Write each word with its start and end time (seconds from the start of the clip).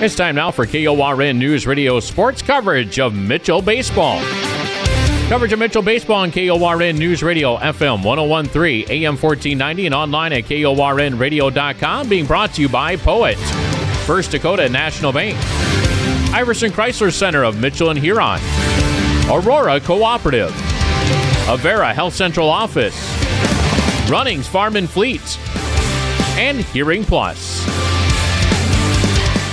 It's 0.00 0.14
time 0.14 0.36
now 0.36 0.52
for 0.52 0.64
KORN 0.64 1.38
News 1.40 1.66
Radio 1.66 1.98
sports 1.98 2.40
coverage 2.40 3.00
of 3.00 3.16
Mitchell 3.16 3.60
Baseball. 3.60 4.20
Coverage 5.28 5.52
of 5.52 5.58
Mitchell 5.58 5.82
Baseball 5.82 6.18
on 6.18 6.30
KORN 6.30 6.96
News 6.96 7.20
Radio 7.24 7.56
FM 7.56 8.04
1013, 8.04 8.84
AM 8.90 9.16
1490, 9.16 9.86
and 9.86 9.94
online 9.96 10.32
at 10.34 10.44
KORNradio.com. 10.44 12.08
Being 12.08 12.26
brought 12.26 12.54
to 12.54 12.62
you 12.62 12.68
by 12.68 12.94
Poet, 12.94 13.36
First 14.06 14.30
Dakota 14.30 14.68
National 14.68 15.12
Bank, 15.12 15.36
Iverson 16.32 16.70
Chrysler 16.70 17.12
Center 17.12 17.42
of 17.42 17.58
Mitchell 17.58 17.90
and 17.90 17.98
Huron, 17.98 18.40
Aurora 19.28 19.80
Cooperative, 19.80 20.52
Avera 21.48 21.92
Health 21.92 22.14
Central 22.14 22.48
Office, 22.48 22.96
Runnings 24.08 24.46
Farm 24.46 24.76
and 24.76 24.88
Fleet, 24.88 25.38
and 26.38 26.58
Hearing 26.66 27.02
Plus. 27.02 27.87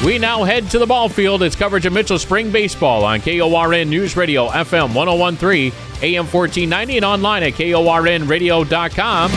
We 0.04 0.20
now 0.20 0.44
head 0.44 0.70
to 0.72 0.80
the 0.80 0.86
ball 0.86 1.10
field. 1.10 1.42
It's 1.42 1.56
coverage 1.56 1.86
of 1.86 1.94
Mitchell 1.94 2.20
Spring 2.20 2.52
Baseball 2.52 3.04
on 3.04 3.22
KORN 3.22 3.90
News 3.90 4.16
Radio, 4.16 4.48
FM 4.50 4.94
1013, 4.94 5.72
AM 6.02 6.26
1490, 6.26 6.98
and 6.98 7.06
online 7.06 7.44
at 7.44 7.54
KORNradio.com. 7.54 9.32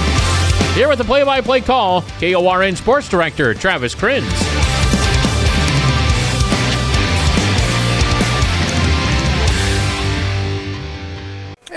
Here 0.75 0.89
with 0.89 0.99
the 0.99 1.05
play 1.05 1.25
by 1.25 1.41
play 1.41 1.61
call, 1.63 2.03
KORN 2.21 2.77
Sports 2.77 3.09
Director 3.09 3.55
Travis 3.55 3.95
Krenz. 3.95 4.48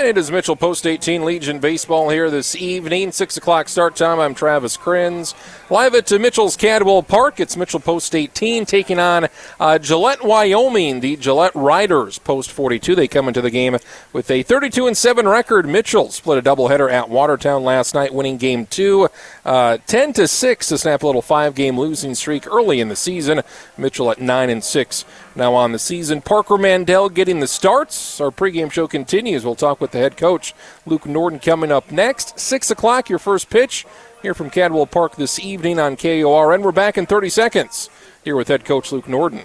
And 0.01 0.07
it 0.07 0.17
is 0.17 0.31
Mitchell 0.31 0.55
Post 0.55 0.87
18 0.87 1.23
Legion 1.23 1.59
Baseball 1.59 2.09
here 2.09 2.31
this 2.31 2.55
evening. 2.55 3.11
6 3.11 3.37
o'clock 3.37 3.69
start 3.69 3.95
time. 3.95 4.19
I'm 4.19 4.33
Travis 4.33 4.75
Krenz. 4.75 5.35
Live 5.69 5.93
at 5.93 6.09
Mitchell's 6.19 6.57
Cadwell 6.57 7.03
Park. 7.03 7.39
It's 7.39 7.55
Mitchell 7.55 7.79
Post 7.79 8.15
18 8.15 8.65
taking 8.65 8.97
on 8.97 9.27
uh, 9.59 9.77
Gillette, 9.77 10.23
Wyoming. 10.23 11.01
The 11.01 11.17
Gillette 11.17 11.53
Riders 11.53 12.17
Post 12.17 12.51
42. 12.51 12.95
They 12.95 13.07
come 13.07 13.27
into 13.27 13.41
the 13.41 13.51
game 13.51 13.77
with 14.11 14.31
a 14.31 14.41
32 14.41 14.87
and 14.87 14.97
7 14.97 15.27
record. 15.27 15.67
Mitchell 15.67 16.09
split 16.09 16.39
a 16.39 16.41
doubleheader 16.41 16.91
at 16.91 17.07
Watertown 17.07 17.63
last 17.63 17.93
night, 17.93 18.11
winning 18.11 18.37
game 18.37 18.65
two, 18.65 19.07
uh, 19.45 19.77
10 19.85 20.13
to 20.13 20.27
6 20.27 20.67
to 20.69 20.79
snap 20.79 21.03
a 21.03 21.05
little 21.05 21.21
five 21.21 21.53
game 21.53 21.79
losing 21.79 22.15
streak 22.15 22.47
early 22.47 22.79
in 22.79 22.89
the 22.89 22.95
season. 22.95 23.41
Mitchell 23.77 24.09
at 24.09 24.19
9 24.19 24.49
and 24.49 24.63
6 24.63 25.05
now 25.35 25.53
on 25.53 25.71
the 25.71 25.79
season. 25.79 26.21
Parker 26.21 26.57
Mandel 26.57 27.09
getting 27.09 27.39
the 27.39 27.47
starts. 27.47 28.19
Our 28.19 28.31
pregame 28.31 28.71
show 28.71 28.87
continues. 28.87 29.45
We'll 29.45 29.55
talk 29.55 29.81
with 29.81 29.91
the 29.91 29.99
head 29.99 30.17
coach, 30.17 30.53
Luke 30.85 31.05
Norden, 31.05 31.39
coming 31.39 31.71
up 31.71 31.91
next. 31.91 32.39
6 32.39 32.71
o'clock, 32.71 33.09
your 33.09 33.19
first 33.19 33.49
pitch 33.49 33.85
here 34.21 34.33
from 34.33 34.49
Cadwell 34.49 34.85
Park 34.85 35.15
this 35.15 35.39
evening 35.39 35.79
on 35.79 35.95
KORN. 35.95 36.61
We're 36.61 36.71
back 36.71 36.97
in 36.97 37.05
30 37.05 37.29
seconds 37.29 37.89
here 38.23 38.35
with 38.35 38.47
head 38.47 38.65
coach 38.65 38.91
Luke 38.91 39.07
Norden. 39.07 39.43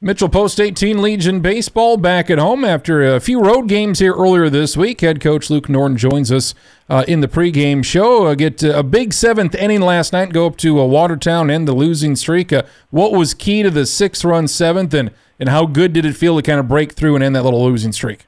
Mitchell 0.00 0.28
Post 0.28 0.60
18 0.60 1.02
Legion 1.02 1.40
Baseball 1.40 1.96
back 1.96 2.30
at 2.30 2.38
home 2.38 2.64
after 2.64 3.02
a 3.02 3.18
few 3.18 3.40
road 3.40 3.66
games 3.66 3.98
here 3.98 4.14
earlier 4.14 4.48
this 4.48 4.76
week. 4.76 5.00
Head 5.00 5.20
coach 5.20 5.50
Luke 5.50 5.68
Norden 5.68 5.96
joins 5.96 6.30
us 6.30 6.54
uh, 6.88 7.04
in 7.08 7.20
the 7.20 7.26
pregame 7.26 7.84
show. 7.84 8.26
Uh, 8.26 8.36
get 8.36 8.62
uh, 8.62 8.78
a 8.78 8.84
big 8.84 9.12
seventh 9.12 9.56
inning 9.56 9.80
last 9.80 10.12
night, 10.12 10.32
go 10.32 10.46
up 10.46 10.56
to 10.58 10.80
uh, 10.80 10.84
Watertown, 10.84 11.50
end 11.50 11.66
the 11.66 11.72
losing 11.72 12.14
streak. 12.14 12.52
Uh, 12.52 12.62
what 12.90 13.10
was 13.10 13.34
key 13.34 13.64
to 13.64 13.72
the 13.72 13.84
six 13.84 14.24
run 14.24 14.46
seventh, 14.46 14.94
and, 14.94 15.10
and 15.40 15.48
how 15.48 15.66
good 15.66 15.94
did 15.94 16.04
it 16.04 16.14
feel 16.14 16.36
to 16.36 16.42
kind 16.42 16.60
of 16.60 16.68
break 16.68 16.92
through 16.92 17.16
and 17.16 17.24
end 17.24 17.34
that 17.34 17.42
little 17.42 17.64
losing 17.64 17.90
streak? 17.90 18.26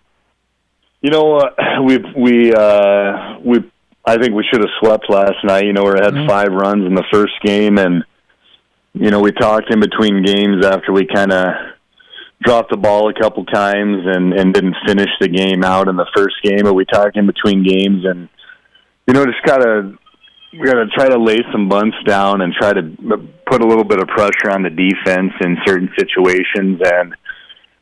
You 1.03 1.11
know, 1.11 1.37
uh, 1.37 1.51
we 1.85 1.99
we 2.17 2.53
uh, 2.53 3.39
we 3.45 3.61
I 4.05 4.17
think 4.17 4.35
we 4.35 4.45
should 4.51 4.61
have 4.61 4.71
swept 4.81 5.09
last 5.09 5.45
night. 5.45 5.67
You 5.67 5.73
know, 5.73 5.85
we 5.85 5.91
had 5.91 6.15
mm-hmm. 6.15 6.29
five 6.29 6.49
runs 6.49 6.85
in 6.85 6.97
the 6.97 7.05
first 7.13 7.35
game, 7.45 7.79
and 7.79 8.05
you 8.95 9.11
know, 9.11 9.21
we 9.21 9.33
talked 9.33 9.73
in 9.73 9.81
between 9.81 10.25
games 10.25 10.65
after 10.65 10.93
we 10.93 11.07
kind 11.07 11.33
of 11.33 11.47
dropped 12.43 12.71
the 12.71 12.77
ball 12.77 13.09
a 13.09 13.15
couple 13.15 13.45
times 13.45 14.05
and 14.07 14.33
and 14.33 14.55
didn't 14.55 14.77
finish 14.87 15.11
the 15.21 15.29
game 15.29 15.63
out 15.63 15.89
in 15.89 15.97
the 15.97 16.11
first 16.15 16.37
game. 16.43 16.63
But 16.63 16.75
we 16.75 16.85
talked 16.85 17.17
in 17.17 17.27
between 17.27 17.63
games, 17.63 18.05
and 18.05 18.29
you 19.07 19.15
know, 19.15 19.25
just 19.25 19.45
gotta 19.45 19.95
we 20.53 20.67
gotta 20.67 20.87
try 20.95 21.09
to 21.09 21.19
lay 21.19 21.39
some 21.53 21.69
bunts 21.69 21.97
down 22.07 22.41
and 22.41 22.53
try 22.53 22.73
to 22.73 22.83
put 23.47 23.63
a 23.63 23.67
little 23.67 23.85
bit 23.85 24.01
of 24.01 24.09
pressure 24.09 24.51
on 24.51 24.63
the 24.63 24.71
defense 24.71 25.33
in 25.43 25.57
certain 25.65 25.89
situations 25.99 26.81
and 26.85 27.15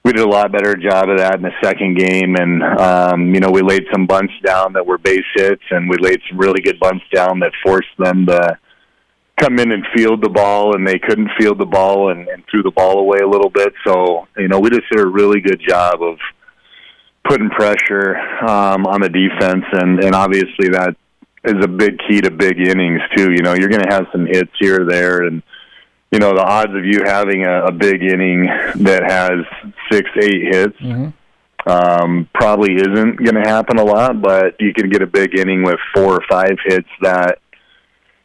we 0.04 0.12
did 0.12 0.24
a 0.24 0.28
lot 0.28 0.52
better 0.52 0.74
job 0.74 1.08
of 1.08 1.18
that 1.18 1.36
in 1.36 1.42
the 1.42 1.52
second 1.62 1.96
game 1.96 2.34
and 2.36 2.62
um 2.62 3.34
you 3.34 3.40
know 3.40 3.50
we 3.50 3.62
laid 3.62 3.84
some 3.92 4.06
bunts 4.06 4.32
down 4.44 4.72
that 4.72 4.86
were 4.86 4.98
base 4.98 5.24
hits 5.34 5.62
and 5.70 5.88
we 5.88 5.96
laid 5.98 6.20
some 6.28 6.38
really 6.38 6.60
good 6.60 6.78
bunts 6.78 7.04
down 7.12 7.38
that 7.40 7.52
forced 7.64 7.88
them 7.98 8.26
to 8.26 8.58
come 9.38 9.58
in 9.58 9.72
and 9.72 9.84
field 9.94 10.22
the 10.22 10.28
ball 10.28 10.74
and 10.74 10.86
they 10.86 10.98
couldn't 10.98 11.30
field 11.38 11.58
the 11.58 11.66
ball 11.66 12.10
and, 12.10 12.28
and 12.28 12.44
threw 12.50 12.62
the 12.62 12.70
ball 12.70 12.98
away 12.98 13.18
a 13.22 13.28
little 13.28 13.50
bit. 13.50 13.72
So, 13.86 14.26
you 14.36 14.48
know, 14.48 14.58
we 14.58 14.70
just 14.70 14.88
did 14.90 15.00
a 15.00 15.06
really 15.06 15.40
good 15.40 15.60
job 15.66 16.02
of 16.02 16.18
putting 17.28 17.50
pressure 17.50 18.16
um, 18.16 18.86
on 18.86 19.00
the 19.00 19.08
defense 19.08 19.64
and, 19.72 20.02
and 20.02 20.14
obviously 20.14 20.70
that 20.70 20.96
is 21.44 21.62
a 21.62 21.68
big 21.68 21.98
key 22.08 22.20
to 22.20 22.30
big 22.30 22.58
innings 22.58 23.00
too. 23.16 23.32
You 23.32 23.42
know, 23.42 23.54
you're 23.54 23.68
gonna 23.68 23.92
have 23.92 24.06
some 24.12 24.26
hits 24.26 24.52
here 24.58 24.82
or 24.82 24.84
there 24.84 25.22
and 25.22 25.42
you 26.10 26.18
know, 26.18 26.34
the 26.34 26.42
odds 26.42 26.74
of 26.74 26.84
you 26.84 27.02
having 27.04 27.44
a, 27.44 27.66
a 27.66 27.72
big 27.72 28.02
inning 28.02 28.46
that 28.76 29.02
has 29.04 29.44
six, 29.92 30.08
eight 30.16 30.54
hits 30.54 30.76
mm-hmm. 30.78 31.70
um, 31.70 32.28
probably 32.32 32.74
isn't 32.76 33.16
going 33.16 33.34
to 33.34 33.48
happen 33.48 33.78
a 33.78 33.84
lot, 33.84 34.22
but 34.22 34.58
you 34.58 34.72
can 34.72 34.88
get 34.88 35.02
a 35.02 35.06
big 35.06 35.38
inning 35.38 35.62
with 35.62 35.78
four 35.94 36.14
or 36.14 36.24
five 36.28 36.56
hits 36.64 36.88
that 37.02 37.40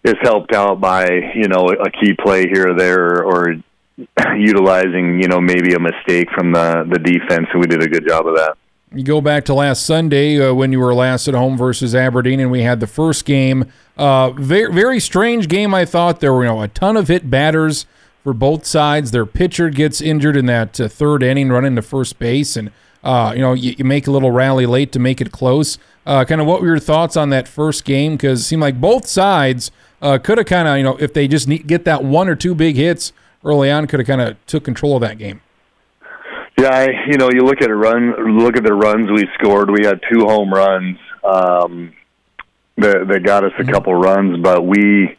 is 0.03 0.15
helped 0.21 0.53
out 0.53 0.81
by 0.81 1.07
you 1.35 1.47
know 1.47 1.69
a 1.69 1.89
key 1.89 2.13
play 2.13 2.47
here 2.47 2.71
or 2.71 2.77
there, 2.77 3.23
or, 3.23 3.55
utilizing 4.37 5.21
you 5.21 5.27
know 5.27 5.39
maybe 5.39 5.73
a 5.73 5.79
mistake 5.79 6.27
from 6.31 6.51
the 6.51 6.85
the 6.89 6.99
defense, 6.99 7.47
and 7.51 7.61
we 7.61 7.67
did 7.67 7.81
a 7.81 7.87
good 7.87 8.07
job 8.07 8.27
of 8.27 8.35
that. 8.35 8.57
You 8.95 9.03
go 9.03 9.21
back 9.21 9.45
to 9.45 9.55
last 9.55 9.85
Sunday 9.85 10.39
uh, 10.39 10.53
when 10.53 10.71
you 10.71 10.79
were 10.79 10.93
last 10.93 11.27
at 11.27 11.33
home 11.33 11.57
versus 11.57 11.95
Aberdeen, 11.95 12.39
and 12.39 12.51
we 12.51 12.61
had 12.61 12.79
the 12.79 12.87
first 12.87 13.25
game. 13.25 13.71
Uh, 13.97 14.31
very 14.31 14.73
very 14.73 14.99
strange 14.99 15.47
game. 15.47 15.73
I 15.73 15.85
thought 15.85 16.19
there 16.19 16.33
were 16.33 16.43
you 16.43 16.49
know 16.49 16.61
a 16.61 16.67
ton 16.67 16.97
of 16.97 17.07
hit 17.07 17.29
batters 17.29 17.85
for 18.23 18.33
both 18.33 18.65
sides. 18.65 19.11
Their 19.11 19.25
pitcher 19.25 19.69
gets 19.69 20.01
injured 20.01 20.37
in 20.37 20.45
that 20.47 20.79
uh, 20.79 20.87
third 20.87 21.23
inning, 21.23 21.49
running 21.49 21.75
to 21.75 21.81
first 21.81 22.17
base, 22.19 22.55
and 22.55 22.71
uh, 23.03 23.33
you 23.35 23.41
know 23.41 23.53
you, 23.53 23.75
you, 23.77 23.85
make 23.85 24.07
a 24.07 24.11
little 24.11 24.31
rally 24.31 24.65
late 24.65 24.91
to 24.93 24.99
make 24.99 25.21
it 25.21 25.31
close. 25.31 25.77
Uh, 26.05 26.25
kind 26.25 26.41
of 26.41 26.47
what 26.47 26.61
were 26.61 26.67
your 26.67 26.79
thoughts 26.79 27.15
on 27.15 27.29
that 27.29 27.47
first 27.47 27.85
game? 27.85 28.13
Because 28.13 28.41
it 28.41 28.43
seemed 28.43 28.61
like 28.61 28.79
both 28.79 29.07
sides 29.07 29.71
uh, 30.01 30.17
could 30.17 30.37
have 30.37 30.47
kind 30.47 30.67
of, 30.67 30.77
you 30.77 30.83
know, 30.83 30.97
if 30.97 31.13
they 31.13 31.27
just 31.27 31.47
need, 31.47 31.65
get 31.67 31.85
that 31.85 32.03
one 32.03 32.27
or 32.27 32.35
two 32.35 32.53
big 32.53 32.75
hits 32.75 33.13
early 33.43 33.71
on, 33.71 33.87
could 33.87 33.99
have 33.99 34.07
kind 34.07 34.21
of 34.21 34.37
took 34.45 34.63
control 34.63 34.95
of 34.95 35.01
that 35.01 35.17
game. 35.17 35.41
Yeah, 36.57 36.69
I, 36.69 36.87
you 37.09 37.17
know, 37.17 37.29
you 37.31 37.41
look 37.41 37.61
at 37.61 37.69
a 37.69 37.75
run, 37.75 38.37
look 38.37 38.57
at 38.57 38.63
the 38.63 38.73
runs 38.73 39.09
we 39.09 39.27
scored. 39.39 39.71
We 39.71 39.85
had 39.85 40.01
two 40.11 40.25
home 40.25 40.53
runs 40.53 40.97
um, 41.23 41.93
that 42.77 43.07
that 43.07 43.23
got 43.23 43.43
us 43.43 43.51
a 43.57 43.63
mm-hmm. 43.63 43.71
couple 43.71 43.95
runs, 43.95 44.39
but 44.41 44.65
we 44.65 45.17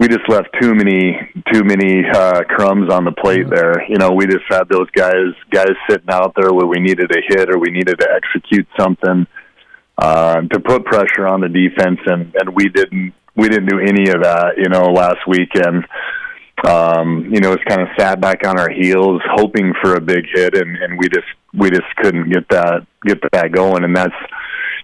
we 0.00 0.08
just 0.08 0.28
left 0.28 0.48
too 0.60 0.74
many 0.74 1.30
too 1.52 1.62
many 1.62 2.04
uh, 2.08 2.42
crumbs 2.44 2.90
on 2.90 3.04
the 3.04 3.12
plate 3.12 3.46
mm-hmm. 3.46 3.54
there. 3.54 3.84
You 3.86 3.98
know, 3.98 4.12
we 4.12 4.26
just 4.26 4.44
had 4.48 4.68
those 4.70 4.90
guys 4.92 5.34
guys 5.50 5.72
sitting 5.90 6.08
out 6.10 6.32
there 6.36 6.52
where 6.54 6.66
we 6.66 6.80
needed 6.80 7.10
a 7.10 7.20
hit 7.28 7.50
or 7.50 7.58
we 7.58 7.70
needed 7.70 7.98
to 7.98 8.08
execute 8.10 8.66
something 8.78 9.26
uh, 9.98 10.40
to 10.40 10.60
put 10.60 10.84
pressure 10.84 11.26
on 11.26 11.40
the 11.40 11.48
defense, 11.48 12.00
and 12.06 12.34
and 12.34 12.54
we 12.54 12.68
didn't 12.68 13.12
we 13.34 13.48
didn't 13.48 13.68
do 13.68 13.78
any 13.78 14.10
of 14.10 14.22
that, 14.22 14.54
you 14.56 14.68
know, 14.68 14.92
last 14.92 15.26
weekend. 15.26 15.86
Um, 16.66 17.30
you 17.32 17.40
know, 17.40 17.52
it's 17.52 17.64
kind 17.64 17.80
of 17.80 17.88
sat 17.98 18.20
back 18.20 18.46
on 18.46 18.58
our 18.58 18.70
heels, 18.70 19.20
hoping 19.34 19.72
for 19.82 19.94
a 19.94 20.00
big 20.00 20.26
hit, 20.32 20.54
and, 20.54 20.76
and 20.76 20.98
we 20.98 21.08
just 21.08 21.26
we 21.54 21.70
just 21.70 21.96
couldn't 21.96 22.30
get 22.30 22.48
that 22.50 22.86
get 23.04 23.18
that 23.32 23.52
going. 23.52 23.84
And 23.84 23.96
that's, 23.96 24.14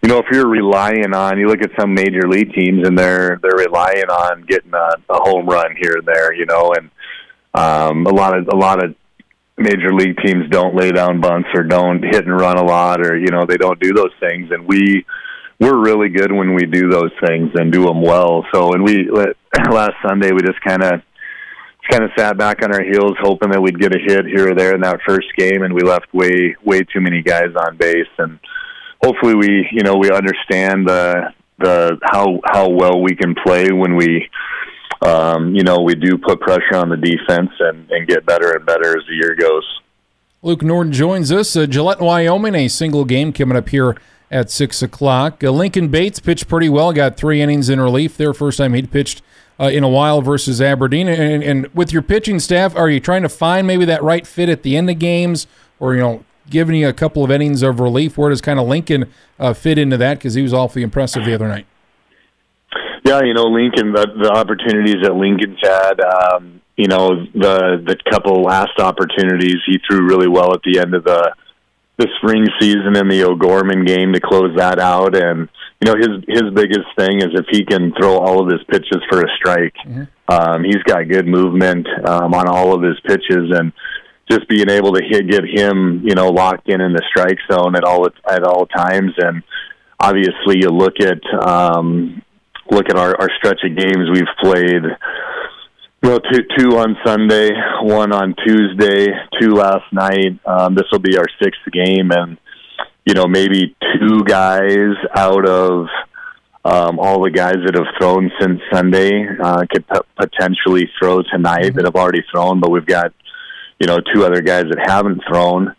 you 0.03 0.09
know, 0.09 0.19
if 0.19 0.27
you're 0.33 0.49
relying 0.49 1.15
on, 1.15 1.39
you 1.39 1.47
look 1.47 1.63
at 1.63 1.71
some 1.79 1.95
major 1.95 2.23
league 2.29 2.53
teams, 2.53 2.87
and 2.87 2.99
they're 2.99 3.39
they're 3.43 3.57
relying 3.57 4.09
on 4.11 4.43
getting 4.43 4.73
a, 4.75 4.95
a 5.11 5.21
home 5.21 5.47
run 5.47 5.77
here 5.77 5.97
and 5.99 6.07
there, 6.07 6.35
you 6.35 6.47
know, 6.47 6.73
and 6.77 6.91
um, 7.55 8.07
a 8.07 8.15
lot 8.15 8.37
of 8.37 8.49
a 8.49 8.57
lot 8.57 8.83
of 8.83 8.95
major 9.59 9.93
league 9.93 10.17
teams 10.25 10.49
don't 10.51 10.75
lay 10.75 10.91
down 10.91 11.21
bunts 11.21 11.49
or 11.55 11.65
don't 11.65 12.03
hit 12.03 12.27
and 12.27 12.41
run 12.41 12.57
a 12.57 12.65
lot, 12.65 13.05
or 13.05 13.19
you 13.19 13.31
know, 13.31 13.45
they 13.47 13.57
don't 13.57 13.81
do 13.81 13.93
those 13.93 14.13
things, 14.21 14.51
and 14.51 14.67
we 14.67 15.05
we're 15.61 15.79
really 15.79 16.09
good 16.09 16.33
when 16.33 16.55
we 16.55 16.67
do 16.67 16.89
those 16.89 17.11
things 17.27 17.51
and 17.55 17.73
do 17.73 17.85
them 17.85 18.01
well. 18.01 18.47
So, 18.55 18.73
and 18.73 18.85
we 18.85 19.11
last 19.71 19.95
Sunday 20.07 20.33
we 20.33 20.41
just 20.43 20.61
kind 20.61 20.83
of 20.83 21.03
kind 21.91 22.05
of 22.05 22.11
sat 22.17 22.37
back 22.37 22.63
on 22.63 22.73
our 22.73 22.83
heels, 22.83 23.17
hoping 23.21 23.51
that 23.51 23.63
we'd 23.63 23.81
get 23.81 23.95
a 23.95 23.99
hit 23.99 24.27
here 24.27 24.51
or 24.51 24.55
there 24.55 24.75
in 24.75 24.83
that 24.83 25.01
first 25.07 25.29
game, 25.37 25.63
and 25.63 25.75
we 25.75 25.83
left 25.83 26.13
way 26.13 26.55
way 26.65 26.81
too 26.81 27.01
many 27.01 27.23
guys 27.23 27.55
on 27.57 27.77
base. 27.77 28.07
And 28.19 28.39
hopefully, 29.03 29.35
we 29.35 29.69
you 29.73 29.83
know 29.83 29.97
we 29.97 30.11
understand 30.11 30.87
the 30.87 31.33
the 31.59 31.99
how 32.05 32.41
how 32.45 32.69
well 32.69 33.01
we 33.01 33.15
can 33.15 33.35
play 33.35 33.73
when 33.73 33.97
we 33.97 34.29
um, 35.03 35.55
you 35.55 35.63
know 35.63 35.81
we 35.81 35.95
do 35.95 36.19
put 36.19 36.41
pressure 36.41 36.77
on 36.77 36.89
the 36.89 36.97
defense 36.97 37.51
and 37.61 37.91
and 37.91 38.07
get 38.07 38.27
better 38.27 38.53
and 38.53 38.67
better 38.67 38.97
as 38.97 39.05
the 39.07 39.15
year 39.15 39.35
goes. 39.35 39.65
Luke 40.43 40.63
Norden 40.63 40.93
joins 40.93 41.33
us. 41.33 41.57
Uh, 41.57 41.67
Gillette, 41.67 42.01
Wyoming, 42.01 42.55
a 42.55 42.69
single 42.69 43.05
game 43.05 43.33
coming 43.33 43.57
up 43.57 43.69
here 43.71 43.97
at 44.31 44.51
6 44.51 44.83
o'clock. 44.83 45.43
Uh, 45.43 45.51
Lincoln 45.51 45.89
Bates 45.89 46.21
pitched 46.21 46.47
pretty 46.47 46.69
well, 46.69 46.93
got 46.93 47.17
three 47.17 47.41
innings 47.41 47.69
in 47.69 47.81
relief. 47.81 48.17
there. 48.17 48.33
first 48.33 48.59
time 48.59 48.75
he'd 48.75 48.93
pitched 48.93 49.21
uh, 49.59 49.65
in 49.65 49.83
a 49.83 49.89
while 49.89 50.23
versus 50.23 50.61
Aberdeen. 50.61 51.09
And, 51.09 51.43
and 51.43 51.67
with 51.75 51.93
your 51.93 52.03
pitching 52.03 52.39
staff, 52.39 52.77
are 52.77 52.89
you 52.89 53.01
trying 53.01 53.23
to 53.23 53.29
find 53.29 53.67
maybe 53.67 53.85
that 53.87 54.03
right 54.03 54.27
fit 54.27 54.49
at 54.49 54.63
the 54.63 54.77
end 54.77 54.89
of 54.91 54.99
games, 54.99 55.47
or 55.81 55.95
you 55.95 56.01
know, 56.01 56.25
giving 56.49 56.77
you 56.77 56.89
a 56.89 56.93
couple 56.93 57.25
of 57.25 57.31
innings 57.31 57.63
of 57.63 57.81
relief? 57.81 58.17
Where 58.17 58.31
does 58.31 58.41
kind 58.41 58.61
of 58.61 58.69
Lincoln 58.69 59.13
uh, 59.39 59.55
fit 59.55 59.79
into 59.79 59.97
that? 59.97 60.19
Because 60.19 60.35
he 60.35 60.43
was 60.43 60.55
awfully 60.55 60.83
impressive 60.83 61.25
the 61.25 61.35
other 61.35 61.49
night. 61.49 61.67
Yeah, 63.09 63.23
you 63.23 63.33
know, 63.33 63.45
Lincoln, 63.45 63.93
the, 63.93 64.05
the 64.21 64.31
opportunities 64.31 65.01
that 65.03 65.17
Lincoln's 65.17 65.57
had, 65.63 65.99
um, 65.99 66.61
you 66.77 66.89
know, 66.89 67.25
the 67.33 67.81
the 67.81 67.97
couple 68.11 68.43
last 68.43 68.79
opportunities 68.79 69.57
he 69.65 69.79
threw 69.89 70.07
really 70.07 70.29
well 70.29 70.53
at 70.53 70.61
the 70.63 70.79
end 70.79 70.95
of 70.95 71.05
the 71.05 71.33
the 71.97 72.07
spring 72.19 72.45
season 72.61 72.97
in 72.97 73.09
the 73.09 73.25
O'Gorman 73.25 73.87
game 73.87 74.13
to 74.13 74.21
close 74.21 74.55
that 74.59 74.79
out. 74.79 75.17
And 75.17 75.49
you 75.81 75.87
know, 75.91 75.97
his 75.97 76.23
his 76.29 76.53
biggest 76.53 76.85
thing 76.99 77.23
is 77.23 77.33
if 77.33 77.47
he 77.51 77.65
can 77.65 77.95
throw 77.99 78.19
all 78.19 78.43
of 78.43 78.53
his 78.53 78.63
pitches 78.69 79.01
for 79.09 79.23
a 79.23 79.29
strike. 79.37 79.75
Mm-hmm. 79.87 80.05
Um, 80.29 80.65
he's 80.65 80.83
got 80.85 81.09
good 81.09 81.27
movement 81.27 81.89
um, 82.07 82.35
on 82.35 82.47
all 82.47 82.75
of 82.75 82.83
his 82.83 83.01
pitches, 83.07 83.57
and 83.57 83.73
just 84.31 84.47
being 84.51 84.69
able 84.69 84.93
to 84.93 85.03
hit, 85.03 85.31
get 85.31 85.45
him, 85.45 86.03
you 86.05 86.15
know, 86.15 86.29
locked 86.29 86.69
in 86.69 86.83
in 86.83 86.93
the 86.93 87.03
strike 87.09 87.39
zone 87.51 87.75
at 87.75 87.85
all 87.85 88.07
at 88.29 88.43
all 88.45 88.67
times. 88.67 89.13
And 89.17 89.43
obviously, 89.99 90.61
you 90.61 90.69
look 90.69 91.01
at 91.01 91.25
um, 91.43 92.23
look 92.71 92.89
at 92.89 92.97
our, 92.97 93.15
our 93.21 93.29
stretch 93.39 93.61
of 93.65 93.77
games 93.77 94.09
we've 94.13 94.25
played. 94.41 94.83
Well, 96.03 96.21
two 96.21 96.43
two 96.57 96.79
on 96.79 96.97
Sunday, 97.05 97.51
one 97.83 98.13
on 98.13 98.35
Tuesday, 98.47 99.07
two 99.41 99.55
last 99.55 99.93
night. 99.93 100.39
Um, 100.47 100.75
this 100.75 100.85
will 100.93 101.01
be 101.01 101.19
our 101.19 101.27
sixth 101.43 101.61
game, 101.73 102.11
and 102.13 102.39
you 103.05 103.15
know 103.15 103.27
maybe 103.27 103.75
two 103.99 104.23
guys 104.25 104.95
out 105.17 105.49
of 105.49 105.87
um, 106.65 106.99
all 106.99 107.23
the 107.23 107.31
guys 107.31 107.57
that 107.65 107.75
have 107.75 107.95
thrown 107.99 108.31
since 108.41 108.61
Sunday 108.73 109.11
uh, 109.43 109.65
could 109.71 109.87
p- 109.89 110.01
potentially 110.17 110.89
throw 110.99 111.23
tonight 111.23 111.63
mm-hmm. 111.63 111.77
that 111.77 111.85
have 111.85 111.97
already 111.97 112.23
thrown, 112.31 112.61
but 112.61 112.71
we've 112.71 112.87
got 112.87 113.13
you 113.81 113.87
know 113.87 113.99
two 114.15 114.25
other 114.25 114.41
guys 114.41 114.65
that 114.71 114.79
haven't 114.87 115.23
thrown. 115.29 115.75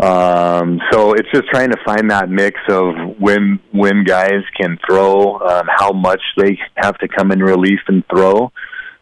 Um, 0.00 0.80
so 0.92 1.14
it's 1.14 1.28
just 1.34 1.48
trying 1.48 1.70
to 1.70 1.76
find 1.84 2.10
that 2.12 2.30
mix 2.30 2.60
of 2.68 2.94
when 3.18 3.58
when 3.72 4.04
guys 4.04 4.44
can 4.56 4.78
throw, 4.86 5.40
um, 5.40 5.66
how 5.68 5.90
much 5.90 6.22
they 6.36 6.56
have 6.76 6.96
to 6.98 7.08
come 7.08 7.32
in 7.32 7.40
relief 7.42 7.80
and 7.88 8.04
throw, 8.06 8.52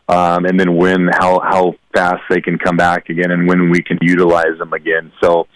um, 0.08 0.46
and 0.46 0.58
then 0.58 0.74
when 0.74 1.08
how 1.12 1.40
how 1.40 1.74
fast 1.94 2.22
they 2.30 2.40
can 2.40 2.58
come 2.58 2.78
back 2.78 3.10
again, 3.10 3.30
and 3.30 3.46
when 3.46 3.68
we 3.68 3.82
can 3.82 3.98
utilize 4.00 4.56
them 4.58 4.72
again. 4.72 5.12
So, 5.22 5.48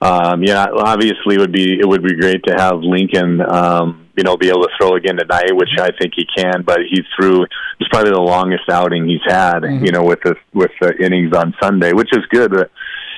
um, 0.00 0.42
yeah, 0.42 0.66
obviously 0.74 1.36
it 1.36 1.38
would 1.38 1.52
be 1.52 1.78
it 1.78 1.86
would 1.86 2.02
be 2.02 2.16
great 2.16 2.42
to 2.46 2.54
have 2.54 2.80
Lincoln, 2.80 3.42
um, 3.42 4.08
you 4.16 4.24
know, 4.24 4.36
be 4.36 4.48
able 4.48 4.62
to 4.62 4.70
throw 4.76 4.96
again 4.96 5.16
tonight, 5.18 5.54
which 5.54 5.70
I 5.78 5.90
think 6.00 6.14
he 6.16 6.26
can. 6.36 6.62
But 6.62 6.80
he 6.90 7.02
threw 7.14 7.44
it's 7.78 7.88
probably 7.90 8.10
the 8.10 8.20
longest 8.20 8.68
outing 8.68 9.06
he's 9.06 9.20
had, 9.24 9.60
mm-hmm. 9.60 9.84
you 9.84 9.92
know, 9.92 10.02
with 10.02 10.18
the 10.24 10.34
with 10.52 10.72
the 10.80 10.96
innings 11.00 11.32
on 11.32 11.54
Sunday, 11.62 11.92
which 11.92 12.10
is 12.12 12.26
good. 12.28 12.50
But, 12.50 12.72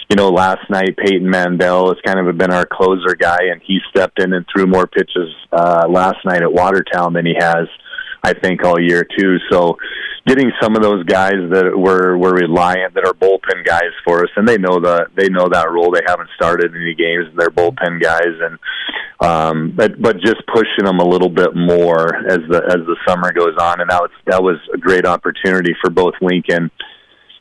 you 0.08 0.16
know, 0.16 0.30
last 0.30 0.70
night 0.70 0.96
Peyton 0.96 1.28
Mandel 1.28 1.88
has 1.88 1.98
kind 2.04 2.26
of 2.26 2.38
been 2.38 2.52
our 2.52 2.66
closer 2.66 3.16
guy, 3.16 3.38
and 3.50 3.60
he 3.64 3.78
stepped 3.90 4.22
in 4.22 4.32
and 4.32 4.46
threw 4.52 4.66
more 4.66 4.86
pitches 4.86 5.34
uh, 5.52 5.86
last 5.88 6.24
night 6.24 6.42
at 6.42 6.52
Watertown 6.52 7.12
than 7.12 7.26
he 7.26 7.34
has, 7.38 7.66
I 8.22 8.32
think, 8.34 8.64
all 8.64 8.80
year 8.80 9.04
too. 9.18 9.38
So, 9.50 9.78
getting 10.26 10.52
some 10.60 10.76
of 10.76 10.82
those 10.82 11.04
guys 11.04 11.34
that 11.50 11.72
were 11.76 12.16
were 12.16 12.34
reliant, 12.34 12.94
that 12.94 13.04
are 13.04 13.14
bullpen 13.14 13.64
guys 13.64 13.90
for 14.04 14.22
us, 14.22 14.30
and 14.36 14.46
they 14.46 14.58
know 14.58 14.78
the 14.78 15.06
they 15.16 15.28
know 15.28 15.48
that 15.50 15.70
role. 15.72 15.90
They 15.90 16.02
haven't 16.06 16.30
started 16.36 16.72
any 16.72 16.94
games, 16.94 17.26
and 17.28 17.38
they're 17.38 17.50
bullpen 17.50 18.00
guys, 18.00 18.34
and 18.40 18.58
um, 19.18 19.72
but 19.74 20.00
but 20.00 20.20
just 20.20 20.46
pushing 20.46 20.84
them 20.84 21.00
a 21.00 21.08
little 21.08 21.30
bit 21.30 21.56
more 21.56 22.14
as 22.28 22.38
the 22.48 22.62
as 22.64 22.86
the 22.86 22.96
summer 23.08 23.32
goes 23.32 23.56
on, 23.60 23.80
and 23.80 23.90
that 23.90 24.02
was 24.02 24.10
that 24.26 24.42
was 24.42 24.56
a 24.72 24.78
great 24.78 25.04
opportunity 25.04 25.74
for 25.82 25.90
both 25.90 26.14
Lincoln 26.20 26.70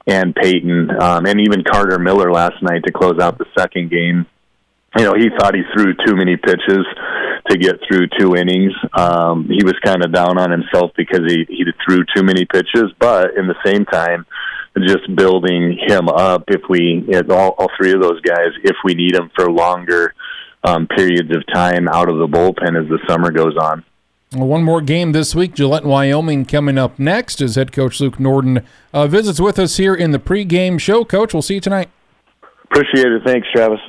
and 0.07 0.35
Peyton, 0.35 0.89
um, 1.01 1.25
and 1.25 1.39
even 1.41 1.63
Carter 1.63 1.99
Miller 1.99 2.31
last 2.31 2.61
night 2.61 2.83
to 2.85 2.91
close 2.91 3.19
out 3.19 3.37
the 3.37 3.45
second 3.57 3.89
game. 3.89 4.25
You 4.97 5.03
know, 5.03 5.13
he 5.13 5.29
thought 5.37 5.55
he 5.55 5.63
threw 5.73 5.93
too 6.05 6.15
many 6.15 6.37
pitches 6.37 6.85
to 7.49 7.57
get 7.57 7.75
through 7.87 8.07
two 8.17 8.35
innings. 8.35 8.73
Um, 8.93 9.47
he 9.49 9.63
was 9.63 9.75
kind 9.83 10.03
of 10.05 10.13
down 10.13 10.37
on 10.37 10.51
himself 10.51 10.91
because 10.95 11.21
he 11.27 11.45
he 11.49 11.65
threw 11.85 12.03
too 12.15 12.23
many 12.23 12.45
pitches, 12.45 12.93
but 12.99 13.35
in 13.37 13.47
the 13.47 13.55
same 13.65 13.85
time, 13.85 14.25
just 14.83 15.13
building 15.15 15.77
him 15.87 16.09
up 16.09 16.43
if 16.47 16.61
we 16.69 17.05
all, 17.29 17.55
all 17.57 17.69
three 17.77 17.93
of 17.93 18.01
those 18.01 18.19
guys 18.21 18.51
if 18.63 18.75
we 18.83 18.93
need 18.93 19.15
them 19.15 19.31
for 19.35 19.49
longer 19.49 20.13
um, 20.63 20.87
periods 20.87 21.35
of 21.35 21.43
time 21.53 21.87
out 21.87 22.09
of 22.09 22.17
the 22.17 22.27
bullpen 22.27 22.81
as 22.81 22.89
the 22.89 22.99
summer 23.07 23.31
goes 23.31 23.55
on. 23.57 23.83
One 24.35 24.63
more 24.63 24.81
game 24.81 25.13
this 25.13 25.33
week, 25.33 25.53
Gillette, 25.53 25.85
Wyoming, 25.85 26.45
coming 26.45 26.77
up 26.77 26.99
next 26.99 27.41
as 27.41 27.55
head 27.55 27.71
coach 27.71 28.01
Luke 28.01 28.19
Norden 28.19 28.65
uh, 28.93 29.07
visits 29.07 29.39
with 29.39 29.57
us 29.57 29.77
here 29.77 29.95
in 29.95 30.11
the 30.11 30.19
pregame 30.19 30.79
show. 30.79 31.05
Coach, 31.05 31.33
we'll 31.33 31.41
see 31.41 31.55
you 31.55 31.61
tonight. 31.61 31.89
Appreciate 32.65 33.11
it. 33.11 33.21
Thanks, 33.25 33.47
Travis. 33.53 33.79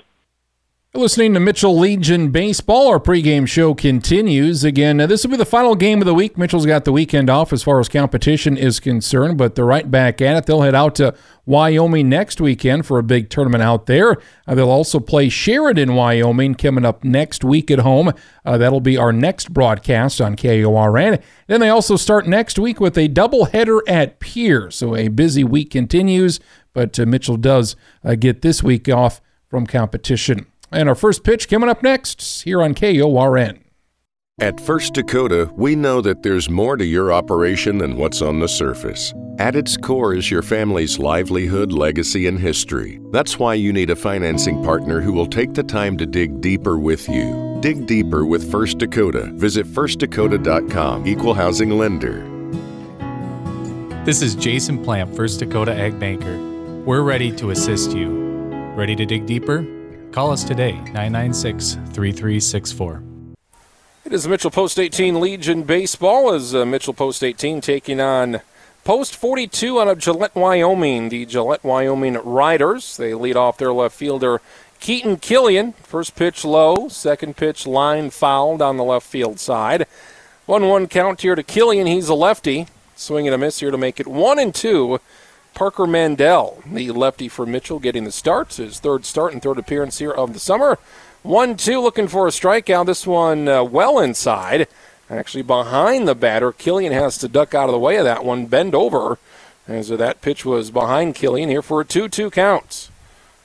Listening 0.97 1.35
to 1.35 1.41
Mitchell 1.41 1.79
Legion 1.79 2.31
Baseball, 2.31 2.89
our 2.89 2.99
pregame 2.99 3.47
show 3.47 3.75
continues. 3.75 4.65
Again, 4.65 4.97
this 4.97 5.23
will 5.23 5.33
be 5.33 5.37
the 5.37 5.45
final 5.45 5.75
game 5.75 6.01
of 6.01 6.07
the 6.07 6.15
week. 6.15 6.39
Mitchell's 6.39 6.65
got 6.65 6.87
the 6.87 6.93
weekend 6.93 7.29
off 7.29 7.53
as 7.53 7.63
far 7.63 7.79
as 7.81 7.89
competition 7.91 8.57
is 8.57 8.81
concerned, 8.81 9.37
but 9.37 9.55
they're 9.55 9.67
right 9.67 9.91
back 9.91 10.23
at 10.23 10.39
it. 10.39 10.47
They'll 10.47 10.63
head 10.63 10.75
out 10.75 10.95
to 10.95 11.15
Wyoming 11.45 12.09
next 12.09 12.41
weekend 12.41 12.87
for 12.87 12.99
a 12.99 13.03
big 13.03 13.29
tournament 13.29 13.63
out 13.63 13.85
there. 13.85 14.17
Uh, 14.47 14.55
they'll 14.55 14.71
also 14.71 14.99
play 14.99 15.29
Sheridan, 15.29 15.95
Wyoming, 15.95 16.55
coming 16.55 16.87
up 16.87 17.05
next 17.05 17.45
week 17.45 17.71
at 17.71 17.81
home. 17.81 18.15
Uh, 18.47 18.57
that'll 18.57 18.81
be 18.81 18.97
our 18.97 19.13
next 19.13 19.53
broadcast 19.53 20.19
on 20.23 20.35
KORN. 20.35 21.23
Then 21.47 21.61
they 21.61 21.69
also 21.69 21.97
start 21.97 22.27
next 22.27 22.59
week 22.59 22.81
with 22.81 22.97
a 22.97 23.07
doubleheader 23.07 23.81
at 23.87 24.19
Pierre. 24.19 24.71
So 24.71 24.97
a 24.97 25.09
busy 25.09 25.45
week 25.45 25.73
continues, 25.73 26.41
but 26.73 26.99
uh, 26.99 27.05
Mitchell 27.05 27.37
does 27.37 27.77
uh, 28.03 28.15
get 28.15 28.41
this 28.41 28.63
week 28.63 28.89
off 28.89 29.21
from 29.47 29.67
competition. 29.67 30.47
And 30.77 30.91
our 30.91 30.95
first 30.95 31.25
pitch 31.25 31.49
coming 31.49 31.71
up 31.71 31.83
next 31.83 32.43
here 32.43 32.61
on 32.61 32.75
KORN. 32.75 33.65
At 34.39 34.61
First 34.61 34.93
Dakota, 34.93 35.51
we 35.55 35.75
know 35.75 36.03
that 36.03 36.23
there's 36.23 36.51
more 36.51 36.77
to 36.77 36.85
your 36.85 37.15
operation 37.15 37.79
than 37.79 37.97
what's 37.97 38.21
on 38.21 38.41
the 38.41 38.47
surface. 38.47 39.15
At 39.39 39.57
its 39.57 39.79
core 39.79 40.13
is 40.13 40.31
your 40.31 40.43
family's 40.43 40.99
livelihood, 40.99 41.73
legacy, 41.73 42.27
and 42.27 42.39
history. 42.39 43.01
That's 43.11 43.39
why 43.39 43.55
you 43.55 43.73
need 43.73 43.89
a 43.89 43.97
financing 43.97 44.63
partner 44.63 45.01
who 45.01 45.15
will 45.15 45.27
take 45.27 45.55
the 45.55 45.63
time 45.63 45.97
to 45.97 46.05
dig 46.05 46.43
deeper 46.43 46.77
with 46.77 47.09
you. 47.09 47.57
Dig 47.63 47.87
deeper 47.87 48.27
with 48.27 48.51
First 48.51 48.77
Dakota. 48.77 49.31
Visit 49.33 49.67
firstdakota.com, 49.67 51.07
equal 51.07 51.33
housing 51.33 51.71
lender. 51.71 52.21
This 54.05 54.21
is 54.21 54.35
Jason 54.35 54.85
Plamp, 54.85 55.17
First 55.17 55.41
Dakota 55.41 55.73
Ag 55.75 55.99
Banker. 55.99 56.37
We're 56.85 57.01
ready 57.01 57.35
to 57.37 57.49
assist 57.49 57.93
you. 57.93 58.11
Ready 58.77 58.95
to 58.95 59.07
dig 59.07 59.25
deeper? 59.25 59.67
Call 60.17 60.31
us 60.31 60.45
today, 60.45 60.73
996 60.73 61.75
3364. 61.75 63.03
It 64.07 64.15
is 64.15 64.27
Mitchell 64.27 64.51
Post 64.51 64.79
18 64.79 65.21
Legion 65.21 65.63
Baseball 65.63 66.33
as 66.33 66.55
uh, 66.55 66.65
Mitchell 66.65 66.95
Post 66.95 67.23
18 67.23 67.61
taking 67.61 68.01
on 68.01 68.41
Post 68.83 69.15
42 69.15 69.79
out 69.79 69.89
of 69.89 69.99
Gillette, 69.99 70.35
Wyoming. 70.35 71.11
The 71.11 71.27
Gillette, 71.27 71.63
Wyoming 71.63 72.15
Riders. 72.15 72.97
They 72.97 73.13
lead 73.13 73.37
off 73.37 73.59
their 73.59 73.75
left 73.75 73.95
fielder, 73.95 74.41
Keaton 74.81 75.19
Killian. 75.19 75.75
First 75.75 76.17
pitch 76.17 76.47
low, 76.47 76.89
second 76.89 77.37
pitch 77.37 77.67
line 77.67 78.09
foul 78.09 78.57
down 78.57 78.79
the 78.79 78.85
left 78.85 79.07
field 79.07 79.39
side. 79.39 79.87
1 80.47 80.67
1 80.67 80.87
count 80.87 81.21
here 81.21 81.35
to 81.35 81.43
Killian. 81.43 81.87
He's 81.87 82.09
a 82.09 82.15
lefty. 82.15 82.69
Swinging 82.95 83.35
a 83.35 83.37
miss 83.37 83.61
here 83.61 83.71
to 83.71 83.77
make 83.77 84.01
it 84.01 84.07
1 84.07 84.39
and 84.39 84.55
2 84.55 84.99
Parker 85.57 85.87
Mandel, 85.87 86.63
the 86.71 86.91
lefty 86.91 87.29
for 87.29 87.47
Mitchell, 87.47 87.79
getting 87.79 88.05
the 88.05 88.13
starts. 88.13 88.59
His 88.59 88.79
third 88.79 89.07
start 89.07 89.33
and 89.33 89.43
third 89.43 89.59
appearance 89.59 89.99
here 89.99 90.13
of 90.13 90.35
the 90.35 90.39
summer. 90.39 90.79
1 91.23 91.57
2 91.57 91.81
looking 91.81 92.09
for 92.09 92.29
a 92.29 92.31
strikeout. 92.31 92.85
This 92.85 93.07
one 93.07 93.49
uh, 93.49 93.65
well 93.65 93.99
inside. 93.99 94.69
Actually 95.09 95.45
behind 95.45 96.07
the 96.07 96.15
batter. 96.15 96.53
Killian 96.53 96.93
has 96.93 97.17
to 97.19 97.27
duck 97.27 97.55
out 97.55 97.71
of 97.71 97.73
the 97.73 97.79
way 97.79 97.97
of 97.97 98.05
that 98.05 98.23
one, 98.23 98.45
bend 98.45 98.75
over. 98.75 99.19
As 99.67 99.89
that 99.89 100.21
pitch 100.21 100.45
was 100.45 100.71
behind 100.71 101.15
Killian 101.15 101.49
here 101.49 101.63
for 101.63 101.81
a 101.81 101.87
2 101.87 102.11
2 102.11 102.31
count. 102.31 102.91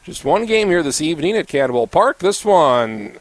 Just 0.03 0.25
one 0.25 0.45
game 0.45 0.67
here 0.67 0.83
this 0.83 0.99
evening 0.99 1.37
at 1.37 1.47
Cadwell 1.47 1.87
Park. 1.87 2.19
This 2.19 2.43
one, 2.43 3.19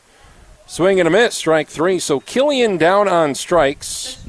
swing 0.67 0.99
and 0.99 1.07
a 1.07 1.13
miss, 1.13 1.37
strike 1.37 1.69
three. 1.69 2.01
So 2.01 2.19
Killian 2.19 2.77
down 2.77 3.07
on 3.07 3.37
strikes. 3.37 4.27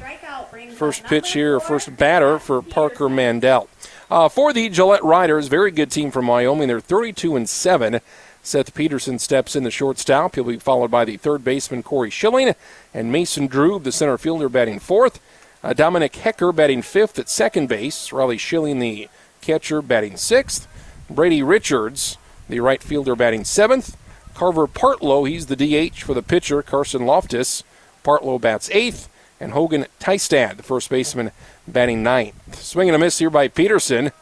First 0.76 1.02
pitch 1.02 1.32
here, 1.32 1.58
first 1.58 1.96
batter 1.96 2.38
for 2.38 2.62
Parker 2.62 3.08
Mandel. 3.08 3.68
Uh, 4.12 4.28
for 4.28 4.52
the 4.52 4.68
Gillette 4.68 5.02
Riders, 5.02 5.48
very 5.48 5.70
good 5.70 5.90
team 5.90 6.10
from 6.10 6.26
Wyoming. 6.26 6.68
They're 6.68 6.80
32 6.80 7.34
and 7.34 7.48
7. 7.48 8.02
Seth 8.42 8.74
Peterson 8.74 9.18
steps 9.18 9.56
in 9.56 9.62
the 9.64 9.70
shortstop. 9.70 10.34
He'll 10.34 10.44
be 10.44 10.58
followed 10.58 10.90
by 10.90 11.06
the 11.06 11.16
third 11.16 11.42
baseman 11.42 11.82
Corey 11.82 12.10
Schilling 12.10 12.54
and 12.92 13.10
Mason 13.10 13.48
Drube, 13.48 13.84
the 13.84 13.90
center 13.90 14.18
fielder, 14.18 14.50
batting 14.50 14.80
fourth. 14.80 15.18
Uh, 15.64 15.72
Dominic 15.72 16.14
Hecker 16.14 16.52
batting 16.52 16.82
fifth 16.82 17.18
at 17.18 17.30
second 17.30 17.70
base. 17.70 18.12
Riley 18.12 18.36
Schilling, 18.36 18.80
the 18.80 19.08
catcher, 19.40 19.80
batting 19.80 20.18
sixth. 20.18 20.68
Brady 21.08 21.42
Richards, 21.42 22.18
the 22.50 22.60
right 22.60 22.82
fielder, 22.82 23.16
batting 23.16 23.44
seventh. 23.44 23.96
Carver 24.34 24.66
Partlow, 24.66 25.26
he's 25.26 25.46
the 25.46 25.56
DH 25.56 26.02
for 26.02 26.12
the 26.12 26.20
pitcher. 26.20 26.62
Carson 26.62 27.06
Loftus. 27.06 27.64
Partlow 28.04 28.38
bats 28.38 28.68
eighth. 28.72 29.08
and 29.40 29.52
Hogan 29.52 29.86
Tystad, 29.98 30.58
the 30.58 30.62
first 30.62 30.90
baseman, 30.90 31.30
batting 31.66 32.02
ninth. 32.02 32.62
Swing 32.62 32.88
and 32.88 32.96
a 32.96 32.98
miss 32.98 33.18
here 33.18 33.30
by 33.30 33.48
Peterson. 33.48 34.12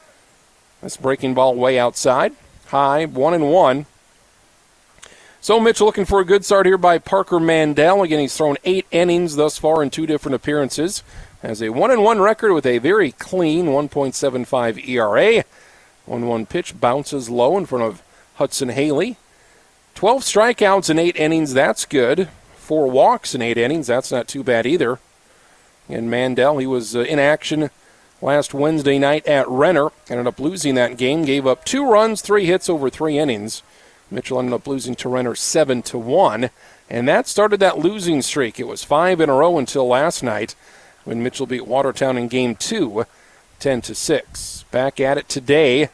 That's 0.81 0.97
breaking 0.97 1.35
ball 1.35 1.55
way 1.55 1.79
outside. 1.79 2.35
High, 2.69 3.05
one 3.05 3.35
and 3.35 3.51
one. 3.51 3.87
So 5.43 5.59
Mitchell 5.59 5.87
looking 5.87 6.05
for 6.05 6.21
a 6.21 6.25
good 6.25 6.45
start 6.45 6.67
here 6.67 6.79
by 6.79 6.99
Parker 6.99 7.41
Mandel. 7.41 8.03
Again, 8.03 8.21
he's 8.21 8.37
thrown 8.37 8.57
eight 8.65 8.87
innings 8.91 9.37
thus 9.37 9.59
far 9.59 9.83
in 9.83 9.89
two 9.91 10.07
different 10.07 10.35
appearances. 10.35 11.03
Has 11.43 11.63
a 11.63 11.71
one 11.71 11.91
and 11.91 12.03
one 12.03 12.21
record 12.21 12.53
with 12.53 12.67
a 12.67 12.79
very 12.79 13.13
clean 13.13 13.67
1.75 13.67 14.87
ERA. 14.87 15.45
One 16.05 16.27
one 16.27 16.45
pitch 16.45 16.79
bounces 16.79 17.31
low 17.31 17.57
in 17.57 17.65
front 17.65 17.85
of 17.85 18.03
Hudson 18.35 18.69
Haley. 18.69 19.17
12 19.95 20.23
strikeouts 20.23 20.91
in 20.91 20.99
eight 20.99 21.17
innings. 21.17 21.55
That's 21.55 21.87
good. 21.87 22.29
Four 22.57 22.91
walks 22.91 23.35
in 23.35 23.41
eight 23.43 23.57
innings. 23.57 23.87
That's 23.87 24.13
not 24.13 24.29
too 24.29 24.45
bad 24.45 24.67
either. 24.67 24.99
And 25.91 26.11
Mandel, 26.11 26.59
he 26.59 26.67
was 26.67 26.95
uh, 26.95 27.01
in 27.01 27.19
action 27.19 27.71
last 28.23 28.55
Wednesday 28.55 28.99
night 28.99 29.27
at 29.27 29.49
Renner. 29.49 29.91
Ended 30.09 30.27
up 30.27 30.39
losing 30.39 30.75
that 30.77 30.97
game. 30.97 31.25
Gave 31.25 31.47
up 31.47 31.65
two 31.65 31.89
runs, 31.89 32.23
three 32.23 32.47
hits 32.47 32.69
over 32.69 32.91
three 32.91 33.19
innings. 33.19 33.63
Mitchell 34.11 34.39
ended 34.39 34.55
up 34.55 34.67
losing 34.67 34.95
to 34.97 35.09
Renner 35.09 35.35
7 35.35 35.83
to 35.83 35.99
1, 35.99 36.51
and 36.89 37.09
that 37.09 37.29
started 37.29 37.61
that 37.61 37.79
losing 37.79 38.23
streak. 38.23 38.59
It 38.59 38.67
was 38.67 38.83
5 38.83 39.21
in 39.21 39.31
a 39.31 39.35
row 39.35 39.57
until 39.57 39.87
last 39.87 40.23
night 40.23 40.57
when 41.05 41.23
Mitchell 41.23 41.47
beat 41.47 41.67
Watertown 41.67 42.19
in 42.19 42.29
game 42.29 42.57
2 42.57 43.07
10 43.61 43.83
to 43.83 43.95
6. 43.95 44.65
Back 44.71 45.01
at 45.01 45.19
it 45.19 45.29
today. 45.29 45.91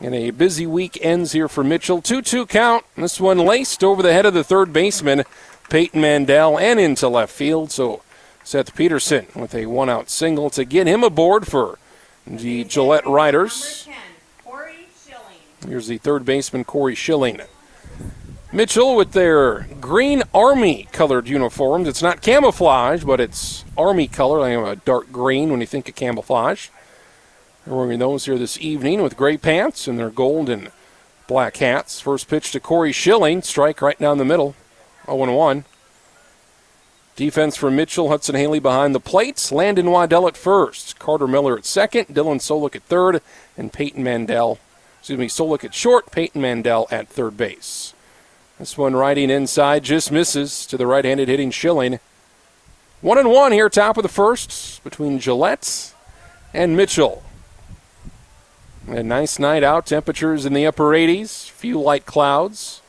And 0.00 0.14
a 0.14 0.30
busy 0.30 0.66
week 0.66 0.98
ends 1.02 1.32
here 1.32 1.48
for 1.48 1.62
Mitchell. 1.62 2.02
2 2.02 2.22
2 2.22 2.46
count. 2.46 2.84
This 2.96 3.20
one 3.20 3.38
laced 3.38 3.84
over 3.84 4.02
the 4.02 4.12
head 4.12 4.26
of 4.26 4.34
the 4.34 4.42
third 4.42 4.72
baseman, 4.72 5.24
Peyton 5.70 6.00
Mandel, 6.00 6.58
and 6.58 6.78
into 6.78 7.08
left 7.08 7.32
field. 7.32 7.70
So 7.70 8.02
Seth 8.42 8.74
Peterson 8.74 9.26
with 9.34 9.54
a 9.54 9.66
one 9.66 9.88
out 9.88 10.10
single 10.10 10.50
to 10.50 10.64
get 10.64 10.86
him 10.86 11.02
aboard 11.02 11.46
for 11.46 11.78
the 12.26 12.64
Gillette 12.64 13.06
Riders. 13.06 13.88
Here's 15.66 15.86
the 15.86 15.98
third 15.98 16.24
baseman, 16.26 16.64
Corey 16.64 16.94
Schilling. 16.94 17.40
Mitchell 18.52 18.94
with 18.94 19.12
their 19.12 19.66
green 19.80 20.22
Army 20.32 20.88
colored 20.92 21.26
uniforms. 21.26 21.88
It's 21.88 22.02
not 22.02 22.20
camouflage, 22.20 23.02
but 23.02 23.18
it's 23.18 23.64
Army 23.76 24.06
color, 24.06 24.40
like 24.40 24.78
a 24.78 24.80
dark 24.84 25.10
green 25.10 25.50
when 25.50 25.60
you 25.60 25.66
think 25.66 25.88
of 25.88 25.94
camouflage. 25.94 26.68
They're 27.64 27.74
wearing 27.74 27.98
those 27.98 28.26
here 28.26 28.38
this 28.38 28.60
evening 28.60 29.02
with 29.02 29.16
gray 29.16 29.38
pants 29.38 29.88
and 29.88 29.98
their 29.98 30.10
gold 30.10 30.48
and 30.50 30.70
black 31.26 31.56
hats. 31.56 32.00
First 32.00 32.28
pitch 32.28 32.52
to 32.52 32.60
Corey 32.60 32.92
Schilling, 32.92 33.42
strike 33.42 33.80
right 33.80 33.98
down 33.98 34.18
the 34.18 34.24
middle, 34.24 34.54
0 35.06 35.32
1. 35.32 35.64
Defense 37.16 37.56
for 37.56 37.70
Mitchell, 37.70 38.08
Hudson 38.08 38.34
Haley 38.34 38.58
behind 38.58 38.94
the 38.94 39.00
plates, 39.00 39.52
Landon 39.52 39.90
Waddell 39.90 40.26
at 40.26 40.36
first, 40.36 40.98
Carter 40.98 41.28
Miller 41.28 41.56
at 41.56 41.64
second, 41.64 42.06
Dylan 42.06 42.40
Solik 42.40 42.74
at 42.74 42.82
third, 42.82 43.22
and 43.56 43.72
Peyton 43.72 44.02
Mandel 44.02 44.58
excuse 45.04 45.18
me, 45.18 45.26
Solik 45.26 45.64
at 45.64 45.74
short, 45.74 46.10
Peyton 46.10 46.40
Mandel 46.40 46.88
at 46.90 47.08
third 47.08 47.36
base. 47.36 47.92
This 48.58 48.78
one 48.78 48.96
riding 48.96 49.28
inside 49.28 49.84
just 49.84 50.10
misses 50.10 50.64
to 50.64 50.78
the 50.78 50.86
right-handed 50.86 51.28
hitting 51.28 51.50
Schilling. 51.50 52.00
One 53.02 53.18
and 53.18 53.28
one 53.28 53.52
here, 53.52 53.68
top 53.68 53.98
of 53.98 54.02
the 54.02 54.08
first 54.08 54.82
between 54.82 55.18
Gillette 55.18 55.92
and 56.54 56.74
Mitchell. 56.74 57.22
A 58.88 59.02
nice 59.02 59.38
night 59.38 59.62
out. 59.62 59.84
Temperatures 59.84 60.46
in 60.46 60.54
the 60.54 60.66
upper 60.66 60.84
80s. 60.84 61.50
Few 61.50 61.78
light 61.78 62.06
clouds. 62.06 62.80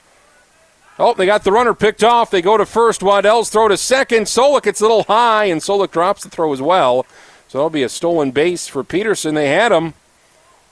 Oh, 0.97 1.13
they 1.13 1.25
got 1.25 1.43
the 1.43 1.51
runner 1.51 1.73
picked 1.73 2.03
off. 2.03 2.31
They 2.31 2.41
go 2.41 2.57
to 2.57 2.65
first. 2.65 3.01
Waddell's 3.01 3.49
throw 3.49 3.67
to 3.67 3.77
second. 3.77 4.23
Solik 4.23 4.63
gets 4.63 4.79
a 4.79 4.83
little 4.83 5.03
high, 5.03 5.45
and 5.45 5.61
Solik 5.61 5.91
drops 5.91 6.23
the 6.23 6.29
throw 6.29 6.53
as 6.53 6.61
well. 6.61 7.05
So 7.47 7.57
that'll 7.57 7.69
be 7.69 7.83
a 7.83 7.89
stolen 7.89 8.31
base 8.31 8.67
for 8.67 8.83
Peterson. 8.83 9.35
They 9.35 9.49
had 9.49 9.71
him. 9.71 9.93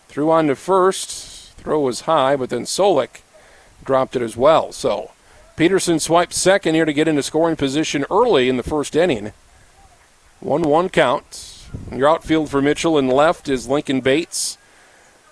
Threw 0.07 0.31
on 0.31 0.47
to 0.47 0.55
first. 0.55 1.53
Throw 1.57 1.81
was 1.81 2.01
high, 2.01 2.35
but 2.35 2.49
then 2.49 2.63
Solik 2.63 3.21
dropped 3.83 4.15
it 4.15 4.21
as 4.21 4.37
well. 4.37 4.71
So 4.71 5.11
Peterson 5.57 5.99
swiped 5.99 6.33
second 6.33 6.75
here 6.75 6.85
to 6.85 6.93
get 6.93 7.07
into 7.07 7.23
scoring 7.23 7.55
position 7.55 8.05
early 8.09 8.47
in 8.47 8.57
the 8.57 8.63
first 8.63 8.95
inning. 8.95 9.33
1 10.39 10.61
1 10.63 10.89
count. 10.89 11.67
Your 11.91 12.09
outfield 12.09 12.49
for 12.49 12.61
Mitchell 12.61 12.97
in 12.97 13.07
left 13.07 13.49
is 13.49 13.67
Lincoln 13.67 14.01
Bates. 14.01 14.57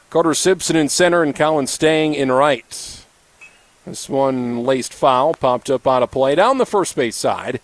Carter 0.09 0.33
Simpson 0.33 0.75
in 0.75 0.89
center 0.89 1.23
and 1.23 1.35
Colin 1.35 1.67
Stang 1.67 2.13
in 2.13 2.31
right. 2.31 3.00
This 3.85 4.07
one 4.07 4.63
laced 4.63 4.93
foul, 4.93 5.33
popped 5.33 5.69
up 5.69 5.87
out 5.87 6.03
of 6.03 6.11
play 6.11 6.35
down 6.35 6.57
the 6.57 6.65
first 6.65 6.95
base 6.95 7.15
side. 7.15 7.59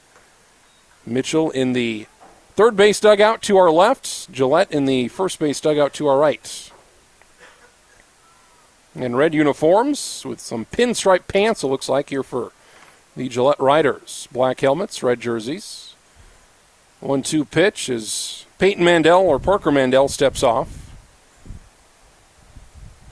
Mitchell 1.05 1.51
in 1.51 1.74
the 1.74 2.07
third 2.55 2.75
base 2.75 3.00
dugout 3.00 3.41
to 3.43 3.57
our 3.57 3.71
left, 3.71 4.31
Gillette 4.31 4.71
in 4.71 4.86
the 4.86 5.07
first 5.09 5.39
base 5.39 5.62
dugout 5.62 5.93
to 5.93 6.07
our 6.07 6.17
right 6.17 6.71
in 9.03 9.15
red 9.15 9.33
uniforms 9.33 10.24
with 10.25 10.39
some 10.39 10.65
pinstripe 10.65 11.27
pants, 11.27 11.63
it 11.63 11.67
looks 11.67 11.89
like, 11.89 12.09
here 12.09 12.24
for 12.24 12.51
the 13.15 13.29
Gillette 13.29 13.59
Riders. 13.59 14.27
Black 14.31 14.59
helmets, 14.59 15.03
red 15.03 15.19
jerseys. 15.19 15.95
1 17.00 17.21
2 17.21 17.45
pitch 17.45 17.89
as 17.89 18.45
Peyton 18.57 18.83
Mandel 18.83 19.21
or 19.21 19.39
Parker 19.39 19.71
Mandel 19.71 20.07
steps 20.07 20.41
off. 20.41 20.87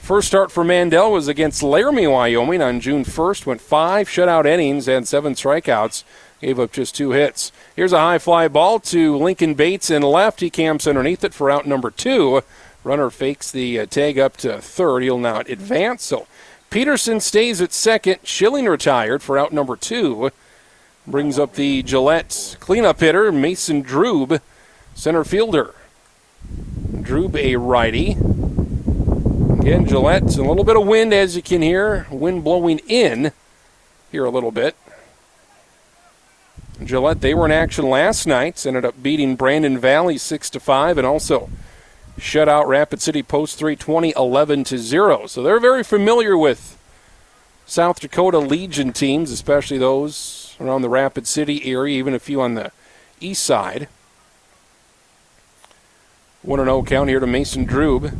First 0.06 0.28
start 0.28 0.52
for 0.52 0.64
Mandel 0.64 1.12
was 1.12 1.28
against 1.28 1.64
Laramie, 1.64 2.06
Wyoming 2.06 2.62
on 2.62 2.80
June 2.80 3.04
1st. 3.04 3.48
Went 3.48 3.60
five 3.60 4.08
shutout 4.08 4.46
innings 4.46 4.88
and 4.88 5.08
seven 5.08 5.34
strikeouts. 5.34 6.04
Gave 6.42 6.60
up 6.60 6.72
just 6.72 6.96
two 6.96 7.10
hits. 7.10 7.52
Here's 7.76 7.92
a 7.92 7.98
high 7.98 8.20
fly 8.20 8.48
ball 8.48 8.80
to 8.82 9.18
Lincoln 9.18 9.56
Bates 9.56 9.90
in 9.90 10.04
left. 10.04 10.42
He 10.42 10.52
camps 10.52 10.86
underneath 10.86 11.24
it 11.24 11.34
for 11.34 11.50
out 11.50 11.66
number 11.66 11.90
two. 11.90 12.44
Runner 12.84 13.10
fakes 13.10 13.50
the 13.50 13.80
uh, 13.80 13.88
tag 13.88 14.20
up 14.20 14.38
to 14.38 14.62
third. 14.62 15.02
He'll 15.02 15.18
now 15.18 15.40
advance. 15.40 16.04
So 16.04 16.28
Peterson 16.70 17.20
stays 17.20 17.60
at 17.60 17.74
second. 17.74 18.20
Schilling 18.22 18.68
retired 18.68 19.24
for 19.24 19.40
out 19.40 19.54
number 19.54 19.76
two. 19.76 20.30
Brings 21.08 21.40
up 21.40 21.56
the 21.56 21.82
Gillette 21.82 22.58
cleanup 22.60 23.00
hitter, 23.00 23.32
Mason 23.32 23.84
Drube, 23.84 24.40
center 24.94 25.24
fielder. 25.24 25.74
Drube, 27.02 27.38
a 27.38 27.56
righty. 27.56 28.18
Again, 29.66 29.88
Gillette, 29.88 30.38
a 30.38 30.44
little 30.44 30.64
bit 30.64 30.78
of 30.78 30.86
wind 30.86 31.12
as 31.12 31.36
you 31.36 31.42
can 31.42 31.64
hear. 31.64 32.06
Wind 32.12 32.44
blowing 32.44 32.78
in 32.88 33.32
here 34.12 34.24
a 34.24 34.30
little 34.30 34.52
bit. 34.52 34.76
Gillette, 36.84 37.22
they 37.22 37.34
were 37.34 37.46
in 37.46 37.52
action 37.52 37.90
last 37.90 38.28
night. 38.28 38.64
Ended 38.64 38.86
up 38.86 39.02
beating 39.02 39.36
Brandon 39.36 39.80
Valley 39.80 40.20
6 40.20 40.52
to 40.52 40.60
5 40.60 41.00
and 41.00 41.08
also 41.08 41.50
shut 42.20 42.48
out 42.48 42.68
Rapid 42.68 43.02
City 43.02 43.24
Post 43.24 43.58
320 43.58 44.14
11 44.16 44.66
to 44.66 44.78
0. 44.78 45.26
So 45.26 45.42
they're 45.42 45.60
very 45.60 45.84
familiar 45.84 46.38
with 46.38 46.78
South 47.66 48.00
Dakota 48.00 48.38
Legion 48.38 48.94
teams, 48.94 49.32
especially 49.32 49.80
those 49.80 50.56
around 50.60 50.84
the 50.84 50.90
Rapid 50.90 51.26
City 51.26 51.66
area, 51.66 51.98
even 51.98 52.14
a 52.14 52.20
few 52.20 52.40
on 52.40 52.54
the 52.54 52.72
east 53.20 53.44
side. 53.44 53.88
1 56.44 56.60
0 56.60 56.84
count 56.84 57.10
here 57.10 57.20
to 57.20 57.26
Mason 57.26 57.66
Drube. 57.66 58.16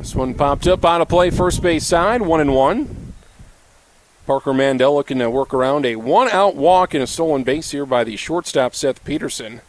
This 0.00 0.14
one 0.14 0.32
popped 0.32 0.66
up 0.66 0.82
out 0.82 1.02
of 1.02 1.10
play, 1.10 1.28
first 1.28 1.60
base 1.60 1.86
side, 1.86 2.22
1 2.22 2.40
and 2.40 2.54
1. 2.54 3.12
Parker 4.26 4.54
Mandel 4.54 4.94
looking 4.94 5.18
to 5.18 5.28
work 5.28 5.52
around 5.52 5.84
a 5.84 5.96
one 5.96 6.30
out 6.30 6.56
walk 6.56 6.94
and 6.94 7.02
a 7.02 7.06
stolen 7.06 7.42
base 7.42 7.72
here 7.72 7.84
by 7.84 8.02
the 8.02 8.16
shortstop 8.16 8.74
Seth 8.74 9.04
Peterson. 9.04 9.60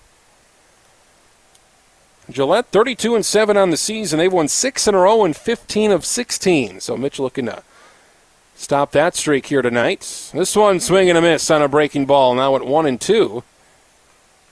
Gillette 2.29 2.67
32 2.67 3.13
and 3.13 3.25
7 3.25 3.57
on 3.57 3.71
the 3.71 3.77
season. 3.77 4.19
They've 4.19 4.31
won 4.31 4.47
6 4.47 4.87
in 4.87 4.95
a 4.95 4.99
row 4.99 5.25
and 5.25 5.35
15 5.35 5.91
of 5.91 6.05
16. 6.05 6.79
So 6.79 6.95
Mitch 6.95 7.19
looking 7.19 7.47
to 7.47 7.61
stop 8.55 8.93
that 8.93 9.15
streak 9.15 9.47
here 9.47 9.61
tonight. 9.61 10.31
This 10.33 10.55
one 10.55 10.79
swing 10.79 11.09
and 11.09 11.17
a 11.17 11.21
miss 11.21 11.51
on 11.51 11.61
a 11.61 11.67
breaking 11.67 12.05
ball. 12.05 12.35
Now 12.35 12.55
at 12.55 12.65
1 12.65 12.85
and 12.85 13.01
2. 13.01 13.43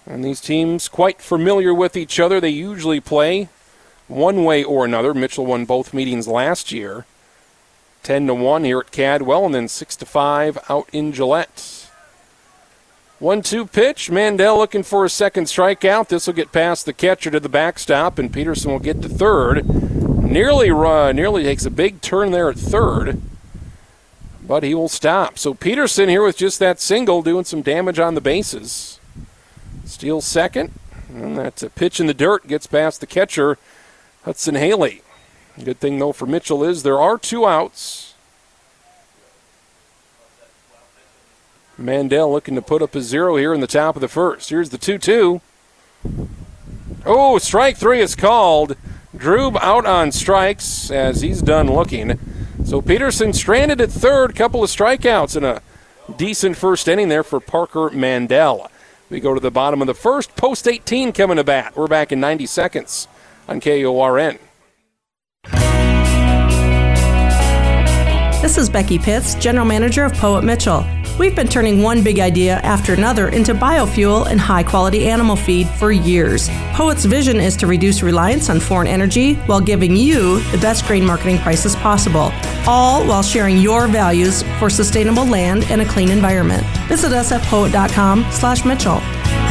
And 0.05 0.25
these 0.25 0.41
teams 0.41 0.89
quite 0.89 1.21
familiar 1.21 1.73
with 1.73 1.95
each 1.95 2.19
other. 2.19 2.41
They 2.41 2.49
usually 2.49 2.99
play 2.99 3.47
one 4.09 4.43
way 4.43 4.63
or 4.63 4.83
another. 4.83 5.13
Mitchell 5.13 5.45
won 5.45 5.63
both 5.63 5.93
meetings 5.93 6.27
last 6.27 6.71
year. 6.71 7.05
10 8.03 8.27
to 8.27 8.33
1 8.33 8.63
here 8.63 8.79
at 8.79 8.91
Cadwell 8.91 9.45
and 9.45 9.55
then 9.55 9.67
6 9.67 9.95
to 9.97 10.05
5 10.05 10.57
out 10.69 10.89
in 10.91 11.13
Gillette. 11.13 11.79
One 13.19 13.41
two 13.41 13.65
pitch. 13.65 14.09
Mandel 14.09 14.57
looking 14.57 14.83
for 14.83 15.03
a 15.03 15.09
second 15.09 15.45
strikeout. 15.45 16.07
This 16.07 16.25
will 16.25 16.33
get 16.33 16.53
past 16.53 16.85
the 16.85 16.93
catcher 16.93 17.29
to 17.29 17.39
the 17.41 17.49
backstop, 17.49 18.17
and 18.17 18.31
Peterson 18.31 18.71
will 18.71 18.79
get 18.79 19.01
to 19.01 19.09
third. 19.09 19.67
Nearly 20.23 20.71
run, 20.71 21.17
nearly 21.17 21.43
takes 21.43 21.65
a 21.65 21.69
big 21.69 21.99
turn 21.99 22.31
there 22.31 22.49
at 22.49 22.55
third, 22.55 23.21
but 24.41 24.63
he 24.63 24.73
will 24.73 24.87
stop. 24.87 25.37
So 25.37 25.53
Peterson 25.53 26.07
here 26.07 26.23
with 26.23 26.37
just 26.37 26.59
that 26.59 26.79
single 26.79 27.21
doing 27.21 27.43
some 27.43 27.61
damage 27.61 27.99
on 27.99 28.15
the 28.15 28.21
bases. 28.21 29.01
Steals 29.83 30.25
second, 30.25 30.71
and 31.09 31.37
that's 31.37 31.61
a 31.61 31.69
pitch 31.69 31.99
in 31.99 32.07
the 32.07 32.13
dirt 32.13 32.47
gets 32.47 32.67
past 32.67 33.01
the 33.01 33.07
catcher, 33.07 33.57
Hudson 34.23 34.55
Haley. 34.55 35.01
Good 35.63 35.79
thing 35.79 35.99
though 35.99 36.11
for 36.11 36.25
Mitchell 36.25 36.63
is 36.63 36.83
there 36.83 36.99
are 36.99 37.17
two 37.17 37.45
outs. 37.45 38.13
Mandel 41.77 42.31
looking 42.31 42.55
to 42.55 42.61
put 42.61 42.81
up 42.81 42.93
a 42.95 43.01
zero 43.01 43.37
here 43.37 43.53
in 43.53 43.61
the 43.61 43.67
top 43.67 43.95
of 43.95 44.01
the 44.01 44.09
first. 44.09 44.49
Here's 44.49 44.69
the 44.69 44.77
2 44.77 44.97
2. 44.97 45.41
Oh, 47.05 47.37
strike 47.37 47.77
three 47.77 48.01
is 48.01 48.15
called. 48.15 48.75
Drube 49.15 49.57
out 49.61 49.85
on 49.85 50.11
strikes 50.11 50.91
as 50.91 51.21
he's 51.21 51.41
done 51.41 51.71
looking. 51.71 52.19
So 52.65 52.81
Peterson 52.81 53.31
stranded 53.31 53.79
at 53.79 53.89
third, 53.89 54.35
couple 54.35 54.63
of 54.63 54.69
strikeouts 54.69 55.37
and 55.37 55.45
a 55.45 55.61
decent 56.17 56.57
first 56.57 56.87
inning 56.87 57.07
there 57.07 57.23
for 57.23 57.39
Parker 57.39 57.89
Mandel. 57.89 58.69
We 59.09 59.21
go 59.21 59.33
to 59.33 59.39
the 59.39 59.49
bottom 59.49 59.81
of 59.81 59.87
the 59.87 59.93
first. 59.93 60.35
Post 60.35 60.67
18 60.67 61.13
coming 61.13 61.37
to 61.37 61.43
bat. 61.43 61.75
We're 61.75 61.87
back 61.87 62.11
in 62.11 62.19
90 62.19 62.45
seconds 62.45 63.07
on 63.49 63.59
KORN. 63.59 64.39
This 68.41 68.57
is 68.57 68.69
Becky 68.69 68.97
Pitts, 68.97 69.35
General 69.35 69.65
Manager 69.65 70.05
of 70.05 70.13
Poet 70.13 70.43
Mitchell. 70.43 70.85
We've 71.19 71.35
been 71.35 71.49
turning 71.49 71.81
one 71.81 72.01
big 72.01 72.19
idea 72.19 72.59
after 72.59 72.93
another 72.93 73.27
into 73.27 73.53
biofuel 73.53 74.27
and 74.27 74.39
high 74.39 74.63
quality 74.63 75.09
animal 75.09 75.35
feed 75.35 75.67
for 75.67 75.91
years. 75.91 76.47
Poet's 76.73 77.03
vision 77.03 77.41
is 77.41 77.57
to 77.57 77.67
reduce 77.67 78.01
reliance 78.01 78.49
on 78.49 78.61
foreign 78.61 78.87
energy 78.87 79.33
while 79.33 79.59
giving 79.59 79.97
you 79.97 80.39
the 80.51 80.57
best 80.59 80.85
grain 80.85 81.05
marketing 81.05 81.37
prices 81.39 81.75
possible, 81.75 82.31
all 82.65 83.05
while 83.05 83.21
sharing 83.21 83.57
your 83.57 83.87
values 83.87 84.43
for 84.59 84.69
sustainable 84.69 85.25
land 85.25 85.65
and 85.69 85.81
a 85.81 85.85
clean 85.85 86.09
environment. 86.09 86.63
Visit 86.87 87.11
us 87.11 87.33
at 87.33 87.41
poet.com/mitchell. 87.43 89.48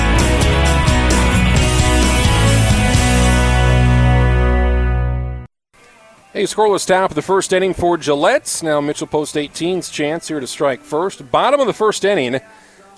A 6.39 6.43
scoreless 6.43 6.87
top 6.87 7.11
of 7.11 7.17
the 7.17 7.23
first 7.23 7.53
inning 7.53 7.75
for 7.75 7.99
Gillette. 7.99 8.61
Now 8.63 8.81
Mitchell 8.81 9.09
Post 9.09 9.35
18's 9.35 9.91
chance 9.91 10.29
here 10.29 10.39
to 10.39 10.47
strike 10.47 10.83
first. 10.83 11.33
Bottom 11.33 11.59
of 11.59 11.67
the 11.67 11.73
first 11.73 12.05
inning. 12.05 12.41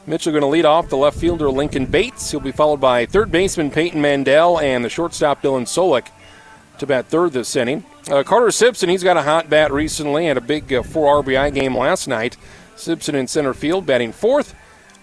Mitchell 0.07 0.33
going 0.33 0.43
to 0.43 0.47
lead 0.47 0.67
off 0.67 0.91
the 0.91 0.99
left 0.99 1.19
fielder 1.19 1.51
Lincoln 1.51 1.87
Bates. 1.87 2.31
He'll 2.31 2.41
be 2.41 2.53
followed 2.53 2.83
by 2.83 3.07
third 3.07 3.33
baseman 3.33 3.71
Peyton 3.71 3.99
Mandel 3.99 4.61
and 4.61 4.85
the 4.85 4.91
shortstop 4.91 5.41
Dylan 5.41 5.63
Solik 5.63 6.09
to 6.81 6.87
bat 6.87 7.07
third 7.07 7.33
this 7.33 7.57
inning. 7.57 7.87
Uh, 8.11 8.23
Carter 8.25 8.51
Simpson, 8.51 8.91
he's 8.91 9.03
got 9.03 9.17
a 9.17 9.23
hot 9.23 9.49
bat 9.49 9.73
recently. 9.73 10.27
Had 10.27 10.37
a 10.37 10.43
big 10.43 10.71
uh, 10.71 10.83
four 10.83 11.23
RBI 11.23 11.55
game 11.55 11.75
last 11.75 12.09
night. 12.09 12.37
Simpson 12.77 13.15
in 13.15 13.27
center 13.27 13.55
field 13.55 13.87
batting 13.87 14.13
fourth. 14.13 14.55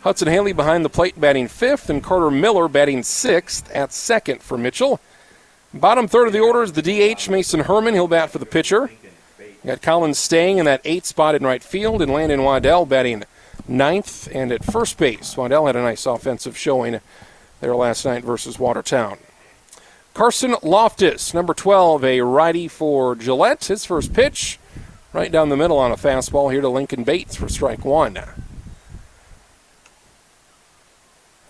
Hudson 0.02 0.28
Haley 0.28 0.54
behind 0.54 0.86
the 0.86 0.90
plate 0.90 1.20
batting 1.20 1.48
fifth, 1.48 1.90
and 1.90 2.04
Carter 2.04 2.30
Miller 2.30 2.68
batting 2.68 3.02
sixth 3.02 3.68
at 3.72 3.92
second 3.92 4.44
for 4.44 4.60
Mitchell. 4.60 5.02
Bottom 5.80 6.08
third 6.08 6.28
of 6.28 6.34
the 6.34 6.40
order 6.40 6.64
is 6.64 6.74
the 6.74 6.82
DH, 6.82 7.30
Mason 7.30 7.60
Herman. 7.62 7.94
He'll 7.94 8.08
bat 8.08 8.32
for 8.32 8.40
the 8.40 8.46
pitcher. 8.46 8.90
got 9.64 9.82
Colin 9.82 10.16
Stang 10.16 10.58
in 10.58 10.66
that 10.66 10.82
eighth 10.84 11.06
spot 11.06 11.36
in 11.36 11.44
right 11.44 11.64
field, 11.64 12.02
and 12.02 12.12
Landon 12.12 12.44
Waddell 12.44 12.86
batting 12.86 13.24
ninth 13.68 14.28
and 14.34 14.52
at 14.52 14.64
first 14.64 14.98
base. 14.98 15.38
Waddell 15.38 15.68
had 15.68 15.76
a 15.76 15.82
nice 15.82 16.06
offensive 16.08 16.58
showing 16.58 17.00
there 17.62 17.76
last 17.76 18.06
night 18.06 18.24
versus 18.24 18.58
Watertown. 18.58 19.20
Carson 20.16 20.56
Loftus, 20.64 21.36
number 21.36 21.54
12, 21.54 22.04
a 22.04 22.22
righty 22.22 22.68
for 22.68 23.16
Gillette. 23.16 23.66
His 23.66 23.86
first 23.86 24.14
pitch, 24.14 24.58
right 25.14 25.32
down 25.32 25.50
the 25.50 25.58
middle 25.58 25.78
on 25.78 25.92
a 25.92 25.96
fastball 25.96 26.52
here 26.52 26.62
to 26.62 26.70
Lincoln 26.70 27.04
Bates 27.04 27.36
for 27.36 27.48
strike 27.48 27.86
one. 27.86 28.18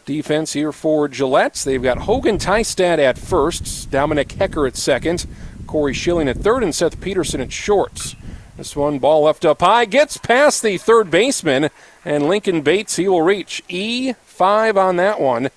Defense 0.08 0.54
here 0.54 0.72
for 0.72 1.10
Gillette. 1.10 1.62
They've 1.66 1.84
got 1.84 1.98
Hogan 2.00 2.38
Tystad 2.38 2.98
at 2.98 3.18
first, 3.18 3.92
Dominic 3.92 4.32
Hecker 4.32 4.66
at 4.66 4.78
second, 4.78 5.28
Corey 5.68 5.94
Schilling 5.94 6.30
at 6.30 6.38
third, 6.38 6.64
and 6.64 6.74
Seth 6.74 7.02
Peterson 7.02 7.42
at 7.42 7.52
short. 7.52 8.16
This 8.56 8.74
one 8.74 9.00
ball 9.00 9.24
left 9.24 9.44
up 9.44 9.60
high, 9.60 9.84
gets 9.84 10.18
past 10.18 10.64
the 10.64 10.78
third 10.78 11.12
baseman, 11.12 11.70
and 12.06 12.30
Lincoln 12.30 12.62
Bates, 12.62 12.96
he 12.96 13.10
will 13.10 13.22
reach 13.22 13.62
E5 13.68 14.78
on 14.78 14.96
that 14.96 15.20
one. 15.20 15.50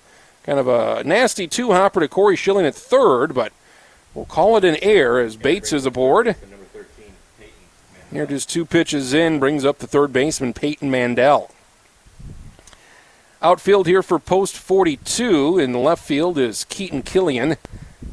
Kind 0.43 0.59
of 0.59 0.67
a 0.67 1.01
nasty 1.05 1.47
two 1.47 1.71
hopper 1.71 2.01
to 2.01 2.09
Corey 2.09 2.35
Schilling 2.35 2.65
at 2.65 2.75
third, 2.75 3.33
but 3.33 3.53
we'll 4.13 4.25
call 4.25 4.57
it 4.57 4.65
an 4.65 4.75
air 4.81 5.17
as 5.21 5.37
Bates 5.37 5.71
is 5.71 5.85
aboard. 5.85 6.35
Here 8.11 8.25
just 8.25 8.49
two 8.49 8.65
pitches 8.65 9.13
in, 9.13 9.39
brings 9.39 9.63
up 9.63 9.77
the 9.77 9.87
third 9.87 10.11
baseman, 10.11 10.51
Peyton 10.51 10.91
Mandel. 10.91 11.49
Outfield 13.43 13.87
here 13.87 14.03
for 14.03 14.19
post 14.19 14.55
42. 14.55 15.57
In 15.57 15.73
left 15.73 16.03
field 16.05 16.37
is 16.37 16.63
Keaton 16.65 17.01
Killian. 17.01 17.57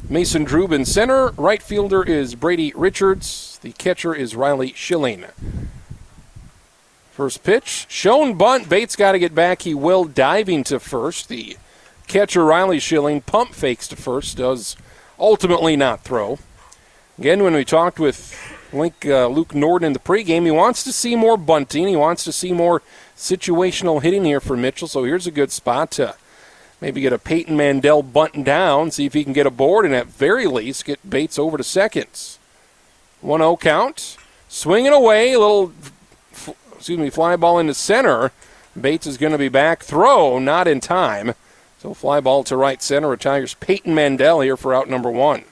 Mason 0.09 0.43
Drube 0.43 0.71
in 0.71 0.85
center. 0.85 1.29
Right 1.37 1.61
fielder 1.61 2.01
is 2.01 2.33
Brady 2.33 2.73
Richards. 2.75 3.59
The 3.61 3.71
catcher 3.73 4.15
is 4.15 4.35
Riley 4.35 4.73
Schilling. 4.73 5.25
First 7.11 7.43
pitch. 7.43 7.85
Shown 7.89 8.39
bunt. 8.39 8.69
Bates 8.69 8.95
got 8.95 9.11
to 9.11 9.19
get 9.19 9.35
back. 9.35 9.61
He 9.61 9.75
will 9.75 10.05
diving 10.05 10.63
to 10.63 10.79
first. 10.79 11.29
The 11.29 11.57
catcher 12.07 12.43
Riley 12.43 12.79
Schilling 12.79 13.21
pump 13.21 13.53
fakes 13.53 13.87
to 13.89 13.95
first. 13.95 14.37
Does 14.37 14.75
ultimately 15.19 15.75
not 15.75 16.01
throw. 16.01 16.39
Again, 17.19 17.43
when 17.43 17.53
we 17.53 17.65
talked 17.65 17.99
with 17.99 18.35
Link, 18.73 19.05
uh, 19.05 19.27
Luke 19.27 19.53
Norden 19.53 19.85
in 19.87 19.93
the 19.93 19.99
pregame, 19.99 20.45
he 20.45 20.51
wants 20.51 20.83
to 20.85 20.91
see 20.91 21.15
more 21.15 21.37
bunting. 21.37 21.87
He 21.87 21.95
wants 21.95 22.23
to 22.23 22.31
see 22.31 22.51
more 22.51 22.81
situational 23.19 24.01
hitting 24.01 24.23
here 24.23 24.39
for 24.39 24.55
Mitchell. 24.55 24.87
So 24.87 25.03
here's 25.03 25.27
a 25.27 25.31
good 25.31 25.51
spot 25.51 25.91
to 25.91 26.15
maybe 26.79 27.01
get 27.01 27.13
a 27.13 27.19
Peyton 27.19 27.57
Mandel 27.57 28.01
bunting 28.01 28.43
down, 28.43 28.91
see 28.91 29.05
if 29.05 29.13
he 29.13 29.25
can 29.25 29.33
get 29.33 29.45
a 29.45 29.51
board, 29.51 29.85
and 29.85 29.93
at 29.93 30.07
very 30.07 30.47
least 30.47 30.85
get 30.85 31.07
Bates 31.07 31.37
over 31.37 31.57
to 31.57 31.63
seconds. 31.63 32.39
1 33.21 33.41
0 33.41 33.57
count. 33.57 34.17
Swinging 34.47 34.93
away, 34.93 35.33
a 35.33 35.39
little, 35.39 35.73
excuse 36.73 36.97
me, 36.97 37.09
fly 37.09 37.35
ball 37.35 37.59
into 37.59 37.73
center. 37.73 38.31
Bates 38.79 39.05
is 39.05 39.17
going 39.17 39.33
to 39.33 39.37
be 39.37 39.49
back. 39.49 39.83
Throw, 39.83 40.39
not 40.39 40.67
in 40.67 40.79
time. 40.79 41.35
So 41.79 41.93
fly 41.93 42.19
ball 42.21 42.43
to 42.45 42.57
right 42.57 42.81
center 42.81 43.09
retires 43.09 43.53
Peyton 43.55 43.93
Mandel 43.93 44.41
here 44.41 44.57
for 44.57 44.73
out 44.73 44.89
number 44.89 45.11
one. 45.11 45.43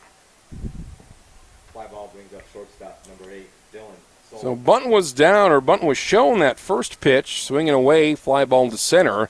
So 4.42 4.56
Bunton 4.56 4.92
was 4.92 5.14
down, 5.14 5.52
or 5.52 5.62
Bunton 5.62 5.88
was 5.88 5.98
shown 5.98 6.40
that 6.40 6.60
first 6.60 7.02
pitch, 7.02 7.44
swinging 7.44 7.74
away, 7.74 8.14
fly 8.14 8.46
ball 8.46 8.70
to 8.70 8.78
center, 8.78 9.30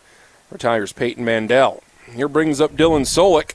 retires 0.52 0.92
Peyton 0.92 1.24
Mandel. 1.24 1.82
Here 2.14 2.28
brings 2.28 2.60
up 2.60 2.76
Dylan 2.76 3.02
Solik. 3.02 3.54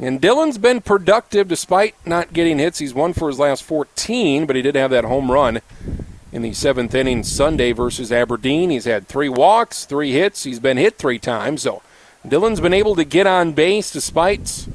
And 0.00 0.20
Dylan's 0.20 0.58
been 0.58 0.80
productive 0.80 1.48
despite 1.48 1.94
not 2.06 2.32
getting 2.32 2.58
hits. 2.58 2.78
He's 2.78 2.94
won 2.94 3.12
for 3.12 3.28
his 3.28 3.40
last 3.40 3.64
14, 3.64 4.46
but 4.46 4.54
he 4.54 4.62
did 4.62 4.76
have 4.76 4.92
that 4.92 5.04
home 5.04 5.30
run 5.32 5.60
in 6.30 6.42
the 6.42 6.52
seventh 6.52 6.94
inning 6.94 7.24
Sunday 7.24 7.72
versus 7.72 8.12
Aberdeen. 8.12 8.70
He's 8.70 8.84
had 8.84 9.08
three 9.08 9.28
walks, 9.28 9.84
three 9.84 10.12
hits. 10.12 10.44
He's 10.44 10.60
been 10.60 10.76
hit 10.76 10.98
three 10.98 11.18
times. 11.18 11.62
So 11.62 11.82
Dylan's 12.24 12.60
been 12.60 12.74
able 12.74 12.94
to 12.94 13.04
get 13.04 13.26
on 13.26 13.52
base 13.52 13.90
despite 13.90 14.68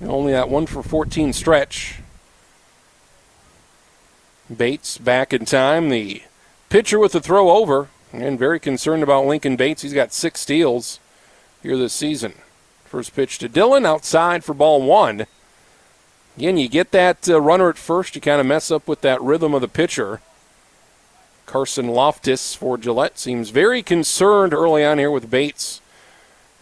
only 0.00 0.32
that 0.32 0.48
one 0.48 0.66
for 0.66 0.82
14 0.82 1.32
stretch. 1.32 2.01
Bates 4.54 4.98
back 4.98 5.32
in 5.32 5.44
time. 5.44 5.88
The 5.88 6.22
pitcher 6.68 6.98
with 6.98 7.12
the 7.12 7.20
throw 7.20 7.50
over, 7.50 7.88
and 8.12 8.38
very 8.38 8.60
concerned 8.60 9.02
about 9.02 9.26
Lincoln 9.26 9.56
Bates. 9.56 9.82
He's 9.82 9.94
got 9.94 10.12
six 10.12 10.40
steals 10.40 11.00
here 11.62 11.76
this 11.76 11.92
season. 11.92 12.34
First 12.84 13.14
pitch 13.16 13.38
to 13.38 13.48
Dylan 13.48 13.86
outside 13.86 14.44
for 14.44 14.54
ball 14.54 14.82
one. 14.82 15.26
Again, 16.36 16.56
you 16.56 16.68
get 16.68 16.90
that 16.92 17.28
uh, 17.28 17.40
runner 17.40 17.68
at 17.68 17.78
first, 17.78 18.14
you 18.14 18.20
kind 18.20 18.40
of 18.40 18.46
mess 18.46 18.70
up 18.70 18.88
with 18.88 19.00
that 19.02 19.20
rhythm 19.20 19.54
of 19.54 19.60
the 19.60 19.68
pitcher. 19.68 20.20
Carson 21.46 21.88
Loftus 21.88 22.54
for 22.54 22.78
Gillette 22.78 23.18
seems 23.18 23.50
very 23.50 23.82
concerned 23.82 24.54
early 24.54 24.84
on 24.84 24.98
here 24.98 25.10
with 25.10 25.30
Bates 25.30 25.80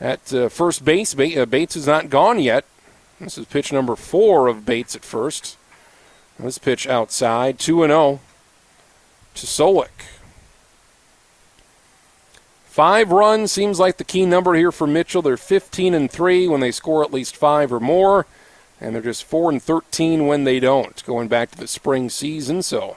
at 0.01 0.33
uh, 0.33 0.49
first 0.49 0.85
base. 0.85 1.17
Uh, 1.17 1.47
Bates 1.47 1.77
is 1.77 1.87
not 1.87 2.11
gone 2.11 2.41
yet. 2.41 2.65
This 3.21 3.39
is 3.39 3.47
pitch 3.47 3.73
number 3.73 3.95
four 3.97 4.49
of 4.49 4.65
Bates 4.65 4.97
at 4.97 5.05
first. 5.05 5.57
This 6.43 6.59
pitch 6.59 6.87
outside, 6.87 7.59
2 7.59 7.87
0 7.87 8.21
to 9.35 9.47
Solik. 9.47 9.89
Five 12.65 13.11
runs 13.11 13.53
seems 13.53 13.79
like 13.79 13.97
the 13.99 14.05
key 14.05 14.25
number 14.25 14.55
here 14.55 14.73
for 14.73 14.87
Mitchell. 14.87 15.23
They're 15.23 15.37
15 15.37 15.93
and 15.93 16.11
3 16.11 16.49
when 16.49 16.61
they 16.61 16.71
score 16.71 17.03
at 17.03 17.13
least 17.13 17.37
five 17.37 17.73
or 17.73 17.81
more, 17.81 18.27
and 18.81 18.95
they're 18.95 19.03
just 19.03 19.25
4 19.25 19.51
and 19.51 19.63
13 19.63 20.27
when 20.27 20.45
they 20.45 20.61
don't, 20.61 21.05
going 21.05 21.29
back 21.29 21.51
to 21.51 21.59
the 21.59 21.67
spring 21.67 22.09
season. 22.09 22.63
So, 22.63 22.97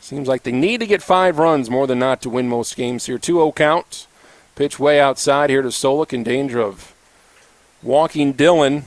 seems 0.00 0.28
like 0.28 0.44
they 0.44 0.52
need 0.52 0.78
to 0.80 0.86
get 0.86 1.02
five 1.02 1.38
runs 1.38 1.68
more 1.68 1.86
than 1.86 1.98
not 1.98 2.22
to 2.22 2.30
win 2.30 2.48
most 2.48 2.76
games 2.76 3.06
here. 3.06 3.18
2 3.18 3.34
0 3.34 3.52
count. 3.52 4.06
Pitch 4.54 4.78
way 4.78 5.00
outside 5.00 5.50
here 5.50 5.62
to 5.62 5.68
Solik 5.68 6.12
in 6.12 6.22
danger 6.22 6.60
of 6.60 6.94
walking 7.82 8.32
Dylan. 8.32 8.84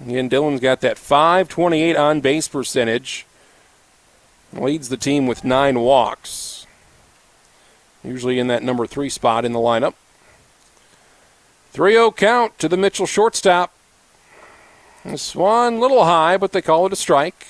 Again, 0.00 0.28
Dylan's 0.28 0.60
got 0.60 0.80
that 0.80 0.98
528 0.98 1.96
on 1.96 2.20
base 2.20 2.48
percentage. 2.48 3.26
Leads 4.52 4.88
the 4.88 4.96
team 4.96 5.26
with 5.26 5.44
nine 5.44 5.80
walks. 5.80 6.66
Usually 8.02 8.38
in 8.38 8.48
that 8.48 8.62
number 8.62 8.86
three 8.86 9.08
spot 9.08 9.44
in 9.44 9.52
the 9.52 9.58
lineup. 9.58 9.94
3 11.72 11.92
0 11.92 12.12
count 12.12 12.58
to 12.58 12.68
the 12.68 12.76
Mitchell 12.76 13.06
shortstop. 13.06 13.72
This 15.04 15.34
one 15.34 15.80
little 15.80 16.04
high, 16.04 16.36
but 16.36 16.52
they 16.52 16.62
call 16.62 16.86
it 16.86 16.92
a 16.92 16.96
strike. 16.96 17.46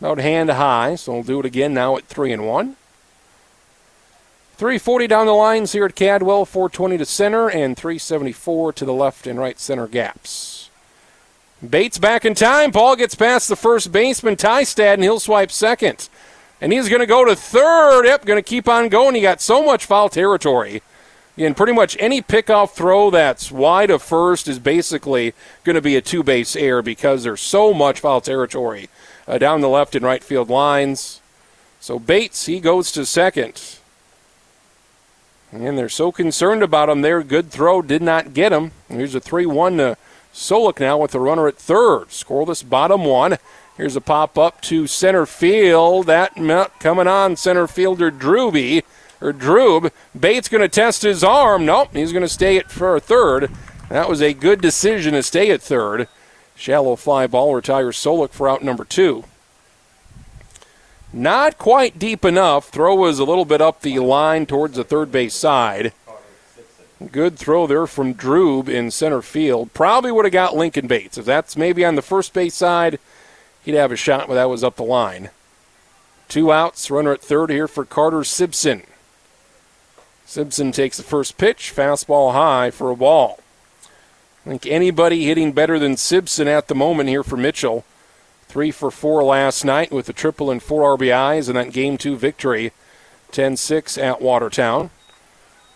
About 0.00 0.18
hand 0.18 0.50
high, 0.50 0.96
so 0.96 1.12
we'll 1.12 1.22
do 1.22 1.40
it 1.40 1.46
again 1.46 1.72
now 1.72 1.96
at 1.96 2.06
3 2.06 2.32
and 2.32 2.46
1. 2.46 2.76
340 4.56 5.06
down 5.06 5.26
the 5.26 5.32
lines 5.32 5.72
here 5.72 5.84
at 5.84 5.94
Cadwell, 5.94 6.44
420 6.44 6.98
to 6.98 7.04
center, 7.04 7.48
and 7.48 7.76
374 7.76 8.72
to 8.72 8.84
the 8.84 8.92
left 8.92 9.26
and 9.26 9.38
right 9.38 9.60
center 9.60 9.86
gaps. 9.86 10.65
Bates 11.66 11.98
back 11.98 12.24
in 12.24 12.34
time. 12.34 12.72
Paul 12.72 12.96
gets 12.96 13.14
past 13.14 13.48
the 13.48 13.56
first 13.56 13.92
baseman, 13.92 14.36
Tystad, 14.36 14.94
and 14.94 15.02
he'll 15.02 15.20
swipe 15.20 15.50
second. 15.50 16.08
And 16.60 16.72
he's 16.72 16.88
going 16.88 17.00
to 17.00 17.06
go 17.06 17.24
to 17.24 17.36
third. 17.36 18.06
Yep, 18.06 18.24
going 18.24 18.42
to 18.42 18.48
keep 18.48 18.68
on 18.68 18.88
going. 18.88 19.14
He 19.14 19.20
got 19.20 19.40
so 19.40 19.62
much 19.62 19.84
foul 19.84 20.08
territory. 20.08 20.82
And 21.38 21.56
pretty 21.56 21.74
much 21.74 21.96
any 22.00 22.22
pickoff 22.22 22.70
throw 22.70 23.10
that's 23.10 23.52
wide 23.52 23.90
of 23.90 24.02
first 24.02 24.48
is 24.48 24.58
basically 24.58 25.34
going 25.64 25.74
to 25.74 25.82
be 25.82 25.96
a 25.96 26.00
two 26.00 26.22
base 26.22 26.56
error 26.56 26.80
because 26.80 27.24
there's 27.24 27.42
so 27.42 27.74
much 27.74 28.00
foul 28.00 28.22
territory 28.22 28.88
uh, 29.28 29.36
down 29.36 29.60
the 29.60 29.68
left 29.68 29.94
and 29.94 30.04
right 30.04 30.24
field 30.24 30.48
lines. 30.48 31.20
So 31.78 31.98
Bates, 31.98 32.46
he 32.46 32.58
goes 32.58 32.90
to 32.92 33.04
second. 33.04 33.78
And 35.52 35.76
they're 35.76 35.90
so 35.90 36.10
concerned 36.10 36.62
about 36.62 36.88
him 36.88 37.02
there. 37.02 37.22
Good 37.22 37.50
throw, 37.50 37.82
did 37.82 38.02
not 38.02 38.32
get 38.34 38.52
him. 38.52 38.72
Here's 38.88 39.14
a 39.14 39.20
3 39.20 39.46
1 39.46 39.76
to 39.76 39.96
Solik 40.36 40.80
now 40.80 40.98
with 40.98 41.12
the 41.12 41.18
runner 41.18 41.48
at 41.48 41.56
third. 41.56 42.08
Scoreless 42.08 42.68
bottom 42.68 43.06
one. 43.06 43.38
Here's 43.78 43.96
a 43.96 44.02
pop 44.02 44.36
up 44.36 44.60
to 44.62 44.86
center 44.86 45.24
field. 45.24 46.06
That 46.06 46.34
coming 46.78 47.08
on 47.08 47.36
center 47.36 47.66
fielder 47.66 48.10
Drewby 48.10 48.82
or 49.22 49.32
Droob. 49.32 49.90
Bates 50.18 50.50
going 50.50 50.60
to 50.60 50.68
test 50.68 51.00
his 51.00 51.24
arm. 51.24 51.64
Nope, 51.64 51.94
he's 51.94 52.12
going 52.12 52.22
to 52.22 52.28
stay 52.28 52.58
at 52.58 52.70
for 52.70 53.00
third. 53.00 53.50
That 53.88 54.10
was 54.10 54.20
a 54.20 54.34
good 54.34 54.60
decision 54.60 55.14
to 55.14 55.22
stay 55.22 55.50
at 55.50 55.62
third. 55.62 56.06
Shallow 56.54 56.96
fly 56.96 57.26
ball 57.26 57.54
retires 57.54 57.96
Solik 57.96 58.32
for 58.32 58.46
out 58.46 58.62
number 58.62 58.84
two. 58.84 59.24
Not 61.14 61.56
quite 61.56 61.98
deep 61.98 62.26
enough. 62.26 62.68
Throw 62.68 62.94
was 62.94 63.18
a 63.18 63.24
little 63.24 63.46
bit 63.46 63.62
up 63.62 63.80
the 63.80 63.98
line 64.00 64.44
towards 64.44 64.76
the 64.76 64.84
third 64.84 65.10
base 65.10 65.34
side. 65.34 65.94
Good 67.12 67.38
throw 67.38 67.66
there 67.66 67.86
from 67.86 68.14
Droob 68.14 68.68
in 68.68 68.90
center 68.90 69.20
field. 69.20 69.74
Probably 69.74 70.10
would 70.10 70.24
have 70.24 70.32
got 70.32 70.56
Lincoln 70.56 70.86
Bates. 70.86 71.18
If 71.18 71.26
that's 71.26 71.56
maybe 71.56 71.84
on 71.84 71.94
the 71.94 72.02
first 72.02 72.32
base 72.32 72.54
side, 72.54 72.98
he'd 73.62 73.74
have 73.74 73.92
a 73.92 73.96
shot, 73.96 74.28
but 74.28 74.34
that 74.34 74.48
was 74.48 74.64
up 74.64 74.76
the 74.76 74.82
line. 74.82 75.28
Two 76.28 76.50
outs, 76.50 76.90
runner 76.90 77.12
at 77.12 77.20
third 77.20 77.50
here 77.50 77.68
for 77.68 77.84
Carter 77.84 78.24
Simpson. 78.24 78.82
Simpson 80.24 80.72
takes 80.72 80.96
the 80.96 81.02
first 81.02 81.36
pitch, 81.36 81.72
fastball 81.74 82.32
high 82.32 82.70
for 82.70 82.90
a 82.90 82.96
ball. 82.96 83.40
I 84.44 84.50
think 84.50 84.66
anybody 84.66 85.24
hitting 85.24 85.52
better 85.52 85.78
than 85.78 85.96
Simpson 85.96 86.48
at 86.48 86.68
the 86.68 86.74
moment 86.74 87.10
here 87.10 87.22
for 87.22 87.36
Mitchell. 87.36 87.84
Three 88.48 88.70
for 88.70 88.90
four 88.90 89.22
last 89.22 89.64
night 89.64 89.92
with 89.92 90.08
a 90.08 90.12
triple 90.12 90.50
and 90.50 90.62
four 90.62 90.96
RBIs 90.96 91.48
in 91.48 91.56
that 91.56 91.72
game 91.72 91.98
two 91.98 92.16
victory, 92.16 92.72
10 93.32 93.56
6 93.56 93.98
at 93.98 94.22
Watertown. 94.22 94.90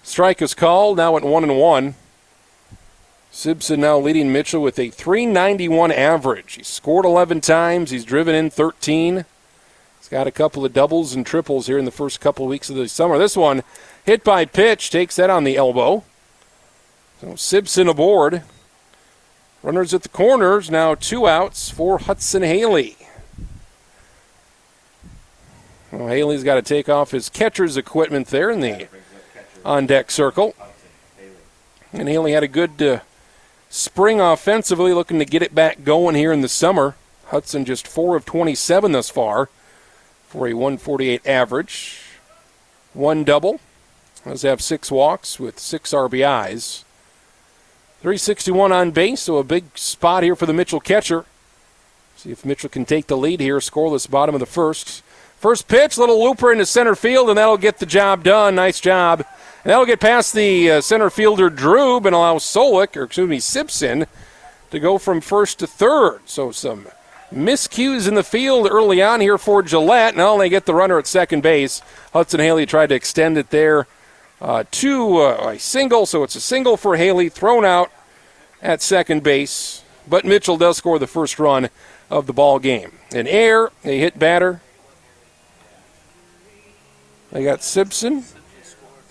Strike 0.02 0.42
is 0.42 0.54
called, 0.54 0.96
now 0.96 1.16
at 1.16 1.22
1 1.22 1.44
and 1.44 1.58
1. 1.58 1.94
Simpson 3.30 3.80
now 3.80 3.98
leading 3.98 4.32
Mitchell 4.32 4.62
with 4.62 4.78
a 4.78 4.90
391 4.90 5.92
average. 5.92 6.54
He's 6.54 6.66
scored 6.66 7.04
11 7.04 7.40
times, 7.40 7.90
he's 7.90 8.04
driven 8.04 8.34
in 8.34 8.50
13. 8.50 9.24
He's 9.98 10.08
got 10.08 10.26
a 10.26 10.32
couple 10.32 10.64
of 10.64 10.72
doubles 10.72 11.14
and 11.14 11.24
triples 11.24 11.66
here 11.66 11.78
in 11.78 11.84
the 11.84 11.90
first 11.90 12.20
couple 12.20 12.44
of 12.46 12.50
weeks 12.50 12.70
of 12.70 12.76
the 12.76 12.88
summer. 12.88 13.18
This 13.18 13.36
one 13.36 13.62
Hit 14.04 14.24
by 14.24 14.44
pitch, 14.44 14.90
takes 14.90 15.16
that 15.16 15.30
on 15.30 15.44
the 15.44 15.56
elbow. 15.56 16.04
So 17.20 17.36
Simpson 17.36 17.88
aboard. 17.88 18.42
Runners 19.62 19.92
at 19.92 20.02
the 20.02 20.08
corners, 20.08 20.70
now 20.70 20.94
two 20.94 21.28
outs 21.28 21.68
for 21.68 21.98
Hudson 21.98 22.42
Haley. 22.42 22.96
Well, 25.92 26.08
Haley's 26.08 26.44
got 26.44 26.54
to 26.54 26.62
take 26.62 26.88
off 26.88 27.10
his 27.10 27.28
catcher's 27.28 27.76
equipment 27.76 28.28
there 28.28 28.50
in 28.50 28.60
the 28.60 28.88
on 29.64 29.86
deck 29.86 30.10
circle. 30.10 30.54
And 31.92 32.08
Haley 32.08 32.32
had 32.32 32.42
a 32.42 32.48
good 32.48 32.80
uh, 32.82 33.00
spring 33.68 34.20
offensively, 34.20 34.92
looking 34.92 35.18
to 35.18 35.24
get 35.24 35.42
it 35.42 35.54
back 35.54 35.84
going 35.84 36.14
here 36.14 36.32
in 36.32 36.40
the 36.40 36.48
summer. 36.48 36.96
Hudson 37.26 37.64
just 37.64 37.86
4 37.86 38.16
of 38.16 38.24
27 38.24 38.92
thus 38.92 39.10
far 39.10 39.48
for 40.26 40.46
a 40.46 40.54
148 40.54 41.26
average. 41.26 42.02
One 42.92 43.24
double, 43.24 43.60
does 44.24 44.42
have 44.42 44.60
six 44.60 44.90
walks 44.90 45.38
with 45.38 45.58
six 45.58 45.92
RBIs. 45.92 46.84
361 48.00 48.72
on 48.72 48.90
base, 48.90 49.20
so 49.20 49.36
a 49.36 49.44
big 49.44 49.76
spot 49.76 50.22
here 50.22 50.34
for 50.34 50.46
the 50.46 50.52
Mitchell 50.52 50.80
catcher. 50.80 51.24
See 52.16 52.30
if 52.30 52.44
Mitchell 52.44 52.70
can 52.70 52.84
take 52.84 53.06
the 53.06 53.16
lead 53.16 53.40
here, 53.40 53.58
scoreless 53.58 54.10
bottom 54.10 54.34
of 54.34 54.40
the 54.40 54.46
first. 54.46 55.02
First 55.38 55.68
pitch, 55.68 55.96
little 55.96 56.22
looper 56.22 56.52
into 56.52 56.66
center 56.66 56.94
field, 56.94 57.28
and 57.28 57.38
that'll 57.38 57.56
get 57.56 57.78
the 57.78 57.86
job 57.86 58.24
done. 58.24 58.54
Nice 58.54 58.80
job. 58.80 59.24
And 59.62 59.70
that'll 59.70 59.86
get 59.86 60.00
past 60.00 60.32
the 60.32 60.70
uh, 60.70 60.80
center 60.80 61.10
fielder 61.10 61.50
Droob 61.50 62.06
and 62.06 62.14
allow 62.14 62.36
Solik, 62.36 62.96
or 62.96 63.04
excuse 63.04 63.28
me, 63.28 63.40
Simpson, 63.40 64.06
to 64.70 64.80
go 64.80 64.96
from 64.96 65.20
first 65.20 65.58
to 65.58 65.66
third. 65.66 66.20
So 66.24 66.50
some 66.50 66.86
miscues 67.30 68.08
in 68.08 68.14
the 68.14 68.22
field 68.22 68.68
early 68.70 69.02
on 69.02 69.20
here 69.20 69.36
for 69.36 69.62
Gillette. 69.62 70.16
Now 70.16 70.38
they 70.38 70.48
get 70.48 70.64
the 70.64 70.74
runner 70.74 70.98
at 70.98 71.06
second 71.06 71.42
base. 71.42 71.82
Hudson 72.12 72.40
Haley 72.40 72.64
tried 72.64 72.88
to 72.88 72.94
extend 72.94 73.36
it 73.36 73.50
there 73.50 73.86
uh, 74.40 74.64
to 74.70 75.18
uh, 75.18 75.50
a 75.50 75.58
single, 75.58 76.06
so 76.06 76.22
it's 76.22 76.34
a 76.36 76.40
single 76.40 76.78
for 76.78 76.96
Haley, 76.96 77.28
thrown 77.28 77.64
out 77.64 77.90
at 78.62 78.80
second 78.80 79.22
base. 79.22 79.84
But 80.08 80.24
Mitchell 80.24 80.56
does 80.56 80.78
score 80.78 80.98
the 80.98 81.06
first 81.06 81.38
run 81.38 81.68
of 82.08 82.26
the 82.26 82.32
ball 82.32 82.58
game. 82.58 82.92
An 83.12 83.26
air, 83.26 83.70
a 83.84 83.98
hit 83.98 84.18
batter. 84.18 84.62
They 87.30 87.44
got 87.44 87.62
Simpson. 87.62 88.24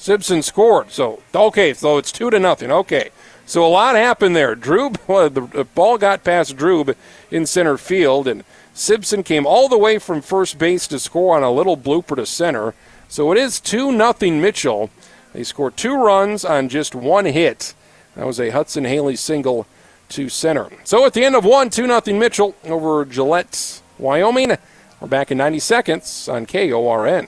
Simpson 0.10 0.42
scored. 0.42 0.90
So 0.90 1.22
okay, 1.36 1.72
so 1.72 2.00
it's 2.00 2.12
two 2.12 2.32
to 2.32 2.40
nothing. 2.40 2.72
Okay, 2.72 3.12
so 3.46 3.64
a 3.64 3.70
lot 3.70 3.96
happened 3.96 4.36
there. 4.36 4.56
Droob, 4.56 4.98
well, 5.08 5.30
the 5.30 5.68
ball 5.76 6.00
got 6.00 6.24
past 6.24 6.58
Droob 6.58 6.96
in 7.30 7.46
center 7.46 7.78
field, 7.78 8.28
and 8.28 8.44
Simpson 8.74 9.22
came 9.22 9.46
all 9.46 9.70
the 9.70 9.78
way 9.78 10.00
from 10.00 10.22
first 10.22 10.58
base 10.58 10.88
to 10.88 10.98
score 10.98 11.38
on 11.38 11.44
a 11.44 11.52
little 11.52 11.78
blooper 11.78 12.16
to 12.16 12.26
center. 12.26 12.74
So 13.08 13.32
it 13.32 13.38
is 13.38 13.60
two 13.60 13.92
nothing 13.92 14.42
Mitchell. 14.42 14.90
They 15.34 15.44
scored 15.44 15.78
two 15.78 15.94
runs 15.94 16.44
on 16.44 16.70
just 16.70 16.96
one 16.96 17.26
hit. 17.26 17.76
That 18.16 18.26
was 18.26 18.40
a 18.40 18.50
Hudson 18.50 18.86
Haley 18.86 19.16
single 19.16 19.68
to 20.10 20.28
center. 20.28 20.72
So 20.86 21.06
at 21.06 21.14
the 21.14 21.24
end 21.24 21.36
of 21.36 21.46
one, 21.46 21.70
2 21.70 21.86
nothing 21.86 22.18
Mitchell 22.18 22.56
over 22.66 23.06
Gillette, 23.06 23.84
Wyoming. 24.00 24.58
We're 25.00 25.08
back 25.08 25.30
in 25.30 25.38
90 25.38 25.60
seconds 25.60 26.28
on 26.28 26.48
KORN. 26.48 27.28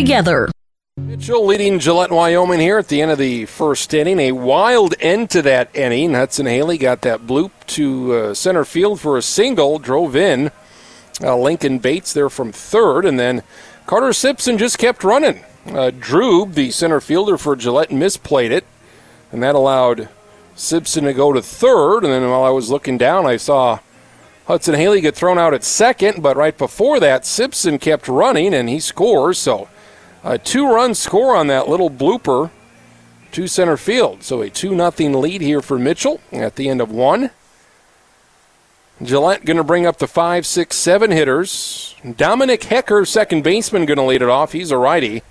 together. 0.01 0.49
Mitchell 0.97 1.45
leading 1.45 1.77
Gillette, 1.77 2.11
Wyoming 2.11 2.59
here 2.59 2.79
at 2.79 2.87
the 2.87 3.01
end 3.01 3.11
of 3.11 3.19
the 3.19 3.45
first 3.45 3.93
inning. 3.93 4.19
A 4.19 4.31
wild 4.31 4.95
end 4.99 5.29
to 5.29 5.41
that 5.43 5.73
inning. 5.75 6.15
Hudson 6.15 6.47
Haley 6.47 6.77
got 6.79 7.01
that 7.03 7.21
bloop 7.21 7.51
to 7.67 8.13
uh, 8.13 8.33
center 8.33 8.65
field 8.65 8.99
for 8.99 9.15
a 9.15 9.21
single, 9.21 9.77
drove 9.77 10.15
in. 10.15 10.51
Uh, 11.21 11.37
Lincoln 11.37 11.77
Bates 11.77 12.13
there 12.13 12.29
from 12.29 12.51
third, 12.51 13.05
and 13.05 13.19
then 13.19 13.43
Carter 13.85 14.11
Simpson 14.11 14.57
just 14.57 14.79
kept 14.79 15.03
running. 15.03 15.43
Uh, 15.67 15.91
Droob, 15.93 16.55
the 16.55 16.71
center 16.71 16.99
fielder 16.99 17.37
for 17.37 17.55
Gillette, 17.55 17.89
misplayed 17.89 18.49
it, 18.49 18.65
and 19.31 19.43
that 19.43 19.53
allowed 19.53 20.09
Simpson 20.55 21.03
to 21.03 21.13
go 21.13 21.31
to 21.31 21.43
third. 21.43 22.03
And 22.03 22.11
then 22.11 22.27
while 22.27 22.43
I 22.43 22.49
was 22.49 22.71
looking 22.71 22.97
down, 22.97 23.27
I 23.27 23.37
saw 23.37 23.79
Hudson 24.47 24.73
Haley 24.73 24.99
get 24.99 25.15
thrown 25.15 25.37
out 25.37 25.53
at 25.53 25.63
second, 25.63 26.23
but 26.23 26.35
right 26.35 26.57
before 26.57 26.99
that, 26.99 27.25
Simpson 27.25 27.77
kept 27.77 28.07
running 28.07 28.53
and 28.55 28.67
he 28.67 28.79
scores. 28.79 29.37
So 29.37 29.69
a 30.23 30.37
two 30.37 30.67
run 30.67 30.93
score 30.95 31.35
on 31.35 31.47
that 31.47 31.67
little 31.67 31.89
blooper 31.89 32.51
to 33.31 33.47
center 33.47 33.77
field. 33.77 34.23
So 34.23 34.41
a 34.41 34.49
2 34.49 34.69
0 34.69 35.19
lead 35.19 35.41
here 35.41 35.61
for 35.61 35.79
Mitchell 35.79 36.19
at 36.31 36.55
the 36.55 36.69
end 36.69 36.81
of 36.81 36.91
one. 36.91 37.31
Gillette 39.01 39.45
going 39.45 39.57
to 39.57 39.63
bring 39.63 39.87
up 39.87 39.97
the 39.97 40.07
five, 40.07 40.45
six, 40.45 40.75
seven 40.75 41.09
hitters. 41.09 41.95
Dominic 42.17 42.65
Hecker, 42.65 43.03
second 43.05 43.43
baseman, 43.43 43.85
going 43.85 43.97
to 43.97 44.03
lead 44.03 44.21
it 44.21 44.29
off. 44.29 44.51
He's 44.51 44.69
a 44.69 44.77
righty. 44.77 45.23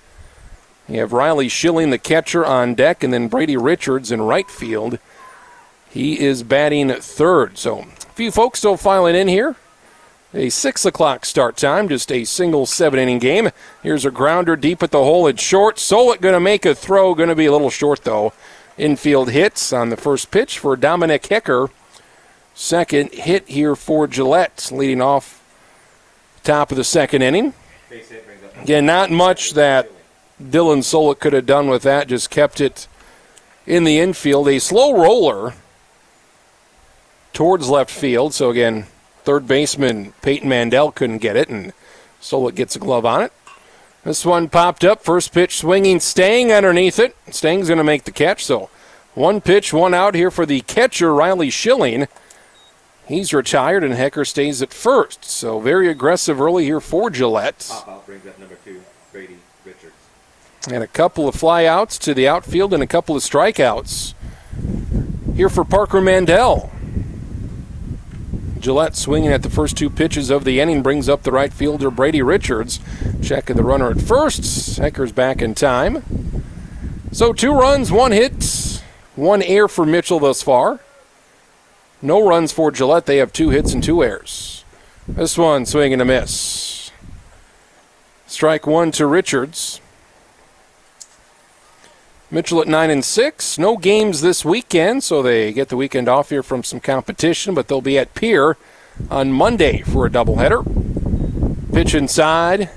You 0.89 0.99
have 0.99 1.13
Riley 1.13 1.47
Schilling, 1.47 1.89
the 1.89 1.97
catcher, 1.97 2.45
on 2.45 2.75
deck, 2.75 3.01
and 3.01 3.13
then 3.13 3.29
Brady 3.29 3.55
Richards 3.55 4.11
in 4.11 4.21
right 4.21 4.49
field. 4.49 4.99
He 5.89 6.19
is 6.19 6.43
batting 6.43 6.89
third. 6.89 7.57
So 7.57 7.79
a 7.79 7.85
few 8.13 8.29
folks 8.31 8.59
still 8.59 8.75
filing 8.75 9.15
in 9.15 9.29
here. 9.29 9.55
A 10.33 10.47
6 10.49 10.85
o'clock 10.85 11.25
start 11.25 11.57
time, 11.57 11.89
just 11.89 12.09
a 12.09 12.23
single 12.23 12.65
seven 12.65 12.99
inning 12.99 13.19
game. 13.19 13.49
Here's 13.83 14.05
a 14.05 14.11
grounder 14.11 14.55
deep 14.55 14.81
at 14.81 14.91
the 14.91 15.03
hole. 15.03 15.27
It's 15.27 15.43
short. 15.43 15.75
Solik 15.75 16.21
going 16.21 16.33
to 16.33 16.39
make 16.39 16.65
a 16.65 16.73
throw. 16.73 17.13
Going 17.13 17.27
to 17.27 17.35
be 17.35 17.47
a 17.47 17.51
little 17.51 17.69
short, 17.69 18.05
though. 18.05 18.31
Infield 18.77 19.31
hits 19.31 19.73
on 19.73 19.89
the 19.89 19.97
first 19.97 20.31
pitch 20.31 20.57
for 20.57 20.77
Dominic 20.77 21.25
Hecker. 21.25 21.69
Second 22.53 23.13
hit 23.13 23.47
here 23.49 23.75
for 23.75 24.07
Gillette, 24.07 24.71
leading 24.71 25.01
off 25.01 25.43
top 26.43 26.71
of 26.71 26.77
the 26.77 26.83
second 26.83 27.21
inning. 27.21 27.53
Again, 28.61 28.85
not 28.85 29.11
much 29.11 29.53
that 29.53 29.89
Dylan 30.41 30.79
Solik 30.79 31.19
could 31.19 31.33
have 31.33 31.45
done 31.45 31.67
with 31.67 31.83
that, 31.83 32.07
just 32.07 32.29
kept 32.29 32.61
it 32.61 32.87
in 33.65 33.83
the 33.83 33.99
infield. 33.99 34.47
A 34.47 34.59
slow 34.59 34.93
roller 34.93 35.55
towards 37.33 37.69
left 37.69 37.91
field. 37.91 38.33
So, 38.33 38.49
again, 38.49 38.85
third 39.23 39.47
baseman 39.47 40.13
Peyton 40.21 40.49
Mandel 40.49 40.91
couldn't 40.91 41.19
get 41.19 41.35
it, 41.35 41.49
and 41.49 41.73
Solik 42.21 42.55
gets 42.55 42.75
a 42.75 42.79
glove 42.79 43.05
on 43.05 43.23
it. 43.23 43.33
This 44.03 44.25
one 44.25 44.49
popped 44.49 44.83
up, 44.83 45.03
first 45.03 45.31
pitch 45.31 45.57
swinging, 45.57 45.99
staying 45.99 46.51
underneath 46.51 46.97
it. 46.97 47.15
Stang's 47.29 47.67
going 47.67 47.77
to 47.77 47.83
make 47.83 48.05
the 48.05 48.11
catch, 48.11 48.43
so 48.43 48.69
one 49.13 49.41
pitch, 49.41 49.73
one 49.73 49.93
out 49.93 50.15
here 50.15 50.31
for 50.31 50.45
the 50.45 50.61
catcher, 50.61 51.13
Riley 51.13 51.49
Schilling. 51.49 52.07
He's 53.05 53.33
retired, 53.33 53.83
and 53.83 53.93
Hecker 53.93 54.25
stays 54.25 54.61
at 54.61 54.73
first. 54.73 55.25
So 55.25 55.59
very 55.59 55.89
aggressive 55.89 56.39
early 56.39 56.63
here 56.63 56.79
for 56.79 57.09
Gillette. 57.09 57.67
Pop-out 57.69 58.05
brings 58.05 58.25
up 58.25 58.39
number 58.39 58.57
two, 58.63 58.81
Brady 59.11 59.37
Richards. 59.65 59.93
And 60.69 60.81
a 60.81 60.87
couple 60.87 61.27
of 61.27 61.35
flyouts 61.35 61.99
to 61.99 62.13
the 62.13 62.27
outfield 62.27 62.73
and 62.73 62.81
a 62.81 62.87
couple 62.87 63.15
of 63.15 63.21
strikeouts 63.21 64.13
here 65.35 65.49
for 65.49 65.65
Parker 65.65 66.01
Mandel. 66.01 66.71
Gillette 68.61 68.95
swinging 68.95 69.31
at 69.31 69.41
the 69.41 69.49
first 69.49 69.75
two 69.75 69.89
pitches 69.89 70.29
of 70.29 70.43
the 70.43 70.59
inning 70.59 70.83
brings 70.83 71.09
up 71.09 71.23
the 71.23 71.31
right 71.31 71.51
fielder 71.51 71.89
Brady 71.89 72.21
Richards. 72.21 72.79
Check 73.21 73.49
of 73.49 73.57
the 73.57 73.63
runner 73.63 73.89
at 73.89 73.99
first. 73.99 74.77
Hecker's 74.77 75.11
back 75.11 75.41
in 75.41 75.55
time. 75.55 76.03
So 77.11 77.33
two 77.33 77.51
runs, 77.53 77.91
one 77.91 78.11
hit, 78.11 78.81
one 79.15 79.41
air 79.41 79.67
for 79.67 79.85
Mitchell 79.85 80.19
thus 80.19 80.41
far. 80.41 80.79
No 82.01 82.25
runs 82.25 82.51
for 82.51 82.71
Gillette. 82.71 83.07
They 83.07 83.17
have 83.17 83.33
two 83.33 83.49
hits 83.49 83.73
and 83.73 83.83
two 83.83 84.03
airs. 84.03 84.63
This 85.07 85.37
one 85.37 85.65
swing 85.65 85.91
and 85.91 86.01
a 86.01 86.05
miss. 86.05 86.91
Strike 88.27 88.65
one 88.65 88.91
to 88.91 89.05
Richards. 89.07 89.80
Mitchell 92.33 92.61
at 92.61 92.67
nine 92.67 92.89
and 92.89 93.03
six. 93.03 93.57
No 93.57 93.75
games 93.75 94.21
this 94.21 94.45
weekend, 94.45 95.03
so 95.03 95.21
they 95.21 95.51
get 95.51 95.67
the 95.67 95.75
weekend 95.75 96.07
off 96.07 96.29
here 96.29 96.41
from 96.41 96.63
some 96.63 96.79
competition, 96.79 97.53
but 97.53 97.67
they'll 97.67 97.81
be 97.81 97.97
at 97.97 98.15
Pierre 98.15 98.55
on 99.09 99.33
Monday 99.33 99.81
for 99.81 100.05
a 100.05 100.09
doubleheader. 100.09 100.63
Pitch 101.73 101.93
inside. 101.93 102.69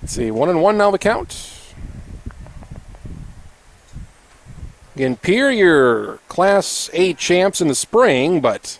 Let's 0.00 0.14
see, 0.14 0.30
one 0.30 0.48
and 0.48 0.62
one 0.62 0.78
now 0.78 0.92
the 0.92 0.98
count. 0.98 1.50
Again, 4.94 5.16
Pierre, 5.16 5.50
your 5.50 6.18
Class 6.28 6.90
A 6.92 7.14
champs 7.14 7.60
in 7.60 7.66
the 7.66 7.74
spring, 7.74 8.40
but 8.40 8.78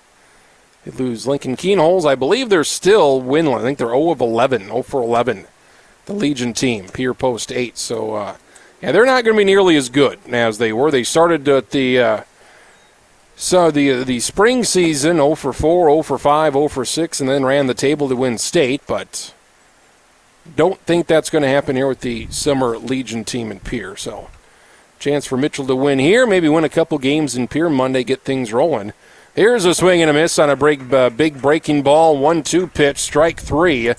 they 0.85 0.93
lose 0.93 1.27
Lincoln 1.27 1.57
Keenholz. 1.57 2.05
I 2.05 2.15
believe 2.15 2.49
they're 2.49 2.65
still 2.65 3.21
winless. 3.21 3.61
I 3.61 3.63
think 3.63 3.79
they're 3.79 3.89
0 3.89 4.11
of 4.11 4.21
11, 4.21 4.67
0 4.67 4.83
for 4.83 5.03
11. 5.03 5.47
The 6.07 6.13
Legion 6.13 6.53
team, 6.53 6.89
Pierre 6.89 7.15
Post 7.15 7.51
8. 7.51 7.79
So, 7.79 8.15
uh, 8.15 8.37
yeah, 8.83 8.93
they're 8.93 9.07
not 9.07 9.25
going 9.25 9.37
to 9.37 9.41
be 9.41 9.45
nearly 9.45 9.77
as 9.77 9.89
good 9.89 10.19
as 10.29 10.59
they 10.59 10.73
were. 10.73 10.91
They 10.91 11.05
started 11.05 11.49
at 11.49 11.71
the 11.71 11.99
uh, 12.01 12.23
so 13.37 13.71
the 13.71 14.05
the 14.05 14.21
spring 14.21 14.65
season 14.65 15.17
0 15.17 15.37
for 15.37 15.53
4, 15.53 15.89
0 15.89 16.03
for 16.03 16.19
5, 16.19 16.53
0 16.53 16.69
for 16.69 16.85
6, 16.85 17.21
and 17.21 17.29
then 17.29 17.45
ran 17.45 17.67
the 17.67 17.75
table 17.75 18.09
to 18.09 18.17
win 18.17 18.39
state. 18.39 18.83
But 18.87 19.33
don't 20.57 20.81
think 20.81 21.07
that's 21.07 21.31
going 21.31 21.43
to 21.43 21.49
happen 21.49 21.77
here 21.77 21.89
with 21.89 22.01
the 22.01 22.27
summer 22.31 22.77
Legion 22.77 23.25
team 23.25 23.51
in 23.51 23.61
Pierre. 23.61 23.97
So. 23.97 24.29
Chance 25.03 25.27
for 25.27 25.37
Mitchell 25.37 25.67
to 25.67 25.75
win 25.75 25.99
here, 25.99 26.29
maybe 26.29 26.49
win 26.49 26.63
a 26.63 26.69
couple 26.69 26.97
games 26.97 27.35
in 27.35 27.49
Pierre 27.49 27.69
Monday, 27.69 28.05
get 28.05 28.23
things 28.23 28.53
rolling. 28.53 28.93
Here's 29.35 29.65
a 29.65 29.75
swing 29.75 30.01
and 30.01 30.09
a 30.09 30.13
miss 30.13 30.39
on 30.39 30.49
a 30.49 30.55
break, 30.55 30.93
uh, 30.93 31.11
big 31.11 31.43
breaking 31.43 31.83
ball, 31.83 32.17
one-two 32.19 32.69
pitch, 32.69 32.99
strike 32.99 33.41
three. 33.41 33.95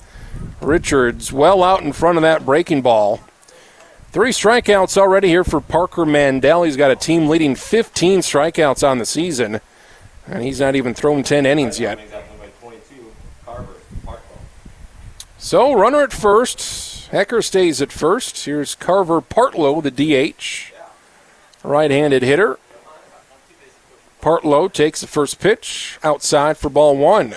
Richards 0.62 1.34
well 1.34 1.62
out 1.62 1.82
in 1.82 1.92
front 1.92 2.18
of 2.18 2.22
that 2.22 2.46
breaking 2.46 2.84
ball. 2.84 3.20
Three 4.14 4.30
strikeouts 4.30 4.96
already 4.96 5.30
here 5.30 5.44
for 5.44 5.60
Parker 5.60 6.06
Mandel. 6.06 6.62
He's 6.62 6.78
got 6.78 6.92
a 6.92 6.96
team 6.96 7.28
leading 7.28 7.56
15 7.56 8.20
strikeouts 8.20 8.88
on 8.88 9.00
the 9.00 9.08
season, 9.08 9.60
and 10.28 10.44
he's 10.44 10.60
not 10.60 10.76
even 10.76 10.94
thrown 10.94 11.24
10 11.24 11.48
innings 11.48 11.80
yet. 11.80 12.00
So 15.40 15.74
runner 15.74 16.04
at 16.04 16.14
first. 16.14 17.08
Hecker 17.08 17.42
stays 17.42 17.82
at 17.82 17.92
first. 17.92 18.46
Here's 18.46 18.76
Carver 18.76 19.20
Partlow, 19.20 19.82
the 19.82 19.90
DH 19.90 20.72
right-handed 21.64 22.22
hitter. 22.22 22.60
Partlow 24.22 24.72
takes 24.72 25.02
the 25.02 25.08
first 25.08 25.40
pitch 25.40 25.98
outside 26.04 26.60
for 26.60 26.70
ball 26.70 26.96
one. 26.96 27.34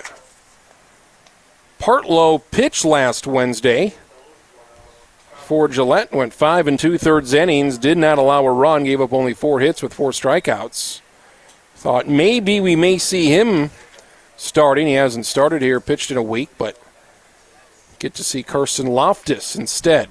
Partlow 1.79 2.39
pitched 2.51 2.85
last 2.85 3.25
Wednesday 3.25 3.95
for 5.47 5.69
Gillette, 5.69 6.11
went 6.11 6.33
five 6.33 6.67
and 6.67 6.77
two 6.77 6.97
thirds 6.97 7.33
innings, 7.33 7.77
did 7.77 7.97
not 7.97 8.17
allow 8.17 8.45
a 8.45 8.51
run, 8.51 8.83
gave 8.83 8.99
up 8.99 9.13
only 9.13 9.33
four 9.33 9.61
hits 9.61 9.81
with 9.81 9.93
four 9.93 10.11
strikeouts. 10.11 10.99
Thought 11.73 12.05
maybe 12.05 12.59
we 12.59 12.75
may 12.75 12.97
see 12.97 13.27
him 13.27 13.71
starting. 14.35 14.87
He 14.87 14.93
hasn't 14.93 15.25
started 15.25 15.61
here, 15.61 15.79
pitched 15.79 16.11
in 16.11 16.17
a 16.17 16.21
week, 16.21 16.49
but 16.57 16.77
get 17.97 18.13
to 18.15 18.25
see 18.25 18.43
Carson 18.43 18.87
Loftus 18.87 19.55
instead. 19.55 20.09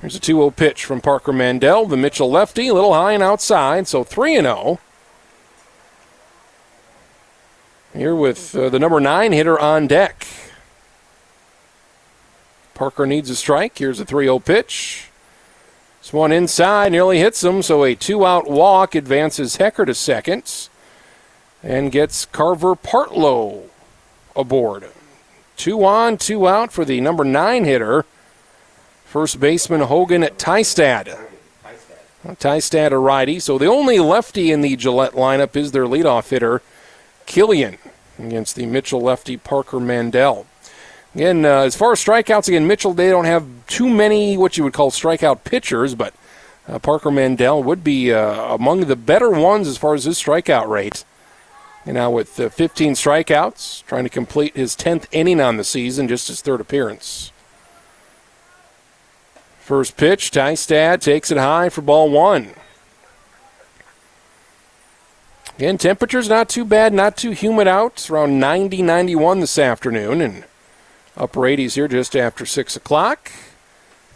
Here's 0.00 0.16
a 0.16 0.20
2 0.20 0.36
0 0.36 0.50
pitch 0.50 0.86
from 0.86 1.02
Parker 1.02 1.34
Mandel. 1.34 1.84
The 1.84 1.98
Mitchell 1.98 2.30
lefty, 2.30 2.68
a 2.68 2.74
little 2.74 2.94
high 2.94 3.12
and 3.12 3.22
outside, 3.22 3.86
so 3.86 4.02
3 4.02 4.36
0. 4.36 4.80
Here 7.92 8.14
with 8.14 8.56
uh, 8.56 8.70
the 8.70 8.78
number 8.78 8.98
9 8.98 9.32
hitter 9.32 9.60
on 9.60 9.86
deck. 9.86 10.26
Parker 12.82 13.06
needs 13.06 13.30
a 13.30 13.36
strike. 13.36 13.78
Here's 13.78 14.00
a 14.00 14.04
3 14.04 14.24
0 14.24 14.40
pitch. 14.40 15.08
This 16.00 16.12
one 16.12 16.32
inside 16.32 16.90
nearly 16.90 17.20
hits 17.20 17.44
him, 17.44 17.62
so 17.62 17.84
a 17.84 17.94
two 17.94 18.26
out 18.26 18.50
walk 18.50 18.96
advances 18.96 19.54
Hecker 19.54 19.84
to 19.84 19.94
second 19.94 20.68
and 21.62 21.92
gets 21.92 22.24
Carver 22.24 22.74
Partlow 22.74 23.68
aboard. 24.34 24.88
Two 25.56 25.84
on, 25.84 26.16
two 26.16 26.48
out 26.48 26.72
for 26.72 26.84
the 26.84 27.00
number 27.00 27.22
9 27.22 27.64
hitter. 27.64 28.04
First 29.04 29.38
baseman 29.38 29.82
Hogan 29.82 30.24
at 30.24 30.36
Tystad. 30.36 31.16
Tystad 32.26 32.90
a 32.90 32.98
righty. 32.98 33.38
So 33.38 33.58
the 33.58 33.66
only 33.66 34.00
lefty 34.00 34.50
in 34.50 34.60
the 34.60 34.74
Gillette 34.74 35.12
lineup 35.12 35.54
is 35.54 35.70
their 35.70 35.86
leadoff 35.86 36.30
hitter, 36.30 36.62
Killian, 37.26 37.78
against 38.18 38.56
the 38.56 38.66
Mitchell 38.66 39.00
lefty 39.00 39.36
Parker 39.36 39.78
Mandel. 39.78 40.48
Again, 41.14 41.44
uh, 41.44 41.60
as 41.60 41.76
far 41.76 41.92
as 41.92 42.02
strikeouts, 42.02 42.48
again, 42.48 42.66
Mitchell, 42.66 42.94
they 42.94 43.10
don't 43.10 43.26
have 43.26 43.46
too 43.66 43.88
many 43.88 44.36
what 44.36 44.56
you 44.56 44.64
would 44.64 44.72
call 44.72 44.90
strikeout 44.90 45.44
pitchers, 45.44 45.94
but 45.94 46.14
uh, 46.66 46.78
Parker 46.78 47.10
Mandel 47.10 47.62
would 47.62 47.84
be 47.84 48.12
uh, 48.12 48.54
among 48.54 48.86
the 48.86 48.96
better 48.96 49.30
ones 49.30 49.68
as 49.68 49.76
far 49.76 49.94
as 49.94 50.04
his 50.04 50.18
strikeout 50.18 50.68
rate. 50.68 51.04
And 51.84 51.94
now 51.94 52.10
with 52.10 52.38
uh, 52.40 52.48
15 52.48 52.94
strikeouts, 52.94 53.84
trying 53.84 54.04
to 54.04 54.10
complete 54.10 54.56
his 54.56 54.74
10th 54.74 55.06
inning 55.12 55.40
on 55.40 55.58
the 55.58 55.64
season, 55.64 56.08
just 56.08 56.28
his 56.28 56.40
third 56.40 56.60
appearance. 56.60 57.32
First 59.60 59.96
pitch, 59.96 60.30
Ty 60.30 60.54
Tystad 60.54 61.00
takes 61.00 61.30
it 61.30 61.38
high 61.38 61.68
for 61.68 61.82
ball 61.82 62.10
one. 62.10 62.50
Again, 65.56 65.76
temperature's 65.78 66.28
not 66.28 66.48
too 66.48 66.64
bad, 66.64 66.92
not 66.92 67.16
too 67.16 67.30
humid 67.32 67.68
out. 67.68 67.92
It's 67.92 68.10
around 68.10 68.40
90, 68.40 68.82
91 68.82 69.40
this 69.40 69.58
afternoon, 69.58 70.20
and 70.20 70.44
upper 71.16 71.40
80s 71.40 71.74
here 71.74 71.88
just 71.88 72.16
after 72.16 72.46
6 72.46 72.76
o'clock. 72.76 73.30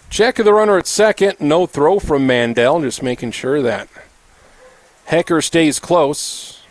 Check 0.09 0.39
of 0.39 0.45
the 0.45 0.53
runner 0.53 0.79
at 0.79 0.87
second. 0.87 1.41
No 1.41 1.67
throw 1.67 1.99
from 1.99 2.27
Mandel, 2.27 2.81
just 2.81 3.03
making 3.03 3.33
sure 3.33 3.61
that 3.63 3.89
Hecker 5.07 5.41
stays 5.43 5.79
close. 5.79 6.63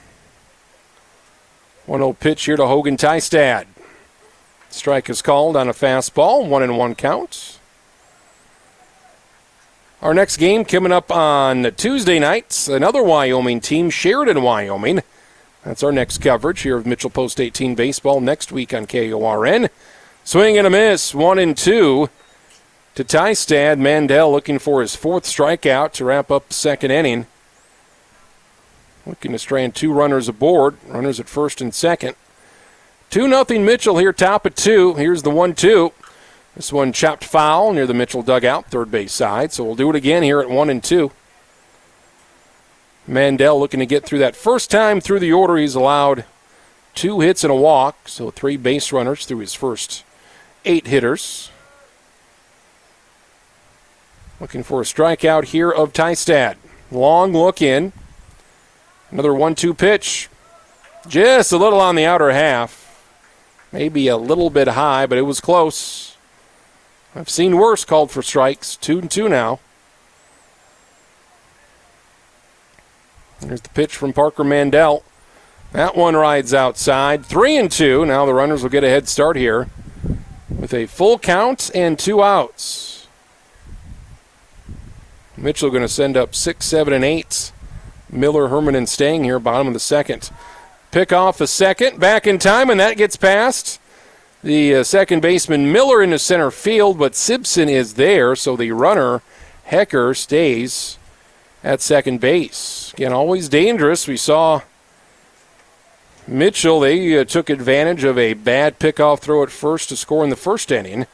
1 1.85 1.99
0 1.99 2.13
pitch 2.13 2.45
here 2.45 2.57
to 2.57 2.65
Hogan 2.65 2.97
Tystad. 2.97 3.65
Strike 4.69 5.09
is 5.09 5.21
called 5.21 5.55
on 5.55 5.69
a 5.69 5.73
fastball, 5.73 6.47
1 6.47 6.63
and 6.63 6.77
1 6.77 6.95
count. 6.95 7.59
Our 10.01 10.13
next 10.13 10.37
game 10.37 10.65
coming 10.65 10.91
up 10.91 11.11
on 11.11 11.71
Tuesday 11.77 12.19
night, 12.19 12.67
another 12.69 13.01
Wyoming 13.01 13.61
team, 13.61 13.89
Sheridan, 13.89 14.41
Wyoming. 14.41 15.01
That's 15.63 15.81
our 15.81 15.91
next 15.91 16.19
coverage 16.19 16.61
here 16.61 16.77
of 16.77 16.85
Mitchell 16.85 17.09
Post 17.09 17.39
18 17.39 17.73
baseball 17.73 18.21
next 18.21 18.51
week 18.51 18.73
on 18.73 18.85
KORN. 18.85 19.69
Swing 20.25 20.57
and 20.57 20.65
a 20.65 20.71
miss, 20.71 21.13
one 21.13 21.37
and 21.37 21.55
two 21.55 22.09
to 22.95 23.03
Tystad. 23.03 23.77
Mandel 23.77 24.31
looking 24.31 24.57
for 24.57 24.81
his 24.81 24.95
fourth 24.95 25.23
strikeout 25.23 25.91
to 25.93 26.03
wrap 26.03 26.31
up 26.31 26.47
the 26.47 26.53
second 26.55 26.89
inning. 26.89 27.27
Looking 29.05 29.33
to 29.33 29.39
strand 29.39 29.75
two 29.75 29.93
runners 29.93 30.27
aboard, 30.27 30.77
runners 30.87 31.19
at 31.19 31.29
first 31.29 31.61
and 31.61 31.71
second. 31.71 32.15
2 33.11 33.27
nothing 33.27 33.63
Mitchell 33.63 33.99
here, 33.99 34.11
top 34.11 34.47
of 34.47 34.55
two. 34.55 34.95
Here's 34.95 35.21
the 35.21 35.29
1 35.29 35.53
2. 35.53 35.93
This 36.55 36.73
one 36.73 36.91
chopped 36.91 37.23
foul 37.23 37.71
near 37.71 37.85
the 37.85 37.93
Mitchell 37.93 38.23
dugout, 38.23 38.65
third 38.71 38.89
base 38.89 39.13
side. 39.13 39.53
So 39.53 39.63
we'll 39.63 39.75
do 39.75 39.91
it 39.91 39.95
again 39.95 40.23
here 40.23 40.41
at 40.41 40.49
1 40.49 40.69
and 40.71 40.83
2. 40.83 41.11
Mandel 43.05 43.59
looking 43.59 43.79
to 43.79 43.85
get 43.85 44.03
through 44.03 44.19
that 44.19 44.35
first 44.35 44.71
time 44.71 44.99
through 44.99 45.19
the 45.19 45.31
order. 45.31 45.55
He's 45.55 45.75
allowed 45.75 46.25
two 46.95 47.19
hits 47.19 47.43
and 47.43 47.51
a 47.51 47.55
walk, 47.55 48.07
so 48.07 48.31
three 48.31 48.57
base 48.57 48.91
runners 48.91 49.27
through 49.27 49.39
his 49.39 49.53
first 49.53 50.03
eight 50.65 50.87
hitters. 50.87 51.51
Looking 54.39 54.63
for 54.63 54.81
a 54.81 54.83
strikeout 54.83 55.45
here 55.45 55.71
of 55.71 55.93
Tystad. 55.93 56.57
Long 56.91 57.31
look 57.31 57.61
in. 57.61 57.93
Another 59.11 59.33
1 59.33 59.55
2 59.55 59.73
pitch. 59.73 60.29
Just 61.07 61.51
a 61.51 61.57
little 61.57 61.79
on 61.79 61.95
the 61.95 62.05
outer 62.05 62.31
half. 62.31 62.81
Maybe 63.71 64.07
a 64.07 64.17
little 64.17 64.49
bit 64.49 64.69
high, 64.69 65.05
but 65.05 65.17
it 65.17 65.23
was 65.23 65.39
close. 65.39 66.17
I've 67.15 67.29
seen 67.29 67.57
worse 67.57 67.85
called 67.85 68.11
for 68.11 68.21
strikes. 68.21 68.75
2 68.75 68.99
and 68.99 69.11
2 69.11 69.29
now. 69.29 69.59
Here's 73.39 73.61
the 73.61 73.69
pitch 73.69 73.95
from 73.95 74.11
Parker 74.11 74.43
Mandel. 74.43 75.03
That 75.71 75.95
one 75.95 76.15
rides 76.15 76.53
outside. 76.53 77.25
3 77.25 77.57
and 77.57 77.71
2. 77.71 78.05
Now 78.05 78.25
the 78.25 78.33
runners 78.33 78.63
will 78.63 78.69
get 78.69 78.83
a 78.83 78.89
head 78.89 79.07
start 79.07 79.37
here 79.37 79.69
with 80.65 80.73
a 80.73 80.87
full 80.87 81.19
count 81.19 81.69
and 81.75 81.99
two 81.99 82.23
outs. 82.23 83.07
Mitchell 85.37 85.69
going 85.69 85.83
to 85.83 85.87
send 85.87 86.17
up 86.17 86.33
six, 86.33 86.65
seven, 86.65 86.91
and 86.91 87.05
eight. 87.05 87.51
Miller, 88.09 88.47
Herman, 88.47 88.73
and 88.73 88.89
Stang 88.89 89.23
here, 89.23 89.37
bottom 89.37 89.67
of 89.67 89.73
the 89.73 89.79
second. 89.79 90.31
Pick 90.89 91.13
off 91.13 91.39
a 91.39 91.45
second, 91.45 91.99
back 91.99 92.25
in 92.25 92.39
time, 92.39 92.71
and 92.71 92.79
that 92.79 92.97
gets 92.97 93.15
past 93.15 93.79
the 94.41 94.77
uh, 94.77 94.83
second 94.83 95.21
baseman 95.21 95.71
Miller 95.71 96.01
into 96.01 96.17
center 96.17 96.49
field, 96.49 96.97
but 96.97 97.13
Simpson 97.13 97.69
is 97.69 97.93
there, 97.93 98.35
so 98.35 98.55
the 98.55 98.71
runner 98.71 99.21
Hecker 99.65 100.15
stays 100.15 100.97
at 101.63 101.79
second 101.79 102.21
base. 102.21 102.91
Again, 102.93 103.13
always 103.13 103.49
dangerous. 103.49 104.07
We 104.07 104.17
saw 104.17 104.61
Mitchell, 106.27 106.79
they 106.79 107.19
uh, 107.19 107.23
took 107.23 107.49
advantage 107.49 108.03
of 108.03 108.17
a 108.17 108.33
bad 108.33 108.79
pickoff 108.79 109.19
throw 109.19 109.43
at 109.43 109.51
first 109.51 109.89
to 109.89 109.95
score 109.95 110.23
in 110.23 110.31
the 110.31 110.35
first 110.35 110.71
inning. 110.71 111.05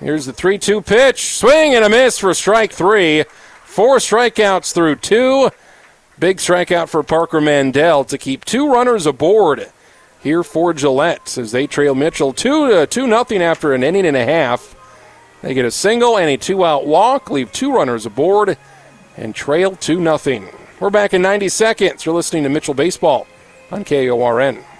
Here's 0.00 0.26
the 0.26 0.32
3 0.32 0.58
2 0.58 0.80
pitch. 0.80 1.34
Swing 1.34 1.74
and 1.74 1.84
a 1.84 1.90
miss 1.90 2.18
for 2.18 2.32
strike 2.32 2.72
three. 2.72 3.24
Four 3.64 3.98
strikeouts 3.98 4.72
through 4.72 4.96
two. 4.96 5.50
Big 6.18 6.38
strikeout 6.38 6.88
for 6.88 7.02
Parker 7.02 7.40
Mandel 7.40 8.04
to 8.04 8.16
keep 8.16 8.44
two 8.44 8.72
runners 8.72 9.04
aboard 9.04 9.70
here 10.22 10.42
for 10.42 10.72
Gillette 10.72 11.36
as 11.36 11.52
they 11.52 11.66
trail 11.66 11.94
Mitchell 11.94 12.32
2 12.32 12.68
to 12.68 12.86
2 12.86 13.06
nothing 13.06 13.42
after 13.42 13.74
an 13.74 13.82
inning 13.82 14.06
and 14.06 14.16
a 14.16 14.24
half. 14.24 14.74
They 15.42 15.52
get 15.52 15.66
a 15.66 15.70
single 15.70 16.16
and 16.16 16.30
a 16.30 16.38
two 16.38 16.64
out 16.64 16.86
walk, 16.86 17.30
leave 17.30 17.52
two 17.52 17.74
runners 17.74 18.06
aboard, 18.06 18.56
and 19.18 19.34
trail 19.34 19.76
2 19.76 20.00
nothing. 20.00 20.48
We're 20.80 20.88
back 20.88 21.12
in 21.12 21.20
90 21.20 21.50
seconds. 21.50 22.06
You're 22.06 22.14
listening 22.14 22.44
to 22.44 22.48
Mitchell 22.48 22.74
Baseball 22.74 23.26
on 23.74 23.84
KORN. 23.84 24.73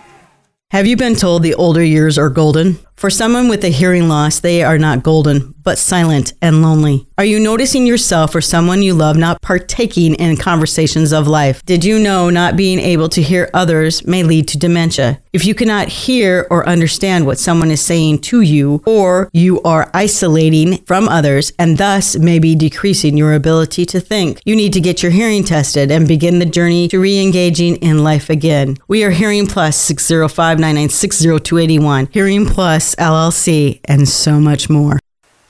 Have 0.74 0.88
you 0.88 0.96
been 0.96 1.14
told 1.14 1.44
the 1.44 1.54
older 1.54 1.84
years 1.84 2.18
are 2.18 2.28
golden? 2.28 2.80
For 2.96 3.10
someone 3.10 3.48
with 3.48 3.64
a 3.64 3.68
hearing 3.68 4.08
loss, 4.08 4.40
they 4.40 4.62
are 4.62 4.78
not 4.78 5.02
golden, 5.02 5.54
but 5.62 5.78
silent 5.78 6.32
and 6.40 6.62
lonely. 6.62 7.06
Are 7.18 7.24
you 7.24 7.40
noticing 7.40 7.86
yourself 7.86 8.34
or 8.34 8.40
someone 8.40 8.82
you 8.82 8.94
love 8.94 9.16
not 9.16 9.42
partaking 9.42 10.14
in 10.14 10.36
conversations 10.36 11.12
of 11.12 11.26
life? 11.26 11.64
Did 11.66 11.84
you 11.84 11.98
know 11.98 12.30
not 12.30 12.56
being 12.56 12.78
able 12.78 13.08
to 13.10 13.22
hear 13.22 13.50
others 13.52 14.06
may 14.06 14.22
lead 14.22 14.48
to 14.48 14.58
dementia? 14.58 15.20
If 15.32 15.44
you 15.44 15.54
cannot 15.54 15.88
hear 15.88 16.46
or 16.50 16.68
understand 16.68 17.26
what 17.26 17.40
someone 17.40 17.72
is 17.72 17.82
saying 17.82 18.20
to 18.20 18.40
you, 18.40 18.82
or 18.86 19.28
you 19.32 19.60
are 19.62 19.90
isolating 19.92 20.78
from 20.84 21.08
others 21.08 21.52
and 21.58 21.76
thus 21.76 22.16
may 22.16 22.38
be 22.38 22.54
decreasing 22.54 23.16
your 23.16 23.34
ability 23.34 23.84
to 23.86 24.00
think, 24.00 24.40
you 24.44 24.54
need 24.54 24.72
to 24.72 24.80
get 24.80 25.02
your 25.02 25.12
hearing 25.12 25.42
tested 25.42 25.90
and 25.90 26.06
begin 26.06 26.38
the 26.38 26.46
journey 26.46 26.86
to 26.88 27.00
re 27.00 27.20
engaging 27.20 27.76
in 27.76 28.04
life 28.04 28.30
again. 28.30 28.76
We 28.86 29.02
are 29.02 29.10
Hearing 29.10 29.46
Plus 29.46 29.76
605 29.76 30.60
996 30.64 32.10
Hearing 32.14 32.46
Plus 32.46 32.94
LLC, 32.94 33.80
and 33.84 34.08
so 34.08 34.40
much 34.40 34.70
more. 34.70 34.98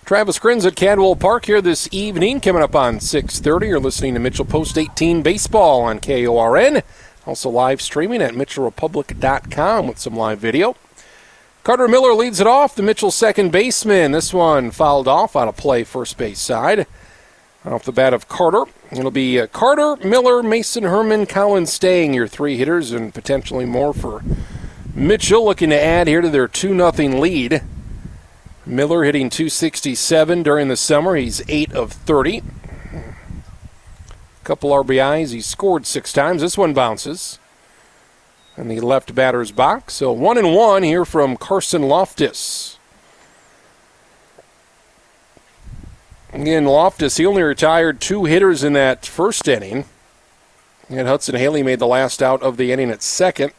Travis 0.05 0.40
Krenz 0.40 0.66
at 0.66 0.74
Cadwell 0.74 1.14
Park 1.14 1.46
here 1.46 1.62
this 1.62 1.88
evening. 1.92 2.40
Coming 2.40 2.64
up 2.64 2.74
on 2.74 2.96
6.30, 2.96 3.68
you're 3.68 3.79
listening 3.79 4.14
to 4.14 4.20
Mitchell 4.20 4.44
Post 4.44 4.77
18 4.77 5.22
Baseball 5.22 5.83
on 5.83 6.00
KORN. 6.00 6.83
Also 7.27 7.48
live 7.48 7.81
streaming 7.81 8.22
at 8.22 8.35
mitchellrepublic.com 8.35 9.87
with 9.87 10.00
some 10.00 10.16
live 10.16 10.40
video. 10.40 10.74
Carter 11.62 11.87
Miller 11.87 12.12
leads 12.12 12.40
it 12.40 12.48
off, 12.48 12.74
the 12.74 12.83
Mitchell 12.83 13.12
second 13.12 13.53
baseman. 13.53 14.11
This 14.11 14.35
one 14.35 14.72
fouled 14.72 15.07
off 15.07 15.37
on 15.37 15.46
a 15.46 15.53
play 15.53 15.85
first 15.85 16.18
base 16.18 16.40
side. 16.40 16.88
Off 17.64 17.85
the 17.85 17.92
bat 17.92 18.12
of 18.12 18.29
Carter. 18.29 18.64
It'll 18.90 19.12
be 19.12 19.38
uh, 19.38 19.46
Carter, 19.46 19.96
Miller, 20.05 20.42
Mason 20.42 20.83
Herman, 20.83 21.27
Colin 21.27 21.66
Stang, 21.66 22.12
your 22.12 22.27
three 22.27 22.57
hitters, 22.57 22.90
and 22.90 23.14
potentially 23.14 23.64
more 23.64 23.94
for 23.94 24.22
Mitchell 24.94 25.44
looking 25.44 25.70
to 25.70 25.83
add 25.83 26.07
here 26.07 26.20
to 26.20 26.30
their 26.30 26.46
2 26.46 26.68
0 26.68 26.90
lead. 27.18 27.62
Miller 28.64 29.04
hitting 29.04 29.28
267 29.28 30.42
during 30.42 30.68
the 30.68 30.76
summer. 30.76 31.16
He's 31.16 31.42
8 31.48 31.72
of 31.72 31.92
30. 31.92 32.42
Couple 34.44 34.70
RBIs. 34.70 35.33
He 35.33 35.40
scored 35.40 35.85
six 35.87 36.12
times. 36.12 36.42
This 36.42 36.57
one 36.57 36.74
bounces. 36.74 37.38
In 38.57 38.68
the 38.68 38.80
left 38.80 39.14
batter's 39.14 39.50
box. 39.50 39.94
So 39.94 40.12
1 40.12 40.38
and 40.38 40.54
1 40.54 40.85
here 40.85 41.04
from 41.04 41.37
Carson 41.37 41.83
Loftus. 41.83 42.78
Again, 46.33 46.64
Loftus, 46.64 47.16
he 47.16 47.26
only 47.26 47.42
retired 47.42 48.00
two 48.00 48.24
hitters 48.24 48.62
in 48.62 48.72
that 48.74 49.07
first 49.07 49.48
inning. 49.48 49.87
And 50.88 51.09
Hudson 51.09 51.35
Haley 51.35 51.62
made 51.62 51.78
the 51.78 51.87
last 51.87 52.22
out 52.22 52.42
of 52.42 52.57
the 52.57 52.70
inning 52.70 52.90
at 52.90 53.02
second 53.02 53.52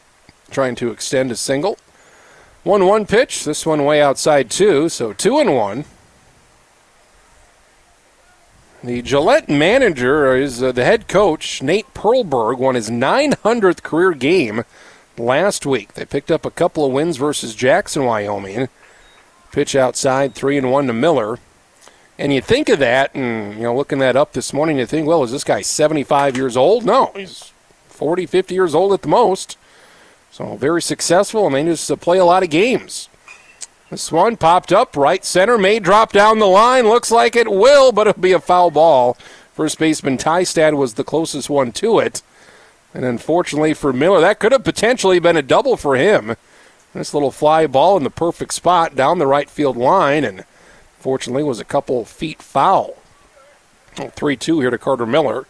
trying 0.50 0.74
to 0.76 0.90
extend 0.90 1.30
a 1.30 1.36
single. 1.36 1.78
1 2.64 2.84
1 2.86 3.06
pitch. 3.06 3.44
This 3.44 3.64
one 3.64 3.84
way 3.84 4.02
outside 4.02 4.50
two, 4.50 4.88
so 4.88 5.12
2 5.12 5.38
and 5.38 5.54
1. 5.54 5.84
The 8.82 9.02
Gillette 9.02 9.48
manager 9.48 10.36
is 10.36 10.62
uh, 10.62 10.72
the 10.72 10.84
head 10.84 11.08
coach, 11.08 11.62
Nate 11.62 11.92
Perlberg, 11.94 12.58
won 12.58 12.74
his 12.74 12.90
900th 12.90 13.82
career 13.82 14.12
game 14.12 14.64
last 15.16 15.64
week. 15.64 15.94
They 15.94 16.04
picked 16.04 16.30
up 16.30 16.44
a 16.44 16.50
couple 16.50 16.84
of 16.84 16.92
wins 16.92 17.16
versus 17.16 17.54
Jackson, 17.54 18.04
Wyoming. 18.04 18.68
Pitch 19.52 19.74
outside, 19.74 20.34
3 20.34 20.58
and 20.58 20.70
1 20.70 20.86
to 20.88 20.92
Miller. 20.92 21.38
And 22.18 22.32
you 22.32 22.40
think 22.40 22.68
of 22.68 22.78
that, 22.78 23.14
and 23.14 23.54
you 23.54 23.62
know, 23.62 23.76
looking 23.76 23.98
that 23.98 24.16
up 24.16 24.32
this 24.32 24.52
morning, 24.52 24.78
you 24.78 24.86
think, 24.86 25.06
well, 25.06 25.22
is 25.22 25.32
this 25.32 25.44
guy 25.44 25.62
75 25.62 26.36
years 26.36 26.56
old? 26.56 26.84
No, 26.84 27.12
he's 27.14 27.52
40, 27.88 28.26
50 28.26 28.54
years 28.54 28.74
old 28.74 28.92
at 28.92 29.02
the 29.02 29.08
most. 29.08 29.56
So 30.36 30.54
very 30.54 30.82
successful, 30.82 31.46
and 31.46 31.54
they 31.54 31.64
just 31.64 31.90
uh, 31.90 31.96
play 31.96 32.18
a 32.18 32.24
lot 32.26 32.42
of 32.42 32.50
games. 32.50 33.08
This 33.88 34.12
one 34.12 34.36
popped 34.36 34.70
up 34.70 34.94
right 34.94 35.24
center, 35.24 35.56
may 35.56 35.78
drop 35.78 36.12
down 36.12 36.40
the 36.40 36.44
line. 36.44 36.86
Looks 36.86 37.10
like 37.10 37.34
it 37.34 37.50
will, 37.50 37.90
but 37.90 38.06
it'll 38.06 38.20
be 38.20 38.32
a 38.32 38.38
foul 38.38 38.70
ball. 38.70 39.16
First 39.54 39.78
baseman 39.78 40.18
Tystad 40.18 40.76
was 40.76 40.92
the 40.92 41.04
closest 41.04 41.48
one 41.48 41.72
to 41.72 42.00
it. 42.00 42.20
And 42.92 43.06
unfortunately 43.06 43.72
for 43.72 43.94
Miller, 43.94 44.20
that 44.20 44.38
could 44.38 44.52
have 44.52 44.62
potentially 44.62 45.18
been 45.18 45.38
a 45.38 45.42
double 45.42 45.78
for 45.78 45.96
him. 45.96 46.36
This 46.92 47.14
little 47.14 47.30
fly 47.30 47.66
ball 47.66 47.96
in 47.96 48.04
the 48.04 48.10
perfect 48.10 48.52
spot 48.52 48.94
down 48.94 49.18
the 49.18 49.26
right 49.26 49.48
field 49.48 49.78
line, 49.78 50.22
and 50.22 50.44
fortunately 50.98 51.44
was 51.44 51.60
a 51.60 51.64
couple 51.64 52.04
feet 52.04 52.42
foul. 52.42 52.98
3 53.94 54.36
2 54.36 54.60
here 54.60 54.68
to 54.68 54.76
Carter 54.76 55.06
Miller. 55.06 55.46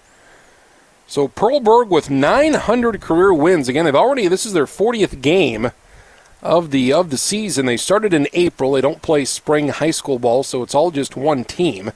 So 1.07 1.29
Perlberg 1.29 1.89
with 1.89 2.11
900 2.11 3.01
career 3.01 3.33
wins. 3.33 3.69
Again, 3.69 3.85
they've 3.85 3.95
already 3.95 4.29
this 4.29 4.45
is 4.45 4.53
their 4.53 4.67
40th 4.67 5.21
game 5.23 5.71
of 6.43 6.71
the 6.71 6.93
of 6.93 7.11
the 7.11 7.19
season. 7.19 7.67
They 7.67 7.77
started 7.77 8.13
in 8.13 8.29
April. 8.33 8.73
They 8.73 8.81
don't 8.81 9.03
play 9.03 9.25
spring 9.25 9.69
high 9.69 9.91
school 9.91 10.19
ball, 10.19 10.43
so 10.43 10.63
it's 10.63 10.75
all 10.75 10.91
just 10.91 11.17
one 11.17 11.45
team. 11.45 11.93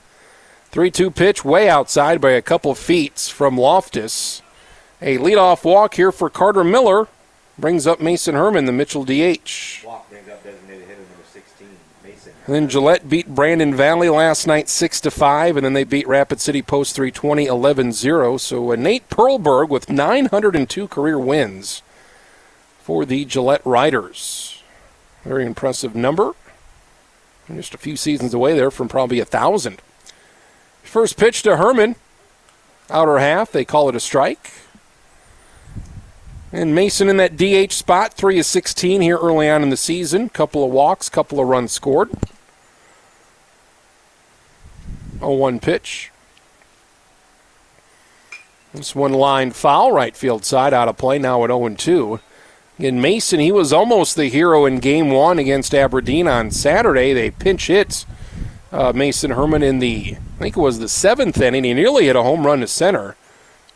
3-2 0.71 1.13
pitch 1.13 1.43
way 1.43 1.67
outside 1.67 2.21
by 2.21 2.31
a 2.31 2.41
couple 2.41 2.73
feet 2.73 3.19
from 3.19 3.57
Loftus. 3.57 4.41
A 5.01 5.17
leadoff 5.17 5.65
walk 5.65 5.95
here 5.95 6.11
for 6.11 6.29
Carter 6.29 6.63
Miller 6.63 7.07
brings 7.57 7.85
up 7.85 7.99
Mason 7.99 8.35
Herman, 8.35 8.65
the 8.65 8.71
Mitchell 8.71 9.03
DH 9.03 9.83
brings 10.09 10.29
up 10.29 10.43
designated 10.43 10.87
hitter 10.87 11.01
number 11.01 11.25
16, 11.31 11.67
Mason. 12.03 12.30
And 12.45 12.55
then 12.55 12.69
Gillette 12.69 13.07
beat 13.07 13.35
Brandon 13.35 13.73
Valley 13.73 14.09
last 14.09 14.47
night 14.47 14.67
6 14.67 15.01
to 15.01 15.11
5 15.11 15.57
and 15.57 15.65
then 15.65 15.73
they 15.73 15.83
beat 15.83 16.07
Rapid 16.07 16.41
City 16.41 16.61
Post 16.61 16.95
320 16.95 17.45
11-0. 17.45 18.39
So 18.39 18.71
uh, 18.71 18.75
Nate 18.75 19.07
Perlberg 19.09 19.69
with 19.69 19.89
902 19.89 20.87
career 20.87 21.19
wins 21.19 21.83
for 22.79 23.05
the 23.05 23.25
Gillette 23.25 23.65
Riders. 23.65 24.63
Very 25.23 25.45
impressive 25.45 25.95
number. 25.95 26.33
Just 27.47 27.75
a 27.75 27.77
few 27.77 27.95
seasons 27.95 28.33
away 28.33 28.53
there 28.53 28.71
from 28.71 28.87
probably 28.87 29.19
a 29.19 29.25
thousand. 29.25 29.81
First 30.83 31.17
pitch 31.17 31.43
to 31.43 31.57
Herman. 31.57 31.95
Outer 32.89 33.19
half, 33.19 33.51
they 33.51 33.65
call 33.65 33.87
it 33.87 33.95
a 33.95 33.99
strike. 33.99 34.51
And 36.53 36.75
Mason 36.75 37.07
in 37.07 37.17
that 37.17 37.37
DH 37.37 37.71
spot, 37.71 38.13
3 38.13 38.39
of 38.39 38.45
16 38.45 39.01
here 39.01 39.17
early 39.17 39.49
on 39.49 39.63
in 39.63 39.69
the 39.69 39.77
season. 39.77 40.27
Couple 40.29 40.65
of 40.65 40.71
walks, 40.71 41.07
couple 41.07 41.39
of 41.39 41.47
runs 41.47 41.71
scored. 41.71 42.09
0 45.19 45.33
1 45.33 45.59
pitch. 45.59 46.11
This 48.73 48.95
one 48.95 49.13
line 49.13 49.51
foul, 49.51 49.91
right 49.91 50.15
field 50.15 50.45
side, 50.45 50.73
out 50.73 50.87
of 50.87 50.97
play 50.97 51.19
now 51.19 51.43
at 51.43 51.47
0 51.47 51.69
2. 51.69 52.19
Again, 52.79 53.01
Mason, 53.01 53.39
he 53.39 53.51
was 53.51 53.71
almost 53.71 54.15
the 54.15 54.25
hero 54.25 54.65
in 54.65 54.79
game 54.79 55.11
one 55.11 55.37
against 55.37 55.75
Aberdeen 55.75 56.27
on 56.27 56.51
Saturday. 56.51 57.13
They 57.13 57.29
pinch 57.29 57.67
hit 57.67 58.05
uh, 58.71 58.91
Mason 58.93 59.31
Herman 59.31 59.61
in 59.61 59.79
the, 59.79 60.17
I 60.37 60.39
think 60.39 60.57
it 60.57 60.61
was 60.61 60.79
the 60.79 60.89
seventh 60.89 61.39
inning. 61.39 61.63
He 61.63 61.73
nearly 61.73 62.05
hit 62.05 62.15
a 62.15 62.23
home 62.23 62.45
run 62.45 62.61
to 62.61 62.67
center. 62.67 63.15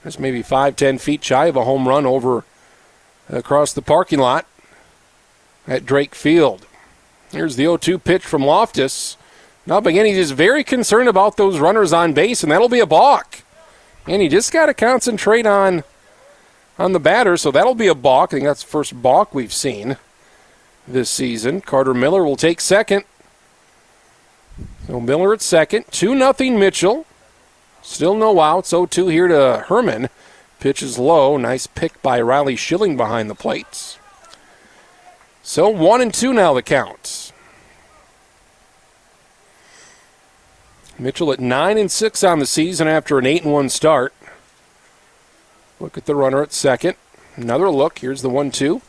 That's 0.04 0.18
maybe 0.18 0.42
five, 0.42 0.76
ten 0.76 0.98
feet 0.98 1.24
shy 1.24 1.48
of 1.48 1.56
a 1.56 1.66
home 1.66 1.88
run 1.88 2.06
over 2.06 2.46
across 3.30 3.74
the 3.74 3.82
parking 3.82 4.20
lot 4.20 4.46
at 5.68 5.86
Drake 5.86 6.16
Field. 6.16 6.66
Here's 7.32 7.56
the 7.56 7.64
0 7.64 7.78
2 7.78 8.00
pitch 8.00 8.26
from 8.26 8.46
Loftus. 8.46 9.18
Now, 9.66 9.78
again, 9.78 10.06
he's 10.06 10.18
just 10.18 10.34
very 10.34 10.64
concerned 10.64 11.10
about 11.10 11.38
those 11.38 11.60
runners 11.60 11.92
on 11.92 12.14
base, 12.14 12.44
and 12.44 12.52
that'll 12.52 12.70
be 12.70 12.80
a 12.80 12.86
balk. 12.86 13.42
And 14.08 14.22
he 14.22 14.28
just 14.28 14.54
got 14.54 14.68
to 14.68 14.74
concentrate 14.74 15.46
on 15.46 15.84
on 16.78 16.92
the 16.92 17.00
batter, 17.00 17.38
so 17.38 17.52
that'll 17.52 17.76
be 17.76 17.88
a 17.88 17.96
balk. 17.96 18.34
I 18.34 18.38
think 18.38 18.46
that's 18.46 18.64
the 18.64 18.70
first 18.70 19.02
balk 19.02 19.34
we've 19.34 19.54
seen 19.54 19.98
this 20.88 21.10
season. 21.10 21.62
Carter 21.62 21.94
Miller 21.94 22.24
will 22.24 22.36
take 22.36 22.62
second. 22.62 23.06
So 24.88 25.00
Miller 25.00 25.34
at 25.34 25.42
second. 25.42 25.86
2 25.92 26.14
nothing 26.14 26.60
Mitchell. 26.60 27.06
Still 27.82 28.16
no 28.16 28.40
outs. 28.40 28.70
0 28.70 28.86
2 28.86 29.08
here 29.08 29.28
to 29.28 29.66
Herman. 29.68 30.10
Pitch 30.66 30.82
is 30.82 30.98
low. 30.98 31.38
Nice 31.38 31.68
pick 31.68 32.02
by 32.02 32.20
Riley 32.20 32.56
Schilling 32.56 32.98
behind 32.98 33.30
the 33.30 33.36
plates. 33.36 34.00
So 35.44 35.70
1 35.70 36.02
and 36.02 36.12
2 36.12 36.34
now 36.34 36.56
the 36.56 36.64
counts. 36.64 37.32
Mitchell 40.98 41.32
at 41.32 41.40
9 41.40 41.78
and 41.78 41.92
6 41.92 42.24
on 42.24 42.40
the 42.40 42.48
season 42.48 42.88
after 42.88 43.20
an 43.20 43.28
8 43.28 43.44
and 43.44 43.54
1 43.54 43.70
start. 43.70 44.12
Look 45.80 46.00
at 46.00 46.08
the 46.08 46.16
runner 46.16 46.42
at 46.42 46.52
second. 46.52 46.96
Another 47.36 47.70
look. 47.70 48.00
Here's 48.00 48.24
the 48.24 48.30
1 48.32 48.50
2. 48.50 48.82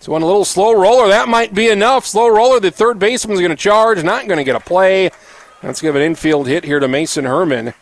So 0.00 0.14
on 0.14 0.22
a 0.22 0.26
little 0.26 0.46
slow 0.46 0.72
roller, 0.72 1.08
that 1.08 1.28
might 1.28 1.52
be 1.52 1.68
enough. 1.68 2.06
Slow 2.06 2.28
roller, 2.28 2.60
the 2.60 2.70
third 2.70 2.98
baseman's 2.98 3.40
going 3.40 3.50
to 3.50 3.56
charge, 3.56 4.02
not 4.02 4.26
going 4.26 4.38
to 4.38 4.42
get 4.42 4.56
a 4.56 4.60
play. 4.60 5.10
Let's 5.62 5.82
give 5.82 5.96
an 5.96 6.00
infield 6.00 6.48
hit 6.48 6.64
here 6.64 6.80
to 6.80 6.88
Mason 6.88 7.26
Herman. 7.26 7.74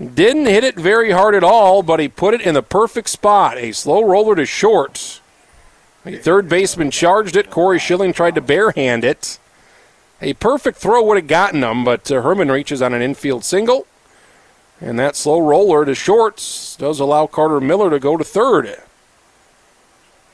Didn't 0.00 0.46
hit 0.46 0.64
it 0.64 0.76
very 0.76 1.10
hard 1.10 1.34
at 1.34 1.44
all, 1.44 1.82
but 1.82 2.00
he 2.00 2.08
put 2.08 2.32
it 2.32 2.40
in 2.40 2.54
the 2.54 2.62
perfect 2.62 3.10
spot. 3.10 3.58
A 3.58 3.72
slow 3.72 4.02
roller 4.02 4.34
to 4.34 4.46
short. 4.46 5.20
The 6.04 6.16
third 6.16 6.48
baseman 6.48 6.90
charged 6.90 7.36
it. 7.36 7.50
Corey 7.50 7.78
Schilling 7.78 8.14
tried 8.14 8.34
to 8.36 8.40
barehand 8.40 9.04
it. 9.04 9.38
A 10.22 10.32
perfect 10.34 10.78
throw 10.78 11.02
would 11.04 11.18
have 11.18 11.26
gotten 11.26 11.62
him, 11.62 11.84
but 11.84 12.10
uh, 12.10 12.22
Herman 12.22 12.50
reaches 12.50 12.80
on 12.80 12.94
an 12.94 13.02
infield 13.02 13.44
single. 13.44 13.86
And 14.80 14.98
that 14.98 15.16
slow 15.16 15.38
roller 15.40 15.84
to 15.84 15.94
shorts 15.94 16.76
does 16.76 16.98
allow 16.98 17.26
Carter 17.26 17.60
Miller 17.60 17.90
to 17.90 17.98
go 17.98 18.16
to 18.16 18.24
third. 18.24 18.80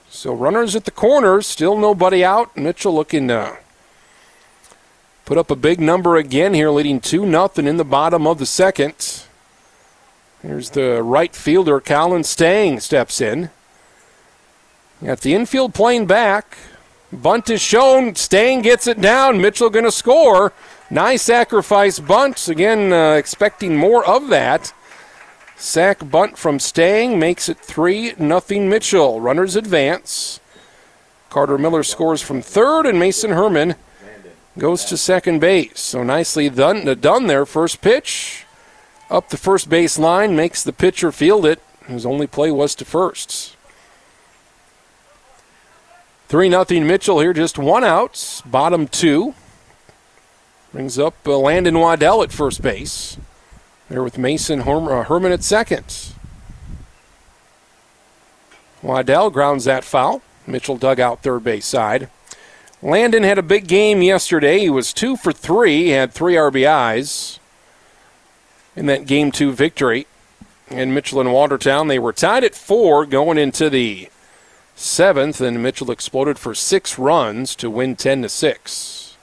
So 0.09 0.33
runners 0.33 0.77
at 0.77 0.85
the 0.85 0.93
corners, 0.93 1.47
still 1.47 1.77
nobody 1.77 2.25
out. 2.25 2.57
Mitchell 2.57 2.95
looking 2.95 3.27
to 3.29 3.59
put 5.25 5.37
up 5.37 5.51
a 5.51 5.57
big 5.57 5.81
number 5.81 6.15
again 6.15 6.55
here, 6.55 6.71
leading 6.71 7.01
2 7.01 7.27
nothing 7.27 7.67
in 7.67 7.77
the 7.77 7.85
bottom 7.85 8.27
of 8.29 8.39
the 8.39 8.47
second. 8.47 9.25
Here's 10.47 10.71
the 10.71 11.03
right 11.03 11.35
fielder, 11.35 11.81
Colin 11.81 12.23
Stang, 12.23 12.79
steps 12.79 13.21
in. 13.21 13.51
Got 15.05 15.23
the 15.23 15.35
infield 15.35 15.75
plane 15.75 16.07
back. 16.07 16.57
Bunt 17.13 17.51
is 17.51 17.61
shown. 17.61 18.15
Stang 18.15 18.63
gets 18.63 18.87
it 18.87 19.01
down. 19.01 19.41
Mitchell 19.41 19.71
going 19.71 19.87
to 19.87 19.91
score. 19.91 20.53
Nice 20.89 21.23
sacrifice 21.23 21.99
bunt. 21.99 22.47
Again, 22.47 22.93
uh, 22.93 23.15
expecting 23.15 23.77
more 23.77 24.07
of 24.07 24.29
that. 24.29 24.73
Sack 25.57 26.09
bunt 26.09 26.39
from 26.39 26.61
Stang 26.61 27.19
makes 27.19 27.49
it 27.49 27.59
3 27.59 28.15
nothing 28.17 28.69
Mitchell. 28.69 29.21
Runners 29.21 29.57
advance. 29.57 30.39
Carter 31.29 31.59
Miller 31.59 31.83
scores 31.83 32.23
from 32.23 32.41
third, 32.41 32.87
and 32.87 33.01
Mason 33.01 33.33
Herman 33.33 33.75
goes 34.57 34.85
to 34.85 34.97
second 34.97 35.41
base. 35.41 35.81
So 35.81 36.05
nicely 36.05 36.49
done, 36.49 36.85
done 37.01 37.27
there. 37.27 37.45
First 37.47 37.81
pitch 37.81 38.46
up 39.11 39.29
the 39.29 39.37
first 39.37 39.69
base 39.69 39.99
line, 39.99 40.37
makes 40.37 40.63
the 40.63 40.73
pitcher 40.73 41.13
field 41.13 41.47
it. 41.47 41.61
His 41.87 42.07
only 42.07 42.27
play 42.27 42.51
was 42.51 42.75
to 42.77 42.85
first. 42.85 43.57
3 46.29 46.51
0 46.51 46.65
Mitchell 46.85 47.21
here, 47.21 47.33
just 47.33 47.59
one 47.59 47.85
out, 47.85 48.43
bottom 48.45 48.89
two. 48.89 49.35
Brings 50.73 50.99
up 50.99 51.15
uh, 51.27 51.39
Landon 51.39 51.79
Waddell 51.79 52.23
at 52.23 52.33
first 52.33 52.61
base. 52.61 53.17
There 53.89 54.03
with 54.03 54.19
Mason 54.19 54.63
Herm- 54.63 54.89
uh, 54.89 55.05
Herman 55.05 55.31
at 55.31 55.45
second. 55.45 56.13
Waddell 58.83 59.31
grounds 59.31 59.65
that 59.65 59.85
foul. 59.85 60.23
Mitchell 60.47 60.77
dug 60.77 60.99
out 60.99 61.23
third 61.23 61.45
base 61.45 61.67
side. 61.67 62.11
Landon 62.83 63.23
had 63.23 63.39
a 63.39 63.43
big 63.43 63.69
game 63.69 64.03
yesterday. 64.03 64.59
He 64.59 64.71
was 64.71 64.93
two 64.93 65.17
for 65.17 65.33
three, 65.33 65.89
had 65.89 66.13
three 66.13 66.35
RBIs 66.35 67.39
in 68.77 68.87
that 68.87 69.07
game 69.07 69.33
two 69.33 69.53
victory. 69.53 70.07
in 70.71 70.93
Mitchell 70.93 71.21
and 71.21 71.33
Watertown, 71.33 71.89
they 71.89 71.99
were 71.99 72.13
tied 72.13 72.45
at 72.45 72.55
four 72.55 73.07
going 73.07 73.39
into 73.39 73.71
the 73.71 74.09
seventh, 74.75 75.41
and 75.41 75.63
Mitchell 75.63 75.91
exploded 75.91 76.39
for 76.39 76.55
six 76.55 76.99
runs 76.99 77.55
to 77.57 77.71
win 77.71 77.97
10 77.97 78.23
to 78.23 78.29
6. 78.29 79.17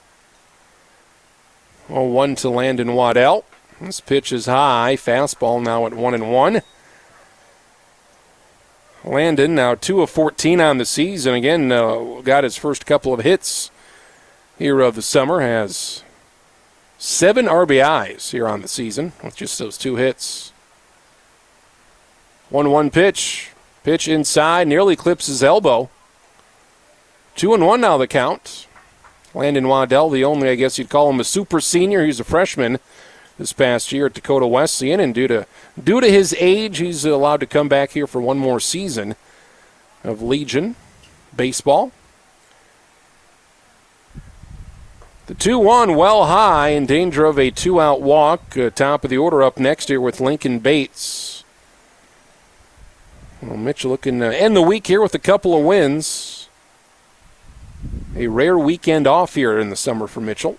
Well, 1.88 2.08
one 2.08 2.34
to 2.36 2.48
Landon 2.48 2.94
Waddell. 2.94 3.44
This 3.80 4.00
pitch 4.00 4.32
is 4.32 4.46
high. 4.46 4.96
Fastball 4.98 5.62
now 5.62 5.86
at 5.86 5.94
1 5.94 6.14
and 6.14 6.32
1. 6.32 6.62
Landon 9.04 9.54
now 9.54 9.74
2 9.74 10.00
of 10.00 10.08
14 10.08 10.60
on 10.60 10.78
the 10.78 10.86
season. 10.86 11.34
Again, 11.34 11.70
uh, 11.70 12.22
got 12.22 12.44
his 12.44 12.56
first 12.56 12.86
couple 12.86 13.12
of 13.12 13.20
hits 13.20 13.70
here 14.58 14.80
of 14.80 14.94
the 14.94 15.02
summer. 15.02 15.40
Has 15.40 16.03
seven 16.98 17.46
RBIs 17.46 18.30
here 18.30 18.48
on 18.48 18.62
the 18.62 18.68
season 18.68 19.12
with 19.22 19.36
just 19.36 19.58
those 19.58 19.78
two 19.78 19.96
hits. 19.96 20.52
1 22.50 22.70
1 22.70 22.90
pitch. 22.90 23.50
Pitch 23.82 24.08
inside, 24.08 24.66
nearly 24.66 24.96
clips 24.96 25.26
his 25.26 25.42
elbow. 25.42 25.90
Two 27.36 27.52
and 27.52 27.66
one 27.66 27.80
now 27.80 27.98
the 27.98 28.06
count. 28.06 28.66
Landon 29.34 29.68
Waddell, 29.68 30.08
the 30.08 30.24
only, 30.24 30.48
I 30.48 30.54
guess 30.54 30.78
you'd 30.78 30.88
call 30.88 31.10
him 31.10 31.20
a 31.20 31.24
super 31.24 31.60
senior. 31.60 32.04
He's 32.04 32.20
a 32.20 32.24
freshman 32.24 32.78
this 33.38 33.52
past 33.52 33.90
year 33.90 34.06
at 34.06 34.14
Dakota 34.14 34.46
Wesleyan, 34.46 35.00
and 35.00 35.14
due 35.14 35.26
to 35.26 35.46
due 35.82 36.00
to 36.00 36.10
his 36.10 36.34
age, 36.38 36.78
he's 36.78 37.04
allowed 37.04 37.40
to 37.40 37.46
come 37.46 37.68
back 37.68 37.90
here 37.90 38.06
for 38.06 38.20
one 38.20 38.38
more 38.38 38.60
season 38.60 39.16
of 40.04 40.22
Legion 40.22 40.76
baseball. 41.34 41.90
The 45.26 45.34
2 45.34 45.58
1 45.58 45.96
well 45.96 46.26
high, 46.26 46.68
in 46.68 46.84
danger 46.84 47.24
of 47.24 47.38
a 47.38 47.50
two 47.50 47.80
out 47.80 48.02
walk. 48.02 48.58
Uh, 48.58 48.68
top 48.68 49.04
of 49.04 49.10
the 49.10 49.16
order 49.16 49.42
up 49.42 49.58
next 49.58 49.88
here 49.88 50.00
with 50.00 50.20
Lincoln 50.20 50.58
Bates. 50.58 51.44
Well, 53.40 53.56
Mitchell 53.56 53.90
looking 53.90 54.20
to 54.20 54.36
end 54.36 54.54
the 54.54 54.60
week 54.60 54.86
here 54.86 55.00
with 55.00 55.14
a 55.14 55.18
couple 55.18 55.56
of 55.56 55.64
wins. 55.64 56.50
A 58.14 58.26
rare 58.26 58.58
weekend 58.58 59.06
off 59.06 59.34
here 59.34 59.58
in 59.58 59.70
the 59.70 59.76
summer 59.76 60.06
for 60.06 60.20
Mitchell. 60.20 60.58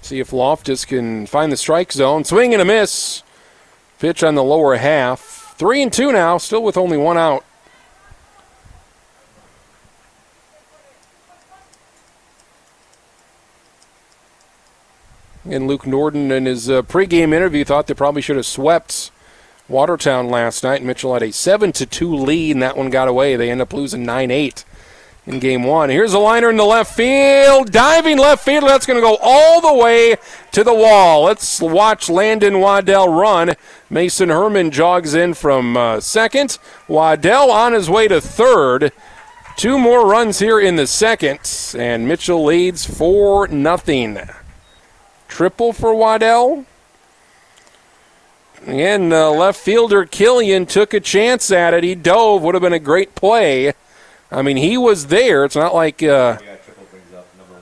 See 0.00 0.20
if 0.20 0.32
Loftus 0.32 0.86
can 0.86 1.26
find 1.26 1.52
the 1.52 1.58
strike 1.58 1.92
zone. 1.92 2.24
Swing 2.24 2.54
and 2.54 2.62
a 2.62 2.64
miss. 2.64 3.22
Pitch 3.98 4.22
on 4.22 4.34
the 4.34 4.42
lower 4.42 4.76
half. 4.76 5.54
Three 5.58 5.82
and 5.82 5.92
two 5.92 6.10
now, 6.10 6.38
still 6.38 6.62
with 6.62 6.78
only 6.78 6.96
one 6.96 7.18
out. 7.18 7.44
And 15.44 15.66
Luke 15.66 15.86
Norden 15.86 16.30
in 16.30 16.46
his 16.46 16.70
uh, 16.70 16.82
pregame 16.82 17.34
interview 17.34 17.64
thought 17.64 17.86
they 17.86 17.94
probably 17.94 18.22
should 18.22 18.36
have 18.36 18.46
swept 18.46 19.10
Watertown 19.68 20.28
last 20.28 20.64
night. 20.64 20.82
Mitchell 20.82 21.14
had 21.14 21.22
a 21.22 21.32
7 21.32 21.72
to 21.72 21.86
2 21.86 22.14
lead, 22.14 22.52
and 22.52 22.62
that 22.62 22.76
one 22.76 22.90
got 22.90 23.08
away. 23.08 23.36
They 23.36 23.50
end 23.50 23.60
up 23.60 23.72
losing 23.72 24.04
9 24.04 24.30
8 24.30 24.64
in 25.26 25.38
game 25.38 25.64
one. 25.64 25.88
Here's 25.88 26.12
a 26.12 26.18
liner 26.18 26.50
in 26.50 26.56
the 26.56 26.64
left 26.64 26.94
field. 26.94 27.72
Diving 27.72 28.18
left 28.18 28.44
field. 28.44 28.64
That's 28.64 28.86
going 28.86 28.98
to 28.98 29.06
go 29.06 29.16
all 29.22 29.60
the 29.60 29.72
way 29.72 30.16
to 30.52 30.64
the 30.64 30.74
wall. 30.74 31.24
Let's 31.24 31.60
watch 31.60 32.10
Landon 32.10 32.60
Waddell 32.60 33.08
run. 33.08 33.54
Mason 33.88 34.28
Herman 34.28 34.70
jogs 34.70 35.14
in 35.14 35.34
from 35.34 35.76
uh, 35.76 36.00
second. 36.00 36.58
Waddell 36.88 37.50
on 37.50 37.72
his 37.72 37.88
way 37.88 38.08
to 38.08 38.20
third. 38.20 38.92
Two 39.56 39.78
more 39.78 40.06
runs 40.06 40.40
here 40.40 40.58
in 40.58 40.76
the 40.76 40.86
second, 40.86 41.38
and 41.78 42.08
Mitchell 42.08 42.44
leads 42.44 42.84
4 42.84 43.48
nothing. 43.48 44.18
Triple 45.28 45.72
for 45.72 45.94
Waddell. 45.94 46.64
Again, 48.66 49.12
uh, 49.12 49.30
left 49.30 49.60
fielder 49.60 50.06
Killian 50.06 50.64
took 50.64 50.94
a 50.94 51.00
chance 51.00 51.50
at 51.50 51.74
it. 51.74 51.84
He 51.84 51.94
dove. 51.94 52.42
Would 52.42 52.54
have 52.54 52.62
been 52.62 52.72
a 52.72 52.78
great 52.78 53.14
play. 53.14 53.74
I 54.30 54.42
mean, 54.42 54.56
he 54.56 54.78
was 54.78 55.08
there. 55.08 55.44
It's 55.44 55.56
not 55.56 55.74
like 55.74 56.02
uh, 56.02 56.38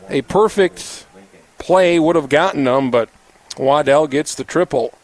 a 0.09 0.23
perfect 0.23 1.07
play 1.59 1.99
would 1.99 2.17
have 2.17 2.29
gotten 2.29 2.67
him, 2.67 2.91
but 2.91 3.09
Waddell 3.59 4.07
gets 4.07 4.35
the 4.35 4.45
triple. 4.45 4.97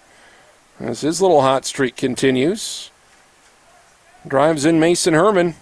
As 0.78 1.00
his 1.00 1.20
little 1.20 1.42
hot 1.42 1.64
streak 1.64 1.96
continues. 1.96 2.90
Drives 4.26 4.64
in 4.64 4.78
Mason 4.78 5.14
Herman. 5.14 5.56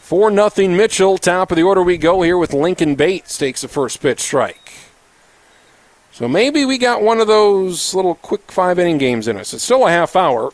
4 0.00 0.30
nothing 0.30 0.76
Mitchell. 0.76 1.16
Top 1.16 1.50
of 1.50 1.56
the 1.56 1.62
order 1.62 1.82
we 1.82 1.96
go 1.96 2.20
here 2.20 2.36
with 2.36 2.52
Lincoln 2.52 2.96
Bates 2.96 3.38
takes 3.38 3.62
the 3.62 3.68
first 3.68 4.02
pitch 4.02 4.20
strike. 4.20 4.71
So 6.12 6.28
maybe 6.28 6.66
we 6.66 6.76
got 6.76 7.00
one 7.00 7.20
of 7.20 7.26
those 7.26 7.94
little 7.94 8.16
quick 8.16 8.52
five 8.52 8.78
inning 8.78 8.98
games 8.98 9.28
in 9.28 9.38
us. 9.38 9.54
It's 9.54 9.64
still 9.64 9.86
a 9.86 9.90
half 9.90 10.14
hour. 10.14 10.52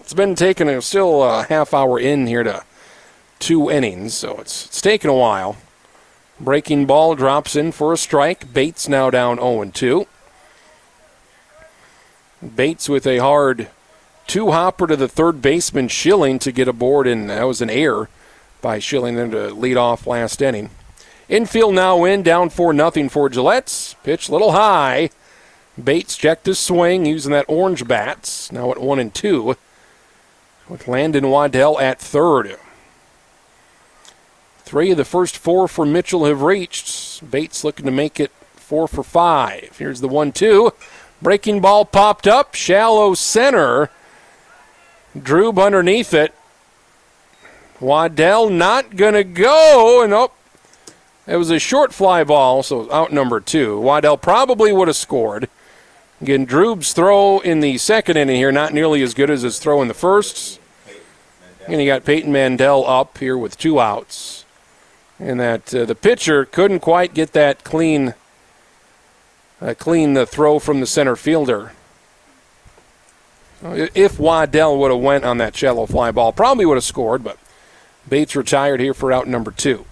It's 0.00 0.12
been 0.12 0.34
taking 0.34 0.68
a, 0.68 0.82
still 0.82 1.22
a 1.22 1.44
half 1.44 1.72
hour 1.72 1.98
in 1.98 2.26
here 2.26 2.42
to 2.42 2.62
two 3.38 3.70
innings, 3.70 4.12
so 4.12 4.36
it's, 4.38 4.66
it's 4.66 4.82
taken 4.82 5.08
a 5.08 5.14
while. 5.14 5.56
Breaking 6.38 6.84
ball 6.84 7.14
drops 7.14 7.56
in 7.56 7.72
for 7.72 7.92
a 7.94 7.96
strike. 7.96 8.52
Bates 8.52 8.86
now 8.86 9.08
down 9.08 9.36
0 9.36 9.64
2. 9.64 10.06
Bates 12.54 12.88
with 12.88 13.06
a 13.06 13.18
hard 13.18 13.68
two 14.26 14.50
hopper 14.50 14.86
to 14.86 14.96
the 14.96 15.08
third 15.08 15.40
baseman 15.40 15.88
Schilling 15.88 16.38
to 16.40 16.52
get 16.52 16.68
aboard, 16.68 17.06
and 17.06 17.30
that 17.30 17.44
was 17.44 17.62
an 17.62 17.70
error 17.70 18.10
by 18.60 18.78
Schilling 18.78 19.14
then 19.14 19.30
to 19.30 19.54
lead 19.54 19.78
off 19.78 20.06
last 20.06 20.42
inning. 20.42 20.68
Infield 21.32 21.72
now 21.72 22.04
in, 22.04 22.22
down 22.22 22.50
4 22.50 22.74
nothing 22.74 23.08
for 23.08 23.30
Gillettes. 23.30 23.94
Pitch 24.02 24.28
little 24.28 24.52
high. 24.52 25.08
Bates 25.82 26.14
checked 26.18 26.44
his 26.44 26.58
swing 26.58 27.06
using 27.06 27.32
that 27.32 27.46
orange 27.48 27.88
bats. 27.88 28.52
Now 28.52 28.70
at 28.70 28.78
1 28.78 28.98
and 28.98 29.14
2. 29.14 29.56
With 30.68 30.86
Landon 30.86 31.30
Waddell 31.30 31.80
at 31.80 31.98
third. 31.98 32.58
Three 34.58 34.90
of 34.90 34.98
the 34.98 35.06
first 35.06 35.38
four 35.38 35.68
for 35.68 35.86
Mitchell 35.86 36.26
have 36.26 36.42
reached. 36.42 37.30
Bates 37.30 37.64
looking 37.64 37.86
to 37.86 37.92
make 37.92 38.20
it 38.20 38.30
four 38.54 38.86
for 38.86 39.02
five. 39.02 39.74
Here's 39.78 40.02
the 40.02 40.08
1 40.08 40.32
2. 40.32 40.70
Breaking 41.22 41.62
ball 41.62 41.86
popped 41.86 42.26
up. 42.26 42.54
Shallow 42.54 43.14
center. 43.14 43.88
Drube 45.18 45.58
underneath 45.58 46.12
it. 46.12 46.34
Waddell 47.80 48.50
not 48.50 48.96
going 48.96 49.14
to 49.14 49.24
go. 49.24 50.02
And 50.04 50.12
oh, 50.12 50.32
it 51.26 51.36
was 51.36 51.50
a 51.50 51.58
short 51.58 51.94
fly 51.94 52.24
ball, 52.24 52.62
so 52.62 52.90
out 52.92 53.12
number 53.12 53.40
two. 53.40 53.78
Waddell 53.80 54.16
probably 54.16 54.72
would 54.72 54.88
have 54.88 54.96
scored. 54.96 55.48
Again, 56.20 56.46
Drube's 56.46 56.92
throw 56.92 57.40
in 57.40 57.60
the 57.60 57.78
second 57.78 58.16
inning 58.16 58.36
here, 58.36 58.52
not 58.52 58.72
nearly 58.72 59.02
as 59.02 59.14
good 59.14 59.30
as 59.30 59.42
his 59.42 59.58
throw 59.58 59.82
in 59.82 59.88
the 59.88 59.94
first. 59.94 60.60
And 61.66 61.80
you 61.80 61.86
got 61.86 62.04
Peyton 62.04 62.32
Mandel 62.32 62.86
up 62.86 63.18
here 63.18 63.38
with 63.38 63.56
two 63.56 63.80
outs. 63.80 64.44
And 65.18 65.38
that 65.38 65.72
uh, 65.74 65.84
the 65.84 65.94
pitcher 65.94 66.44
couldn't 66.44 66.80
quite 66.80 67.14
get 67.14 67.32
that 67.32 67.62
clean, 67.62 68.14
uh, 69.60 69.74
clean 69.78 70.14
the 70.14 70.26
throw 70.26 70.58
from 70.58 70.80
the 70.80 70.86
center 70.86 71.14
fielder. 71.14 71.72
If 73.64 74.18
Waddell 74.18 74.76
would 74.78 74.90
have 74.90 75.00
went 75.00 75.24
on 75.24 75.38
that 75.38 75.54
shallow 75.54 75.86
fly 75.86 76.10
ball, 76.10 76.32
probably 76.32 76.66
would 76.66 76.76
have 76.76 76.84
scored, 76.84 77.22
but 77.22 77.38
Bates 78.08 78.34
retired 78.34 78.80
here 78.80 78.94
for 78.94 79.12
out 79.12 79.28
number 79.28 79.52
two. 79.52 79.84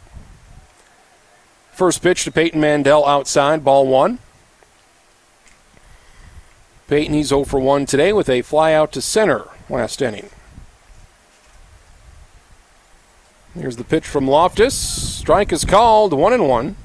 First 1.73 2.03
pitch 2.03 2.25
to 2.25 2.31
Peyton 2.31 2.61
Mandel 2.61 3.07
outside, 3.07 3.65
ball 3.65 3.87
one. 3.87 4.19
Peyton, 6.89 7.15
he's 7.15 7.29
0 7.29 7.45
for 7.45 7.61
1 7.61 7.87
today 7.87 8.13
with 8.13 8.29
a 8.29 8.43
fly 8.43 8.73
out 8.73 8.91
to 8.93 9.01
center 9.01 9.47
last 9.69 10.03
inning. 10.03 10.29
Here's 13.55 13.77
the 13.77 13.85
pitch 13.85 14.07
from 14.07 14.27
Loftus. 14.27 14.75
Strike 14.75 15.53
is 15.53 15.65
called, 15.65 16.13
1 16.13 16.33
and 16.33 16.49
1. 16.49 16.77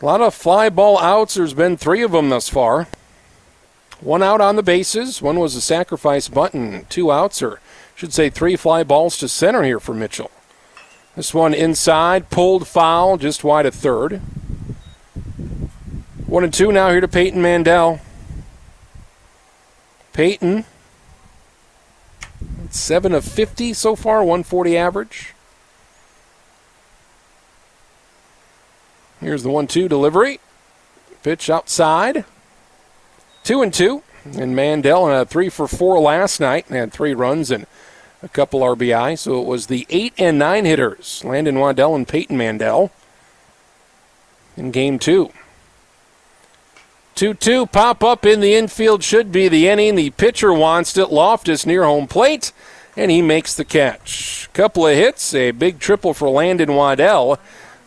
A 0.00 0.04
lot 0.04 0.20
of 0.20 0.34
fly 0.34 0.68
ball 0.68 0.98
outs. 0.98 1.34
There's 1.34 1.54
been 1.54 1.76
three 1.76 2.02
of 2.02 2.12
them 2.12 2.28
thus 2.28 2.48
far. 2.48 2.86
One 4.00 4.22
out 4.22 4.40
on 4.40 4.56
the 4.56 4.62
bases. 4.62 5.22
One 5.22 5.40
was 5.40 5.56
a 5.56 5.60
sacrifice 5.60 6.28
button. 6.28 6.86
Two 6.88 7.10
outs, 7.10 7.42
or 7.42 7.60
should 7.94 8.12
say 8.12 8.28
three 8.28 8.56
fly 8.56 8.84
balls 8.84 9.16
to 9.18 9.28
center 9.28 9.62
here 9.62 9.80
for 9.80 9.94
Mitchell. 9.94 10.30
This 11.16 11.32
one 11.32 11.54
inside, 11.54 12.28
pulled 12.28 12.68
foul, 12.68 13.16
just 13.16 13.42
wide 13.42 13.64
of 13.64 13.74
third. 13.74 14.20
One 16.26 16.44
and 16.44 16.52
two 16.52 16.70
now 16.70 16.90
here 16.90 17.00
to 17.00 17.08
Peyton 17.08 17.40
Mandel. 17.40 18.00
Peyton, 20.12 20.66
seven 22.68 23.14
of 23.14 23.24
50 23.24 23.72
so 23.72 23.96
far, 23.96 24.18
140 24.18 24.76
average. 24.76 25.32
Here's 29.20 29.42
the 29.42 29.48
one 29.48 29.66
two 29.66 29.88
delivery. 29.88 30.38
Pitch 31.22 31.48
outside. 31.48 32.26
Two 33.42 33.62
and 33.62 33.72
two. 33.72 34.02
And 34.36 34.54
Mandel 34.54 35.08
a 35.08 35.24
three 35.24 35.48
for 35.48 35.66
four 35.66 35.98
last 35.98 36.40
night 36.40 36.66
and 36.68 36.76
had 36.76 36.92
three 36.92 37.14
runs 37.14 37.50
and 37.50 37.66
a 38.26 38.28
couple 38.28 38.60
RBI. 38.60 39.18
So 39.18 39.40
it 39.40 39.46
was 39.46 39.66
the 39.66 39.86
eight 39.88 40.12
and 40.18 40.38
nine 40.38 40.64
hitters, 40.64 41.22
Landon 41.24 41.58
Waddell 41.58 41.94
and 41.94 42.06
Peyton 42.06 42.36
Mandel, 42.36 42.90
in 44.56 44.70
game 44.70 44.98
two. 44.98 45.30
2 47.14 47.32
2 47.32 47.66
pop 47.66 48.04
up 48.04 48.26
in 48.26 48.40
the 48.40 48.54
infield 48.54 49.02
should 49.02 49.32
be 49.32 49.48
the 49.48 49.68
inning. 49.68 49.94
The 49.94 50.10
pitcher 50.10 50.52
wants 50.52 50.98
it. 50.98 51.10
Loftus 51.10 51.64
near 51.64 51.84
home 51.84 52.06
plate, 52.06 52.52
and 52.94 53.10
he 53.10 53.22
makes 53.22 53.54
the 53.54 53.64
catch. 53.64 54.50
Couple 54.52 54.86
of 54.86 54.94
hits, 54.94 55.34
a 55.34 55.52
big 55.52 55.78
triple 55.78 56.12
for 56.12 56.28
Landon 56.28 56.74
Waddell. 56.74 57.38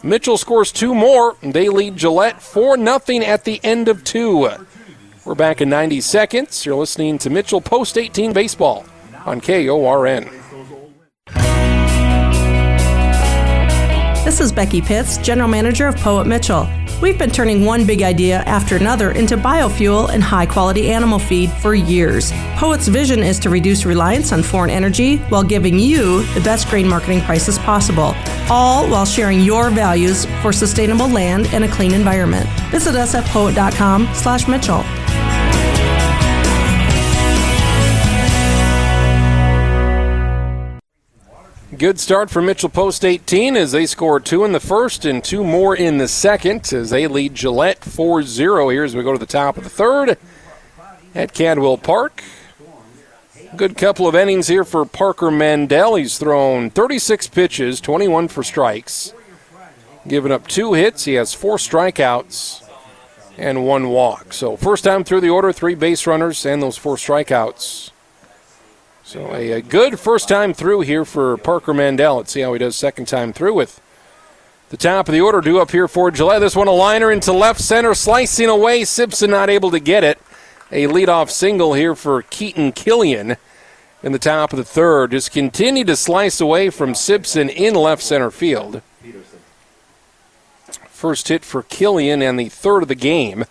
Mitchell 0.01 0.37
scores 0.37 0.71
two 0.71 0.95
more. 0.95 1.35
They 1.43 1.69
lead 1.69 1.97
Gillette 1.97 2.41
4 2.41 2.77
0 2.77 3.21
at 3.23 3.43
the 3.43 3.59
end 3.63 3.87
of 3.87 4.03
two. 4.03 4.49
We're 5.25 5.35
back 5.35 5.61
in 5.61 5.69
90 5.69 6.01
seconds. 6.01 6.65
You're 6.65 6.75
listening 6.75 7.19
to 7.19 7.29
Mitchell 7.29 7.61
Post 7.61 7.99
18 7.99 8.33
Baseball 8.33 8.85
on 9.29 9.39
KORN. 9.39 10.27
This 14.25 14.39
is 14.41 14.51
Becky 14.51 14.81
Pitts, 14.81 15.17
General 15.17 15.47
Manager 15.47 15.87
of 15.87 15.95
Poet 15.97 16.25
Mitchell. 16.25 16.67
We've 17.01 17.17
been 17.17 17.29
turning 17.29 17.63
one 17.63 17.85
big 17.85 18.01
idea 18.01 18.39
after 18.39 18.75
another 18.75 19.11
into 19.11 19.37
biofuel 19.37 20.09
and 20.09 20.21
high 20.21 20.45
quality 20.45 20.91
animal 20.91 21.17
feed 21.17 21.49
for 21.49 21.73
years. 21.73 22.31
Poet's 22.57 22.87
vision 22.87 23.19
is 23.19 23.39
to 23.39 23.49
reduce 23.49 23.85
reliance 23.85 24.33
on 24.33 24.43
foreign 24.43 24.69
energy 24.69 25.17
while 25.29 25.43
giving 25.43 25.79
you 25.79 26.23
the 26.33 26.41
best 26.41 26.67
grain 26.67 26.87
marketing 26.87 27.21
prices 27.21 27.57
possible, 27.59 28.15
all 28.49 28.89
while 28.89 29.05
sharing 29.05 29.41
your 29.41 29.69
values 29.69 30.25
for 30.41 30.51
sustainable 30.51 31.07
land 31.07 31.47
and 31.53 31.63
a 31.63 31.69
clean 31.69 31.93
environment. 31.93 32.49
Visit 32.71 32.95
us 32.95 33.15
at 33.15 33.25
poet.com 33.25 34.09
slash 34.13 34.47
Mitchell. 34.47 34.83
Good 41.79 41.97
start 41.97 42.29
for 42.29 42.41
Mitchell 42.41 42.67
Post 42.67 43.05
18 43.05 43.55
as 43.55 43.71
they 43.71 43.85
score 43.85 44.19
two 44.19 44.43
in 44.43 44.51
the 44.51 44.59
first 44.59 45.05
and 45.05 45.23
two 45.23 45.45
more 45.45 45.73
in 45.73 45.97
the 45.97 46.09
second 46.09 46.73
as 46.73 46.89
they 46.89 47.07
lead 47.07 47.35
Gillette 47.35 47.85
4 47.85 48.21
0 48.23 48.67
here 48.67 48.83
as 48.83 48.97
we 48.97 49.01
go 49.01 49.13
to 49.13 49.17
the 49.17 49.25
top 49.25 49.55
of 49.55 49.63
the 49.63 49.69
third 49.69 50.17
at 51.15 51.33
Cadwell 51.33 51.77
Park. 51.77 52.21
Good 53.55 53.77
couple 53.77 54.09
of 54.09 54.13
innings 54.13 54.47
here 54.49 54.65
for 54.65 54.83
Parker 54.83 55.31
Mandel. 55.31 55.95
He's 55.95 56.17
thrown 56.17 56.69
36 56.69 57.29
pitches, 57.29 57.79
21 57.79 58.27
for 58.27 58.43
strikes, 58.43 59.13
given 60.05 60.33
up 60.33 60.47
two 60.47 60.73
hits. 60.73 61.05
He 61.05 61.13
has 61.13 61.33
four 61.33 61.55
strikeouts 61.55 62.69
and 63.37 63.65
one 63.65 63.87
walk. 63.87 64.33
So, 64.33 64.57
first 64.57 64.83
time 64.83 65.05
through 65.05 65.21
the 65.21 65.29
order, 65.29 65.53
three 65.53 65.75
base 65.75 66.05
runners 66.05 66.45
and 66.45 66.61
those 66.61 66.75
four 66.75 66.97
strikeouts. 66.97 67.91
So 69.09 69.33
a, 69.33 69.53
a, 69.53 69.61
good 69.63 69.99
first 69.99 70.29
time 70.29 70.53
through 70.53 70.81
here 70.81 71.03
for 71.03 71.35
Parker 71.37 71.73
Mandel. 71.73 72.17
Let's 72.17 72.31
see 72.31 72.41
how 72.41 72.53
he 72.53 72.59
does 72.59 72.75
second 72.75 73.07
time 73.07 73.33
through 73.33 73.55
with 73.55 73.81
the 74.69 74.77
top 74.77 75.07
of 75.07 75.13
the 75.13 75.21
order 75.21 75.41
due 75.41 75.59
up 75.59 75.71
here 75.71 75.87
for 75.87 76.11
Gillette. 76.11 76.41
This 76.41 76.55
one 76.55 76.67
a 76.67 76.71
liner 76.71 77.11
into 77.11 77.33
left 77.33 77.59
center, 77.59 77.95
slicing 77.95 78.49
away. 78.49 78.85
Simpson 78.85 79.31
not 79.31 79.49
able 79.49 79.71
to 79.71 79.79
get 79.79 80.03
it. 80.03 80.19
A 80.71 80.85
leadoff 80.85 81.31
single 81.31 81.73
here 81.73 81.95
for 81.95 82.21
Keaton 82.21 82.71
Killian 82.71 83.37
in 84.03 84.11
the 84.11 84.19
top 84.19 84.53
of 84.53 84.57
the 84.57 84.63
third. 84.63 85.09
Just 85.09 85.31
continue 85.31 85.85
to 85.85 85.95
slice 85.95 86.39
away 86.39 86.69
from 86.69 86.93
Simpson 86.93 87.49
in 87.49 87.73
left 87.73 88.03
center 88.03 88.29
field. 88.29 88.83
First 90.87 91.29
hit 91.29 91.43
for 91.43 91.63
Killian 91.63 92.21
and 92.21 92.39
the 92.39 92.49
third 92.49 92.83
of 92.83 92.87
the 92.87 92.93
game 92.93 93.45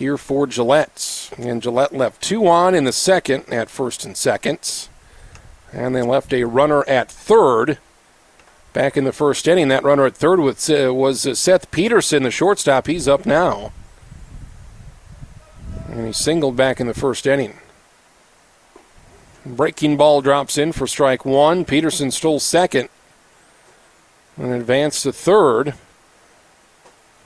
here 0.00 0.16
for 0.16 0.46
Gillette. 0.46 1.30
And 1.36 1.62
Gillette 1.62 1.92
left 1.92 2.22
two 2.22 2.48
on 2.48 2.74
in 2.74 2.84
the 2.84 2.92
second 2.92 3.44
at 3.52 3.68
first 3.68 4.04
and 4.04 4.16
second. 4.16 4.88
And 5.72 5.94
they 5.94 6.02
left 6.02 6.32
a 6.32 6.44
runner 6.44 6.88
at 6.88 7.10
third 7.10 7.78
back 8.72 8.96
in 8.96 9.04
the 9.04 9.12
first 9.12 9.46
inning. 9.46 9.68
That 9.68 9.84
runner 9.84 10.06
at 10.06 10.16
third 10.16 10.40
was, 10.40 10.70
uh, 10.70 10.92
was 10.92 11.26
uh, 11.26 11.34
Seth 11.34 11.70
Peterson, 11.70 12.22
the 12.22 12.30
shortstop. 12.30 12.86
He's 12.86 13.06
up 13.06 13.26
now. 13.26 13.72
And 15.88 16.06
he 16.06 16.12
singled 16.14 16.56
back 16.56 16.80
in 16.80 16.86
the 16.86 16.94
first 16.94 17.26
inning. 17.26 17.58
Breaking 19.44 19.98
ball 19.98 20.22
drops 20.22 20.56
in 20.56 20.72
for 20.72 20.86
strike 20.86 21.26
one. 21.26 21.66
Peterson 21.66 22.10
stole 22.10 22.40
second 22.40 22.88
and 24.38 24.54
advanced 24.54 25.02
to 25.02 25.12
third 25.12 25.74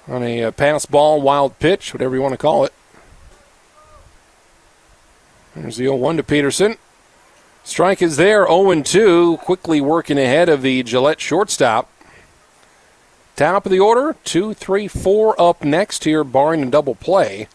on 0.08 0.22
a 0.22 0.44
uh, 0.44 0.50
pass 0.50 0.86
ball, 0.86 1.20
wild 1.20 1.58
pitch, 1.58 1.92
whatever 1.92 2.14
you 2.14 2.22
want 2.22 2.32
to 2.32 2.38
call 2.38 2.64
it. 2.64 2.72
There's 5.54 5.76
the 5.76 5.84
0 5.84 5.96
1 5.96 6.16
to 6.16 6.22
Peterson. 6.22 6.76
Strike 7.62 8.02
is 8.02 8.16
there, 8.16 8.46
0 8.46 8.82
2, 8.82 9.38
quickly 9.38 9.80
working 9.80 10.18
ahead 10.18 10.48
of 10.48 10.62
the 10.62 10.82
Gillette 10.82 11.20
shortstop. 11.20 11.90
Top 13.36 13.66
of 13.66 13.72
the 13.72 13.80
order, 13.80 14.16
2, 14.24 14.54
3, 14.54 14.88
4 14.88 15.40
up 15.40 15.64
next 15.64 16.04
here, 16.04 16.22
barring 16.22 16.62
a 16.62 16.70
double 16.70 16.94
play. 16.94 17.48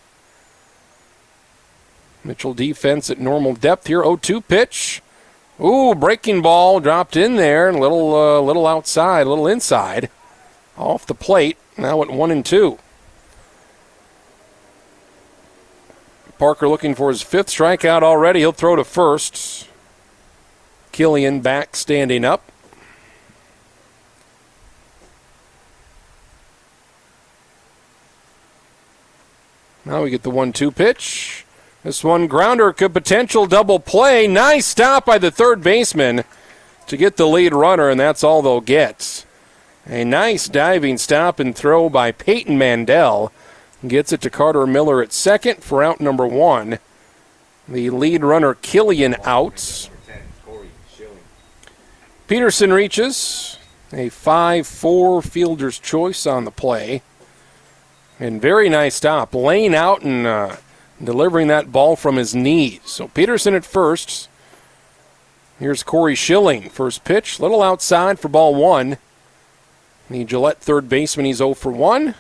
Mitchell 2.24 2.54
defense 2.54 3.10
at 3.10 3.20
normal 3.20 3.54
depth 3.54 3.88
here. 3.88 4.04
0 4.04 4.18
2 4.18 4.42
pitch. 4.42 5.02
Ooh, 5.62 5.94
breaking 5.94 6.42
ball 6.42 6.80
dropped 6.80 7.18
in 7.18 7.36
there, 7.36 7.70
a 7.70 7.78
little, 7.78 8.16
uh, 8.16 8.40
little 8.40 8.66
outside, 8.66 9.28
a 9.28 9.30
little 9.30 9.48
inside, 9.48 10.10
off 10.78 11.06
the 11.06 11.14
plate. 11.14 11.58
Now 11.80 12.02
at 12.02 12.12
one 12.12 12.30
and 12.30 12.46
two. 12.46 12.78
Parker 16.38 16.68
looking 16.68 16.94
for 16.94 17.10
his 17.10 17.22
fifth 17.22 17.48
strikeout 17.48 18.04
already. 18.04 18.40
He'll 18.40 18.52
throw 18.52 18.76
to 18.76 18.84
first. 18.84 19.68
Killian 20.92 21.40
back 21.40 21.76
standing 21.76 22.26
up. 22.26 22.52
Now 29.86 30.04
we 30.04 30.10
get 30.10 30.24
the 30.24 30.30
one 30.30 30.52
two 30.52 30.72
pitch. 30.72 31.46
This 31.84 32.04
one 32.04 32.28
grounder 32.28 32.74
could 32.74 32.94
potential 32.94 33.46
double 33.46 33.80
play. 33.80 34.28
Nice 34.28 34.66
stop 34.66 35.06
by 35.06 35.18
the 35.18 35.32
third 35.32 35.64
baseman 35.64 36.26
to 36.88 36.98
get 36.98 37.16
the 37.16 37.28
lead 37.28 37.54
runner, 37.54 37.90
and 37.90 38.00
that's 38.00 38.24
all 38.24 38.42
they'll 38.42 38.60
get. 38.60 39.26
A 39.90 40.04
nice 40.06 40.48
diving 40.48 41.00
stop 41.00 41.40
and 41.40 41.56
throw 41.56 41.90
by 41.90 42.12
Peyton 42.12 42.60
Mandel. 42.60 43.32
Gets 43.88 44.14
it 44.14 44.22
to 44.22 44.30
Carter 44.30 44.68
Miller 44.68 45.02
at 45.02 45.12
second 45.12 45.64
for 45.64 45.84
out 45.84 46.00
number 46.00 46.28
one. 46.28 46.78
The 47.68 47.90
lead 47.90 48.24
runner 48.24 48.54
Killian 48.54 49.16
out. 49.24 49.90
Peterson 52.28 52.72
reaches 52.72 53.58
a 53.92 54.10
5 54.10 54.68
4 54.68 55.22
fielder's 55.24 55.80
choice 55.80 56.28
on 56.28 56.46
the 56.46 56.52
play. 56.52 57.02
And 58.20 58.40
very 58.40 58.70
nice 58.70 58.94
stop, 58.94 59.34
laying 59.34 59.74
out 59.74 60.04
and 60.04 60.28
uh, 60.28 60.58
delivering 61.04 61.48
that 61.48 61.72
ball 61.72 61.96
from 61.96 62.18
his 62.18 62.36
knees. 62.36 62.82
So 62.86 63.08
Peterson 63.08 63.56
at 63.56 63.66
first. 63.66 64.30
Here's 65.58 65.82
Corey 65.82 66.16
Schilling. 66.16 66.70
First 66.70 67.04
pitch, 67.04 67.40
little 67.40 67.64
outside 67.64 68.20
for 68.20 68.28
ball 68.28 68.54
one. 68.54 68.98
The 70.10 70.26
Gillette 70.26 70.60
third 70.60 70.90
baseman, 70.90 71.26
he's 71.26 71.38
0 71.38 71.54
for 71.54 71.72
1. 71.72 72.16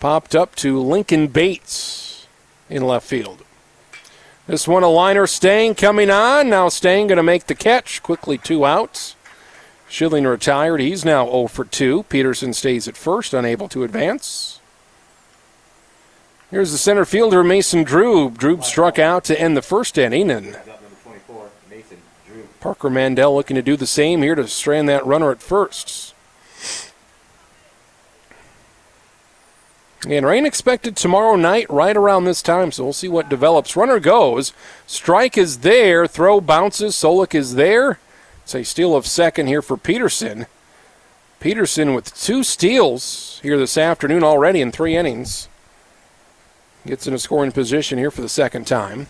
Popped 0.00 0.34
up 0.34 0.54
to 0.56 0.80
Lincoln 0.80 1.28
Bates 1.28 2.26
in 2.68 2.86
left 2.86 3.06
field. 3.06 3.42
This 4.46 4.68
one 4.68 4.82
a 4.82 4.88
liner 4.88 5.26
Stang 5.26 5.74
coming 5.74 6.10
on. 6.10 6.48
Now 6.48 6.68
Stang 6.68 7.06
going 7.06 7.16
to 7.16 7.22
make 7.22 7.46
the 7.46 7.54
catch. 7.54 8.02
Quickly 8.02 8.38
two 8.38 8.64
outs. 8.64 9.16
Schilling 9.88 10.24
retired. 10.24 10.80
He's 10.80 11.04
now 11.04 11.24
0 11.26 11.48
for 11.48 11.64
2. 11.64 12.04
Peterson 12.04 12.52
stays 12.52 12.86
at 12.86 12.96
first, 12.96 13.32
unable 13.32 13.68
to 13.68 13.82
advance. 13.82 14.60
Here's 16.50 16.72
the 16.72 16.78
center 16.78 17.04
fielder, 17.04 17.44
Mason 17.44 17.84
Drube. 17.84 18.38
Drube 18.38 18.64
struck 18.64 18.98
out 18.98 19.24
to 19.24 19.38
end 19.38 19.56
the 19.56 19.62
first 19.62 19.98
inning, 19.98 20.30
and 20.30 20.58
Parker 22.60 22.88
Mandel 22.90 23.34
looking 23.34 23.54
to 23.54 23.62
do 23.62 23.76
the 23.76 23.86
same 23.86 24.22
here 24.22 24.34
to 24.34 24.48
strand 24.48 24.88
that 24.88 25.04
runner 25.06 25.30
at 25.30 25.42
first. 25.42 26.14
And 30.06 30.24
rain 30.24 30.46
expected 30.46 30.96
tomorrow 30.96 31.34
night 31.34 31.68
right 31.68 31.96
around 31.96 32.24
this 32.24 32.40
time, 32.40 32.70
so 32.70 32.84
we'll 32.84 32.92
see 32.92 33.08
what 33.08 33.28
develops. 33.28 33.76
Runner 33.76 33.98
goes. 33.98 34.52
Strike 34.86 35.36
is 35.36 35.58
there. 35.58 36.06
Throw 36.06 36.40
bounces. 36.40 36.94
Solik 36.94 37.34
is 37.34 37.56
there. 37.56 37.98
It's 38.44 38.54
a 38.54 38.62
steal 38.62 38.94
of 38.94 39.06
second 39.06 39.48
here 39.48 39.60
for 39.60 39.76
Peterson. 39.76 40.46
Peterson 41.40 41.94
with 41.94 42.14
two 42.16 42.42
steals 42.42 43.40
here 43.42 43.58
this 43.58 43.76
afternoon 43.76 44.22
already 44.22 44.60
in 44.60 44.70
three 44.70 44.96
innings. 44.96 45.48
Gets 46.86 47.06
in 47.06 47.14
a 47.14 47.18
scoring 47.18 47.52
position 47.52 47.98
here 47.98 48.10
for 48.10 48.22
the 48.22 48.28
second 48.28 48.66
time. 48.66 49.08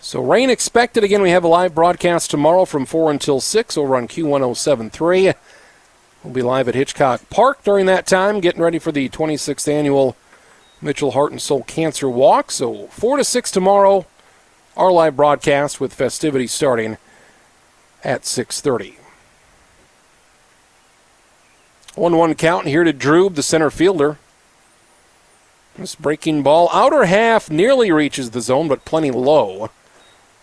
So 0.00 0.22
rain 0.22 0.50
expected. 0.50 1.02
Again, 1.02 1.22
we 1.22 1.30
have 1.30 1.44
a 1.44 1.48
live 1.48 1.74
broadcast 1.74 2.30
tomorrow 2.30 2.64
from 2.64 2.86
4 2.86 3.10
until 3.10 3.40
6 3.40 3.76
over 3.76 3.96
on 3.96 4.06
Q1073. 4.06 5.34
We'll 6.26 6.34
be 6.34 6.42
live 6.42 6.66
at 6.66 6.74
Hitchcock 6.74 7.30
Park 7.30 7.62
during 7.62 7.86
that 7.86 8.04
time, 8.04 8.40
getting 8.40 8.60
ready 8.60 8.80
for 8.80 8.90
the 8.90 9.08
26th 9.08 9.72
annual 9.72 10.16
Mitchell 10.82 11.12
Heart 11.12 11.30
and 11.30 11.40
Soul 11.40 11.62
Cancer 11.62 12.10
Walk. 12.10 12.50
So 12.50 12.88
4 12.88 13.18
to 13.18 13.24
6 13.24 13.50
tomorrow, 13.52 14.06
our 14.76 14.90
live 14.90 15.14
broadcast 15.14 15.80
with 15.80 15.94
festivities 15.94 16.50
starting 16.50 16.96
at 18.02 18.22
6.30. 18.22 18.96
1-1 21.94 22.36
count 22.36 22.66
here 22.66 22.82
to 22.82 22.92
Drube, 22.92 23.36
the 23.36 23.42
center 23.44 23.70
fielder. 23.70 24.18
This 25.76 25.94
breaking 25.94 26.42
ball, 26.42 26.68
outer 26.72 27.04
half 27.04 27.50
nearly 27.50 27.92
reaches 27.92 28.32
the 28.32 28.40
zone, 28.40 28.66
but 28.66 28.84
plenty 28.84 29.12
low. 29.12 29.70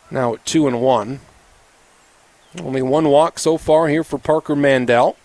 Now 0.10 0.36
at 0.36 0.46
two 0.46 0.66
and 0.66 0.80
one. 0.80 1.20
Only 2.58 2.82
one 2.82 3.10
walk 3.10 3.38
so 3.38 3.58
far 3.58 3.90
here 3.90 4.06
for 4.06 4.18
Parker 4.18 4.56
Mandel. 4.56 5.18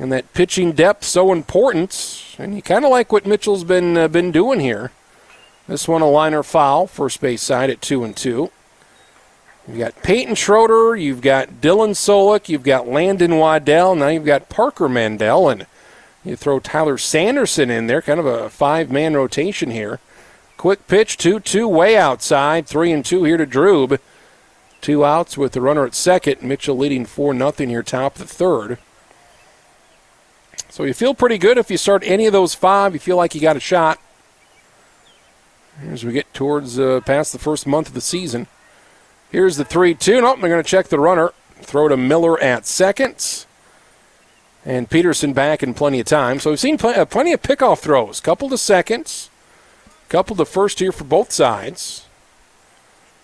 And 0.00 0.10
that 0.12 0.32
pitching 0.32 0.72
depth 0.72 1.04
so 1.04 1.30
important, 1.30 2.34
and 2.38 2.56
you 2.56 2.62
kind 2.62 2.86
of 2.86 2.90
like 2.90 3.12
what 3.12 3.26
Mitchell's 3.26 3.64
been 3.64 3.98
uh, 3.98 4.08
been 4.08 4.32
doing 4.32 4.58
here. 4.58 4.92
This 5.68 5.86
one 5.86 6.00
a 6.00 6.08
liner 6.08 6.42
foul, 6.42 6.86
first 6.86 7.20
base 7.20 7.42
side 7.42 7.68
at 7.68 7.82
two 7.82 8.02
and 8.02 8.16
two. 8.16 8.50
You've 9.68 9.76
got 9.76 10.02
Peyton 10.02 10.36
Schroeder, 10.36 10.96
you've 10.96 11.20
got 11.20 11.60
Dylan 11.60 11.90
Solik, 11.90 12.48
you've 12.48 12.62
got 12.62 12.88
Landon 12.88 13.36
Waddell, 13.36 13.94
now 13.94 14.08
you've 14.08 14.24
got 14.24 14.48
Parker 14.48 14.88
Mandel, 14.88 15.50
and 15.50 15.66
you 16.24 16.34
throw 16.34 16.60
Tyler 16.60 16.96
Sanderson 16.96 17.68
in 17.68 17.86
there, 17.86 18.00
kind 18.00 18.18
of 18.18 18.24
a 18.24 18.48
five 18.48 18.90
man 18.90 19.14
rotation 19.14 19.70
here. 19.70 20.00
Quick 20.56 20.86
pitch, 20.88 21.18
2 21.18 21.40
2 21.40 21.68
way 21.68 21.98
outside. 21.98 22.66
3 22.66 22.90
and 22.90 23.04
2 23.04 23.24
here 23.24 23.36
to 23.36 23.46
Drube. 23.46 24.00
Two 24.80 25.04
outs 25.04 25.36
with 25.36 25.52
the 25.52 25.60
runner 25.60 25.84
at 25.84 25.94
second. 25.94 26.42
Mitchell 26.42 26.78
leading 26.78 27.04
4 27.04 27.34
0 27.34 27.52
here, 27.58 27.82
top 27.82 28.14
of 28.14 28.22
the 28.22 28.34
third. 28.34 28.78
So 30.70 30.84
you 30.84 30.94
feel 30.94 31.14
pretty 31.14 31.36
good 31.36 31.58
if 31.58 31.70
you 31.70 31.76
start 31.76 32.02
any 32.06 32.26
of 32.26 32.32
those 32.32 32.54
five. 32.54 32.94
You 32.94 33.00
feel 33.00 33.16
like 33.16 33.34
you 33.34 33.40
got 33.40 33.56
a 33.56 33.60
shot. 33.60 33.98
As 35.82 36.04
we 36.04 36.12
get 36.12 36.32
towards 36.32 36.78
uh, 36.78 37.00
past 37.04 37.32
the 37.32 37.38
first 37.38 37.66
month 37.66 37.88
of 37.88 37.94
the 37.94 38.00
season. 38.00 38.46
Here's 39.30 39.56
the 39.56 39.64
3 39.64 39.94
2. 39.94 40.20
Nope, 40.20 40.40
they're 40.40 40.50
going 40.50 40.62
to 40.62 40.68
check 40.68 40.88
the 40.88 41.00
runner. 41.00 41.32
Throw 41.56 41.88
to 41.88 41.96
Miller 41.96 42.40
at 42.40 42.66
second. 42.66 43.46
And 44.64 44.90
Peterson 44.90 45.32
back 45.32 45.62
in 45.62 45.74
plenty 45.74 46.00
of 46.00 46.06
time. 46.06 46.38
So 46.38 46.50
we've 46.50 46.60
seen 46.60 46.78
pl- 46.78 46.90
uh, 46.90 47.04
plenty 47.04 47.32
of 47.32 47.42
pickoff 47.42 47.78
throws. 47.80 48.20
Couple 48.20 48.48
to 48.50 48.58
seconds, 48.58 49.30
couple 50.08 50.36
to 50.36 50.44
first 50.44 50.80
here 50.80 50.92
for 50.92 51.04
both 51.04 51.32
sides. 51.32 52.06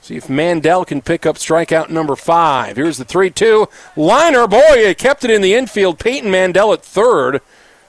See 0.07 0.15
if 0.15 0.31
Mandel 0.31 0.85
can 0.85 1.03
pick 1.03 1.27
up 1.27 1.35
strikeout 1.35 1.91
number 1.91 2.15
five. 2.15 2.77
Here's 2.77 2.97
the 2.97 3.05
3 3.05 3.29
2. 3.29 3.69
Liner, 3.97 4.47
boy, 4.47 4.87
he 4.87 4.95
kept 4.95 5.25
it 5.25 5.33
in 5.33 5.43
the 5.43 5.55
infield. 5.55 5.99
Peyton 5.99 6.31
Mandel 6.31 6.73
at 6.73 6.85
third. 6.85 7.41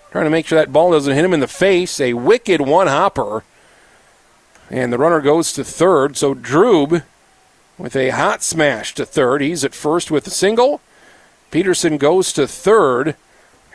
Trying 0.09 0.23
to 0.23 0.31
make 0.31 0.47
sure 0.47 0.57
that 0.57 0.73
ball 0.73 0.93
doesn't 0.93 1.13
hit 1.13 1.23
him 1.23 1.35
in 1.35 1.41
the 1.41 1.47
face. 1.47 2.01
A 2.01 2.13
wicked 2.13 2.59
one 2.59 2.87
hopper. 2.87 3.43
And 4.71 4.91
the 4.91 4.97
runner 4.97 5.21
goes 5.21 5.53
to 5.53 5.63
third. 5.63 6.17
So 6.17 6.33
Drube 6.33 7.03
with 7.77 7.95
a 7.95 8.09
hot 8.09 8.41
smash 8.41 8.95
to 8.95 9.05
third. 9.05 9.41
He's 9.41 9.63
at 9.63 9.75
first 9.75 10.09
with 10.09 10.25
a 10.25 10.31
single. 10.31 10.81
Peterson 11.51 11.99
goes 11.99 12.33
to 12.33 12.47
third. 12.47 13.15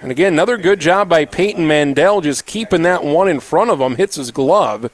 And 0.00 0.10
again, 0.10 0.32
another 0.32 0.58
good 0.58 0.80
job 0.80 1.08
by 1.08 1.26
Peyton 1.26 1.68
Mandel 1.68 2.20
just 2.20 2.44
keeping 2.44 2.82
that 2.82 3.04
one 3.04 3.28
in 3.28 3.38
front 3.38 3.70
of 3.70 3.80
him, 3.80 3.94
hits 3.94 4.16
his 4.16 4.32
glove, 4.32 4.90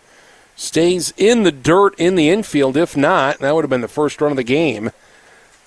stays 0.59 1.15
in 1.17 1.45
the 1.45 1.53
dirt 1.53 1.95
in 1.99 2.17
the 2.17 2.29
infield. 2.29 2.77
If 2.77 2.97
not, 2.97 3.39
that 3.39 3.55
would 3.55 3.63
have 3.63 3.71
been 3.71 3.81
the 3.81 3.89
first 3.89 4.21
run 4.21 4.33
of 4.33 4.37
the 4.37 4.43
game 4.43 4.91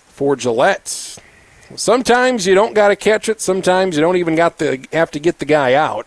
for 0.08 0.36
Gillette. 0.36 1.18
Sometimes 1.76 2.46
you 2.46 2.54
don't 2.54 2.74
got 2.74 2.90
to 2.90 2.98
catch 2.98 3.30
it. 3.30 3.40
Sometimes 3.40 3.96
you 3.96 4.02
don't 4.02 4.18
even 4.18 4.36
got 4.36 4.60
to 4.60 4.84
have 4.92 5.10
to 5.12 5.20
get 5.20 5.40
the 5.40 5.46
guy 5.46 5.74
out. 5.74 6.06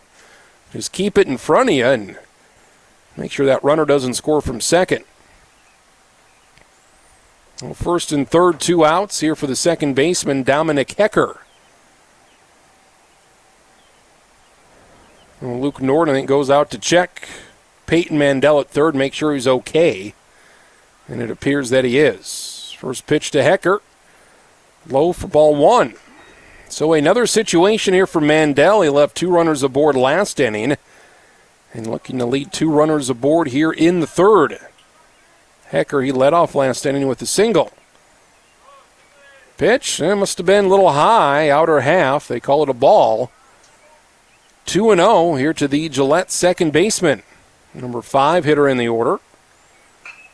Just 0.71 0.91
keep 0.91 1.17
it 1.17 1.27
in 1.27 1.37
front 1.37 1.69
of 1.69 1.75
you 1.75 1.85
and 1.87 2.17
make 3.17 3.31
sure 3.31 3.47
that 3.47 3.63
runner 3.63 3.85
doesn't 3.85 4.13
score 4.13 4.39
from 4.39 4.61
second. 4.61 5.03
Well, 7.63 7.73
first 7.73 8.11
and 8.11 8.29
third, 8.29 8.59
two 8.59 8.85
outs 8.85 9.21
here 9.21 9.35
for 9.35 9.47
the 9.47 9.55
second 9.55 9.95
baseman, 9.95 10.43
Dominic 10.43 10.91
Hecker. 10.91 11.41
Luke 15.41 15.81
Nord, 15.81 16.07
I 16.07 16.13
think, 16.13 16.27
goes 16.27 16.49
out 16.51 16.69
to 16.71 16.77
check 16.77 17.27
Peyton 17.85 18.17
Mandel 18.17 18.59
at 18.59 18.69
third, 18.69 18.95
make 18.95 19.13
sure 19.13 19.33
he's 19.33 19.47
okay. 19.47 20.13
And 21.07 21.21
it 21.21 21.29
appears 21.29 21.69
that 21.69 21.85
he 21.85 21.99
is. 21.99 22.75
First 22.79 23.07
pitch 23.07 23.31
to 23.31 23.43
Hecker. 23.43 23.81
Low 24.87 25.13
for 25.13 25.27
ball 25.27 25.55
one. 25.55 25.95
So 26.67 26.93
another 26.93 27.27
situation 27.27 27.93
here 27.93 28.07
for 28.07 28.21
Mandel. 28.21 28.81
He 28.81 28.89
left 28.89 29.15
two 29.15 29.29
runners 29.29 29.63
aboard 29.63 29.95
last 29.95 30.39
inning. 30.39 30.77
And 31.73 31.87
looking 31.87 32.17
to 32.19 32.25
lead 32.25 32.51
two 32.51 32.71
runners 32.71 33.09
aboard 33.09 33.49
here 33.49 33.71
in 33.71 33.99
the 33.99 34.07
third. 34.07 34.59
Hecker, 35.67 36.01
he 36.01 36.11
led 36.11 36.33
off 36.33 36.55
last 36.55 36.85
inning 36.85 37.07
with 37.07 37.21
a 37.21 37.25
single. 37.25 37.71
Pitch, 39.57 39.99
it 39.99 40.15
must 40.15 40.37
have 40.37 40.45
been 40.45 40.65
a 40.65 40.69
little 40.69 40.91
high, 40.91 41.49
outer 41.49 41.81
half. 41.81 42.27
They 42.27 42.39
call 42.39 42.63
it 42.63 42.69
a 42.69 42.73
ball. 42.73 43.31
2 44.65 44.95
0 44.95 45.35
here 45.35 45.53
to 45.53 45.67
the 45.67 45.87
Gillette 45.89 46.31
second 46.31 46.73
baseman. 46.73 47.23
Number 47.75 48.01
five 48.01 48.45
hitter 48.45 48.67
in 48.67 48.77
the 48.77 48.87
order. 48.87 49.19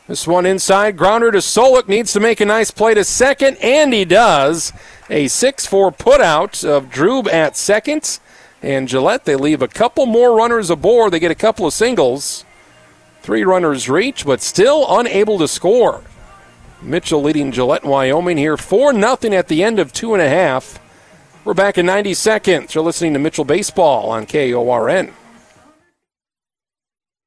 This 0.08 0.28
one 0.28 0.46
inside, 0.46 0.98
grounder 0.98 1.32
to 1.32 1.40
Solik, 1.40 1.88
needs 1.88 2.14
to 2.14 2.20
make 2.20 2.40
a 2.40 2.46
nice 2.46 2.70
play 2.70 2.94
to 2.94 3.04
second, 3.04 3.58
and 3.58 3.94
he 3.94 4.06
does. 4.06 4.74
A 5.10 5.28
6 5.28 5.66
4 5.66 5.92
putout 5.92 6.68
of 6.68 6.90
Drube 6.90 7.28
at 7.28 7.58
second. 7.58 8.20
And 8.62 8.88
Gillette, 8.88 9.26
they 9.26 9.36
leave 9.36 9.62
a 9.62 9.68
couple 9.68 10.06
more 10.06 10.36
runners 10.36 10.70
aboard. 10.70 11.14
They 11.14 11.20
get 11.20 11.32
a 11.32 11.36
couple 11.36 11.66
of 11.66 11.74
singles. 11.74 12.46
Three 13.22 13.44
runners 13.44 13.90
reach, 13.90 14.26
but 14.26 14.42
still 14.42 14.86
unable 15.00 15.40
to 15.40 15.48
score. 15.48 16.04
Mitchell 16.82 17.22
leading 17.22 17.52
Gillette, 17.52 17.84
Wyoming 17.84 18.38
here 18.38 18.58
4 18.58 18.94
0 18.94 19.18
at 19.34 19.48
the 19.48 19.64
end 19.64 19.80
of 19.80 19.94
two 19.94 20.14
and 20.14 20.22
a 20.22 20.30
half. 20.30 20.80
We're 21.44 21.54
back 21.54 21.78
in 21.78 21.86
90 21.88 22.14
seconds. 22.14 22.76
You're 22.76 22.84
listening 22.84 23.14
to 23.14 23.20
Mitchell 23.20 23.46
Baseball 23.46 24.10
on 24.10 24.26
KORN. 24.26 25.14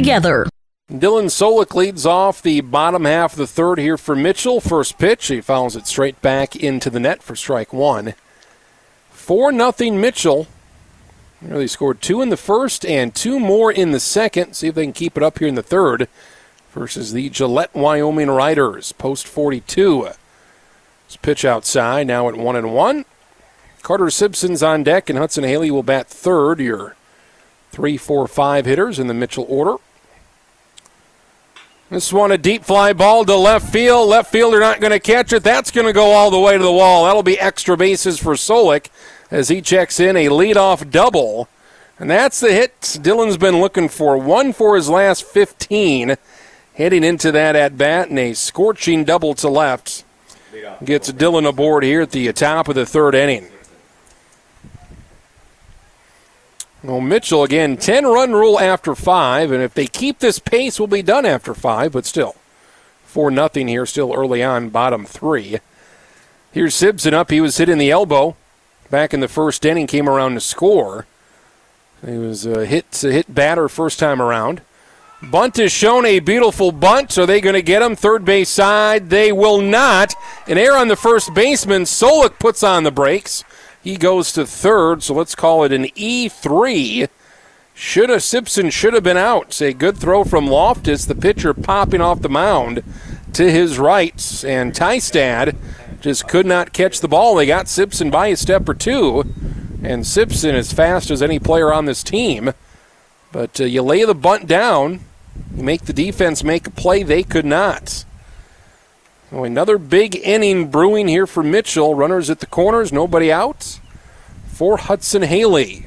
together. 0.00 0.46
Dylan 0.90 1.26
Solik 1.26 1.74
leads 1.74 2.04
off 2.04 2.42
the 2.42 2.62
bottom 2.62 3.04
half 3.04 3.32
of 3.32 3.38
the 3.38 3.46
third 3.46 3.78
here 3.78 3.96
for 3.98 4.16
Mitchell. 4.16 4.60
First 4.60 4.98
pitch, 4.98 5.26
he 5.26 5.40
fouls 5.40 5.76
it 5.76 5.86
straight 5.86 6.20
back 6.20 6.56
into 6.56 6.90
the 6.90 6.98
net 6.98 7.22
for 7.22 7.36
strike 7.36 7.72
one. 7.72 8.14
4 9.10 9.52
nothing 9.52 10.00
Mitchell. 10.00 10.48
They 11.40 11.66
scored 11.66 12.02
two 12.02 12.20
in 12.20 12.30
the 12.30 12.36
first 12.36 12.84
and 12.84 13.14
two 13.14 13.38
more 13.38 13.70
in 13.70 13.92
the 13.92 14.00
second. 14.00 14.54
See 14.54 14.68
if 14.68 14.74
they 14.74 14.84
can 14.84 14.92
keep 14.92 15.16
it 15.16 15.22
up 15.22 15.38
here 15.38 15.48
in 15.48 15.54
the 15.54 15.62
third 15.62 16.08
versus 16.72 17.12
the 17.12 17.28
Gillette, 17.28 17.74
Wyoming 17.74 18.30
Riders. 18.30 18.92
Post 18.92 19.28
42. 19.28 20.08
This 21.06 21.16
pitch 21.16 21.44
outside, 21.44 22.06
now 22.06 22.28
at 22.28 22.36
1 22.36 22.56
and 22.56 22.74
1. 22.74 23.04
Carter 23.82 24.10
Simpson's 24.10 24.62
on 24.62 24.82
deck, 24.82 25.08
and 25.08 25.18
Hudson 25.18 25.44
Haley 25.44 25.70
will 25.70 25.82
bat 25.82 26.08
third. 26.08 26.58
Your 26.58 26.96
three, 27.70 27.96
four, 27.96 28.26
five 28.26 28.66
hitters 28.66 28.98
in 28.98 29.06
the 29.06 29.14
Mitchell 29.14 29.46
order. 29.48 29.76
This 31.90 32.12
one 32.12 32.30
a 32.30 32.38
deep 32.38 32.64
fly 32.64 32.92
ball 32.92 33.24
to 33.24 33.34
left 33.34 33.72
field. 33.72 34.08
Left 34.08 34.30
fielder 34.30 34.60
not 34.60 34.80
going 34.80 34.92
to 34.92 35.00
catch 35.00 35.32
it. 35.32 35.42
That's 35.42 35.72
going 35.72 35.88
to 35.88 35.92
go 35.92 36.12
all 36.12 36.30
the 36.30 36.38
way 36.38 36.56
to 36.56 36.62
the 36.62 36.70
wall. 36.70 37.04
That'll 37.04 37.24
be 37.24 37.38
extra 37.38 37.76
bases 37.76 38.20
for 38.20 38.34
Solik 38.34 38.90
as 39.28 39.48
he 39.48 39.60
checks 39.60 39.98
in 39.98 40.16
a 40.16 40.28
leadoff 40.28 40.88
double. 40.88 41.48
And 41.98 42.08
that's 42.08 42.38
the 42.38 42.52
hit 42.52 42.80
Dylan's 42.80 43.36
been 43.36 43.60
looking 43.60 43.88
for. 43.88 44.16
One 44.16 44.52
for 44.52 44.76
his 44.76 44.88
last 44.88 45.24
15. 45.24 46.16
Heading 46.74 47.02
into 47.02 47.32
that 47.32 47.56
at 47.56 47.76
bat 47.76 48.08
and 48.08 48.18
a 48.20 48.34
scorching 48.34 49.04
double 49.04 49.34
to 49.34 49.48
left. 49.48 50.04
Gets 50.84 51.10
Dylan 51.10 51.46
aboard 51.46 51.82
here 51.82 52.02
at 52.02 52.12
the 52.12 52.32
top 52.32 52.68
of 52.68 52.76
the 52.76 52.86
third 52.86 53.16
inning. 53.16 53.48
Well, 56.82 57.00
Mitchell 57.00 57.42
again, 57.42 57.76
10 57.76 58.06
run 58.06 58.32
rule 58.32 58.58
after 58.58 58.94
five, 58.94 59.52
and 59.52 59.62
if 59.62 59.74
they 59.74 59.86
keep 59.86 60.18
this 60.18 60.38
pace, 60.38 60.78
we'll 60.78 60.86
be 60.86 61.02
done 61.02 61.26
after 61.26 61.52
five, 61.52 61.92
but 61.92 62.06
still. 62.06 62.36
4 63.04 63.30
nothing 63.30 63.68
here, 63.68 63.84
still 63.84 64.14
early 64.14 64.42
on, 64.42 64.70
bottom 64.70 65.04
three. 65.04 65.58
Here's 66.52 66.74
Simpson 66.74 67.12
up. 67.12 67.30
He 67.30 67.40
was 67.40 67.58
hit 67.58 67.68
in 67.68 67.78
the 67.78 67.90
elbow 67.90 68.34
back 68.90 69.12
in 69.12 69.20
the 69.20 69.28
first 69.28 69.64
inning, 69.64 69.86
came 69.86 70.08
around 70.08 70.34
to 70.34 70.40
score. 70.40 71.06
He 72.04 72.16
was 72.16 72.46
a 72.46 72.64
hit, 72.64 73.04
a 73.04 73.12
hit 73.12 73.34
batter 73.34 73.68
first 73.68 73.98
time 73.98 74.22
around. 74.22 74.62
Bunt 75.22 75.58
has 75.58 75.70
shown 75.70 76.06
a 76.06 76.18
beautiful 76.18 76.72
bunt. 76.72 77.18
Are 77.18 77.26
they 77.26 77.42
going 77.42 77.54
to 77.54 77.62
get 77.62 77.82
him? 77.82 77.94
Third 77.94 78.24
base 78.24 78.48
side. 78.48 79.10
They 79.10 79.32
will 79.32 79.60
not. 79.60 80.14
An 80.48 80.56
error 80.56 80.78
on 80.78 80.88
the 80.88 80.96
first 80.96 81.34
baseman. 81.34 81.82
Solik 81.82 82.38
puts 82.38 82.62
on 82.62 82.84
the 82.84 82.90
brakes. 82.90 83.44
He 83.82 83.96
goes 83.96 84.32
to 84.32 84.46
third, 84.46 85.02
so 85.02 85.14
let's 85.14 85.34
call 85.34 85.64
it 85.64 85.72
an 85.72 85.84
E3. 85.84 87.08
Should 87.72 88.10
have 88.10 88.22
Simpson 88.22 88.68
should 88.68 88.92
have 88.92 89.02
been 89.02 89.16
out. 89.16 89.46
It's 89.46 89.62
A 89.62 89.72
good 89.72 89.96
throw 89.96 90.22
from 90.24 90.46
Loftus, 90.46 91.06
the 91.06 91.14
pitcher 91.14 91.54
popping 91.54 92.02
off 92.02 92.20
the 92.20 92.28
mound 92.28 92.82
to 93.32 93.50
his 93.50 93.78
right, 93.78 94.44
and 94.44 94.74
Tystad 94.74 95.56
just 96.00 96.28
could 96.28 96.46
not 96.46 96.72
catch 96.72 97.00
the 97.00 97.08
ball. 97.08 97.34
They 97.34 97.46
got 97.46 97.68
Simpson 97.68 98.10
by 98.10 98.28
a 98.28 98.36
step 98.36 98.68
or 98.68 98.74
two, 98.74 99.24
and 99.82 100.06
Simpson 100.06 100.54
as 100.54 100.72
fast 100.72 101.10
as 101.10 101.22
any 101.22 101.38
player 101.38 101.72
on 101.72 101.86
this 101.86 102.02
team. 102.02 102.52
But 103.32 103.60
uh, 103.60 103.64
you 103.64 103.82
lay 103.82 104.04
the 104.04 104.14
bunt 104.14 104.46
down, 104.46 105.00
you 105.56 105.62
make 105.62 105.82
the 105.82 105.92
defense 105.92 106.44
make 106.44 106.66
a 106.66 106.70
play. 106.70 107.02
They 107.02 107.22
could 107.22 107.46
not. 107.46 108.04
So 109.30 109.44
another 109.44 109.78
big 109.78 110.16
inning 110.16 110.68
brewing 110.72 111.06
here 111.06 111.26
for 111.26 111.44
Mitchell. 111.44 111.94
Runners 111.94 112.30
at 112.30 112.40
the 112.40 112.46
corners, 112.46 112.92
nobody 112.92 113.30
out. 113.30 113.78
For 114.48 114.76
Hudson 114.76 115.22
Haley. 115.22 115.86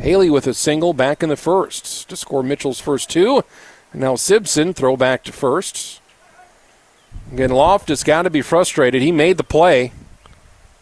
Haley 0.00 0.28
with 0.28 0.46
a 0.48 0.54
single 0.54 0.92
back 0.92 1.22
in 1.22 1.28
the 1.28 1.36
first 1.36 2.08
to 2.08 2.16
score 2.16 2.42
Mitchell's 2.42 2.80
first 2.80 3.08
two. 3.08 3.44
And 3.92 4.00
now 4.00 4.16
Simpson 4.16 4.74
throw 4.74 4.96
back 4.96 5.22
to 5.24 5.32
first. 5.32 6.00
Again, 7.32 7.50
Loft 7.50 7.82
Loftus 7.82 8.02
got 8.02 8.22
to 8.22 8.30
be 8.30 8.42
frustrated. 8.42 9.02
He 9.02 9.12
made 9.12 9.36
the 9.36 9.44
play. 9.44 9.92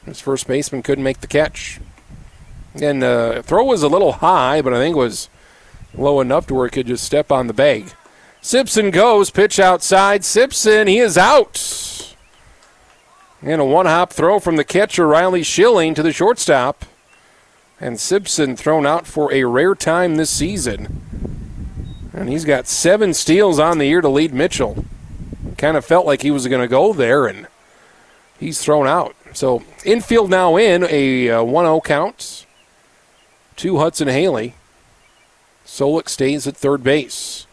His 0.07 0.21
first 0.21 0.47
baseman 0.47 0.83
couldn't 0.83 1.05
make 1.05 1.21
the 1.21 1.27
catch. 1.27 1.79
And 2.75 3.03
the 3.03 3.39
uh, 3.39 3.43
throw 3.43 3.65
was 3.65 3.83
a 3.83 3.89
little 3.89 4.13
high, 4.13 4.63
but 4.63 4.73
I 4.73 4.79
think 4.79 4.97
it 4.97 4.99
was 4.99 5.29
low 5.95 6.21
enough 6.21 6.47
to 6.47 6.55
where 6.55 6.67
he 6.67 6.71
could 6.71 6.87
just 6.87 7.05
step 7.05 7.31
on 7.31 7.49
the 7.49 7.55
bag. 7.55 7.93
Simpson 8.47 8.93
goes, 8.93 9.31
pitch 9.31 9.59
outside. 9.59 10.25
Simpson, 10.25 10.87
he 10.87 10.99
is 10.99 11.19
out. 11.19 12.15
And 13.43 13.61
a 13.61 13.65
one 13.65 13.87
hop 13.87 14.13
throw 14.13 14.39
from 14.39 14.55
the 14.55 14.63
catcher, 14.63 15.09
Riley 15.09 15.43
Schilling, 15.43 15.97
to 15.97 16.03
the 16.05 16.13
shortstop. 16.13 16.85
And 17.81 17.99
Simpson 17.99 18.55
thrown 18.55 18.87
out 18.87 19.05
for 19.05 19.33
a 19.33 19.43
rare 19.43 19.75
time 19.75 20.15
this 20.15 20.31
season. 20.31 21.03
And 22.13 22.29
he's 22.29 22.45
got 22.45 22.69
seven 22.69 23.15
steals 23.15 23.59
on 23.59 23.79
the 23.79 23.87
year 23.87 24.01
to 24.01 24.09
lead 24.09 24.33
Mitchell. 24.33 24.85
Kind 25.59 25.77
of 25.77 25.85
felt 25.85 26.07
like 26.07 26.23
he 26.23 26.31
was 26.31 26.47
going 26.47 26.63
to 26.63 26.69
go 26.69 26.93
there, 26.93 27.27
and 27.27 27.49
he's 28.39 28.63
thrown 28.63 28.87
out. 28.87 29.17
So 29.35 29.65
infield 29.85 30.31
now 30.31 30.57
in 30.57 30.85
a 30.85 31.43
1 31.43 31.67
uh, 31.67 31.69
0 31.69 31.81
count 31.81 32.47
to 33.57 33.79
Hudson 33.79 34.07
Haley. 34.07 34.55
Solik 35.67 36.09
stays 36.09 36.47
at 36.47 36.57
third 36.57 36.85
base. 36.85 37.46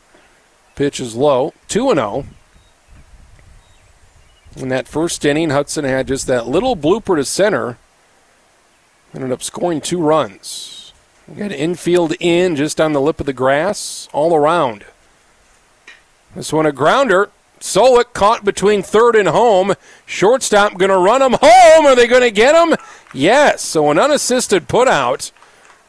Pitch 0.76 1.00
is 1.00 1.16
low. 1.16 1.54
2 1.68 1.94
0. 1.94 2.26
In 4.56 4.70
that 4.70 4.88
first 4.88 5.26
inning, 5.26 5.50
Hudson 5.50 5.86
had 5.86 6.08
just 6.08 6.28
that 6.28 6.48
little 6.48 6.76
blooper 6.76 7.16
to 7.16 7.26
center. 7.26 7.78
Ended 9.14 9.32
up 9.32 9.44
scoring 9.44 9.82
two 9.82 10.02
runs. 10.02 10.94
We 11.28 11.36
got 11.36 11.52
infield 11.52 12.14
in 12.20 12.56
just 12.56 12.82
on 12.82 12.94
the 12.94 13.02
lip 13.02 13.20
of 13.20 13.26
the 13.26 13.34
grass, 13.34 14.10
all 14.12 14.36
around. 14.36 14.86
This 16.36 16.52
one 16.52 16.66
a 16.66 16.72
grounder. 16.72 17.30
Solik 17.60 18.14
caught 18.14 18.44
between 18.44 18.82
third 18.84 19.16
and 19.16 19.30
home. 19.30 19.74
Shortstop 20.06 20.78
going 20.78 20.92
to 20.92 20.98
run 20.98 21.22
him 21.22 21.38
home. 21.40 21.86
Are 21.86 21.96
they 21.96 22.08
going 22.08 22.24
to 22.24 22.32
get 22.32 22.56
him? 22.56 22.76
Yes. 23.14 23.62
So 23.62 23.90
an 23.90 23.98
unassisted 23.98 24.68
putout. 24.68 25.32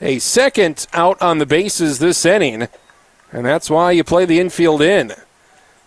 A 0.00 0.18
second 0.18 0.86
out 0.92 1.20
on 1.20 1.38
the 1.38 1.46
bases 1.46 1.98
this 1.98 2.24
inning. 2.24 2.68
And 3.34 3.44
that's 3.44 3.68
why 3.68 3.90
you 3.90 4.04
play 4.04 4.24
the 4.24 4.38
infield 4.38 4.80
in. 4.80 5.12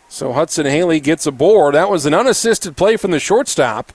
So 0.10 0.34
Hudson 0.34 0.66
Haley 0.66 1.00
gets 1.00 1.26
aboard. 1.26 1.76
That 1.76 1.90
was 1.90 2.06
an 2.06 2.14
unassisted 2.14 2.76
play 2.76 2.98
from 2.98 3.12
the 3.12 3.20
shortstop. 3.20 3.94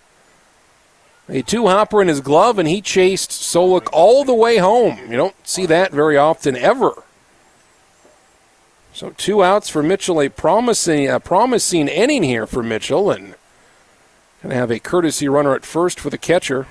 A 1.28 1.42
two 1.42 1.66
hopper 1.66 2.00
in 2.00 2.08
his 2.08 2.20
glove, 2.20 2.58
and 2.58 2.66
he 2.66 2.80
chased 2.80 3.30
Solik 3.30 3.88
all 3.92 4.24
the 4.24 4.34
way 4.34 4.56
home. 4.56 4.98
You 5.08 5.16
don't 5.16 5.46
see 5.46 5.66
that 5.66 5.92
very 5.92 6.16
often 6.16 6.56
ever. 6.56 7.04
So 8.94 9.10
two 9.10 9.42
outs 9.42 9.68
for 9.68 9.82
Mitchell, 9.82 10.20
a 10.20 10.30
promising, 10.30 11.08
a 11.08 11.20
promising 11.20 11.88
inning 11.88 12.22
here 12.22 12.46
for 12.46 12.62
Mitchell, 12.62 13.10
and 13.10 13.34
going 14.42 14.50
to 14.50 14.56
have 14.56 14.70
a 14.70 14.80
courtesy 14.80 15.28
runner 15.28 15.54
at 15.54 15.64
first 15.64 16.00
for 16.00 16.10
the 16.10 16.18
catcher. 16.18 16.66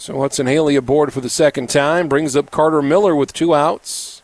So 0.00 0.18
Hudson 0.18 0.46
Haley 0.46 0.76
aboard 0.76 1.12
for 1.12 1.20
the 1.20 1.28
second 1.28 1.68
time, 1.68 2.08
brings 2.08 2.34
up 2.34 2.50
Carter 2.50 2.80
Miller 2.80 3.14
with 3.14 3.34
two 3.34 3.54
outs. 3.54 4.22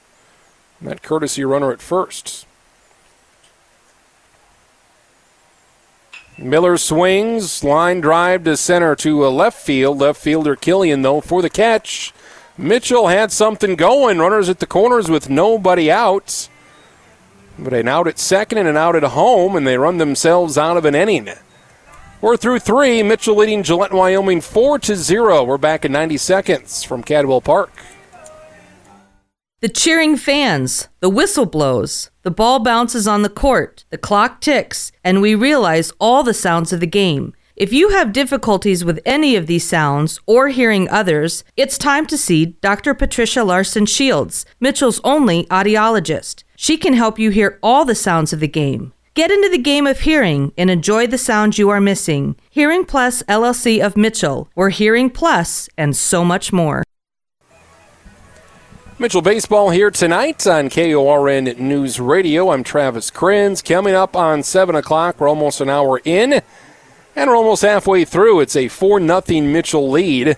And 0.81 0.89
that 0.89 1.03
courtesy 1.03 1.45
runner 1.45 1.71
at 1.71 1.83
first. 1.83 2.47
Miller 6.39 6.79
swings, 6.79 7.63
line 7.63 8.01
drive 8.01 8.45
to 8.45 8.57
center 8.57 8.97
to 8.97 9.27
a 9.27 9.29
left 9.29 9.61
field. 9.61 9.99
Left 9.99 10.19
fielder 10.19 10.57
Killian, 10.57 11.03
though, 11.03 11.21
for 11.21 11.43
the 11.43 11.51
catch. 11.51 12.15
Mitchell 12.57 13.09
had 13.09 13.31
something 13.31 13.77
going. 13.77 14.17
Runners 14.17 14.49
at 14.49 14.61
the 14.61 14.67
corners 14.67 15.11
with 15.11 15.29
nobody 15.29 15.91
out. 15.91 16.49
But 17.59 17.75
an 17.75 17.87
out 17.87 18.09
at 18.09 18.19
second 18.19 18.57
and 18.57 18.69
an 18.69 18.79
out 18.79 18.97
at 18.97 19.03
home, 19.03 19.55
and 19.55 19.67
they 19.67 19.77
run 19.77 19.99
themselves 19.99 20.57
out 20.57 20.79
of 20.79 20.87
an 20.87 20.95
inning. 20.95 21.29
We're 22.27 22.37
through 22.37 22.59
three. 22.59 23.05
Mitchell 23.05 23.37
leading 23.37 23.63
Gillette, 23.63 23.93
Wyoming 23.93 24.41
4 24.41 24.81
to 24.81 24.97
0. 24.97 25.45
We're 25.45 25.59
back 25.59 25.85
in 25.85 25.93
90 25.93 26.17
seconds 26.17 26.83
from 26.83 27.05
Cadwell 27.05 27.41
Park. 27.41 27.71
The 29.61 29.69
cheering 29.69 30.17
fans, 30.17 30.89
the 30.99 31.09
whistle 31.09 31.47
blows, 31.47 32.11
the 32.23 32.33
ball 32.33 32.59
bounces 32.59 33.07
on 33.07 33.23
the 33.23 33.29
court, 33.29 33.85
the 33.91 33.97
clock 33.97 34.41
ticks, 34.41 34.91
and 35.05 35.23
we 35.23 35.37
realize 35.37 35.93
all 36.01 36.25
the 36.25 36.35
sounds 36.35 36.73
of 36.73 36.81
the 36.81 36.87
game. 36.89 37.33
If 37.55 37.73
you 37.73 37.91
have 37.91 38.13
difficulties 38.13 38.85
with 38.85 38.99
any 39.07 39.37
of 39.37 39.47
these 39.47 39.65
sounds 39.65 40.19
or 40.27 40.49
hearing 40.49 40.89
others, 40.89 41.45
it's 41.57 41.79
time 41.79 42.07
to 42.07 42.19
see 42.19 42.57
Dr. 42.61 42.93
Patricia 42.93 43.45
Larson 43.45 43.87
Shields, 43.87 44.45
Mitchell's 44.59 45.01
only 45.05 45.45
audiologist. 45.45 46.43
She 46.57 46.77
can 46.77 46.95
help 46.95 47.21
you 47.21 47.31
hear 47.31 47.61
all 47.63 47.85
the 47.85 47.95
sounds 47.95 48.33
of 48.33 48.41
the 48.41 48.49
game. 48.49 48.93
Get 49.17 49.31
into 49.31 49.49
the 49.49 49.57
game 49.57 49.87
of 49.87 50.01
hearing 50.01 50.53
and 50.59 50.69
enjoy 50.69 51.07
the 51.07 51.17
sounds 51.17 51.57
you 51.57 51.71
are 51.71 51.81
missing. 51.81 52.37
Hearing 52.51 52.85
Plus 52.85 53.23
LLC 53.23 53.83
of 53.83 53.97
Mitchell, 53.97 54.51
or 54.55 54.69
Hearing 54.69 55.09
Plus, 55.09 55.71
and 55.79 55.97
so 55.97 56.23
much 56.23 56.53
more. 56.53 56.83
Mitchell 58.99 59.23
Baseball 59.23 59.71
here 59.71 59.91
tonight 59.91 60.47
on 60.47 60.69
KORN 60.69 61.45
News 61.59 61.99
Radio. 61.99 62.51
I'm 62.51 62.63
Travis 62.63 63.11
Krenz. 63.11 63.65
Coming 63.65 63.95
up 63.95 64.15
on 64.15 64.43
7 64.43 64.75
o'clock, 64.75 65.19
we're 65.19 65.31
almost 65.31 65.63
an 65.63 65.71
hour 65.71 65.99
in, 66.05 66.43
and 67.15 67.31
we're 67.31 67.37
almost 67.37 67.63
halfway 67.63 68.05
through. 68.05 68.41
It's 68.41 68.55
a 68.55 68.69
4 68.69 69.01
0 69.01 69.23
Mitchell 69.47 69.91
lead. 69.91 70.37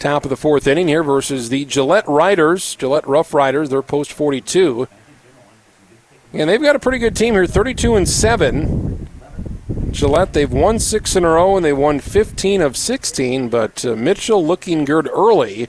Top 0.00 0.24
of 0.24 0.30
the 0.30 0.36
fourth 0.36 0.66
inning 0.66 0.88
here 0.88 1.04
versus 1.04 1.50
the 1.50 1.64
Gillette 1.66 2.08
Riders, 2.08 2.74
Gillette 2.74 3.06
Rough 3.06 3.32
Riders. 3.32 3.68
They're 3.70 3.80
post 3.80 4.12
42. 4.12 4.88
And 6.32 6.48
they've 6.48 6.62
got 6.62 6.76
a 6.76 6.80
pretty 6.80 6.98
good 6.98 7.16
team 7.16 7.34
here 7.34 7.46
32 7.46 7.96
and 7.96 8.08
7. 8.08 9.08
Gillette, 9.90 10.32
they've 10.32 10.52
won 10.52 10.78
six 10.78 11.16
in 11.16 11.24
a 11.24 11.28
row 11.28 11.56
and 11.56 11.64
they 11.64 11.72
won 11.72 11.98
15 11.98 12.60
of 12.60 12.76
16, 12.76 13.48
but 13.48 13.84
uh, 13.84 13.96
Mitchell 13.96 14.44
looking 14.44 14.84
good 14.84 15.08
early 15.08 15.68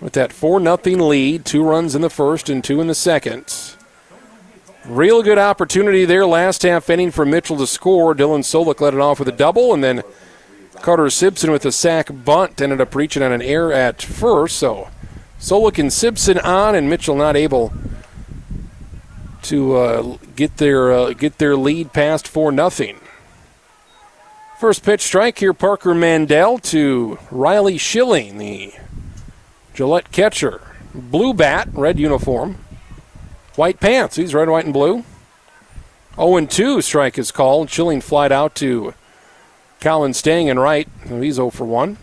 with 0.00 0.14
that 0.14 0.32
4 0.32 0.60
0 0.60 0.76
lead, 1.06 1.44
two 1.44 1.62
runs 1.62 1.94
in 1.94 2.00
the 2.00 2.08
first 2.08 2.48
and 2.48 2.64
two 2.64 2.80
in 2.80 2.86
the 2.86 2.94
second. 2.94 3.74
Real 4.86 5.22
good 5.22 5.38
opportunity 5.38 6.06
there 6.06 6.24
last 6.24 6.62
half 6.62 6.88
inning 6.88 7.10
for 7.10 7.26
Mitchell 7.26 7.58
to 7.58 7.66
score. 7.66 8.14
Dylan 8.14 8.40
Solik 8.40 8.80
led 8.80 8.94
it 8.94 9.00
off 9.00 9.18
with 9.18 9.28
a 9.28 9.32
double, 9.32 9.74
and 9.74 9.84
then 9.84 10.02
Carter 10.76 11.10
Simpson 11.10 11.50
with 11.50 11.66
a 11.66 11.72
sac 11.72 12.08
bunt 12.24 12.62
ended 12.62 12.80
up 12.80 12.94
reaching 12.94 13.22
on 13.22 13.32
an 13.32 13.42
error 13.42 13.72
at 13.72 14.00
first. 14.00 14.56
So 14.56 14.88
Solik 15.38 15.78
and 15.78 15.92
Simpson 15.92 16.38
on, 16.38 16.74
and 16.74 16.88
Mitchell 16.88 17.16
not 17.16 17.36
able 17.36 17.74
to 19.44 19.76
uh, 19.76 20.16
get 20.36 20.56
their 20.56 20.92
uh, 20.92 21.12
get 21.12 21.38
their 21.38 21.56
lead 21.56 21.92
past 21.92 22.26
four 22.28 22.52
nothing. 22.52 22.98
First 24.58 24.82
pitch 24.82 25.02
strike 25.02 25.38
here, 25.38 25.54
Parker 25.54 25.94
Mandel 25.94 26.58
to 26.58 27.18
Riley 27.30 27.78
Schilling, 27.78 28.38
the 28.38 28.72
Gillette 29.72 30.10
catcher. 30.10 30.60
Blue 30.92 31.32
bat, 31.32 31.68
red 31.72 31.98
uniform. 32.00 32.58
White 33.54 33.78
pants. 33.78 34.16
He's 34.16 34.34
red, 34.34 34.48
white, 34.48 34.64
and 34.64 34.74
blue. 34.74 35.04
0 36.16 36.46
2 36.46 36.82
strike 36.82 37.18
is 37.18 37.30
called. 37.30 37.70
Schilling 37.70 38.00
flied 38.00 38.32
out 38.32 38.56
to 38.56 38.94
Colin 39.80 40.14
Stang 40.14 40.48
in 40.48 40.58
right. 40.58 40.88
He's 41.08 41.36
0 41.36 41.50
for 41.50 41.64
1. 41.64 41.96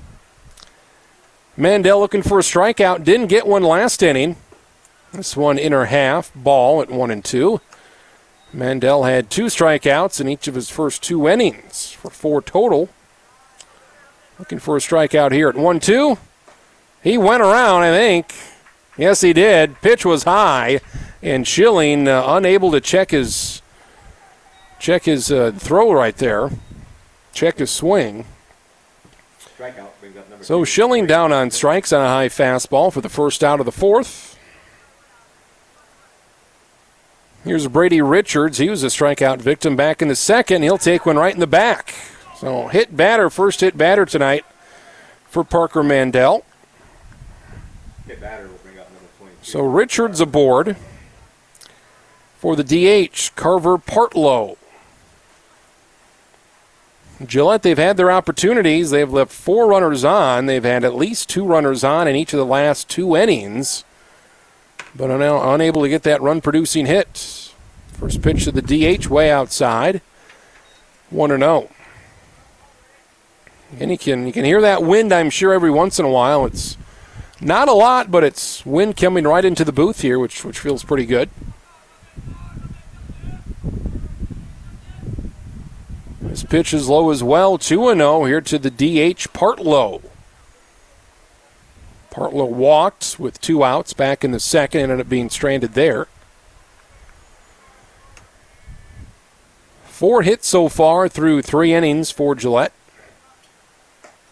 Mandel 1.58 2.00
looking 2.00 2.22
for 2.22 2.40
a 2.40 2.42
strikeout. 2.42 3.04
Didn't 3.04 3.28
get 3.28 3.48
one 3.48 3.64
last 3.64 4.02
inning. 4.02 4.38
This 5.16 5.38
one 5.38 5.58
inner 5.58 5.86
half, 5.86 6.30
ball 6.36 6.82
at 6.82 6.90
1 6.90 7.10
and 7.10 7.24
2. 7.24 7.62
Mandel 8.52 9.04
had 9.04 9.30
two 9.30 9.46
strikeouts 9.46 10.20
in 10.20 10.28
each 10.28 10.50
of 10.50 10.56
his 10.56 10.70
first 10.70 11.02
two 11.02 11.28
innings 11.28 11.92
for 11.92 12.10
four 12.10 12.42
total. 12.42 12.90
Looking 14.38 14.60
for 14.60 14.76
a 14.76 14.82
strikeout 14.82 15.32
here 15.32 15.48
at 15.48 15.56
1 15.56 15.80
2. 15.80 16.18
He 17.02 17.18
went 17.18 17.42
around, 17.42 17.84
I 17.84 17.92
think. 17.92 18.34
Yes, 18.98 19.22
he 19.22 19.32
did. 19.32 19.80
Pitch 19.82 20.06
was 20.06 20.24
high, 20.24 20.82
and 21.22 21.48
Schilling 21.48 22.10
uh, 22.10 22.24
unable 22.28 22.72
to 22.72 22.82
check 22.82 23.12
his 23.12 23.62
check 24.80 25.06
his 25.06 25.32
uh, 25.32 25.52
throw 25.58 25.94
right 25.94 26.18
there, 26.18 26.50
check 27.34 27.58
his 27.58 27.72
swing. 27.72 28.26
So 30.42 30.66
Schilling 30.66 31.08
down 31.08 31.32
on 31.32 31.52
strikes 31.52 31.94
on 31.94 32.02
a 32.02 32.08
high 32.08 32.30
fastball 32.30 32.92
for 32.92 33.00
the 33.00 33.10
first 33.10 33.44
out 33.44 33.62
of 33.62 33.66
the 33.66 33.72
fourth. 33.72 34.35
Here's 37.46 37.68
Brady 37.68 38.02
Richards. 38.02 38.58
He 38.58 38.72
was 38.72 38.84
a 38.84 38.88
strikeout 38.88 39.40
victim 39.40 39.76
back 39.76 40.02
in 40.02 40.08
the 40.08 40.16
second. 40.16 40.64
He'll 40.64 40.80
take 40.80 41.06
one 41.06 41.16
right 41.16 41.34
in 41.34 41.40
the 41.40 41.46
back. 41.46 41.94
So 42.38 42.70
hit 42.70 42.98
batter, 42.98 43.30
first 43.30 43.62
hit 43.62 43.78
batter 43.78 44.04
tonight 44.04 44.44
for 45.28 45.44
Parker 45.44 45.84
Mandel. 45.84 46.44
Hit 48.08 48.20
batter 48.20 48.48
will 48.48 48.58
bring 48.64 48.80
up 48.80 48.92
number 48.92 49.10
22. 49.20 49.38
So 49.44 49.62
Richards 49.62 50.20
aboard 50.20 50.76
for 52.40 52.56
the 52.56 52.64
DH, 52.64 53.36
Carver 53.36 53.78
Partlow. 53.78 54.58
Gillette, 57.24 57.62
they've 57.62 57.78
had 57.78 57.96
their 57.96 58.12
opportunities. 58.12 58.90
They've 58.90 59.12
left 59.12 59.32
four 59.32 59.68
runners 59.68 60.04
on. 60.04 60.48
They've 60.48 60.64
had 60.64 60.84
at 60.84 60.96
least 60.96 61.30
two 61.30 61.46
runners 61.46 61.84
on 61.84 62.08
in 62.08 62.16
each 62.16 62.34
of 62.34 62.40
the 62.40 62.46
last 62.46 62.90
two 62.90 63.16
innings, 63.16 63.84
but 64.96 65.12
are 65.12 65.18
now 65.18 65.54
unable 65.54 65.82
to 65.82 65.90
get 65.90 66.04
that 66.04 66.22
run 66.22 66.42
producing 66.42 66.86
hit. 66.86 67.54
First 67.94 68.22
pitch 68.22 68.46
to 68.46 68.52
the 68.52 68.62
DH, 68.62 69.08
way 69.08 69.32
outside. 69.32 70.02
1 71.10 71.30
0. 71.30 71.70
And 73.80 73.92
you 73.92 73.98
can, 73.98 74.26
you 74.26 74.34
can 74.34 74.46
hear 74.46 74.62
that 74.62 74.84
wind, 74.84 75.12
I'm 75.14 75.30
sure, 75.30 75.54
every 75.54 75.72
once 75.72 76.00
in 76.00 76.06
a 76.06 76.10
while. 76.10 76.46
It's 76.46 76.78
not 77.42 77.68
a 77.68 77.74
lot, 77.74 78.10
but 78.10 78.24
it's 78.24 78.66
wind 78.66 78.96
coming 78.96 79.26
right 79.26 79.44
into 79.44 79.66
the 79.66 79.74
booth 79.74 80.02
here, 80.02 80.18
which, 80.18 80.46
which 80.46 80.60
feels 80.60 80.84
pretty 80.84 81.06
good. 81.06 81.30
This 86.22 86.44
pitch 86.44 86.74
is 86.74 86.90
low 86.90 87.12
as 87.12 87.24
well. 87.24 87.58
2 87.58 87.94
0 87.94 88.26
here 88.26 88.42
to 88.42 88.60
the 88.60 88.70
DH, 88.70 89.32
Partlow. 89.34 90.02
Partlow 92.16 92.50
walked 92.50 93.20
with 93.20 93.42
two 93.42 93.62
outs 93.62 93.92
back 93.92 94.24
in 94.24 94.32
the 94.32 94.40
second, 94.40 94.80
ended 94.80 95.02
up 95.02 95.10
being 95.10 95.30
stranded 95.30 95.74
there. 95.74 96.08
Four 99.84 100.22
hits 100.22 100.48
so 100.48 100.70
far 100.70 101.10
through 101.10 101.42
three 101.42 101.74
innings 101.74 102.12
for 102.12 102.34
Gillette. 102.34 102.72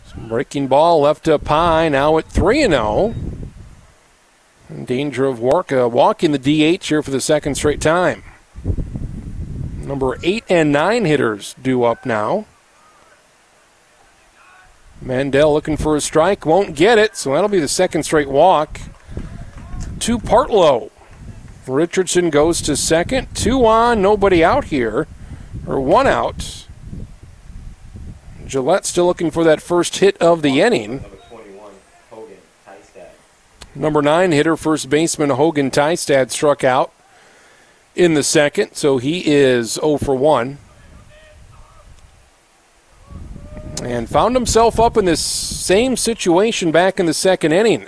Some 0.05 0.29
breaking 0.29 0.69
ball 0.69 1.01
left 1.01 1.27
up 1.27 1.45
high, 1.45 1.89
now 1.89 2.17
at 2.17 2.25
3 2.29 2.61
0. 2.67 3.15
In 4.69 4.85
danger 4.85 5.25
of 5.25 5.41
walk, 5.41 5.73
uh, 5.73 5.89
walking 5.91 6.31
the 6.31 6.39
DH 6.39 6.87
here 6.87 7.03
for 7.03 7.11
the 7.11 7.19
second 7.19 7.55
straight 7.55 7.81
time. 7.81 8.23
Number 9.75 10.17
8 10.23 10.45
and 10.47 10.71
9 10.71 11.03
hitters 11.03 11.53
due 11.61 11.83
up 11.83 12.05
now. 12.05 12.45
Mandel 15.03 15.51
looking 15.51 15.75
for 15.75 15.95
a 15.95 16.01
strike, 16.01 16.45
won't 16.45 16.75
get 16.75 16.97
it, 16.97 17.17
so 17.17 17.33
that'll 17.33 17.49
be 17.49 17.59
the 17.59 17.67
second 17.67 18.03
straight 18.03 18.29
walk. 18.29 18.79
To 19.99 20.17
Partlow. 20.17 20.89
Richardson 21.67 22.29
goes 22.29 22.61
to 22.61 22.75
second. 22.75 23.27
Two 23.35 23.65
on, 23.65 24.01
nobody 24.01 24.43
out 24.43 24.65
here, 24.65 25.07
or 25.65 25.79
one 25.79 26.07
out. 26.07 26.67
Gillette 28.45 28.85
still 28.85 29.05
looking 29.05 29.31
for 29.31 29.43
that 29.43 29.61
first 29.61 29.97
hit 29.97 30.17
of 30.17 30.41
the 30.41 30.59
inning. 30.61 31.05
Number 33.75 34.01
nine 34.01 34.31
hitter, 34.31 34.55
first 34.55 34.89
baseman 34.89 35.31
Hogan 35.31 35.71
Tystad 35.71 36.29
struck 36.29 36.63
out 36.63 36.91
in 37.95 38.13
the 38.13 38.23
second, 38.23 38.75
so 38.75 38.99
he 38.99 39.23
is 39.25 39.73
0 39.73 39.97
for 39.97 40.15
1. 40.15 40.57
And 43.83 44.09
found 44.09 44.35
himself 44.35 44.79
up 44.79 44.95
in 44.95 45.03
this 45.03 45.19
same 45.19 45.97
situation 45.97 46.71
back 46.71 47.01
in 47.01 47.05
the 47.05 47.13
second 47.13 47.51
inning. 47.51 47.87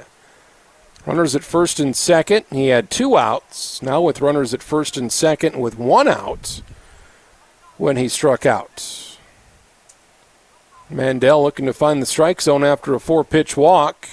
Runners 1.05 1.35
at 1.35 1.43
first 1.43 1.79
and 1.79 1.95
second. 1.95 2.45
He 2.51 2.67
had 2.67 2.89
two 2.89 3.17
outs. 3.17 3.81
Now 3.81 4.01
with 4.01 4.19
runners 4.19 4.53
at 4.53 4.61
first 4.61 4.97
and 4.97 5.11
second 5.11 5.57
with 5.57 5.77
one 5.77 6.07
out 6.09 6.61
when 7.77 7.95
he 7.95 8.09
struck 8.09 8.45
out. 8.45 9.17
Mandel 10.89 11.41
looking 11.41 11.65
to 11.65 11.73
find 11.73 12.01
the 12.01 12.05
strike 12.05 12.41
zone 12.41 12.63
after 12.63 12.93
a 12.93 12.99
four 12.99 13.23
pitch 13.23 13.55
walk. 13.55 14.09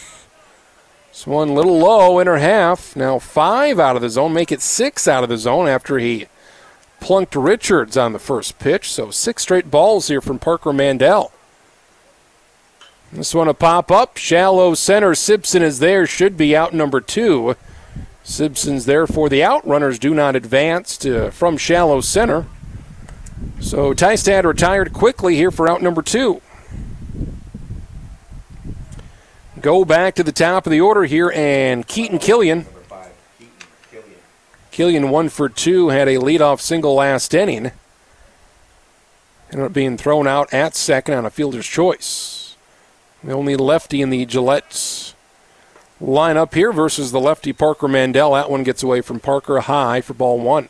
This 1.10 1.26
one 1.26 1.54
little 1.54 1.78
low, 1.78 2.20
inner 2.20 2.36
half. 2.36 2.94
Now 2.94 3.18
five 3.18 3.80
out 3.80 3.96
of 3.96 4.02
the 4.02 4.08
zone, 4.08 4.32
make 4.32 4.52
it 4.52 4.62
six 4.62 5.08
out 5.08 5.24
of 5.24 5.28
the 5.28 5.36
zone 5.36 5.66
after 5.66 5.98
he 5.98 6.26
plunked 7.00 7.34
Richards 7.34 7.96
on 7.96 8.12
the 8.12 8.18
first 8.18 8.58
pitch. 8.58 8.92
So 8.92 9.10
six 9.10 9.42
straight 9.42 9.70
balls 9.70 10.08
here 10.08 10.20
from 10.20 10.38
Parker 10.38 10.72
Mandel. 10.72 11.32
This 13.12 13.34
one 13.34 13.46
a 13.46 13.54
pop 13.54 13.90
up. 13.90 14.16
Shallow 14.16 14.72
center. 14.72 15.14
Simpson 15.14 15.62
is 15.62 15.80
there. 15.80 16.06
Should 16.06 16.38
be 16.38 16.56
out 16.56 16.72
number 16.72 17.00
two. 17.00 17.56
Simpson's 18.24 18.86
there 18.86 19.06
for 19.06 19.28
the 19.28 19.42
out. 19.42 19.66
Runners 19.66 19.98
do 19.98 20.14
not 20.14 20.34
advance 20.34 20.96
to, 20.98 21.30
from 21.30 21.58
shallow 21.58 22.00
center. 22.00 22.46
So 23.60 23.92
Tystad 23.92 24.44
retired 24.44 24.92
quickly 24.92 25.34
here 25.34 25.50
for 25.50 25.68
out 25.68 25.82
number 25.82 26.00
two. 26.00 26.40
Go 29.60 29.84
back 29.84 30.14
to 30.14 30.22
the 30.22 30.32
top 30.32 30.66
of 30.66 30.70
the 30.70 30.80
order 30.80 31.04
here, 31.04 31.30
and 31.32 31.86
Keaton 31.86 32.18
Killian. 32.18 32.66
Killian 34.70 35.10
one 35.10 35.28
for 35.28 35.48
two, 35.48 35.90
had 35.90 36.08
a 36.08 36.16
leadoff 36.16 36.60
single 36.60 36.94
last 36.94 37.34
inning. 37.34 37.72
Ended 39.50 39.66
up 39.66 39.72
being 39.72 39.98
thrown 39.98 40.26
out 40.26 40.52
at 40.52 40.74
second 40.74 41.14
on 41.14 41.26
a 41.26 41.30
fielder's 41.30 41.66
choice. 41.66 42.41
The 43.24 43.32
only 43.32 43.56
lefty 43.56 44.02
in 44.02 44.10
the 44.10 44.26
Gillette 44.26 45.14
lineup 46.02 46.54
here 46.54 46.72
versus 46.72 47.12
the 47.12 47.20
lefty 47.20 47.52
Parker 47.52 47.86
Mandel. 47.86 48.32
That 48.32 48.50
one 48.50 48.64
gets 48.64 48.82
away 48.82 49.00
from 49.00 49.20
Parker 49.20 49.60
high 49.60 50.00
for 50.00 50.14
ball 50.14 50.40
one. 50.40 50.68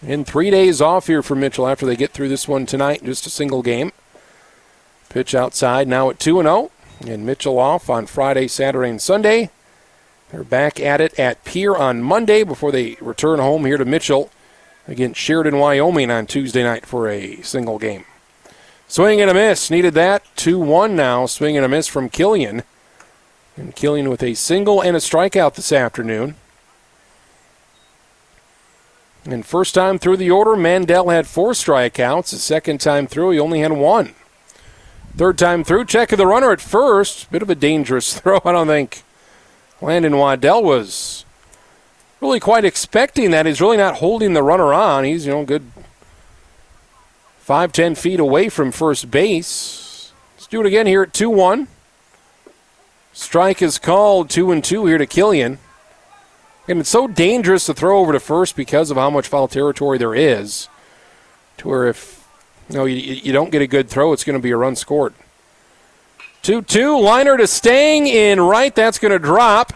In 0.00 0.24
three 0.24 0.50
days 0.50 0.80
off 0.80 1.08
here 1.08 1.24
for 1.24 1.34
Mitchell 1.34 1.66
after 1.66 1.84
they 1.84 1.96
get 1.96 2.12
through 2.12 2.28
this 2.28 2.46
one 2.46 2.66
tonight, 2.66 3.02
just 3.04 3.26
a 3.26 3.30
single 3.30 3.62
game. 3.62 3.90
Pitch 5.08 5.34
outside 5.34 5.88
now 5.88 6.08
at 6.10 6.20
2 6.20 6.40
0. 6.42 6.70
And 7.04 7.26
Mitchell 7.26 7.58
off 7.58 7.90
on 7.90 8.06
Friday, 8.06 8.46
Saturday, 8.46 8.90
and 8.90 9.02
Sunday. 9.02 9.50
They're 10.30 10.44
back 10.44 10.78
at 10.78 11.00
it 11.00 11.18
at 11.18 11.44
Pierre 11.44 11.76
on 11.76 12.02
Monday 12.02 12.44
before 12.44 12.70
they 12.70 12.96
return 13.00 13.40
home 13.40 13.64
here 13.64 13.76
to 13.76 13.84
Mitchell 13.84 14.30
against 14.88 15.20
Sheridan, 15.20 15.58
Wyoming 15.58 16.10
on 16.10 16.26
Tuesday 16.26 16.64
night 16.64 16.86
for 16.86 17.08
a 17.08 17.40
single 17.42 17.78
game. 17.78 18.04
Swing 18.88 19.20
and 19.20 19.30
a 19.30 19.34
miss. 19.34 19.70
Needed 19.70 19.94
that. 19.94 20.24
2 20.36 20.58
1 20.58 20.96
now. 20.96 21.26
Swing 21.26 21.56
and 21.56 21.64
a 21.64 21.68
miss 21.68 21.86
from 21.86 22.08
Killian. 22.08 22.62
And 23.56 23.76
Killian 23.76 24.08
with 24.08 24.22
a 24.22 24.34
single 24.34 24.80
and 24.80 24.96
a 24.96 25.00
strikeout 25.00 25.54
this 25.54 25.72
afternoon. 25.72 26.36
And 29.26 29.44
first 29.44 29.74
time 29.74 29.98
through 29.98 30.16
the 30.16 30.30
order, 30.30 30.56
Mandel 30.56 31.10
had 31.10 31.26
four 31.26 31.52
strikeouts. 31.52 32.30
The 32.30 32.36
second 32.36 32.80
time 32.80 33.06
through, 33.06 33.32
he 33.32 33.38
only 33.38 33.60
had 33.60 33.72
one. 33.72 34.14
Third 35.16 35.36
time 35.36 35.64
through, 35.64 35.84
check 35.84 36.12
of 36.12 36.18
the 36.18 36.26
runner 36.26 36.50
at 36.50 36.60
first. 36.60 37.30
Bit 37.30 37.42
of 37.42 37.50
a 37.50 37.54
dangerous 37.54 38.14
throw. 38.18 38.40
I 38.42 38.52
don't 38.52 38.68
think 38.68 39.02
Landon 39.82 40.16
Waddell 40.16 40.62
was 40.62 41.26
really 42.20 42.40
quite 42.40 42.64
expecting 42.64 43.30
that. 43.30 43.46
He's 43.46 43.60
really 43.60 43.76
not 43.76 43.96
holding 43.96 44.32
the 44.32 44.42
runner 44.42 44.72
on. 44.72 45.04
He's, 45.04 45.26
you 45.26 45.32
know, 45.32 45.44
good 45.44 45.70
five, 47.38 47.72
ten 47.72 47.94
feet 47.94 48.20
away 48.20 48.48
from 48.48 48.72
first 48.72 49.10
base. 49.10 50.12
Let's 50.36 50.46
do 50.46 50.60
it 50.60 50.66
again 50.66 50.86
here 50.86 51.02
at 51.02 51.12
2 51.12 51.30
1. 51.30 51.68
Strike 53.12 53.62
is 53.62 53.78
called 53.78 54.30
2 54.30 54.52
and 54.52 54.62
2 54.62 54.86
here 54.86 54.98
to 54.98 55.06
Killian. 55.06 55.58
And 56.68 56.80
it's 56.80 56.90
so 56.90 57.08
dangerous 57.08 57.66
to 57.66 57.74
throw 57.74 57.98
over 57.98 58.12
to 58.12 58.20
first 58.20 58.54
because 58.54 58.90
of 58.90 58.98
how 58.98 59.08
much 59.08 59.26
foul 59.26 59.48
territory 59.48 59.96
there 59.96 60.14
is. 60.14 60.68
To 61.58 61.68
where 61.68 61.88
if 61.88 62.28
you 62.68 62.76
know 62.76 62.84
you, 62.84 62.96
you 62.96 63.32
don't 63.32 63.50
get 63.50 63.62
a 63.62 63.66
good 63.66 63.88
throw, 63.88 64.12
it's 64.12 64.24
going 64.24 64.38
to 64.38 64.42
be 64.42 64.50
a 64.50 64.56
run 64.56 64.76
scored. 64.76 65.14
2 66.42 66.62
2. 66.62 67.00
Liner 67.00 67.36
to 67.36 67.46
Stang 67.46 68.06
in 68.06 68.40
right. 68.40 68.74
That's 68.74 68.98
going 68.98 69.12
to 69.12 69.18
drop. 69.18 69.72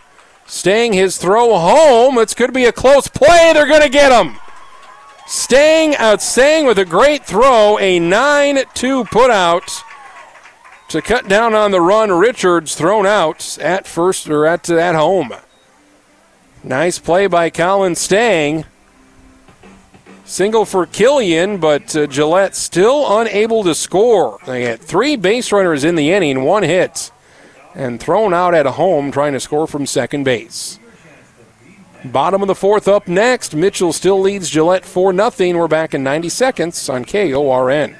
Stang 0.47 0.93
his 0.93 1.17
throw 1.17 1.59
home. 1.59 2.19
It's 2.19 2.35
going 2.35 2.49
to 2.49 2.55
be 2.55 2.65
a 2.67 2.73
close 2.73 3.09
play. 3.09 3.53
They're 3.53 3.67
going 3.67 3.83
to 3.83 3.89
get 3.89 4.13
him. 4.13 4.37
Stang 5.27 5.97
out 5.97 6.21
Stang 6.21 6.67
with 6.67 6.79
a 6.79 6.85
great 6.85 7.25
throw. 7.25 7.79
A 7.79 7.99
9 7.99 8.65
2 8.75 9.05
put 9.05 9.31
out 9.31 9.71
to 10.89 11.01
cut 11.01 11.29
down 11.29 11.55
on 11.55 11.71
the 11.71 11.81
run. 11.81 12.11
Richards 12.11 12.75
thrown 12.75 13.07
out 13.07 13.57
at 13.59 13.87
first 13.87 14.29
or 14.29 14.47
at, 14.47 14.69
at 14.69 14.95
home. 14.95 15.33
Nice 16.65 16.99
play 16.99 17.27
by 17.27 17.51
Colin 17.51 17.95
Stang. 17.95 18.67
Single 20.25 20.65
for 20.65 20.87
Killian, 20.87 21.59
but 21.59 21.95
uh, 21.97 22.07
Gillette 22.07 22.55
still 22.55 23.19
unable 23.19 23.65
to 23.65 23.75
score. 23.75 24.39
They 24.47 24.63
had 24.63 24.81
three 24.81 25.17
base 25.17 25.51
runners 25.51 25.83
in 25.83 25.97
the 25.97 26.13
inning, 26.13 26.45
one 26.45 26.63
hit, 26.63 27.11
and 27.75 28.01
thrown 28.01 28.35
out 28.35 28.55
at 28.55 28.67
home 28.67 29.11
trying 29.11 29.33
to 29.33 29.41
score 29.41 29.67
from 29.67 29.87
second 29.87 30.25
base. 30.25 30.79
Bottom 32.05 32.43
of 32.43 32.49
the 32.49 32.55
fourth 32.55 32.89
up 32.89 33.07
next. 33.07 33.55
Mitchell 33.55 33.93
still 33.93 34.21
leads 34.21 34.51
Gillette 34.51 34.85
4 34.85 35.13
0. 35.31 35.59
We're 35.59 35.69
back 35.69 35.95
in 35.95 36.03
90 36.03 36.29
seconds 36.29 36.89
on 36.89 37.05
KORN. 37.05 37.97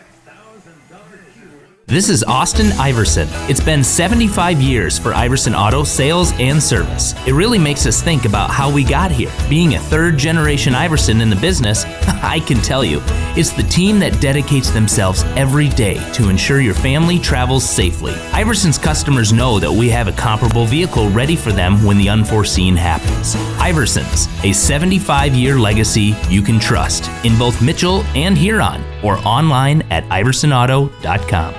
This 1.93 2.09
is 2.09 2.25
Austin 2.25 2.73
Iverson. 2.81 3.29
It's 3.51 3.63
been 3.63 3.85
75 3.85 4.63
years 4.63 4.99
for 4.99 5.13
Iverson 5.13 5.55
Auto 5.55 5.85
sales 5.85 6.33
and 6.39 6.61
service. 6.63 7.13
It 7.27 7.35
really 7.35 7.59
makes 7.59 7.85
us 7.85 8.01
think 8.01 8.25
about 8.25 8.49
how 8.49 8.73
we 8.73 8.83
got 8.83 9.11
here. 9.11 9.31
Being 9.51 9.75
a 9.75 9.79
third 9.79 10.17
generation 10.17 10.75
Iverson 10.75 11.21
in 11.21 11.29
the 11.29 11.37
business, 11.37 11.85
I 12.23 12.43
can 12.47 12.63
tell 12.63 12.83
you, 12.83 13.03
it's 13.37 13.51
the 13.51 13.65
team 13.65 13.99
that 13.99 14.23
dedicates 14.23 14.71
themselves 14.71 15.25
every 15.37 15.69
day 15.69 15.97
to 16.15 16.31
ensure 16.31 16.63
your 16.63 16.73
family 16.73 17.19
travels 17.19 17.69
safely. 17.69 18.15
Iverson's 18.33 18.79
customers 18.79 19.35
know 19.35 19.59
that 19.59 19.71
we 19.71 19.91
have 19.91 20.09
a 20.09 20.13
comparable 20.13 20.65
vehicle 20.65 21.11
ready 21.11 21.37
for 21.37 21.53
them 21.53 21.85
when 21.85 21.99
the 21.99 22.09
unforeseen 22.09 22.75
happens. 22.75 23.35
Iverson's, 23.61 24.29
a 24.45 24.55
75 24.55 25.35
year 25.35 25.59
legacy 25.59 26.17
you 26.31 26.41
can 26.41 26.59
trust 26.59 27.11
in 27.27 27.39
both 27.39 27.61
Mitchell 27.61 28.03
and 28.15 28.39
Huron 28.39 28.83
or 29.05 29.19
online 29.29 29.83
at 29.91 30.05
iversonauto.com. 30.05 31.55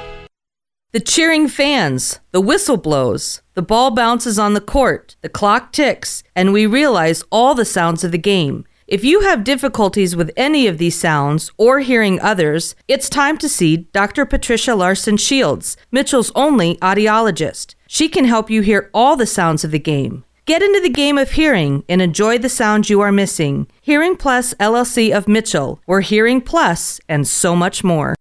The 0.93 0.99
cheering 0.99 1.47
fans, 1.47 2.19
the 2.33 2.39
whistle 2.39 2.77
blows, 2.77 3.41
the 3.55 3.63
ball 3.63 3.89
bounces 3.89 4.37
on 4.37 4.53
the 4.53 4.61
court, 4.61 5.15
the 5.21 5.27
clock 5.27 5.71
ticks, 5.71 6.21
and 6.35 6.53
we 6.53 6.67
realize 6.67 7.23
all 7.31 7.55
the 7.55 7.65
sounds 7.65 8.03
of 8.03 8.11
the 8.11 8.19
game. 8.19 8.63
If 8.85 9.03
you 9.03 9.21
have 9.21 9.43
difficulties 9.43 10.15
with 10.15 10.29
any 10.37 10.67
of 10.67 10.77
these 10.77 10.95
sounds 10.95 11.49
or 11.57 11.79
hearing 11.79 12.21
others, 12.21 12.75
it's 12.87 13.09
time 13.09 13.39
to 13.39 13.49
see 13.49 13.87
Dr. 13.91 14.23
Patricia 14.27 14.75
Larson 14.75 15.17
Shields, 15.17 15.77
Mitchell's 15.91 16.31
only 16.35 16.75
audiologist. 16.75 17.73
She 17.87 18.07
can 18.07 18.25
help 18.25 18.51
you 18.51 18.61
hear 18.61 18.91
all 18.93 19.15
the 19.15 19.25
sounds 19.25 19.63
of 19.63 19.71
the 19.71 19.79
game. 19.79 20.23
Get 20.45 20.61
into 20.61 20.79
the 20.79 20.89
game 20.89 21.17
of 21.17 21.31
hearing 21.31 21.83
and 21.89 22.03
enjoy 22.03 22.37
the 22.37 22.49
sounds 22.49 22.91
you 22.91 23.01
are 23.01 23.11
missing. 23.11 23.65
Hearing 23.81 24.15
Plus 24.15 24.53
LLC 24.59 25.11
of 25.11 25.27
Mitchell, 25.27 25.81
or 25.87 26.01
Hearing 26.01 26.39
Plus, 26.39 27.01
and 27.09 27.27
so 27.27 27.55
much 27.55 27.83
more. 27.83 28.13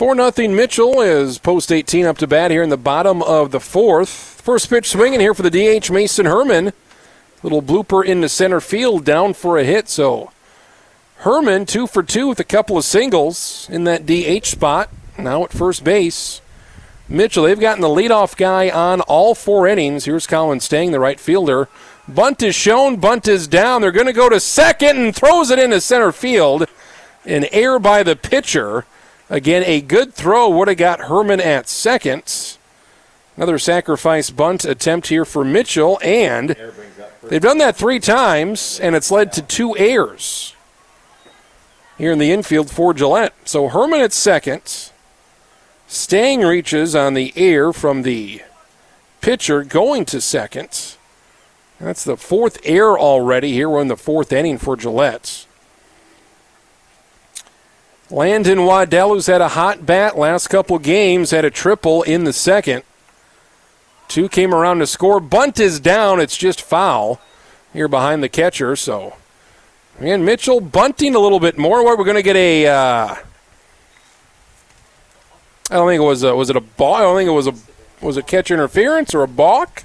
4 0.00 0.32
0 0.32 0.54
Mitchell 0.54 1.02
is 1.02 1.36
post 1.36 1.70
18 1.70 2.06
up 2.06 2.16
to 2.16 2.26
bat 2.26 2.50
here 2.50 2.62
in 2.62 2.70
the 2.70 2.78
bottom 2.78 3.22
of 3.22 3.50
the 3.50 3.60
fourth. 3.60 4.08
First 4.08 4.70
pitch 4.70 4.88
swinging 4.88 5.20
here 5.20 5.34
for 5.34 5.42
the 5.42 5.50
DH 5.50 5.90
Mason 5.90 6.24
Herman. 6.24 6.72
Little 7.42 7.60
blooper 7.60 8.02
into 8.02 8.30
center 8.30 8.62
field, 8.62 9.04
down 9.04 9.34
for 9.34 9.58
a 9.58 9.62
hit. 9.62 9.90
So 9.90 10.32
Herman, 11.16 11.66
two 11.66 11.86
for 11.86 12.02
two 12.02 12.28
with 12.28 12.40
a 12.40 12.44
couple 12.44 12.78
of 12.78 12.86
singles 12.86 13.68
in 13.70 13.84
that 13.84 14.06
DH 14.06 14.46
spot. 14.46 14.88
Now 15.18 15.44
at 15.44 15.52
first 15.52 15.84
base. 15.84 16.40
Mitchell, 17.06 17.44
they've 17.44 17.60
gotten 17.60 17.82
the 17.82 17.88
leadoff 17.88 18.38
guy 18.38 18.70
on 18.70 19.02
all 19.02 19.34
four 19.34 19.68
innings. 19.68 20.06
Here's 20.06 20.26
Colin 20.26 20.60
Stang, 20.60 20.92
the 20.92 20.98
right 20.98 21.20
fielder. 21.20 21.68
Bunt 22.08 22.42
is 22.42 22.54
shown, 22.54 22.96
bunt 22.96 23.28
is 23.28 23.46
down. 23.46 23.82
They're 23.82 23.92
going 23.92 24.06
to 24.06 24.14
go 24.14 24.30
to 24.30 24.40
second 24.40 24.96
and 24.96 25.14
throws 25.14 25.50
it 25.50 25.58
into 25.58 25.78
center 25.78 26.10
field. 26.10 26.64
An 27.26 27.44
error 27.52 27.78
by 27.78 28.02
the 28.02 28.16
pitcher. 28.16 28.86
Again, 29.30 29.62
a 29.64 29.80
good 29.80 30.12
throw 30.12 30.48
would 30.48 30.66
have 30.66 30.76
got 30.76 31.02
Herman 31.02 31.40
at 31.40 31.68
second. 31.68 32.58
Another 33.36 33.60
sacrifice 33.60 34.28
bunt 34.30 34.64
attempt 34.64 35.06
here 35.06 35.24
for 35.24 35.44
Mitchell, 35.44 36.00
and 36.02 36.56
they've 37.22 37.40
done 37.40 37.58
that 37.58 37.76
three 37.76 38.00
times, 38.00 38.80
and 38.80 38.96
it's 38.96 39.10
led 39.10 39.32
to 39.32 39.42
two 39.42 39.76
errors 39.78 40.54
here 41.96 42.10
in 42.10 42.18
the 42.18 42.32
infield 42.32 42.70
for 42.70 42.92
Gillette. 42.92 43.32
So 43.44 43.68
Herman 43.68 44.00
at 44.00 44.12
second. 44.12 44.90
Stang 45.86 46.42
reaches 46.42 46.94
on 46.94 47.14
the 47.14 47.32
air 47.36 47.72
from 47.72 48.02
the 48.02 48.42
pitcher 49.20 49.62
going 49.62 50.04
to 50.06 50.20
second. 50.20 50.96
That's 51.80 52.04
the 52.04 52.16
fourth 52.16 52.58
error 52.64 52.98
already 52.98 53.52
here. 53.52 53.68
We're 53.70 53.80
in 53.82 53.88
the 53.88 53.96
fourth 53.96 54.32
inning 54.32 54.58
for 54.58 54.76
Gillette. 54.76 55.46
Landon 58.10 58.64
Waddell, 58.64 59.10
who's 59.10 59.26
had 59.26 59.40
a 59.40 59.48
hot 59.48 59.86
bat 59.86 60.18
last 60.18 60.48
couple 60.48 60.78
games, 60.78 61.30
had 61.30 61.44
a 61.44 61.50
triple 61.50 62.02
in 62.02 62.24
the 62.24 62.32
second. 62.32 62.82
Two 64.08 64.28
came 64.28 64.52
around 64.52 64.80
to 64.80 64.86
score. 64.86 65.20
Bunt 65.20 65.60
is 65.60 65.78
down. 65.78 66.20
It's 66.20 66.36
just 66.36 66.60
foul 66.60 67.20
here 67.72 67.86
behind 67.86 68.22
the 68.22 68.28
catcher. 68.28 68.74
So, 68.74 69.14
again, 70.00 70.24
Mitchell 70.24 70.60
bunting 70.60 71.14
a 71.14 71.20
little 71.20 71.38
bit 71.38 71.56
more. 71.56 71.84
What 71.84 71.96
we're 71.96 72.04
going 72.04 72.16
to 72.16 72.22
get 72.22 72.34
a. 72.34 72.66
Uh, 72.66 73.14
I 75.70 75.74
don't 75.74 75.88
think 75.88 76.00
it 76.00 76.04
was 76.04 76.24
a, 76.24 76.34
was 76.34 76.50
it 76.50 76.56
a 76.56 76.60
ball. 76.60 76.94
I 76.94 77.02
don't 77.02 77.16
think 77.16 77.28
it 77.28 77.32
was 77.32 77.46
a 77.46 77.54
was 78.04 78.16
it 78.16 78.26
catcher 78.26 78.54
interference 78.54 79.14
or 79.14 79.22
a 79.22 79.28
balk. 79.28 79.84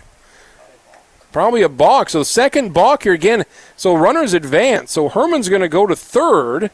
Probably 1.31 1.61
a 1.61 1.69
balk. 1.69 2.09
So 2.09 2.23
second 2.23 2.73
balk 2.73 3.03
here 3.03 3.13
again. 3.13 3.43
So 3.75 3.93
runners 3.95 4.33
advance. 4.33 4.93
So 4.93 5.09
Herman's 5.09 5.49
going 5.49 5.61
to 5.61 5.69
go 5.69 5.85
to 5.85 5.95
third, 5.95 6.71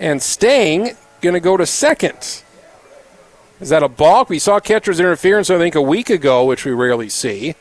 and 0.00 0.22
Stang 0.22 0.96
going 1.20 1.34
to 1.34 1.40
go 1.40 1.56
to 1.56 1.66
second. 1.66 2.42
Is 3.60 3.70
that 3.70 3.82
a 3.82 3.88
balk? 3.88 4.28
We 4.28 4.38
saw 4.38 4.60
catcher's 4.60 5.00
interference, 5.00 5.50
I 5.50 5.58
think, 5.58 5.74
a 5.74 5.82
week 5.82 6.10
ago, 6.10 6.44
which 6.44 6.64
we 6.64 6.70
rarely 6.72 7.08
see. 7.08 7.56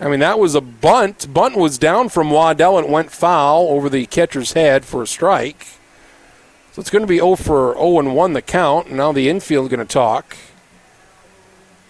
I 0.00 0.08
mean, 0.08 0.20
that 0.20 0.40
was 0.40 0.56
a 0.56 0.60
bunt. 0.60 1.32
Bunt 1.32 1.56
was 1.56 1.78
down 1.78 2.08
from 2.08 2.30
Waddell 2.30 2.78
and 2.78 2.90
went 2.90 3.12
foul 3.12 3.68
over 3.68 3.88
the 3.88 4.06
catcher's 4.06 4.54
head 4.54 4.84
for 4.84 5.02
a 5.02 5.06
strike. 5.06 5.66
So 6.72 6.80
it's 6.80 6.90
going 6.90 7.04
to 7.04 7.08
be 7.08 7.18
0 7.18 7.36
for 7.36 7.74
0 7.74 8.00
and 8.00 8.16
1 8.16 8.32
the 8.32 8.42
count. 8.42 8.88
And 8.88 8.96
now 8.96 9.12
the 9.12 9.28
infield 9.28 9.70
going 9.70 9.78
to 9.78 9.84
talk. 9.84 10.36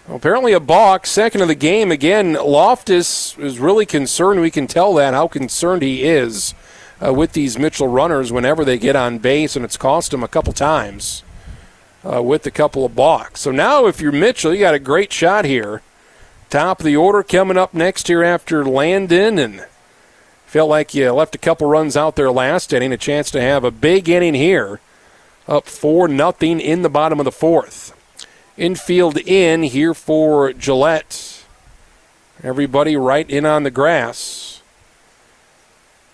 Well, 0.07 0.17
apparently 0.17 0.53
a 0.53 0.59
balk, 0.59 1.07
second 1.07 1.41
of 1.41 1.47
the 1.47 1.55
game. 1.55 1.91
Again, 1.91 2.33
Loftus 2.33 3.35
is 3.39 3.57
really 3.57 3.87
concerned. 3.87 4.39
We 4.39 4.51
can 4.51 4.67
tell 4.67 4.93
that 4.93 5.15
how 5.15 5.27
concerned 5.27 5.81
he 5.81 6.03
is 6.03 6.53
uh, 7.03 7.13
with 7.13 7.33
these 7.33 7.57
Mitchell 7.57 7.87
runners 7.87 8.31
whenever 8.31 8.63
they 8.63 8.77
get 8.77 8.95
on 8.95 9.17
base, 9.17 9.55
and 9.55 9.65
it's 9.65 9.77
cost 9.77 10.13
him 10.13 10.23
a 10.23 10.27
couple 10.27 10.53
times 10.53 11.23
uh, 12.03 12.21
with 12.21 12.45
a 12.45 12.51
couple 12.51 12.85
of 12.85 12.95
balks. 12.95 13.41
So 13.41 13.51
now, 13.51 13.87
if 13.87 13.99
you're 13.99 14.11
Mitchell, 14.11 14.53
you 14.53 14.59
got 14.59 14.75
a 14.75 14.79
great 14.79 15.11
shot 15.11 15.45
here. 15.45 15.81
Top 16.49 16.79
of 16.79 16.85
the 16.85 16.95
order 16.95 17.23
coming 17.23 17.57
up 17.57 17.73
next 17.73 18.07
here 18.07 18.23
after 18.23 18.63
Landon, 18.63 19.39
and 19.39 19.65
felt 20.45 20.69
like 20.69 20.93
you 20.93 21.11
left 21.11 21.35
a 21.35 21.39
couple 21.39 21.67
runs 21.67 21.97
out 21.97 22.15
there 22.15 22.31
last 22.31 22.71
inning. 22.71 22.93
A 22.93 22.97
chance 22.97 23.31
to 23.31 23.41
have 23.41 23.63
a 23.63 23.71
big 23.71 24.07
inning 24.07 24.35
here, 24.35 24.79
up 25.47 25.65
four 25.65 26.07
nothing 26.07 26.59
in 26.59 26.81
the 26.81 26.89
bottom 26.89 27.19
of 27.19 27.25
the 27.25 27.31
fourth. 27.31 27.93
Infield 28.57 29.17
in 29.17 29.63
here 29.63 29.93
for 29.93 30.53
Gillette. 30.53 31.43
Everybody 32.41 32.95
right 32.95 33.29
in 33.29 33.45
on 33.45 33.63
the 33.63 33.71
grass. 33.71 34.54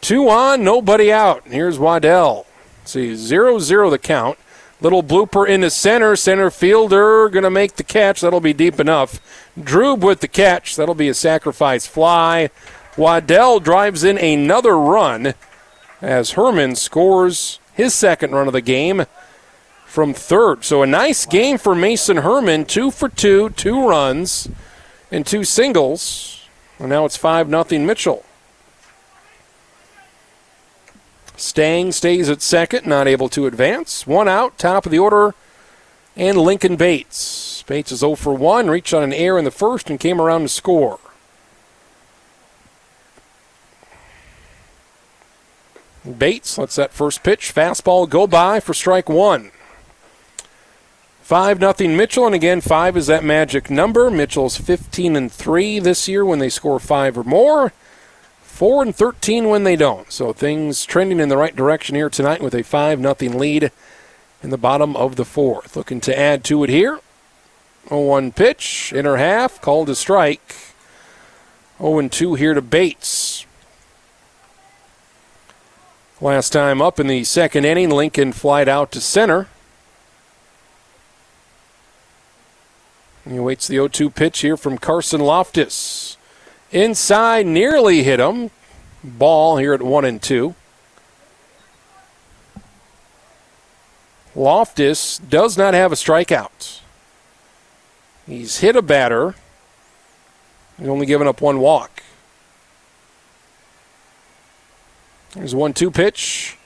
Two 0.02 0.30
on, 0.30 0.64
nobody 0.64 1.12
out. 1.12 1.46
Here's 1.46 1.78
Waddell. 1.78 2.48
See, 2.86 3.16
0 3.16 3.60
0 3.60 3.90
the 3.92 4.00
count. 4.00 4.38
Little 4.82 5.04
blooper 5.04 5.48
in 5.48 5.62
the 5.62 5.70
center. 5.70 6.16
Center 6.16 6.50
fielder 6.50 7.30
going 7.30 7.44
to 7.44 7.52
make 7.52 7.76
the 7.76 7.84
catch. 7.84 8.22
That'll 8.22 8.42
be 8.42 8.54
deep 8.54 8.80
enough. 8.80 9.20
Drube 9.60 10.04
with 10.04 10.22
the 10.22 10.28
catch. 10.28 10.76
That'll 10.76 10.96
be 10.96 11.08
a 11.08 11.14
sacrifice 11.14 11.86
fly. 11.86 12.50
Waddell 12.98 13.60
drives 13.60 14.04
in 14.04 14.18
another 14.18 14.76
run 14.76 15.36
as 16.02 16.32
Herman 16.32 16.76
scores 16.76 17.60
his 17.74 17.94
second 17.94 18.32
run 18.32 18.48
of 18.48 18.54
the 18.54 18.62
game 18.62 19.06
from 19.86 20.14
third. 20.16 20.64
So 20.64 20.82
a 20.82 20.88
nice 20.88 21.28
game 21.28 21.60
for 21.60 21.76
Mason 21.76 22.18
Herman. 22.18 22.66
Two 22.66 22.90
for 22.90 23.08
two, 23.08 23.52
two 23.52 23.88
runs, 23.88 24.50
and 25.12 25.28
two 25.28 25.44
singles. 25.44 26.48
And 26.80 26.90
now 26.90 27.06
it's 27.06 27.18
5 27.18 27.48
nothing 27.48 27.86
Mitchell. 27.86 28.26
Stang 31.42 31.92
stays 31.92 32.30
at 32.30 32.42
second, 32.42 32.86
not 32.86 33.08
able 33.08 33.28
to 33.30 33.48
advance. 33.48 34.06
One 34.06 34.28
out, 34.28 34.60
top 34.60 34.86
of 34.86 34.92
the 34.92 35.00
order, 35.00 35.34
and 36.16 36.38
Lincoln 36.38 36.76
Bates. 36.76 37.64
Bates 37.64 37.92
is 37.92 38.02
0 38.02 38.16
for 38.16 38.36
1, 38.36 38.70
reached 38.70 38.94
on 38.94 39.02
an 39.02 39.12
air 39.12 39.40
in 39.40 39.44
the 39.44 39.50
first 39.50 39.90
and 39.90 40.00
came 40.00 40.22
around 40.22 40.42
to 40.42 40.50
score. 40.50 41.00
Bates 46.18 46.60
lets 46.60 46.76
that 46.76 46.94
first 46.94 47.24
pitch, 47.24 47.54
fastball 47.54 48.08
go 48.08 48.28
by 48.28 48.60
for 48.60 48.76
strike 48.76 49.10
one. 49.10 49.52
5 51.24 51.60
nothing 51.60 51.98
Mitchell, 51.98 52.28
and 52.28 52.36
again, 52.36 52.62
5 52.62 52.96
is 52.98 53.08
that 53.08 53.24
magic 53.24 53.72
number. 53.72 54.12
Mitchell's 54.12 54.58
15 54.58 55.16
and 55.16 55.32
3 55.32 55.80
this 55.80 56.08
year 56.08 56.24
when 56.24 56.38
they 56.38 56.50
score 56.50 56.80
5 56.80 57.18
or 57.18 57.24
more. 57.24 57.74
4 58.52 58.84
and 58.84 58.96
13 58.96 59.50
when 59.50 59.64
they 59.64 59.76
don't. 59.76 60.12
So 60.12 60.34
things 60.34 60.86
trending 60.86 61.20
in 61.20 61.30
the 61.30 61.38
right 61.38 61.56
direction 61.56 61.96
here 61.96 62.10
tonight 62.10 62.44
with 62.44 62.54
a 62.54 62.62
5 62.62 63.00
nothing 63.00 63.38
lead 63.38 63.72
in 64.44 64.52
the 64.52 64.58
bottom 64.58 64.96
of 64.96 65.16
the 65.16 65.26
fourth. 65.26 65.76
Looking 65.76 66.00
to 66.02 66.18
add 66.18 66.44
to 66.44 66.64
it 66.64 66.70
here. 66.70 67.00
0-1 67.88 68.36
pitch, 68.36 68.94
inner 68.96 69.16
half, 69.16 69.60
called 69.62 69.90
a 69.90 69.96
strike. 69.96 70.56
0-2 71.80 72.38
here 72.38 72.54
to 72.54 72.62
Bates. 72.62 73.48
Last 76.20 76.52
time 76.52 76.84
up 76.84 77.00
in 77.00 77.08
the 77.08 77.24
second 77.24 77.66
inning, 77.66 77.90
Lincoln 77.90 78.32
flied 78.32 78.70
out 78.70 78.92
to 78.92 79.02
center. 79.02 79.48
He 83.28 83.40
waits 83.40 83.68
the 83.68 83.76
0 83.76 83.88
2 83.88 84.12
pitch 84.12 84.42
here 84.42 84.58
from 84.58 84.78
Carson 84.78 85.22
Loftus. 85.22 86.18
Inside, 86.72 87.46
nearly 87.46 88.04
hit 88.04 88.20
him. 88.20 88.50
Ball 89.04 89.58
here 89.58 89.74
at 89.74 89.82
1 89.82 90.06
and 90.06 90.22
2. 90.22 90.56
Loftus 94.36 95.18
does 95.18 95.58
not 95.58 95.74
have 95.74 95.92
a 95.92 95.96
strikeout. 95.96 96.80
He's 98.26 98.60
hit 98.60 98.78
a 98.78 98.82
batter. 98.82 99.36
He's 100.80 100.88
only 100.88 101.06
given 101.06 101.28
up 101.28 101.42
one 101.42 101.60
walk. 101.60 102.02
There's 105.34 105.54
1 105.54 105.74
2 105.74 105.92
pitch. 105.92 106.58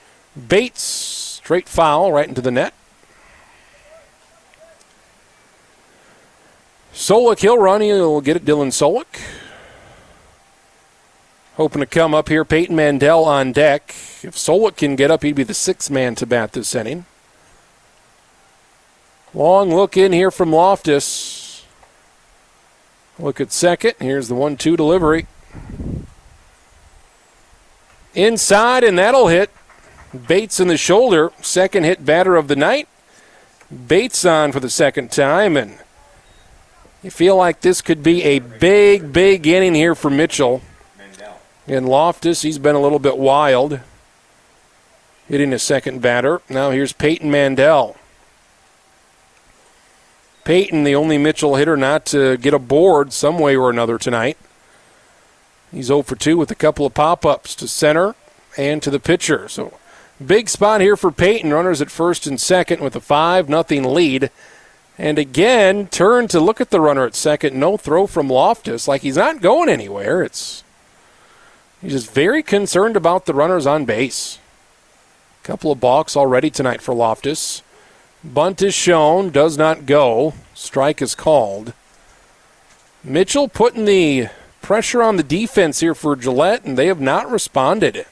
Bates, 0.47 0.82
straight 0.82 1.68
foul 1.68 2.12
right 2.12 2.28
into 2.28 2.41
the 2.41 2.51
net. 2.51 2.74
Solik, 6.93 7.39
he'll 7.39 7.58
run. 7.58 7.82
He'll 7.82 8.22
get 8.22 8.38
it, 8.38 8.45
Dylan 8.45 8.68
Solik. 8.68 9.45
Hoping 11.56 11.80
to 11.80 11.86
come 11.86 12.14
up 12.14 12.28
here. 12.28 12.43
Peyton 12.43 12.76
Mandel 12.76 13.24
on 13.24 13.53
deck. 13.53 13.89
If 14.24 14.36
Solik 14.36 14.76
can 14.76 14.97
get 14.97 15.10
up, 15.10 15.24
he'd 15.24 15.36
be 15.36 15.43
the 15.43 15.53
sixth 15.53 15.89
man 15.89 16.16
to 16.16 16.26
bat 16.26 16.51
this 16.51 16.76
inning. 16.76 17.06
Long 19.34 19.73
look 19.73 19.95
in 19.95 20.11
here 20.11 20.32
from 20.32 20.52
Loftus. 20.52 21.65
Look 23.18 23.40
at 23.40 23.53
second. 23.53 23.94
Here's 23.99 24.27
the 24.27 24.36
1 24.36 24.57
2 24.57 24.76
delivery. 24.76 25.27
Inside, 28.14 28.84
and 28.84 28.98
that'll 28.98 29.27
hit. 29.27 29.49
Bates 30.27 30.60
in 30.60 30.68
the 30.68 30.77
shoulder. 30.77 31.32
Second 31.41 31.84
hit 31.84 32.06
batter 32.06 32.36
of 32.36 32.49
the 32.49 32.56
night. 32.57 32.90
Bates 33.88 34.26
on 34.26 34.52
for 34.52 34.60
the 34.60 34.69
second 34.69 35.11
time, 35.11 35.57
and 35.57 35.80
you 37.02 37.11
feel 37.11 37.36
like 37.36 37.61
this 37.61 37.82
could 37.82 38.03
be 38.03 38.23
a 38.23 38.40
big, 38.40 39.11
big 39.11 39.48
inning 39.48 39.76
here 39.76 39.95
for 39.95 40.10
Mitchell. 40.10 40.61
And 41.68 41.88
Loftus, 41.88 42.44
he's 42.44 42.60
been 42.60 42.76
a 42.76 42.82
little 42.82 43.00
bit 43.00 43.18
wild, 43.18 43.80
hitting 45.28 45.52
a 45.52 45.60
second 45.60 46.02
batter. 46.02 46.42
Now 46.50 46.72
here's 46.72 46.94
Peyton 46.94 47.32
Mandel. 47.32 47.98
Peyton, 50.44 50.84
the 50.84 50.94
only 50.94 51.18
Mitchell 51.18 51.56
hitter 51.56 51.76
not 51.76 52.06
to 52.08 52.38
get 52.38 52.54
a 52.54 52.60
board 52.60 53.12
some 53.12 53.40
way 53.40 53.56
or 53.56 53.72
another 53.72 53.98
tonight. 53.98 54.38
He's 55.72 55.88
0 55.88 56.04
for 56.04 56.16
2 56.16 56.38
with 56.38 56.52
a 56.52 56.56
couple 56.56 56.86
of 56.86 56.94
pop 56.94 57.26
ups 57.26 57.56
to 57.56 57.68
center 57.68 58.14
and 58.56 58.82
to 58.84 58.92
the 58.92 59.00
pitcher. 59.00 59.50
So 59.50 59.78
big 60.24 60.50
spot 60.50 60.82
here 60.82 60.96
for 60.96 61.12
Peyton. 61.12 61.52
Runners 61.52 61.82
at 61.82 61.90
first 61.90 62.28
and 62.28 62.40
second 62.40 62.80
with 62.80 62.96
a 62.96 63.02
5 63.02 63.50
nothing 63.50 63.84
lead. 63.84 64.30
And 65.00 65.18
again, 65.18 65.88
turn 65.88 66.28
to 66.30 66.40
look 66.40 66.62
at 66.62 66.70
the 66.70 66.80
runner 66.80 67.06
at 67.06 67.16
second. 67.16 67.60
No 67.60 67.76
throw 67.76 68.06
from 68.06 68.30
Loftus. 68.30 68.88
Like 68.88 69.02
he's 69.02 69.18
not 69.18 69.42
going 69.42 69.68
anywhere. 69.68 70.22
It's 70.22 70.64
he's 71.81 71.93
just 71.93 72.11
very 72.11 72.43
concerned 72.43 72.95
about 72.95 73.26
the 73.26 73.34
runners 73.34 73.65
on 73.65 73.85
base. 73.85 74.39
A 75.43 75.47
Couple 75.47 75.72
of 75.72 75.80
balks 75.80 76.15
already 76.15 76.49
tonight 76.49 76.81
for 76.81 76.93
Loftus. 76.93 77.61
Bunt 78.23 78.61
is 78.61 78.73
shown, 78.73 79.30
does 79.30 79.57
not 79.57 79.85
go. 79.85 80.34
Strike 80.53 81.02
is 81.02 81.14
called. 81.14 81.73
Mitchell 83.03 83.47
putting 83.47 83.85
the 83.85 84.30
pressure 84.64 85.03
on 85.03 85.15
the 85.15 85.23
defense 85.23 85.80
here 85.80 85.93
for 85.93 86.15
Gillette, 86.15 86.65
and 86.65 86.76
they 86.76 86.88
have 86.88 86.99
not 86.99 87.30
responded. 87.30 88.07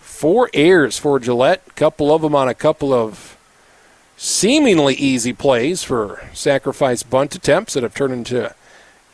Four 0.00 0.48
errors 0.54 0.98
for 0.98 1.20
Gillette, 1.20 1.62
a 1.66 1.72
couple 1.72 2.12
of 2.14 2.22
them 2.22 2.34
on 2.34 2.48
a 2.48 2.54
couple 2.54 2.94
of 2.94 3.36
seemingly 4.16 4.94
easy 4.94 5.32
plays 5.32 5.84
for 5.84 6.26
sacrifice 6.32 7.02
bunt 7.02 7.34
attempts 7.34 7.74
that 7.74 7.82
have 7.82 7.94
turned 7.94 8.14
into 8.14 8.54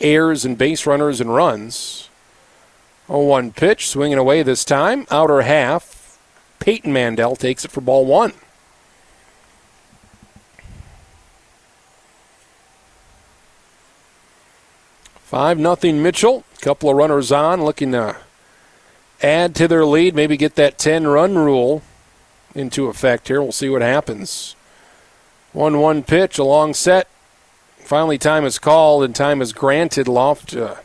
airs 0.01 0.45
and 0.45 0.57
base 0.57 0.87
runners 0.87 1.21
and 1.21 1.35
runs. 1.35 2.09
1 3.07 3.53
pitch, 3.53 3.89
swinging 3.89 4.19
away 4.19 4.43
this 4.43 4.65
time. 4.65 5.07
Outer 5.11 5.43
half. 5.43 6.19
Peyton 6.59 6.93
Mandel 6.93 7.37
takes 7.37 7.65
it 7.65 7.71
for 7.71 7.81
ball 7.81 8.07
one. 8.07 8.33
Five 15.35 15.59
nothing 15.59 16.03
Mitchell. 16.03 16.45
Couple 16.61 16.89
of 16.89 16.97
runners 16.97 17.31
on, 17.33 17.63
looking 17.65 17.93
to 17.93 18.17
add 19.23 19.55
to 19.57 19.69
their 19.69 19.85
lead. 19.85 20.15
Maybe 20.15 20.37
get 20.37 20.55
that 20.55 20.79
ten 20.79 21.07
run 21.07 21.37
rule 21.37 21.83
into 22.55 22.87
effect 22.87 23.29
here. 23.29 23.43
We'll 23.43 23.53
see 23.53 23.69
what 23.69 23.83
happens. 23.83 24.55
One 25.53 25.81
one 25.81 26.03
pitch, 26.03 26.39
a 26.39 26.45
long 26.45 26.73
set. 26.73 27.09
Finally, 27.79 28.17
time 28.17 28.45
is 28.45 28.59
called 28.59 29.05
and 29.05 29.15
time 29.15 29.43
is 29.43 29.53
granted. 29.53 30.09
Loft 30.09 30.57
uh, 30.57 30.77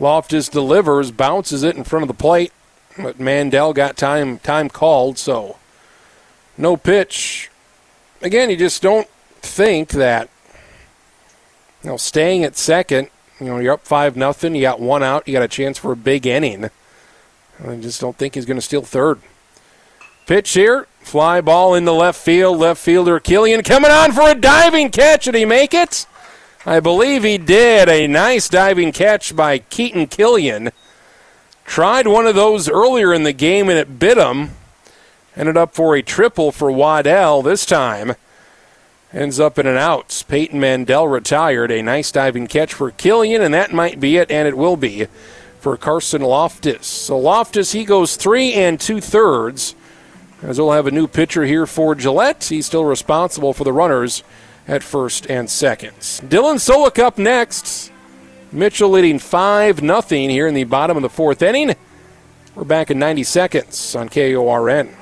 Loftus 0.00 0.48
delivers, 0.48 1.10
bounces 1.10 1.62
it 1.62 1.76
in 1.76 1.84
front 1.84 2.02
of 2.02 2.08
the 2.08 2.14
plate, 2.14 2.52
but 2.98 3.20
Mandel 3.20 3.72
got 3.72 3.96
time 3.96 4.38
time 4.38 4.68
called, 4.68 5.18
so 5.18 5.56
no 6.56 6.76
pitch. 6.76 7.50
Again, 8.22 8.50
you 8.50 8.56
just 8.56 8.82
don't 8.82 9.08
think 9.40 9.90
that 9.90 10.28
you 11.82 11.90
know 11.90 11.96
staying 11.96 12.44
at 12.44 12.56
second. 12.56 13.08
You 13.40 13.46
know, 13.46 13.58
you're 13.58 13.74
up 13.74 13.84
five 13.84 14.16
nothing. 14.16 14.54
You 14.54 14.62
got 14.62 14.80
one 14.80 15.02
out. 15.02 15.26
You 15.26 15.32
got 15.32 15.42
a 15.42 15.48
chance 15.48 15.78
for 15.78 15.92
a 15.92 15.96
big 15.96 16.26
inning. 16.26 16.70
I 17.64 17.76
just 17.76 18.00
don't 18.00 18.16
think 18.16 18.34
he's 18.34 18.46
going 18.46 18.56
to 18.56 18.62
steal 18.62 18.82
third. 18.82 19.20
Pitch 20.26 20.52
here, 20.52 20.86
fly 21.00 21.40
ball 21.40 21.74
in 21.74 21.84
the 21.84 21.92
left 21.92 22.20
field. 22.20 22.58
Left 22.58 22.80
fielder 22.80 23.20
Killian 23.20 23.62
coming 23.62 23.90
on 23.90 24.12
for 24.12 24.22
a 24.22 24.34
diving 24.34 24.90
catch. 24.90 25.26
Did 25.26 25.34
he 25.34 25.44
make 25.44 25.74
it? 25.74 26.06
I 26.66 26.80
believe 26.80 27.24
he 27.24 27.36
did. 27.36 27.90
A 27.90 28.06
nice 28.06 28.48
diving 28.48 28.92
catch 28.92 29.36
by 29.36 29.58
Keaton 29.58 30.06
Killian. 30.06 30.70
Tried 31.66 32.06
one 32.06 32.26
of 32.26 32.34
those 32.34 32.70
earlier 32.70 33.12
in 33.12 33.22
the 33.22 33.34
game 33.34 33.68
and 33.68 33.78
it 33.78 33.98
bit 33.98 34.16
him. 34.16 34.52
Ended 35.36 35.58
up 35.58 35.74
for 35.74 35.94
a 35.94 36.02
triple 36.02 36.52
for 36.52 36.72
Waddell 36.72 37.42
this 37.42 37.66
time. 37.66 38.14
Ends 39.12 39.38
up 39.38 39.58
in 39.58 39.66
an 39.66 39.76
outs. 39.76 40.22
Peyton 40.22 40.58
Mandel 40.58 41.06
retired. 41.06 41.70
A 41.70 41.82
nice 41.82 42.10
diving 42.10 42.46
catch 42.46 42.72
for 42.72 42.90
Killian, 42.90 43.42
and 43.42 43.52
that 43.52 43.72
might 43.72 44.00
be 44.00 44.16
it, 44.16 44.30
and 44.30 44.48
it 44.48 44.56
will 44.56 44.76
be 44.76 45.06
for 45.60 45.76
Carson 45.76 46.22
Loftus. 46.22 46.86
So 46.86 47.18
Loftus, 47.18 47.72
he 47.72 47.84
goes 47.84 48.16
three 48.16 48.54
and 48.54 48.80
two 48.80 49.00
thirds. 49.00 49.74
As 50.42 50.58
we'll 50.58 50.72
have 50.72 50.86
a 50.86 50.90
new 50.90 51.06
pitcher 51.06 51.44
here 51.44 51.66
for 51.66 51.94
Gillette. 51.94 52.44
He's 52.44 52.66
still 52.66 52.84
responsible 52.84 53.52
for 53.52 53.64
the 53.64 53.72
runners 53.72 54.24
at 54.66 54.82
first 54.82 55.26
and 55.30 55.48
second. 55.48 55.92
Dylan 55.92 56.56
Solik 56.56 56.98
up 56.98 57.18
next. 57.18 57.92
Mitchell 58.52 58.90
leading 58.90 59.18
5 59.18 59.80
0 59.80 60.00
here 60.08 60.46
in 60.46 60.54
the 60.54 60.64
bottom 60.64 60.96
of 60.96 61.02
the 61.02 61.08
fourth 61.08 61.42
inning. 61.42 61.74
We're 62.54 62.64
back 62.64 62.90
in 62.90 62.98
90 62.98 63.24
seconds 63.24 63.96
on 63.96 64.08
KORN. 64.08 64.94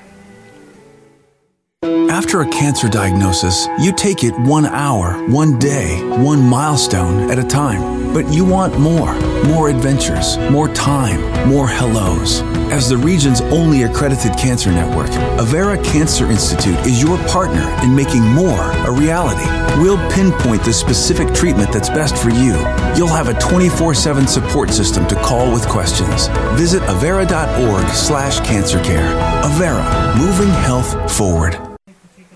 After 2.11 2.41
a 2.43 2.49
cancer 2.49 2.89
diagnosis, 2.89 3.67
you 3.81 3.93
take 3.93 4.23
it 4.23 4.33
one 4.41 4.67
hour, 4.67 5.15
one 5.29 5.59
day, 5.59 6.03
one 6.23 6.41
milestone 6.41 7.31
at 7.31 7.39
a 7.39 7.45
time. 7.45 8.15
But 8.15 8.33
you 8.33 8.45
want 8.45 8.79
more 8.79 9.15
more 9.47 9.69
adventures, 9.69 10.39
more 10.51 10.69
time, 10.69 11.49
more 11.49 11.69
hellos. 11.69 12.43
As 12.73 12.89
the 12.89 12.97
region's 12.97 13.41
only 13.43 13.83
accredited 13.83 14.37
cancer 14.39 14.71
network, 14.71 15.11
Avera 15.39 15.83
Cancer 15.85 16.31
Institute 16.31 16.79
is 16.87 17.03
your 17.03 17.19
partner 17.29 17.69
in 17.83 17.95
making 17.95 18.23
more 18.23 18.71
a 18.87 18.91
reality. 18.91 19.45
We'll 19.81 19.99
pinpoint 20.11 20.65
the 20.65 20.73
specific 20.73 21.33
treatment 21.35 21.73
that's 21.73 21.89
best 21.89 22.17
for 22.17 22.31
you. 22.31 22.55
You'll 22.97 23.09
have 23.09 23.29
a 23.29 23.35
24-7 23.35 24.29
support 24.29 24.71
system 24.71 25.07
to 25.09 25.15
call 25.17 25.53
with 25.53 25.69
questions. 25.69 26.29
Visit 26.59 26.83
avera.org 26.83 27.89
slash 27.89 28.41
cancer 28.41 28.83
care. 28.83 29.15
Avera, 29.43 30.17
moving 30.19 30.49
health 30.49 31.11
forward. 31.11 31.59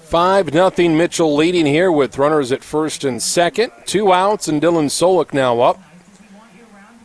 5 0.06 0.54
nothing 0.54 0.96
Mitchell 0.96 1.34
leading 1.34 1.66
here 1.66 1.90
with 1.90 2.16
runners 2.16 2.52
at 2.52 2.62
first 2.62 3.02
and 3.04 3.20
second. 3.20 3.72
Two 3.86 4.12
outs, 4.12 4.46
and 4.46 4.62
Dylan 4.62 4.86
Solik 4.86 5.34
now 5.34 5.60
up. 5.60 5.80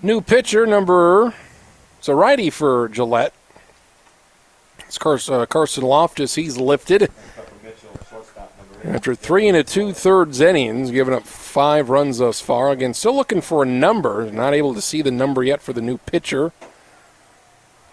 New 0.03 0.19
pitcher, 0.19 0.65
number. 0.65 1.35
It's 1.99 2.07
a 2.07 2.15
righty 2.15 2.49
for 2.49 2.89
Gillette. 2.89 3.33
It's 4.87 4.97
Carson, 4.97 5.35
uh, 5.35 5.45
Carson 5.45 5.83
Loftus. 5.83 6.33
He's 6.33 6.57
lifted. 6.57 7.11
After 8.83 9.13
three 9.13 9.47
and 9.47 9.55
a 9.55 9.63
two 9.63 9.93
thirds 9.93 10.41
innings, 10.41 10.89
giving 10.89 11.13
up 11.13 11.23
five 11.23 11.91
runs 11.91 12.17
thus 12.17 12.41
far. 12.41 12.71
Again, 12.71 12.95
still 12.95 13.15
looking 13.15 13.41
for 13.41 13.61
a 13.61 13.65
number. 13.67 14.31
Not 14.31 14.55
able 14.55 14.73
to 14.73 14.81
see 14.81 15.03
the 15.03 15.11
number 15.11 15.43
yet 15.43 15.61
for 15.61 15.71
the 15.71 15.81
new 15.81 15.99
pitcher. 15.99 16.51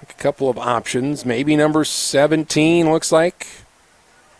A 0.00 0.06
couple 0.14 0.48
of 0.48 0.56
options. 0.56 1.26
Maybe 1.26 1.56
number 1.56 1.84
17, 1.84 2.90
looks 2.90 3.12
like. 3.12 3.46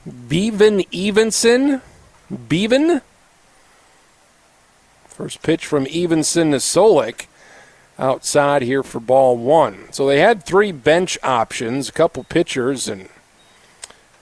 Bevan 0.07 0.85
Evenson. 0.90 1.82
Bevan. 2.31 3.03
First 5.07 5.43
pitch 5.43 5.66
from 5.66 5.86
Evenson 5.86 6.53
to 6.53 6.57
Solik 6.57 7.27
outside 7.98 8.62
here 8.62 8.82
for 8.82 9.00
ball 9.00 9.36
one. 9.36 9.92
So 9.92 10.06
they 10.06 10.20
had 10.20 10.44
three 10.44 10.72
bench 10.72 11.18
options, 11.22 11.88
a 11.88 11.92
couple 11.92 12.24
pitchers, 12.24 12.88
and 12.88 13.08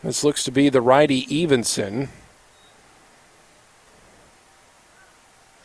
this 0.02 0.24
looks 0.24 0.44
to 0.44 0.50
be 0.50 0.68
the 0.68 0.80
righty 0.80 1.26
Evenson. 1.30 2.08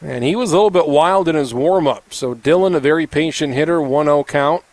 And 0.01 0.23
he 0.23 0.35
was 0.35 0.51
a 0.51 0.55
little 0.55 0.71
bit 0.71 0.87
wild 0.87 1.27
in 1.27 1.35
his 1.35 1.53
warm 1.53 1.87
up. 1.87 2.11
So 2.11 2.33
Dylan, 2.33 2.75
a 2.75 2.79
very 2.79 3.05
patient 3.05 3.53
hitter, 3.53 3.79
1 3.81 4.05
0 4.07 4.23
count. 4.23 4.63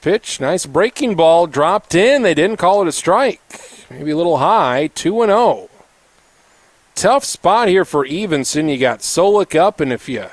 Pitch, 0.00 0.40
nice 0.40 0.64
breaking 0.64 1.16
ball, 1.16 1.46
dropped 1.46 1.94
in. 1.94 2.22
They 2.22 2.32
didn't 2.32 2.56
call 2.56 2.80
it 2.80 2.88
a 2.88 2.92
strike. 2.92 3.40
Maybe 3.90 4.12
a 4.12 4.16
little 4.16 4.38
high, 4.38 4.86
2 4.94 5.26
0. 5.26 5.68
Tough 6.98 7.22
spot 7.22 7.68
here 7.68 7.84
for 7.84 8.04
Evenson. 8.04 8.68
You 8.68 8.76
got 8.76 8.98
Solik 8.98 9.54
up, 9.54 9.78
and 9.78 9.92
if 9.92 10.08
you 10.08 10.26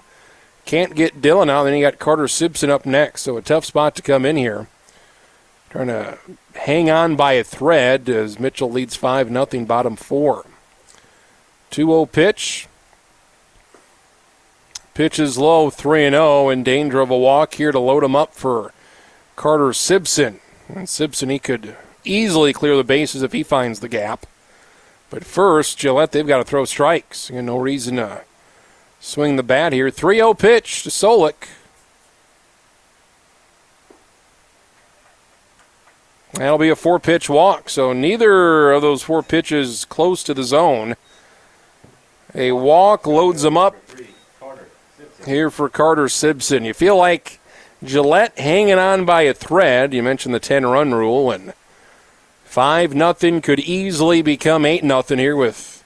can't 0.65 0.95
get 0.95 1.21
Dylan 1.21 1.47
out, 1.47 1.65
then 1.65 1.75
you 1.75 1.81
got 1.85 1.99
Carter 1.99 2.27
Simpson 2.27 2.71
up 2.71 2.87
next. 2.87 3.21
So 3.21 3.37
a 3.37 3.43
tough 3.43 3.65
spot 3.65 3.95
to 3.97 4.01
come 4.01 4.25
in 4.25 4.35
here. 4.35 4.67
Trying 5.69 5.89
to 5.89 6.17
hang 6.55 6.89
on 6.89 7.15
by 7.15 7.33
a 7.33 7.43
thread 7.43 8.09
as 8.09 8.39
Mitchell 8.39 8.71
leads 8.71 8.95
5 8.95 9.27
0, 9.27 9.65
bottom 9.65 9.95
four. 9.95 10.43
2 11.69 11.85
0 11.85 12.07
pitch. 12.07 12.67
Pitch 14.95 15.19
is 15.19 15.37
low, 15.37 15.69
3 15.69 16.09
0, 16.09 16.49
in 16.49 16.63
danger 16.63 16.99
of 16.99 17.11
a 17.11 17.17
walk 17.17 17.53
here 17.53 17.71
to 17.71 17.79
load 17.79 18.03
him 18.03 18.15
up 18.15 18.33
for 18.33 18.73
Carter 19.35 19.71
Simpson. 19.71 20.39
And 20.67 20.89
Simpson, 20.89 21.29
he 21.29 21.37
could 21.37 21.77
easily 22.03 22.53
clear 22.53 22.75
the 22.75 22.83
bases 22.83 23.21
if 23.21 23.33
he 23.33 23.43
finds 23.43 23.81
the 23.81 23.87
gap. 23.87 24.25
But 25.15 25.23
first, 25.23 25.77
Gillette, 25.77 26.11
they've 26.11 26.27
got 26.27 26.39
to 26.39 26.43
throw 26.43 26.65
strikes. 26.65 27.29
You 27.29 27.41
no 27.41 27.57
reason 27.57 27.95
to 27.95 28.23
swing 28.99 29.37
the 29.37 29.43
bat 29.43 29.71
here. 29.71 29.89
3 29.89 30.17
0 30.17 30.33
pitch 30.33 30.83
to 30.83 30.89
Solik. 30.89 31.47
That'll 36.33 36.57
be 36.57 36.67
a 36.67 36.75
four 36.75 36.99
pitch 36.99 37.29
walk, 37.29 37.69
so 37.69 37.93
neither 37.93 38.73
of 38.73 38.81
those 38.81 39.03
four 39.03 39.23
pitches 39.23 39.85
close 39.85 40.21
to 40.23 40.33
the 40.33 40.43
zone. 40.43 40.97
A 42.33 42.51
walk 42.51 43.07
loads 43.07 43.43
them 43.43 43.55
up 43.55 43.77
here 45.25 45.49
for 45.49 45.69
Carter 45.69 46.09
Simpson. 46.09 46.65
You 46.65 46.73
feel 46.73 46.97
like 46.97 47.39
Gillette 47.81 48.37
hanging 48.37 48.79
on 48.79 49.05
by 49.05 49.21
a 49.21 49.33
thread. 49.33 49.93
You 49.93 50.03
mentioned 50.03 50.35
the 50.35 50.41
10 50.41 50.65
run 50.65 50.93
rule, 50.93 51.31
and 51.31 51.53
5 52.55 52.95
nothing 52.95 53.41
could 53.41 53.59
easily 53.59 54.21
become 54.21 54.65
8 54.65 54.81
nothing 54.81 55.19
here 55.19 55.35
with 55.35 55.83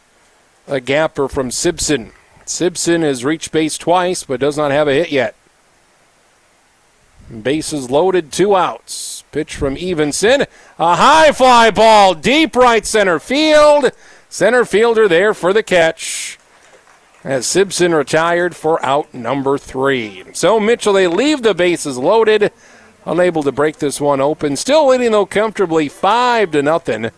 a 0.67 0.79
gapper 0.79 1.27
from 1.27 1.49
Simpson. 1.49 2.11
Simpson 2.45 3.01
has 3.01 3.25
reached 3.25 3.51
base 3.51 3.75
twice, 3.75 4.23
but 4.23 4.39
does 4.39 4.55
not 4.55 4.69
have 4.69 4.87
a 4.87 4.93
hit 4.93 5.11
yet. 5.11 5.33
Bases 7.41 7.89
loaded, 7.89 8.31
two 8.31 8.55
outs. 8.55 9.23
Pitch 9.31 9.55
from 9.55 9.77
Evenson. 9.77 10.41
A 10.77 10.95
high 10.95 11.31
fly 11.31 11.71
ball, 11.71 12.13
deep 12.13 12.55
right 12.55 12.85
center 12.85 13.19
field. 13.19 13.91
Center 14.29 14.63
fielder 14.63 15.07
there 15.07 15.33
for 15.33 15.53
the 15.53 15.63
catch. 15.63 16.37
As 17.23 17.47
Simpson 17.47 17.95
retired 17.95 18.55
for 18.55 18.79
out 18.85 19.11
number 19.11 19.57
three. 19.57 20.23
So 20.33 20.59
Mitchell, 20.59 20.93
they 20.93 21.07
leave 21.07 21.41
the 21.41 21.55
bases 21.55 21.97
loaded. 21.97 22.53
Unable 23.05 23.43
to 23.43 23.51
break 23.51 23.77
this 23.77 23.99
one 23.99 24.21
open. 24.21 24.55
Still 24.55 24.87
leading 24.87 25.11
though 25.11 25.25
comfortably 25.25 25.89
five 25.89 26.51
to 26.51 26.61
nothing 26.61 27.11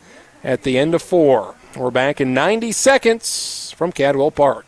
at 0.43 0.63
the 0.63 0.77
end 0.77 0.95
of 0.95 1.01
four. 1.01 1.55
We're 1.75 1.91
back 1.91 2.19
in 2.19 2.33
90 2.33 2.71
seconds 2.71 3.73
from 3.77 3.91
Cadwell 3.91 4.31
Park. 4.31 4.65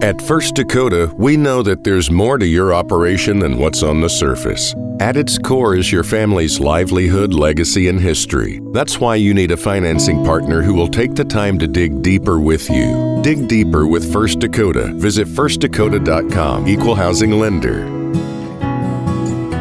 At 0.00 0.20
First 0.20 0.56
Dakota, 0.56 1.12
we 1.16 1.36
know 1.36 1.62
that 1.62 1.84
there's 1.84 2.10
more 2.10 2.36
to 2.36 2.46
your 2.46 2.74
operation 2.74 3.38
than 3.38 3.58
what's 3.58 3.84
on 3.84 4.00
the 4.00 4.08
surface. 4.08 4.74
At 4.98 5.16
its 5.16 5.38
core 5.38 5.76
is 5.76 5.92
your 5.92 6.02
family's 6.02 6.58
livelihood, 6.58 7.32
legacy, 7.32 7.88
and 7.88 8.00
history. 8.00 8.60
That's 8.72 8.98
why 8.98 9.14
you 9.16 9.32
need 9.32 9.52
a 9.52 9.56
financing 9.56 10.24
partner 10.24 10.60
who 10.60 10.74
will 10.74 10.88
take 10.88 11.14
the 11.14 11.24
time 11.24 11.56
to 11.60 11.68
dig 11.68 12.02
deeper 12.02 12.40
with 12.40 12.68
you. 12.68 13.20
Dig 13.22 13.46
deeper 13.46 13.86
with 13.86 14.12
First 14.12 14.40
Dakota. 14.40 14.92
Visit 14.96 15.28
firstdakota.com. 15.28 16.66
Equal 16.66 16.96
housing 16.96 17.38
lender. 17.38 18.01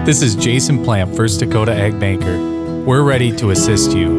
This 0.03 0.23
is 0.23 0.35
Jason 0.35 0.83
Plant, 0.83 1.15
First 1.15 1.39
Dakota 1.39 1.71
Ag 1.71 1.99
Banker. 1.99 2.35
We're 2.85 3.03
ready 3.03 3.31
to 3.37 3.51
assist 3.51 3.95
you. 3.95 4.09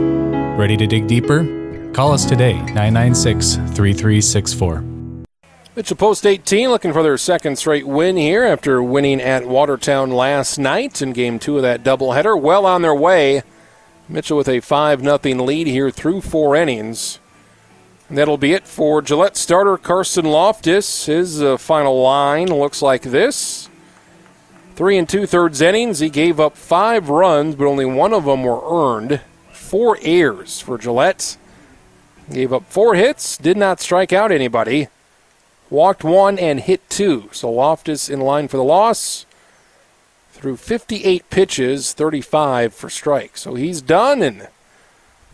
Ready 0.57 0.77
to 0.77 0.87
dig 0.87 1.09
deeper? 1.09 1.91
Call 1.93 2.13
us 2.13 2.25
today, 2.25 2.53
996 2.53 3.57
3364. 3.57 4.81
Mitchell 5.75 5.97
Post 5.97 6.25
18 6.25 6.69
looking 6.69 6.93
for 6.93 7.03
their 7.03 7.19
second 7.19 7.57
straight 7.57 7.85
win 7.85 8.17
here 8.17 8.45
after 8.45 8.81
winning 8.81 9.21
at 9.21 9.49
Watertown 9.49 10.13
last 10.13 10.57
night 10.57 11.03
in 11.03 11.13
game 11.13 11.41
two 11.41 11.57
of 11.57 11.63
that 11.63 11.83
doubleheader. 11.83 12.41
Well 12.41 12.65
on 12.65 12.83
their 12.83 12.95
way. 12.95 13.43
Mitchell 14.09 14.37
with 14.37 14.49
a 14.49 14.61
5 14.61 15.01
0 15.01 15.19
lead 15.43 15.67
here 15.67 15.91
through 15.91 16.21
four 16.21 16.55
innings. 16.55 17.19
And 18.09 18.17
that'll 18.17 18.39
be 18.39 18.53
it 18.53 18.69
for 18.69 19.03
Gillette 19.03 19.37
starter 19.37 19.77
Carson 19.77 20.27
Loftus. 20.27 21.07
His 21.07 21.43
uh, 21.43 21.57
final 21.57 22.01
line 22.01 22.47
looks 22.47 22.83
like 22.83 23.03
this. 23.03 23.69
Three 24.83 24.99
and 24.99 25.09
two 25.09 25.27
thirds 25.27 25.61
innings. 25.61 26.01
He 26.01 26.11
gave 26.11 26.41
up 26.41 26.57
five 26.57 27.09
runs, 27.09 27.55
but 27.55 27.69
only 27.69 27.85
one 27.85 28.13
of 28.13 28.25
them 28.25 28.43
were 28.43 28.61
earned. 28.69 29.21
Four 29.53 29.97
errors 30.03 30.61
for 30.61 30.77
Gillette. 30.77 31.37
Gave 32.33 32.53
up 32.53 32.65
four 32.69 32.97
hits, 32.97 33.37
did 33.37 33.57
not 33.57 33.79
strike 33.79 34.13
out 34.13 34.33
anybody. 34.33 34.89
Walked 35.71 36.03
one 36.03 36.37
and 36.37 36.59
hit 36.59 36.91
two. 36.91 37.29
So 37.31 37.49
Loftus 37.49 38.11
in 38.11 38.19
line 38.23 38.49
for 38.49 38.57
the 38.57 38.65
loss. 38.65 39.25
Through 40.33 40.57
58 40.57 41.31
pitches, 41.31 41.93
35 41.93 42.75
for 42.75 42.91
strikes. 42.91 43.43
So 43.43 43.55
he's 43.55 43.83
done, 43.83 44.21
and 44.21 44.49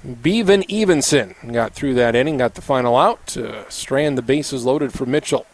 Bevan 0.05 0.63
Evenson 0.71 1.37
got 1.51 1.73
through 1.73 1.95
that 1.95 2.15
inning, 2.15 2.37
got 2.37 2.55
the 2.55 2.61
final 2.61 2.99
out 2.99 3.27
to 3.29 3.65
strand 3.71 4.19
the 4.19 4.23
bases 4.23 4.67
loaded 4.67 4.93
for 4.93 5.07
Mitchell. 5.07 5.47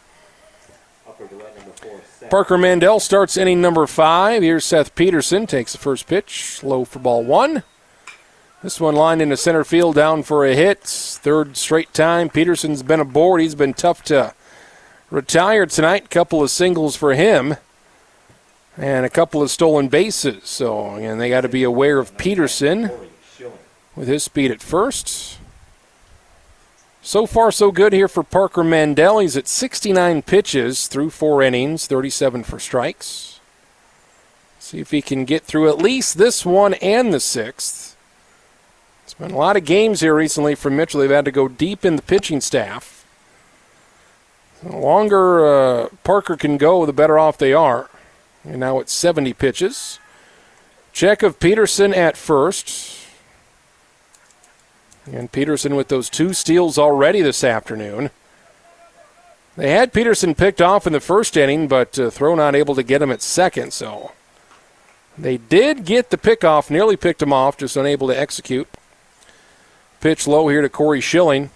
Parker 2.31 2.57
Mandel 2.59 3.01
starts 3.01 3.37
inning 3.37 3.61
number 3.61 3.87
five. 3.87 4.43
Here's 4.43 4.65
Seth 4.65 4.95
Peterson, 4.95 5.47
takes 5.47 5.73
the 5.73 5.79
first 5.79 6.07
pitch, 6.07 6.63
low 6.63 6.85
for 6.85 6.99
ball 6.99 7.23
one. 7.23 7.63
This 8.63 8.81
one 8.81 8.95
lined 8.95 9.21
into 9.21 9.37
center 9.37 9.63
field, 9.63 9.95
down 9.95 10.23
for 10.23 10.45
a 10.45 10.55
hit. 10.55 10.81
Third 10.81 11.57
straight 11.57 11.93
time. 11.93 12.31
Peterson's 12.31 12.83
been 12.83 13.01
aboard. 13.01 13.43
He's 13.43 13.55
been 13.55 13.75
tough 13.75 14.03
to 14.05 14.33
retire 15.11 15.67
tonight. 15.67 16.09
Couple 16.09 16.43
of 16.43 16.51
singles 16.51 16.97
for 16.97 17.13
him, 17.13 17.57
and 18.79 19.05
a 19.05 19.11
couple 19.11 19.43
of 19.43 19.51
stolen 19.51 19.89
bases. 19.89 20.49
So 20.49 20.95
again, 20.95 21.19
they 21.19 21.29
got 21.29 21.43
to 21.43 21.49
be 21.49 21.63
aware 21.63 21.99
of 21.99 22.17
Peterson 22.17 22.91
with 23.95 24.09
his 24.09 24.25
speed 24.25 24.51
at 24.51 24.63
first. 24.63 25.39
So 27.05 27.27
far, 27.27 27.53
so 27.53 27.71
good 27.71 27.93
here 27.93 28.09
for 28.09 28.23
Parker 28.23 28.65
Mandel. 28.65 29.19
He's 29.19 29.37
at 29.37 29.47
69 29.47 30.23
pitches 30.23 30.87
through 30.87 31.11
four 31.11 31.43
innings, 31.43 31.87
37 31.87 32.45
for 32.45 32.59
strikes. 32.59 33.41
See 34.59 34.79
if 34.79 34.91
he 34.91 35.03
can 35.03 35.27
get 35.27 35.45
through 35.45 35.69
at 35.69 35.77
least 35.77 36.17
this 36.17 36.47
one 36.47 36.73
and 36.73 37.13
the 37.13 37.21
sixth. 37.21 37.95
It's 39.03 39.13
been 39.13 39.33
a 39.33 39.37
lot 39.37 39.59
of 39.59 39.67
games 39.67 40.01
here 40.01 40.15
recently 40.15 40.55
for 40.55 40.71
Mitchell. 40.71 41.01
They've 41.01 41.11
had 41.11 41.27
to 41.27 41.31
go 41.31 41.47
deep 41.47 41.85
in 41.85 41.97
the 41.97 42.03
pitching 42.03 42.41
staff. 42.41 43.05
The 44.63 44.75
longer 44.75 45.45
uh, 45.45 45.89
Parker 46.05 46.39
can 46.39 46.57
go, 46.57 46.87
the 46.87 46.95
better 46.95 47.19
off 47.19 47.37
they 47.37 47.53
are. 47.53 47.91
And 48.45 48.61
now 48.61 48.79
it's 48.81 48.95
70 48.95 49.35
pitches. 49.35 49.99
Check 50.95 51.23
of 51.23 51.39
Peterson 51.39 51.93
at 51.93 52.17
first. 52.17 53.04
And 55.07 55.31
Peterson 55.31 55.75
with 55.77 55.89
those 55.89 56.09
two 56.09 56.33
steals 56.33 56.79
already 56.79 57.21
this 57.21 57.45
afternoon. 57.45 58.11
They 59.57 59.71
had 59.71 59.93
Peterson 59.93 60.35
picked 60.35 60.61
off 60.61 60.87
in 60.87 60.93
the 60.93 61.01
first 61.01 61.37
inning, 61.37 61.69
but 61.69 61.99
uh, 61.99 62.11
Throw 62.11 62.35
not 62.35 62.55
able 62.55 62.75
to 62.75 62.83
get 62.83 63.03
him 63.03 63.13
at 63.13 63.23
second, 63.23 63.73
so 63.73 64.13
they 65.17 65.37
did 65.37 65.85
get 65.85 66.11
the 66.11 66.17
pickoff, 66.17 66.71
nearly 66.71 66.97
picked 66.97 67.23
him 67.23 67.33
off, 67.33 67.57
just 67.57 67.77
unable 67.77 68.09
to 68.09 68.19
execute. 68.19 68.69
Pitch 70.01 70.27
low 70.27 70.49
here 70.49 70.61
to 70.61 70.69
Corey 70.69 71.01
Schilling. 71.01 71.51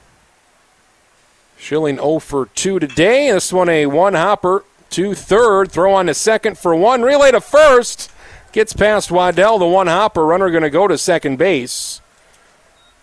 Schilling 1.58 1.96
0 1.96 2.20
for 2.20 2.46
2 2.46 2.78
today. 2.78 3.32
This 3.32 3.52
one 3.52 3.68
a 3.68 3.86
one 3.86 4.14
hopper 4.14 4.64
to 4.90 5.14
third. 5.14 5.72
Throw 5.72 5.92
on 5.92 6.06
to 6.06 6.14
second 6.14 6.56
for 6.56 6.74
one. 6.74 7.02
Relay 7.02 7.32
to 7.32 7.40
first. 7.40 8.10
Gets 8.52 8.72
past 8.72 9.10
Waddell. 9.10 9.58
The 9.58 9.66
one 9.66 9.88
hopper. 9.88 10.24
Runner 10.24 10.50
going 10.50 10.62
to 10.62 10.70
go 10.70 10.86
to 10.86 10.96
second 10.96 11.36
base. 11.36 12.00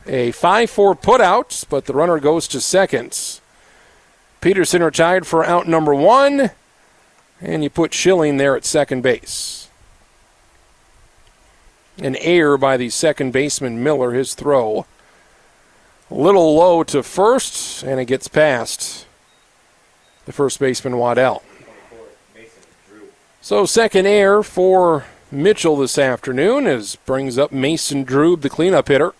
A 0.07 0.31
5 0.31 0.69
4 0.69 0.95
putout, 0.95 1.65
but 1.69 1.85
the 1.85 1.93
runner 1.93 2.19
goes 2.19 2.47
to 2.49 2.61
second. 2.61 3.39
Peterson 4.41 4.83
retired 4.83 5.25
for 5.25 5.43
out 5.43 5.67
number 5.67 5.93
one. 5.93 6.51
And 7.41 7.63
you 7.63 7.69
put 7.69 7.93
Schilling 7.93 8.37
there 8.37 8.55
at 8.55 8.65
second 8.65 9.01
base. 9.01 9.69
An 11.97 12.15
error 12.17 12.57
by 12.57 12.77
the 12.77 12.89
second 12.89 13.31
baseman 13.31 13.83
Miller, 13.83 14.11
his 14.11 14.33
throw. 14.35 14.85
A 16.11 16.13
little 16.13 16.55
low 16.55 16.83
to 16.83 17.01
first, 17.01 17.83
and 17.83 17.99
it 17.99 18.05
gets 18.05 18.27
past 18.27 19.05
the 20.25 20.31
first 20.31 20.59
baseman 20.59 20.97
Waddell. 20.97 21.41
So 23.41 23.65
second 23.65 24.05
air 24.05 24.43
for 24.43 25.05
Mitchell 25.31 25.77
this 25.77 25.97
afternoon 25.97 26.67
is 26.67 26.95
brings 26.95 27.37
up 27.37 27.51
Mason 27.51 28.05
Drube, 28.05 28.41
the 28.41 28.49
cleanup 28.49 28.87
hitter. 28.87 29.13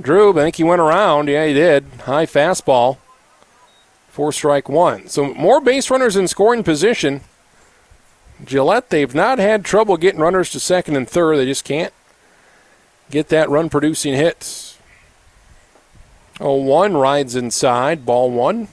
Drube, 0.00 0.38
I 0.38 0.44
think 0.44 0.56
he 0.56 0.64
went 0.64 0.80
around. 0.80 1.28
Yeah, 1.28 1.46
he 1.46 1.54
did. 1.54 1.84
High 2.00 2.26
fastball. 2.26 2.98
Four 4.08 4.32
strike 4.32 4.68
one. 4.68 5.08
So 5.08 5.34
more 5.34 5.60
base 5.60 5.90
runners 5.90 6.16
in 6.16 6.28
scoring 6.28 6.62
position. 6.62 7.22
Gillette, 8.44 8.90
they've 8.90 9.14
not 9.14 9.38
had 9.38 9.64
trouble 9.64 9.96
getting 9.96 10.20
runners 10.20 10.50
to 10.50 10.60
second 10.60 10.96
and 10.96 11.08
third. 11.08 11.36
They 11.38 11.46
just 11.46 11.64
can't 11.64 11.92
get 13.10 13.28
that 13.28 13.50
run 13.50 13.68
producing 13.68 14.14
hits. 14.14 14.78
Oh, 16.40 16.54
one 16.54 16.96
rides 16.96 17.36
inside, 17.36 18.04
ball 18.04 18.30
one. 18.30 18.68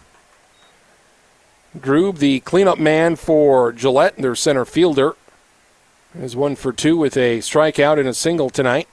Drube, 1.77 2.17
the 2.17 2.39
cleanup 2.41 2.79
man 2.79 3.15
for 3.15 3.71
Gillette, 3.71 4.17
their 4.17 4.35
center 4.35 4.65
fielder, 4.65 5.15
is 6.17 6.35
one 6.35 6.55
for 6.55 6.73
two 6.73 6.97
with 6.97 7.15
a 7.15 7.37
strikeout 7.39 7.99
and 7.99 8.09
a 8.09 8.13
single 8.13 8.49
tonight. 8.49 8.87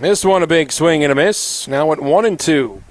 This 0.00 0.24
one 0.24 0.42
a 0.42 0.46
big 0.48 0.72
swing 0.72 1.04
and 1.04 1.12
a 1.12 1.14
miss. 1.14 1.68
Now 1.68 1.92
at 1.92 2.02
one 2.02 2.24
and 2.24 2.38
two. 2.38 2.82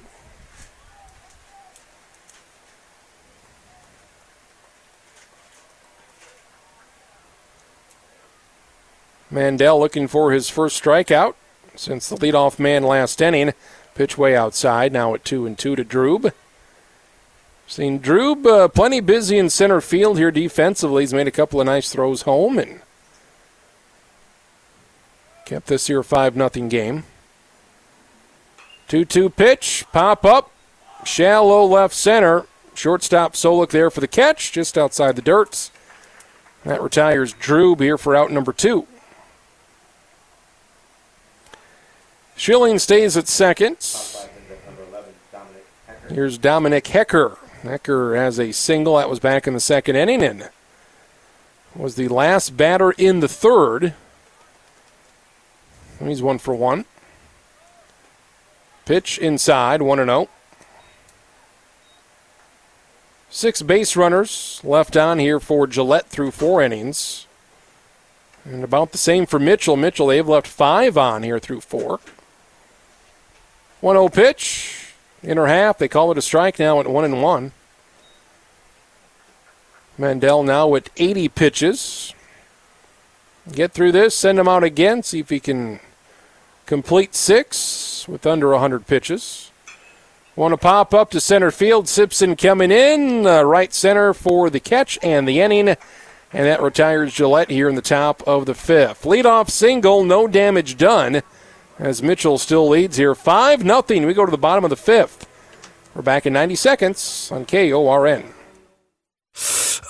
Mandel 9.30 9.80
looking 9.80 10.08
for 10.08 10.32
his 10.32 10.50
first 10.50 10.82
strikeout 10.82 11.34
since 11.76 12.08
the 12.08 12.16
leadoff 12.16 12.58
man 12.58 12.84
last 12.84 13.20
inning. 13.20 13.54
Pitch 13.96 14.18
way 14.18 14.36
outside, 14.36 14.94
now 14.94 15.14
at 15.14 15.26
two 15.26 15.46
and 15.46 15.58
two 15.58 15.76
to 15.76 15.84
Drube. 15.84 16.32
Seen 17.68 18.00
Drube 18.00 18.46
uh, 18.46 18.68
plenty 18.70 19.02
busy 19.02 19.38
in 19.38 19.50
center 19.50 19.82
field 19.82 20.18
here 20.18 20.32
defensively. 20.32 21.04
He's 21.04 21.14
made 21.14 21.28
a 21.28 21.32
couple 21.32 21.60
of 21.60 21.66
nice 21.66 21.92
throws 21.92 22.22
home 22.22 22.58
and 22.58 22.82
kept 25.46 25.68
this 25.68 25.88
here 25.88 26.04
5 26.04 26.36
nothing 26.36 26.70
game. 26.70 27.04
2 28.88 29.06
2 29.06 29.30
pitch, 29.30 29.86
pop 29.92 30.26
up, 30.26 30.52
shallow 31.06 31.66
left 31.66 31.94
center. 31.94 32.46
Shortstop 32.76 33.34
Solik 33.34 33.70
there 33.70 33.92
for 33.92 34.02
the 34.02 34.08
catch, 34.08 34.52
just 34.52 34.78
outside 34.78 35.16
the 35.16 35.22
dirt. 35.22 35.70
That 36.64 36.82
retires 36.82 37.34
Drube 37.34 37.82
here 37.82 37.98
for 37.98 38.16
out 38.16 38.32
number 38.32 38.54
two. 38.54 38.88
Schilling 42.36 42.80
stays 42.80 43.16
at 43.16 43.28
second. 43.28 43.78
Here's 46.10 46.38
Dominic 46.38 46.88
Hecker. 46.88 47.38
Hecker 47.62 48.16
has 48.16 48.40
a 48.40 48.52
single 48.52 48.98
that 48.98 49.10
was 49.10 49.20
back 49.20 49.48
in 49.48 49.54
the 49.54 49.60
second 49.60 49.96
inning 49.96 50.24
and 50.24 50.50
was 51.76 51.96
the 51.96 52.08
last 52.08 52.58
batter 52.58 52.92
in 52.92 53.20
the 53.20 53.28
third. 53.28 53.94
He's 56.00 56.22
one 56.22 56.38
for 56.38 56.54
one. 56.54 56.86
Pitch 58.86 59.18
inside, 59.18 59.82
1 59.82 59.98
0. 59.98 60.30
Six 63.30 63.62
base 63.62 63.96
runners 63.96 64.62
left 64.64 64.98
on 64.98 65.20
here 65.20 65.40
for 65.40 65.66
Gillette 65.66 66.08
through 66.08 66.32
four 66.32 66.62
innings. 66.62 67.26
And 68.46 68.64
about 68.64 68.92
the 68.92 68.98
same 68.98 69.26
for 69.26 69.40
Mitchell. 69.40 69.78
Mitchell, 69.78 70.08
they've 70.08 70.28
left 70.28 70.48
five 70.48 70.98
on 70.98 71.24
here 71.24 71.40
through 71.40 71.62
four. 71.62 72.00
1 73.80 73.96
0 73.96 74.10
pitch, 74.10 74.94
inner 75.24 75.48
half. 75.48 75.78
They 75.78 75.88
call 75.88 76.12
it 76.12 76.18
a 76.18 76.22
strike 76.22 76.60
now 76.60 76.80
at 76.80 76.88
1 76.88 77.06
and 77.06 77.24
1. 77.24 77.52
Mandel 79.98 80.44
now 80.44 80.76
at 80.76 80.90
80 80.98 81.30
pitches. 81.30 82.14
Get 83.52 83.74
through 83.74 83.92
this, 83.92 84.16
send 84.16 84.40
him 84.40 84.48
out 84.48 84.64
again, 84.64 85.04
see 85.04 85.20
if 85.20 85.30
he 85.30 85.40
can 85.40 85.80
complete 86.66 87.14
six 87.14 88.08
with 88.08 88.26
under 88.26 88.50
100 88.52 88.88
pitches. 88.88 89.52
Want 90.36 90.54
to 90.54 90.58
pop 90.58 90.94
up 90.94 91.12
to 91.12 91.20
center 91.20 91.52
field. 91.52 91.88
Simpson 91.88 92.36
coming 92.36 92.72
in, 92.72 93.28
uh, 93.28 93.44
right 93.44 93.72
center 93.74 94.14
for 94.14 94.50
the 94.50 94.60
catch 94.60 94.98
and 95.04 95.28
the 95.28 95.42
inning. 95.42 95.68
And 95.70 96.48
that 96.48 96.62
retires 96.62 97.14
Gillette 97.14 97.52
here 97.52 97.70
in 97.70 97.76
the 97.76 97.82
top 97.82 98.24
of 98.26 98.48
the 98.48 98.56
fifth. 98.56 99.04
Leadoff 99.04 99.50
single, 99.52 100.04
no 100.04 100.28
damage 100.28 100.78
done 100.78 101.22
as 101.78 102.02
Mitchell 102.02 102.38
still 102.38 102.68
leads 102.70 102.98
here 102.98 103.14
5 103.14 103.64
nothing. 103.64 104.06
We 104.06 104.14
go 104.14 104.26
to 104.26 104.32
the 104.32 104.38
bottom 104.38 104.64
of 104.64 104.70
the 104.70 104.76
fifth. 104.76 105.28
We're 105.94 106.02
back 106.02 106.26
in 106.26 106.34
90 106.34 106.56
seconds 106.56 107.30
on 107.32 107.46
KORN. 107.46 108.34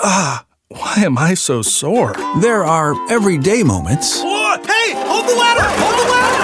Ah, 0.02 0.46
why 0.76 0.96
am 0.98 1.18
I 1.18 1.34
so 1.36 1.62
sore? 1.62 2.14
There 2.42 2.64
are 2.64 2.96
everyday 3.10 3.64
moments. 3.64 4.22
Whoa, 4.22 4.58
hey, 4.66 4.94
hold 5.06 5.28
the 5.28 5.36
ladder! 5.36 5.68
Hold 5.82 5.96
the 6.00 6.06
ladder! 6.12 6.44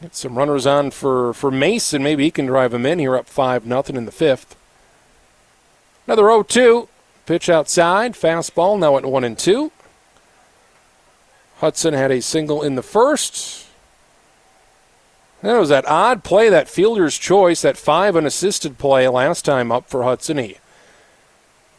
get 0.00 0.16
some 0.16 0.38
runners 0.38 0.64
on 0.64 0.90
for, 0.90 1.34
for 1.34 1.50
Mason. 1.50 2.02
Maybe 2.02 2.24
he 2.24 2.30
can 2.30 2.46
drive 2.46 2.72
him 2.72 2.86
in 2.86 2.98
here 2.98 3.14
up 3.14 3.28
5 3.28 3.66
nothing 3.66 3.96
in 3.96 4.06
the 4.06 4.12
fifth. 4.12 4.56
Another 6.06 6.22
0 6.22 6.42
2. 6.42 6.88
Pitch 7.26 7.50
outside. 7.50 8.14
Fastball 8.14 8.78
now 8.78 8.96
at 8.96 9.04
1 9.04 9.24
and 9.24 9.38
2. 9.38 9.70
Hudson 11.58 11.92
had 11.92 12.10
a 12.10 12.22
single 12.22 12.62
in 12.62 12.76
the 12.76 12.82
first. 12.82 13.61
That 15.42 15.58
was 15.58 15.70
that 15.70 15.86
odd 15.88 16.22
play, 16.22 16.48
that 16.48 16.68
fielder's 16.68 17.18
choice, 17.18 17.62
that 17.62 17.76
five 17.76 18.16
unassisted 18.16 18.78
play 18.78 19.08
last 19.08 19.44
time 19.44 19.72
up 19.72 19.88
for 19.88 20.04
Hudson. 20.04 20.38
He 20.38 20.56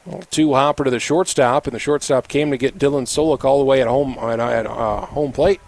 well, 0.05 0.23
two 0.29 0.53
hopper 0.53 0.83
to 0.83 0.91
the 0.91 0.99
shortstop, 0.99 1.65
and 1.65 1.73
the 1.73 1.79
shortstop 1.79 2.27
came 2.27 2.51
to 2.51 2.57
get 2.57 2.77
Dylan 2.77 3.03
Solik 3.03 3.45
all 3.45 3.59
the 3.59 3.65
way 3.65 3.81
at 3.81 3.87
home 3.87 4.17
at, 4.19 4.39
at 4.39 4.65
uh, 4.65 5.05
home 5.05 5.31
plate. 5.31 5.61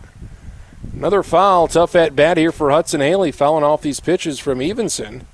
Another 0.93 1.23
foul, 1.23 1.69
tough 1.69 1.95
at 1.95 2.15
bat 2.15 2.37
here 2.37 2.51
for 2.51 2.69
Hudson 2.69 2.99
Haley, 2.99 3.31
fouling 3.31 3.63
off 3.63 3.81
these 3.81 4.01
pitches 4.01 4.39
from 4.39 4.61
Evenson. 4.61 5.25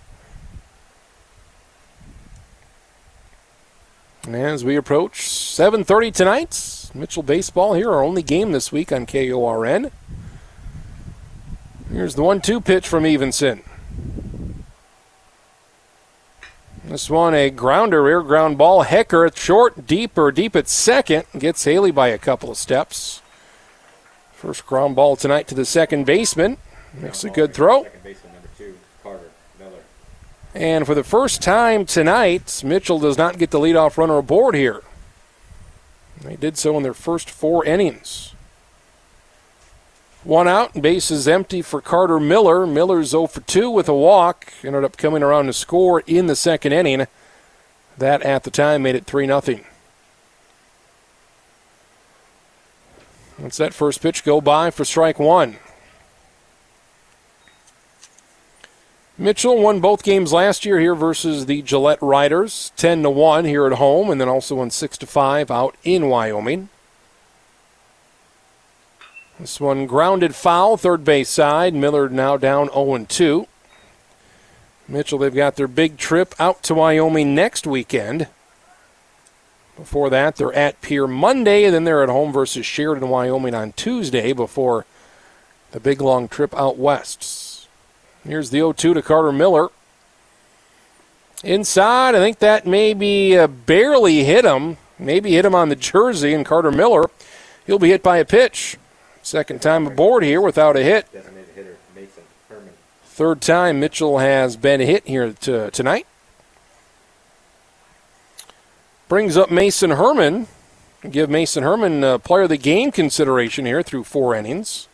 And 4.23 4.35
as 4.35 4.63
we 4.63 4.75
approach 4.75 5.21
7:30 5.21 6.13
tonight, 6.13 6.91
Mitchell 6.93 7.23
baseball 7.23 7.73
here, 7.73 7.91
our 7.91 8.03
only 8.03 8.21
game 8.21 8.51
this 8.51 8.71
week 8.71 8.91
on 8.91 9.07
KORN. 9.07 9.89
Here's 11.91 12.15
the 12.15 12.23
1 12.23 12.41
2 12.41 12.61
pitch 12.61 12.88
from 12.88 13.05
Evenson. 13.05 13.63
This 16.85 17.09
one 17.09 17.34
a 17.34 17.49
grounder, 17.49 18.07
air 18.07 18.22
ground 18.22 18.57
ball. 18.57 18.84
Hecker 18.84 19.26
at 19.26 19.38
short, 19.38 19.85
deep 19.85 20.18
or 20.18 20.31
deep 20.31 20.55
at 20.55 20.68
second. 20.68 21.26
Gets 21.38 21.63
Haley 21.63 21.91
by 21.91 22.07
a 22.07 22.18
couple 22.18 22.49
of 22.49 22.57
steps. 22.57 23.22
First 24.34 24.65
ground 24.65 24.95
ball 24.95 25.15
tonight 25.15 25.47
to 25.49 25.55
the 25.55 25.65
second 25.65 26.05
baseman. 26.05 26.57
Makes 26.93 27.23
a 27.23 27.30
good 27.30 27.53
throw. 27.53 27.85
And 30.53 30.85
for 30.85 30.95
the 30.95 31.03
first 31.03 31.41
time 31.41 31.85
tonight, 31.85 32.61
Mitchell 32.65 32.99
does 32.99 33.18
not 33.18 33.38
get 33.38 33.51
the 33.51 33.59
leadoff 33.59 33.97
runner 33.97 34.18
aboard 34.18 34.55
here. 34.55 34.81
They 36.22 36.35
did 36.35 36.57
so 36.57 36.76
in 36.77 36.84
their 36.84 36.93
first 36.93 37.30
four 37.30 37.63
innings. 37.63 38.30
One 40.23 40.48
out, 40.48 40.80
base 40.80 41.10
is 41.10 41.27
empty 41.27 41.64
for 41.64 41.81
Carter 41.81 42.19
Miller. 42.19 42.68
Miller's 42.68 43.10
0 43.10 43.26
for 43.26 43.41
2 43.41 43.72
with 43.72 43.89
a 43.89 43.93
walk. 43.93 44.53
Ended 44.64 44.84
up 44.84 44.95
coming 44.95 45.23
around 45.23 45.48
to 45.48 45.53
score 45.53 46.02
in 46.02 46.27
the 46.27 46.35
second 46.35 46.73
inning. 46.73 47.07
That 47.98 48.22
at 48.22 48.43
the 48.43 48.52
time 48.52 48.84
made 48.84 48.95
it 48.95 49.06
3 49.06 49.26
0. 49.26 49.41
Let's 53.39 53.57
that 53.57 53.73
first 53.73 54.02
pitch 54.02 54.23
go 54.23 54.39
by 54.39 54.69
for 54.69 54.85
strike 54.85 55.18
one. 55.18 55.57
Mitchell 59.18 59.60
won 59.60 59.80
both 59.80 60.03
games 60.03 60.31
last 60.31 60.65
year 60.65 60.80
here 60.80 60.95
versus 60.95 61.48
the 61.48 61.64
Gillette 61.64 62.02
Riders, 62.02 62.72
10 62.77 63.02
to 63.03 63.10
1 63.10 63.45
here 63.45 63.65
at 63.65 63.73
home, 63.73 64.11
and 64.11 64.22
then 64.22 64.30
also 64.30 64.56
won 64.56 64.69
6 64.69 64.98
to 64.99 65.07
5 65.07 65.49
out 65.49 65.76
in 65.84 66.10
Wyoming. 66.10 66.69
This 69.41 69.59
one 69.59 69.88
grounded 69.88 70.35
foul, 70.35 70.77
third 70.77 71.03
base 71.03 71.27
side. 71.27 71.73
Miller 71.73 72.07
now 72.07 72.38
down 72.38 72.68
0 72.68 73.07
2. 73.09 73.47
Mitchell, 74.88 75.18
they've 75.18 75.34
got 75.34 75.55
their 75.55 75.68
big 75.68 75.97
trip 75.97 76.35
out 76.38 76.61
to 76.61 76.76
Wyoming 76.76 77.34
next 77.34 77.65
weekend. 77.65 78.27
Before 79.76 80.11
that, 80.11 80.35
they're 80.35 80.53
at 80.53 80.80
Pierre 80.81 81.07
Monday, 81.07 81.63
and 81.63 81.73
then 81.73 81.85
they're 81.85 82.03
at 82.03 82.09
home 82.09 82.31
versus 82.31 82.68
Sheridan, 82.68 83.09
Wyoming 83.09 83.55
on 83.55 83.72
Tuesday 83.72 84.31
before 84.31 84.85
the 85.72 85.80
big 85.80 86.01
long 86.01 86.27
trip 86.27 86.53
out 86.53 86.77
west. 86.77 87.68
Here's 88.23 88.51
the 88.51 88.59
0 88.59 88.73
2 88.73 88.93
to 88.93 89.01
Carter 89.01 89.31
Miller. 89.31 89.69
Inside, 91.43 92.13
I 92.13 92.19
think 92.19 92.38
that 92.39 92.68
maybe 92.68 93.35
uh, 93.35 93.47
barely 93.47 94.23
hit 94.23 94.45
him. 94.45 94.77
Maybe 94.99 95.31
hit 95.31 95.45
him 95.45 95.55
on 95.55 95.69
the 95.69 95.76
jersey, 95.76 96.31
and 96.31 96.45
Carter 96.45 96.69
Miller, 96.69 97.05
he'll 97.65 97.80
be 97.80 97.89
hit 97.89 98.03
by 98.03 98.18
a 98.18 98.26
pitch. 98.26 98.77
Second 99.23 99.61
time 99.61 99.88
aboard 99.88 100.23
here 100.23 100.41
without 100.41 100.76
a 100.76 100.84
hit. 100.84 101.07
Third 103.06 103.41
time 103.41 103.80
Mitchell 103.80 104.18
has 104.18 104.56
been 104.57 104.80
hit 104.80 105.06
here 105.06 105.34
to, 105.34 105.69
tonight. 105.72 106.07
Brings 109.07 109.38
up 109.38 109.52
Mason 109.52 109.91
Herman. 109.91 110.48
Give 111.10 111.30
Mason 111.30 111.64
Herman 111.64 112.03
uh, 112.03 112.18
player 112.19 112.43
of 112.43 112.49
the 112.49 112.57
game 112.57 112.91
consideration 112.91 113.65
here 113.65 113.84
through 113.84 114.06
four 114.06 114.34
innings. 114.34 114.88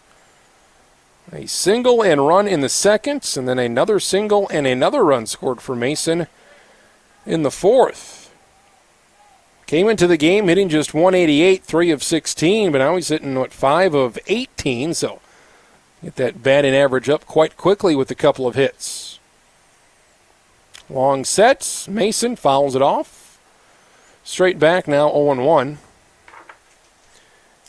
A 1.32 1.45
single 1.45 2.02
and 2.02 2.26
run 2.26 2.48
in 2.48 2.62
the 2.62 2.70
second, 2.70 3.34
and 3.38 3.48
then 3.48 3.60
another 3.60 3.99
single 3.99 4.49
and 4.49 4.66
another 4.66 5.04
run 5.04 5.26
scored 5.26 5.62
for 5.62 5.76
Mason 5.76 6.28
in 7.26 7.44
the 7.44 7.52
fourth. 7.52 8.16
Came 9.68 9.89
into 9.89 10.07
the 10.07 10.15
game 10.15 10.48
hitting 10.48 10.69
just 10.69 10.94
188, 10.94 11.61
3 11.61 11.91
of 11.91 12.02
16, 12.02 12.72
but 12.72 12.77
now 12.77 12.95
he's 12.95 13.10
hitting, 13.10 13.35
what, 13.35 13.52
5 13.52 13.94
of 13.94 14.18
18, 14.27 14.94
so 14.94 15.19
get 16.02 16.15
that 16.15 16.41
batting 16.41 16.73
average 16.73 17.10
up 17.10 17.26
quite 17.26 17.57
quickly 17.57 17.94
with 17.94 18.10
a 18.10 18.15
couple 18.15 18.48
of 18.48 18.56
hits. 18.56 19.19
Long 20.89 21.26
sets, 21.26 21.89
Mason 21.89 22.38
fouls 22.38 22.76
it 22.76 22.81
off. 22.81 23.39
Straight 24.23 24.57
back 24.57 24.88
now 24.88 25.10
0 25.10 25.44
1. 25.44 25.80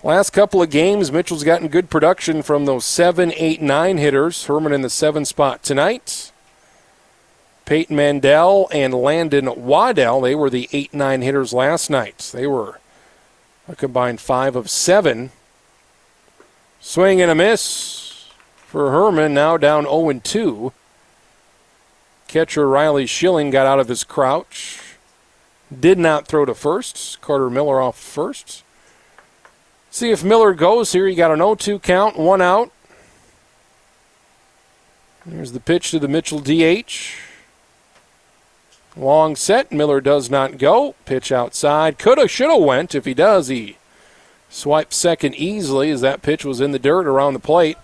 Last 0.04 0.30
couple 0.30 0.62
of 0.62 0.70
games, 0.70 1.10
Mitchell's 1.10 1.42
gotten 1.42 1.66
good 1.66 1.90
production 1.90 2.42
from 2.42 2.64
those 2.64 2.84
7, 2.84 3.32
8, 3.34 3.60
9 3.60 3.98
hitters. 3.98 4.46
Herman 4.46 4.72
in 4.72 4.82
the 4.82 4.90
7 4.90 5.24
spot 5.24 5.64
tonight. 5.64 6.30
Peyton 7.68 7.94
Mandel 7.96 8.66
and 8.72 8.94
Landon 8.94 9.66
Waddell. 9.66 10.22
They 10.22 10.34
were 10.34 10.48
the 10.48 10.70
8 10.72 10.94
9 10.94 11.20
hitters 11.20 11.52
last 11.52 11.90
night. 11.90 12.30
They 12.32 12.46
were 12.46 12.80
A 13.68 13.76
combined 13.76 14.22
five 14.22 14.56
of 14.56 14.70
seven. 14.70 15.32
Swing 16.80 17.20
and 17.20 17.30
a 17.30 17.34
miss 17.34 18.30
for 18.56 18.90
Herman, 18.90 19.34
now 19.34 19.58
down 19.58 19.84
0 19.84 20.18
2. 20.24 20.72
Catcher 22.26 22.66
Riley 22.66 23.04
Schilling 23.04 23.50
got 23.50 23.66
out 23.66 23.80
of 23.80 23.88
his 23.88 24.02
crouch. 24.02 24.80
Did 25.78 25.98
not 25.98 26.26
throw 26.26 26.46
to 26.46 26.54
first. 26.54 27.20
Carter 27.20 27.50
Miller 27.50 27.82
off 27.82 27.98
first. 27.98 28.64
See 29.90 30.10
if 30.10 30.24
Miller 30.24 30.54
goes 30.54 30.92
here. 30.92 31.06
You 31.06 31.16
got 31.16 31.32
an 31.32 31.40
0 31.40 31.56
2 31.56 31.80
count, 31.80 32.18
one 32.18 32.40
out. 32.40 32.72
Here's 35.30 35.52
the 35.52 35.60
pitch 35.60 35.90
to 35.90 35.98
the 35.98 36.08
Mitchell 36.08 36.40
DH. 36.40 37.27
Long 38.98 39.36
set. 39.36 39.70
Miller 39.70 40.00
does 40.00 40.28
not 40.28 40.58
go. 40.58 40.96
Pitch 41.04 41.30
outside. 41.30 41.98
Coulda, 41.98 42.26
shoulda 42.26 42.56
went. 42.56 42.96
If 42.96 43.04
he 43.04 43.14
does, 43.14 43.46
he 43.46 43.78
swipes 44.50 44.96
second 44.96 45.36
easily 45.36 45.90
as 45.90 46.00
that 46.00 46.20
pitch 46.20 46.44
was 46.44 46.60
in 46.60 46.72
the 46.72 46.80
dirt 46.80 47.06
around 47.06 47.34
the 47.34 47.38
plate. 47.38 47.76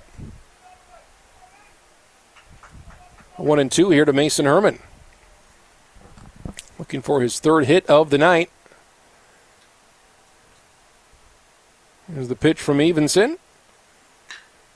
One 3.36 3.60
and 3.60 3.70
two 3.70 3.90
here 3.90 4.04
to 4.04 4.12
Mason 4.12 4.44
Herman. 4.44 4.80
Looking 6.80 7.00
for 7.00 7.20
his 7.20 7.38
third 7.38 7.66
hit 7.66 7.86
of 7.86 8.10
the 8.10 8.18
night. 8.18 8.50
Here's 12.12 12.28
the 12.28 12.36
pitch 12.36 12.60
from 12.60 12.80
Evenson. 12.80 13.38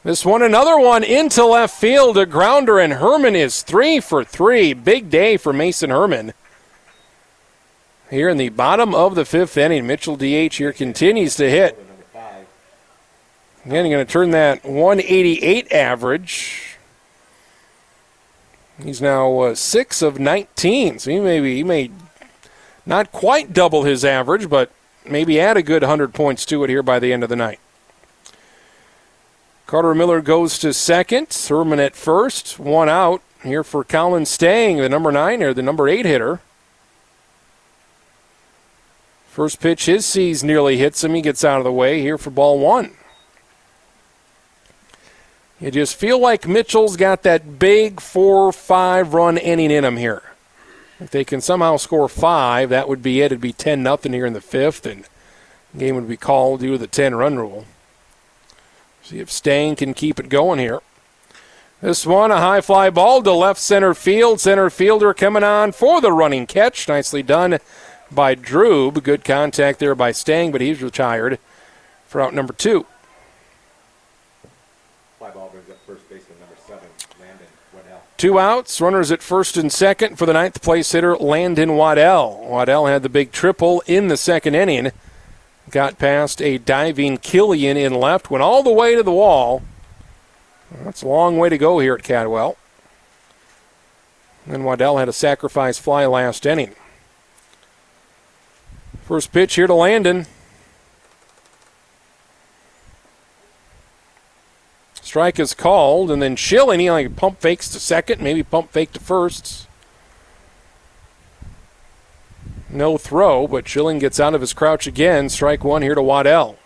This 0.09 0.25
one, 0.25 0.41
another 0.41 0.79
one 0.79 1.05
into 1.05 1.45
left 1.45 1.79
field, 1.79 2.17
a 2.17 2.25
grounder, 2.25 2.79
and 2.79 2.95
Herman 2.95 3.37
is 3.37 3.61
three 3.61 4.01
for 4.01 4.25
three. 4.25 4.73
Big 4.73 5.11
day 5.11 5.37
for 5.37 5.53
Mason 5.53 5.91
Herman. 5.91 6.33
Here 8.09 8.31
in 8.31 8.39
the 8.39 8.49
bottom 8.49 8.95
of 8.95 9.15
the 9.15 9.27
fifth 9.27 9.59
inning, 9.59 9.87
Mitchell 9.87 10.17
DH 10.17 10.55
here 10.55 10.73
continues 10.73 11.37
to 11.37 11.51
hit. 11.51 11.79
Again, 13.67 13.91
going 13.91 14.07
to 14.07 14.11
turn 14.11 14.31
that 14.31 14.65
188 14.65 15.71
average. 15.71 16.79
He's 18.83 19.03
now 19.03 19.41
uh, 19.41 19.55
six 19.55 20.01
of 20.01 20.19
19, 20.19 21.01
so 21.01 21.11
he 21.11 21.21
may 21.21 21.39
be, 21.39 21.57
he 21.57 21.65
may 21.65 21.91
not 22.87 23.13
quite 23.13 23.53
double 23.53 23.83
his 23.83 24.07
average, 24.07 24.49
but 24.49 24.73
maybe 25.05 25.39
add 25.39 25.59
a 25.59 25.63
good 25.63 25.83
100 25.83 26.15
points 26.15 26.47
to 26.47 26.65
it 26.65 26.71
here 26.71 26.83
by 26.83 26.99
the 26.99 27.13
end 27.13 27.23
of 27.23 27.29
the 27.29 27.37
night. 27.37 27.61
Carter 29.69 29.95
Miller 29.95 30.23
goes 30.23 30.59
to 30.61 30.73
second. 30.73 31.27
Herman 31.47 31.79
at 31.79 31.95
first. 31.95 32.59
One 32.59 32.89
out 32.89 33.21
here 33.45 33.63
for 33.63 33.85
Colin 33.85 34.25
Stang, 34.25 34.79
the 34.79 34.89
number 34.89 35.13
nine 35.13 35.43
or 35.43 35.53
the 35.53 35.61
number 35.61 35.91
eight 35.91 36.07
hitter. 36.07 36.41
First 39.29 39.61
pitch 39.61 39.85
his 39.85 40.07
sees 40.07 40.43
nearly 40.43 40.79
hits 40.79 41.05
him. 41.05 41.13
He 41.13 41.21
gets 41.21 41.45
out 41.45 41.59
of 41.59 41.65
the 41.65 41.73
way 41.73 42.01
here 42.01 42.17
for 42.17 42.31
ball 42.31 42.59
one. 42.59 42.93
You 45.61 45.71
just 45.71 45.97
feel 45.97 46.19
like 46.19 46.49
Mitchell's 46.49 46.97
got 46.97 47.23
that 47.25 47.59
big 47.59 48.01
four 48.01 48.51
five 48.53 49.13
run 49.13 49.37
inning 49.37 49.71
in 49.71 49.85
him 49.85 49.99
here. 49.99 50.23
If 50.99 51.11
they 51.11 51.25
can 51.25 51.43
somehow 51.43 51.77
score 51.77 52.09
five, 52.09 52.71
that 52.71 52.89
would 52.89 53.03
be 53.03 53.21
it. 53.21 53.27
It'd 53.27 53.43
be 53.43 53.53
10 53.53 53.83
nothing 53.83 54.15
here 54.15 54.25
in 54.25 54.33
the 54.33 54.41
fifth, 54.41 54.87
and 54.87 55.05
the 55.75 55.81
game 55.81 55.95
would 55.95 56.09
be 56.09 56.17
called 56.17 56.61
due 56.61 56.73
to 56.73 56.79
the 56.79 56.87
10 56.87 57.17
run 57.17 57.37
rule. 57.37 57.67
See 59.09 59.21
if 59.21 59.31
Stang 59.31 59.75
can 59.75 59.95
keep 59.95 60.21
it 60.21 60.29
going 60.29 60.59
here. 60.59 60.81
This 61.81 62.05
one, 62.05 62.31
a 62.31 62.37
high 62.37 62.61
fly 62.61 62.91
ball 62.91 63.23
to 63.23 63.33
left 63.33 63.59
center 63.59 63.95
field. 63.95 64.39
Center 64.39 64.69
fielder 64.69 65.15
coming 65.15 65.43
on 65.43 65.73
for 65.73 66.03
the 66.03 66.13
running 66.13 66.47
catch. 66.47 66.87
Nicely 66.89 67.23
done 67.23 67.59
by 68.11 68.35
Drube. 68.35 69.03
Good 69.03 69.25
contact 69.25 69.79
there 69.79 69.95
by 69.95 70.13
Stang, 70.13 70.53
but 70.53 70.61
he's 70.61 70.83
retired 70.83 71.39
for 72.07 72.21
out 72.21 72.35
number 72.35 72.53
two. 72.53 72.85
Fly 75.19 75.31
ball 75.31 75.49
brings 75.49 75.71
up 75.71 75.79
first 75.87 76.07
baseman 76.11 76.39
number 76.41 76.57
seven, 76.67 76.89
Landon 77.19 77.47
Waddell. 77.73 78.03
Two 78.19 78.39
outs, 78.39 78.79
runners 78.79 79.11
at 79.11 79.23
first 79.23 79.57
and 79.57 79.73
second 79.73 80.19
for 80.19 80.27
the 80.27 80.35
ninth 80.35 80.61
place 80.61 80.93
hitter, 80.93 81.17
Landon 81.17 81.77
Waddell. 81.77 82.47
Waddell 82.47 82.85
had 82.85 83.03
the 83.03 83.09
big 83.09 83.33
triple 83.33 83.83
in 83.87 84.09
the 84.09 84.19
second 84.19 84.55
inning. 84.55 84.93
Got 85.71 85.99
past 85.99 86.41
a 86.41 86.59
diving 86.59 87.19
Killian 87.19 87.77
in 87.77 87.95
left, 87.95 88.31
went 88.31 88.43
all 88.43 88.63
the 88.63 88.73
way 88.73 88.95
to 88.95 89.03
the 89.03 89.13
wall. 89.13 89.63
That's 90.83 91.03
a 91.03 91.09
long 91.09 91.37
way 91.37 91.49
to 91.49 91.59
go 91.59 91.79
here 91.79 91.95
at 91.95 92.03
Cadwell. 92.03 92.57
And 94.47 94.65
Waddell 94.65 94.97
had 94.97 95.09
a 95.09 95.13
sacrifice 95.13 95.79
fly 95.79 96.07
last 96.07 96.47
inning. 96.47 96.75
First 99.05 99.33
pitch 99.33 99.55
here 99.57 99.67
to 99.67 99.75
Landon. 99.75 100.27
Strike 104.95 105.39
is 105.39 105.55
called, 105.55 106.11
and 106.11 106.21
then 106.21 106.37
Schilling, 106.37 106.81
he 106.81 106.91
like 106.91 107.17
pump 107.17 107.41
fakes 107.41 107.71
to 107.71 107.81
second, 107.81 108.21
maybe 108.21 108.43
pump 108.43 108.73
fake 108.73 108.93
to 108.93 109.01
first. 109.01 109.68
No 112.71 112.99
throw, 112.99 113.47
but 113.47 113.67
Schilling 113.67 113.99
gets 113.99 114.21
out 114.21 114.35
of 114.35 114.41
his 114.41 114.53
crouch 114.53 114.87
again. 114.87 115.29
Strike 115.29 115.65
one 115.65 115.83
here 115.83 115.95
to 115.95 116.03
Waddell. 116.03 116.59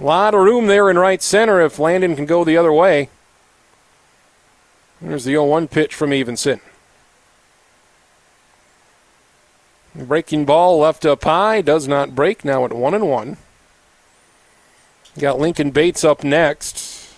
A 0.00 0.04
lot 0.04 0.34
of 0.34 0.40
room 0.40 0.66
there 0.66 0.88
in 0.88 0.98
right 0.98 1.20
center 1.20 1.60
if 1.60 1.78
Landon 1.78 2.14
can 2.14 2.26
go 2.26 2.44
the 2.44 2.56
other 2.56 2.72
way. 2.72 3.08
There's 5.00 5.24
the 5.24 5.32
0 5.32 5.44
1 5.44 5.68
pitch 5.68 5.94
from 5.94 6.12
Evenson. 6.12 6.60
Breaking 9.94 10.44
ball 10.44 10.78
left 10.78 11.04
up 11.04 11.24
high, 11.24 11.60
does 11.60 11.88
not 11.88 12.14
break. 12.14 12.44
Now 12.44 12.64
at 12.64 12.72
1 12.72 12.94
and 12.94 13.08
1. 13.08 13.36
Got 15.18 15.40
Lincoln 15.40 15.72
Bates 15.72 16.04
up 16.04 16.22
next. 16.22 17.12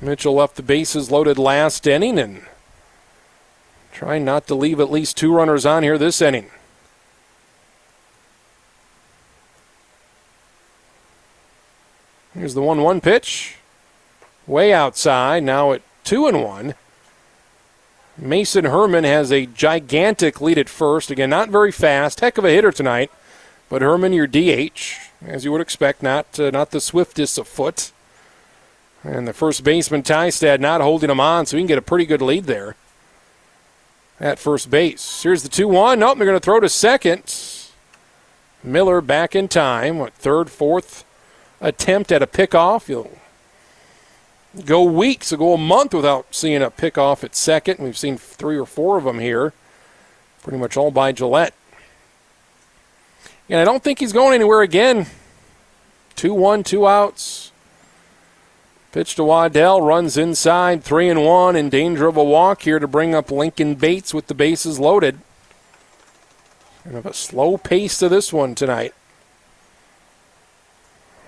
Mitchell 0.00 0.34
left 0.34 0.56
the 0.56 0.62
bases 0.64 1.12
loaded 1.12 1.38
last 1.38 1.86
inning 1.86 2.18
and 2.18 2.44
trying 3.92 4.24
not 4.24 4.46
to 4.48 4.54
leave 4.54 4.80
at 4.80 4.90
least 4.90 5.16
two 5.16 5.32
runners 5.32 5.64
on 5.66 5.82
here 5.82 5.98
this 5.98 6.20
inning. 6.20 6.50
Here's 12.34 12.54
the 12.54 12.62
1 12.62 12.80
1 12.80 13.00
pitch. 13.00 13.56
Way 14.46 14.72
outside, 14.72 15.44
now 15.44 15.72
at 15.72 15.82
2 16.04 16.26
and 16.26 16.42
1. 16.42 16.74
Mason 18.18 18.64
Herman 18.64 19.04
has 19.04 19.30
a 19.30 19.46
gigantic 19.46 20.40
lead 20.40 20.58
at 20.58 20.68
first. 20.68 21.10
Again, 21.10 21.30
not 21.30 21.50
very 21.50 21.70
fast. 21.70 22.20
Heck 22.20 22.38
of 22.38 22.44
a 22.44 22.50
hitter 22.50 22.72
tonight. 22.72 23.10
But 23.68 23.82
Herman, 23.82 24.12
your 24.12 24.26
DH, 24.26 24.98
as 25.24 25.44
you 25.44 25.52
would 25.52 25.60
expect, 25.60 26.02
not 26.02 26.38
uh, 26.40 26.50
not 26.50 26.72
the 26.72 26.80
swiftest 26.80 27.38
of 27.38 27.46
foot. 27.46 27.92
And 29.04 29.26
the 29.26 29.32
first 29.32 29.64
baseman, 29.64 30.02
Tystad, 30.02 30.60
not 30.60 30.80
holding 30.80 31.10
him 31.10 31.20
on, 31.20 31.46
so 31.46 31.56
he 31.56 31.62
can 31.62 31.66
get 31.68 31.78
a 31.78 31.82
pretty 31.82 32.06
good 32.06 32.22
lead 32.22 32.44
there 32.44 32.76
at 34.22 34.38
first 34.38 34.70
base. 34.70 35.22
Here's 35.22 35.42
the 35.42 35.48
2 35.48 35.68
1. 35.68 35.98
Nope, 35.98 36.16
they're 36.16 36.26
going 36.26 36.38
to 36.38 36.40
throw 36.40 36.60
to 36.60 36.68
second. 36.68 37.24
Miller 38.62 39.00
back 39.00 39.34
in 39.34 39.48
time. 39.48 39.98
What, 39.98 40.14
third, 40.14 40.48
fourth 40.48 41.04
attempt 41.60 42.12
at 42.12 42.22
a 42.22 42.26
pickoff? 42.28 42.88
You'll 42.88 43.10
go 44.64 44.84
weeks, 44.84 45.32
go 45.32 45.54
a 45.54 45.58
month 45.58 45.92
without 45.92 46.26
seeing 46.30 46.62
a 46.62 46.70
pickoff 46.70 47.24
at 47.24 47.34
second. 47.34 47.80
We've 47.80 47.98
seen 47.98 48.16
three 48.16 48.56
or 48.56 48.66
four 48.66 48.96
of 48.96 49.04
them 49.04 49.18
here, 49.18 49.52
pretty 50.42 50.58
much 50.58 50.76
all 50.76 50.92
by 50.92 51.10
Gillette. 51.10 51.54
And 53.48 53.58
I 53.58 53.64
don't 53.64 53.82
think 53.82 53.98
he's 53.98 54.12
going 54.12 54.34
anywhere 54.34 54.62
again. 54.62 55.06
2 56.14 56.32
1, 56.32 56.62
two 56.62 56.86
outs. 56.86 57.41
Pitch 58.92 59.14
to 59.16 59.24
Waddell, 59.24 59.80
runs 59.80 60.16
inside, 60.16 60.84
3 60.84 61.08
and 61.08 61.24
1, 61.24 61.56
in 61.56 61.70
danger 61.70 62.06
of 62.06 62.16
a 62.16 62.22
walk 62.22 62.62
here 62.62 62.78
to 62.78 62.86
bring 62.86 63.14
up 63.14 63.30
Lincoln 63.30 63.74
Bates 63.74 64.12
with 64.12 64.26
the 64.26 64.34
bases 64.34 64.78
loaded. 64.78 65.18
Kind 66.84 66.96
of 66.96 67.06
a 67.06 67.14
slow 67.14 67.56
pace 67.56 67.98
to 67.98 68.08
this 68.08 68.32
one 68.32 68.54
tonight. 68.54 68.92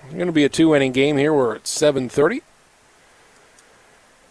It's 0.05 0.13
going 0.13 0.27
to 0.27 0.31
be 0.31 0.43
a 0.43 0.49
two 0.49 0.75
inning 0.75 0.91
game 0.91 1.17
here. 1.17 1.33
We're 1.33 1.55
at 1.55 1.63
7:30. 1.63 2.41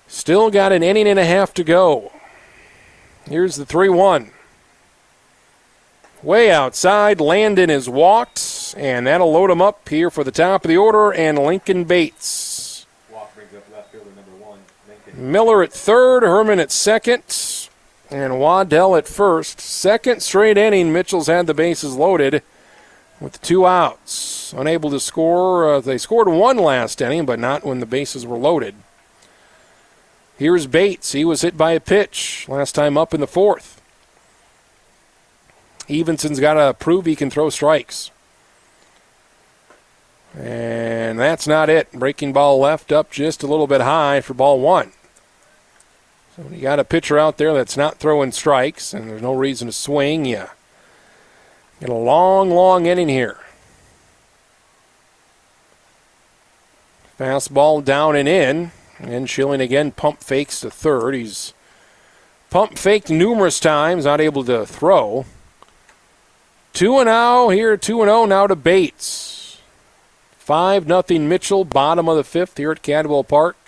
Still 0.06 0.51
got 0.51 0.70
an 0.70 0.82
inning 0.82 1.09
and 1.09 1.19
a 1.19 1.24
half 1.24 1.52
to 1.55 1.65
go. 1.65 2.12
Here's 3.24 3.56
the 3.56 3.66
3 3.66 3.89
1. 3.89 4.31
Way 6.23 6.51
outside, 6.51 7.20
Landon 7.20 7.69
is 7.69 7.89
walked, 7.89 8.74
and 8.78 9.06
that'll 9.06 9.32
load 9.32 9.51
him 9.51 9.61
up 9.61 9.89
here 9.89 10.11
for 10.11 10.24
the 10.24 10.31
top 10.31 10.65
of 10.65 10.69
the 10.69 10.77
order, 10.77 11.12
and 11.12 11.39
Lincoln 11.39 11.85
Bates. 11.85 12.86
Walk 13.11 13.35
brings 13.35 13.55
up 13.55 13.65
left 13.73 13.93
fielder 13.93 14.11
number 14.15 14.44
one, 14.44 14.59
Lincoln. 14.89 15.14
Miller 15.31 15.63
at 15.63 15.73
third, 15.73 16.23
Herman 16.23 16.61
at 16.61 16.71
second, 16.71 17.69
and 18.11 18.39
Waddell 18.39 18.97
at 18.97 19.09
first. 19.09 19.61
Second 19.61 20.23
straight 20.23 20.59
inning, 20.59 20.93
Mitchell's 20.93 21.27
had 21.27 21.47
the 21.47 21.55
bases 21.55 21.95
loaded 21.95 22.43
with 23.21 23.41
two 23.43 23.67
outs. 23.67 24.53
Unable 24.53 24.91
to 24.91 25.01
score. 25.01 25.75
Uh, 25.75 25.81
they 25.81 25.99
scored 25.99 26.29
one 26.29 26.59
last 26.59 27.01
inning, 27.01 27.27
but 27.27 27.39
not 27.39 27.65
when 27.65 27.81
the 27.81 27.87
bases 27.87 28.27
were 28.27 28.37
loaded. 28.37 28.75
Here's 30.37 30.67
Bates. 30.67 31.13
He 31.13 31.25
was 31.25 31.43
hit 31.43 31.57
by 31.57 31.73
a 31.73 31.81
pitch 31.81 32.47
last 32.49 32.75
time 32.75 32.99
up 32.99 33.15
in 33.15 33.21
the 33.21 33.27
fourth. 33.27 33.81
Evenson's 35.89 36.41
got 36.41 36.55
to 36.55 36.75
prove 36.75 37.07
he 37.07 37.17
can 37.17 37.31
throw 37.31 37.51
strikes. 37.51 38.11
And 40.37 41.19
that's 41.19 41.47
not 41.47 41.71
it. 41.71 41.93
Breaking 41.93 42.33
ball 42.33 42.59
left 42.59 42.91
up 42.91 43.11
just 43.11 43.43
a 43.43 43.47
little 43.47 43.69
bit 43.69 43.81
high 43.81 44.21
for 44.21 44.35
ball 44.35 44.61
one. 44.61 44.93
So 46.35 46.43
when 46.43 46.55
you 46.55 46.62
got 46.62 46.81
a 46.81 46.85
pitcher 46.85 47.16
out 47.16 47.36
there 47.36 47.55
that's 47.55 47.77
not 47.77 47.98
throwing 47.98 48.32
strikes 48.32 48.93
and 48.93 49.09
there's 49.09 49.23
no 49.23 49.35
reason 49.35 49.69
to 49.69 49.73
swing, 49.73 50.24
you 50.24 50.47
get 51.78 51.89
a 51.89 51.94
long, 51.94 52.51
long 52.51 52.86
inning 52.86 53.09
here. 53.09 53.39
Fastball 57.19 57.85
down 57.85 58.16
and 58.16 58.28
in. 58.28 58.73
And 58.98 59.28
Schilling 59.28 59.61
again 59.61 59.93
pump 59.93 60.20
fakes 60.20 60.61
to 60.61 60.70
third. 60.70 61.15
He's 61.15 61.52
pump 62.51 62.78
faked 62.78 63.11
numerous 63.11 63.61
times, 63.61 64.05
not 64.05 64.20
able 64.20 64.44
to 64.44 64.66
throw. 64.66 65.27
2 66.73 66.98
and 66.98 67.09
0 67.09 67.51
here, 67.51 67.77
2 67.77 68.02
and 68.02 68.09
0 68.09 68.24
now 68.27 68.47
to 68.47 68.56
Bates. 68.56 69.61
5 70.39 70.86
nothing 70.86 71.28
Mitchell, 71.28 71.65
bottom 71.65 72.09
of 72.09 72.16
the 72.16 72.24
fifth 72.24 72.56
here 72.56 72.73
at 72.73 72.82
Cadwell 72.82 73.24
Park. 73.24 73.64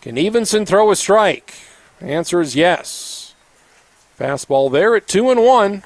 Can 0.00 0.16
Evenson 0.16 0.64
throw 0.64 0.90
a 0.90 0.96
strike? 0.96 1.54
answer 2.00 2.40
is 2.40 2.56
yes. 2.56 3.34
Fastball 4.18 4.72
there 4.72 4.96
at 4.96 5.06
2 5.06 5.30
and 5.30 5.42
1. 5.42 5.82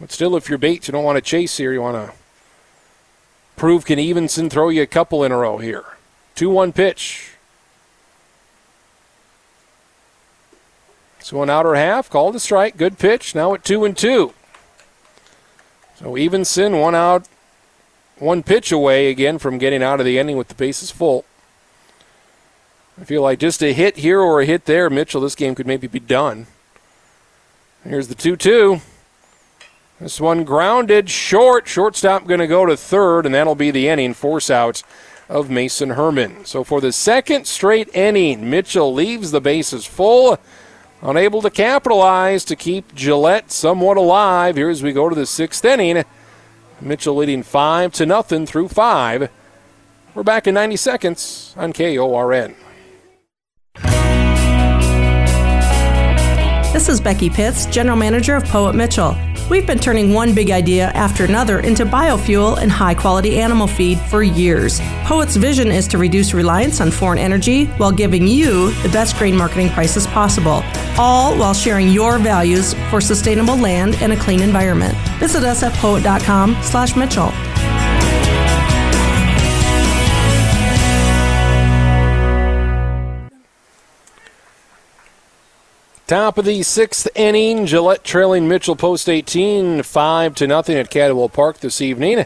But 0.00 0.12
still, 0.12 0.36
if 0.36 0.48
you're 0.48 0.58
Bates, 0.58 0.86
you 0.86 0.92
don't 0.92 1.04
want 1.04 1.16
to 1.16 1.22
chase 1.22 1.56
here. 1.56 1.72
You 1.72 1.82
want 1.82 1.96
to 1.96 2.14
prove 3.56 3.84
can 3.84 3.98
Evenson 3.98 4.48
throw 4.48 4.68
you 4.68 4.82
a 4.82 4.86
couple 4.86 5.24
in 5.24 5.32
a 5.32 5.36
row 5.36 5.58
here. 5.58 5.84
2 6.36 6.48
1 6.50 6.72
pitch. 6.72 7.32
So 11.18 11.42
an 11.42 11.50
outer 11.50 11.74
half, 11.74 12.08
called 12.08 12.36
a 12.36 12.40
strike, 12.40 12.76
good 12.76 12.98
pitch. 12.98 13.34
Now 13.34 13.54
at 13.54 13.64
2 13.64 13.84
and 13.84 13.96
2. 13.96 14.32
So 15.96 16.16
Evenson, 16.16 16.78
one 16.78 16.94
out, 16.94 17.28
one 18.18 18.44
pitch 18.44 18.70
away 18.70 19.10
again 19.10 19.38
from 19.38 19.58
getting 19.58 19.82
out 19.82 19.98
of 19.98 20.06
the 20.06 20.16
inning 20.16 20.36
with 20.36 20.48
the 20.48 20.54
bases 20.54 20.92
full. 20.92 21.24
I 23.00 23.04
feel 23.04 23.22
like 23.22 23.38
just 23.38 23.62
a 23.62 23.72
hit 23.72 23.98
here 23.98 24.20
or 24.20 24.40
a 24.40 24.46
hit 24.46 24.64
there, 24.64 24.90
Mitchell, 24.90 25.20
this 25.20 25.36
game 25.36 25.54
could 25.54 25.66
maybe 25.66 25.86
be 25.86 26.00
done. 26.00 26.46
Here's 27.84 28.08
the 28.08 28.14
2 28.14 28.36
2. 28.36 28.80
This 30.00 30.20
one 30.20 30.44
grounded 30.44 31.08
short. 31.08 31.68
Shortstop 31.68 32.26
going 32.26 32.40
to 32.40 32.46
go 32.46 32.66
to 32.66 32.76
third, 32.76 33.24
and 33.24 33.34
that'll 33.34 33.54
be 33.54 33.70
the 33.70 33.88
inning. 33.88 34.14
Force 34.14 34.50
out 34.50 34.82
of 35.28 35.50
Mason 35.50 35.90
Herman. 35.90 36.44
So 36.44 36.64
for 36.64 36.80
the 36.80 36.92
second 36.92 37.46
straight 37.46 37.94
inning, 37.94 38.48
Mitchell 38.48 38.92
leaves 38.92 39.30
the 39.30 39.40
bases 39.40 39.86
full, 39.86 40.38
unable 41.02 41.42
to 41.42 41.50
capitalize 41.50 42.44
to 42.46 42.56
keep 42.56 42.94
Gillette 42.94 43.52
somewhat 43.52 43.96
alive. 43.96 44.56
Here 44.56 44.70
as 44.70 44.82
we 44.82 44.92
go 44.92 45.08
to 45.08 45.14
the 45.14 45.26
sixth 45.26 45.64
inning. 45.64 46.04
Mitchell 46.80 47.16
leading 47.16 47.42
five 47.42 47.92
to 47.94 48.06
nothing 48.06 48.46
through 48.46 48.68
five. 48.68 49.30
We're 50.14 50.22
back 50.22 50.46
in 50.46 50.54
90 50.54 50.76
seconds 50.76 51.54
on 51.56 51.72
KORN. 51.72 52.54
This 56.78 56.88
is 56.88 57.00
Becky 57.00 57.28
Pitts, 57.28 57.66
General 57.66 57.96
Manager 57.96 58.36
of 58.36 58.44
Poet 58.44 58.76
Mitchell. 58.76 59.18
We've 59.50 59.66
been 59.66 59.80
turning 59.80 60.14
one 60.14 60.32
big 60.32 60.52
idea 60.52 60.90
after 60.90 61.24
another 61.24 61.58
into 61.58 61.84
biofuel 61.84 62.56
and 62.56 62.70
high 62.70 62.94
quality 62.94 63.40
animal 63.40 63.66
feed 63.66 63.98
for 63.98 64.22
years. 64.22 64.78
Poet's 65.02 65.34
vision 65.34 65.72
is 65.72 65.88
to 65.88 65.98
reduce 65.98 66.32
reliance 66.34 66.80
on 66.80 66.92
foreign 66.92 67.18
energy 67.18 67.64
while 67.78 67.90
giving 67.90 68.28
you 68.28 68.70
the 68.84 68.90
best 68.90 69.16
grain 69.16 69.36
marketing 69.36 69.70
prices 69.70 70.06
possible, 70.06 70.62
all 70.96 71.36
while 71.36 71.52
sharing 71.52 71.88
your 71.88 72.16
values 72.16 72.74
for 72.90 73.00
sustainable 73.00 73.56
land 73.56 73.96
and 73.96 74.12
a 74.12 74.16
clean 74.16 74.40
environment. 74.40 74.96
Visit 75.18 75.42
us 75.42 75.64
at 75.64 75.72
poet.com 75.74 76.56
slash 76.62 76.94
Mitchell. 76.94 77.32
Top 86.08 86.38
of 86.38 86.46
the 86.46 86.62
sixth 86.62 87.06
inning, 87.14 87.66
Gillette 87.66 88.02
trailing 88.02 88.48
Mitchell 88.48 88.76
Post 88.76 89.10
18, 89.10 89.82
five 89.82 90.34
to 90.36 90.46
nothing 90.46 90.78
at 90.78 90.88
Cadwell 90.88 91.28
Park 91.28 91.58
this 91.58 91.82
evening. 91.82 92.24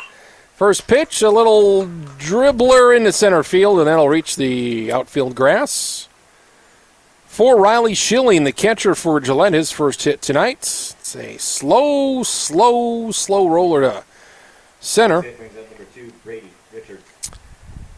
First 0.55 0.87
pitch, 0.87 1.21
a 1.21 1.31
little 1.31 1.87
dribbler 2.17 2.97
into 2.97 3.11
center 3.11 3.43
field, 3.43 3.81
and 3.81 3.89
that'll 3.89 4.09
reach 4.09 4.37
the 4.37 4.93
outfield 4.93 5.35
grass. 5.35 6.09
For 7.27 7.61
Riley 7.61 7.95
Schilling, 7.95 8.45
the 8.45 8.53
catcher 8.53 8.95
for 8.95 9.19
Gillette, 9.19 9.53
his 9.53 9.73
first 9.73 10.05
hit 10.05 10.23
tonight. 10.23 10.61
It's 10.61 11.17
a 11.17 11.37
slow, 11.39 12.23
slow, 12.23 13.11
slow 13.11 13.49
roller 13.49 13.81
to 13.81 14.05
center. 14.79 15.25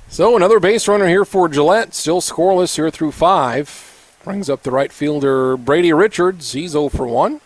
So 0.08 0.34
another 0.34 0.60
base 0.60 0.88
runner 0.88 1.08
here 1.08 1.26
for 1.26 1.46
Gillette, 1.46 1.92
still 1.92 2.22
scoreless 2.22 2.76
here 2.76 2.90
through 2.90 3.12
five. 3.12 3.83
Brings 4.24 4.48
up 4.48 4.62
the 4.62 4.70
right 4.70 4.90
fielder 4.90 5.54
Brady 5.58 5.92
Richards. 5.92 6.52
He's 6.52 6.70
0 6.70 6.88
for 6.88 7.06
1. 7.06 7.42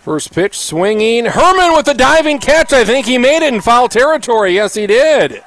First 0.00 0.32
pitch 0.32 0.58
swinging. 0.58 1.26
Herman 1.26 1.76
with 1.76 1.86
a 1.88 1.94
diving 1.94 2.38
catch. 2.38 2.72
I 2.72 2.86
think 2.86 3.04
he 3.04 3.18
made 3.18 3.44
it 3.44 3.52
in 3.52 3.60
foul 3.60 3.86
territory. 3.86 4.54
Yes, 4.54 4.72
he 4.72 4.86
did. 4.86 5.44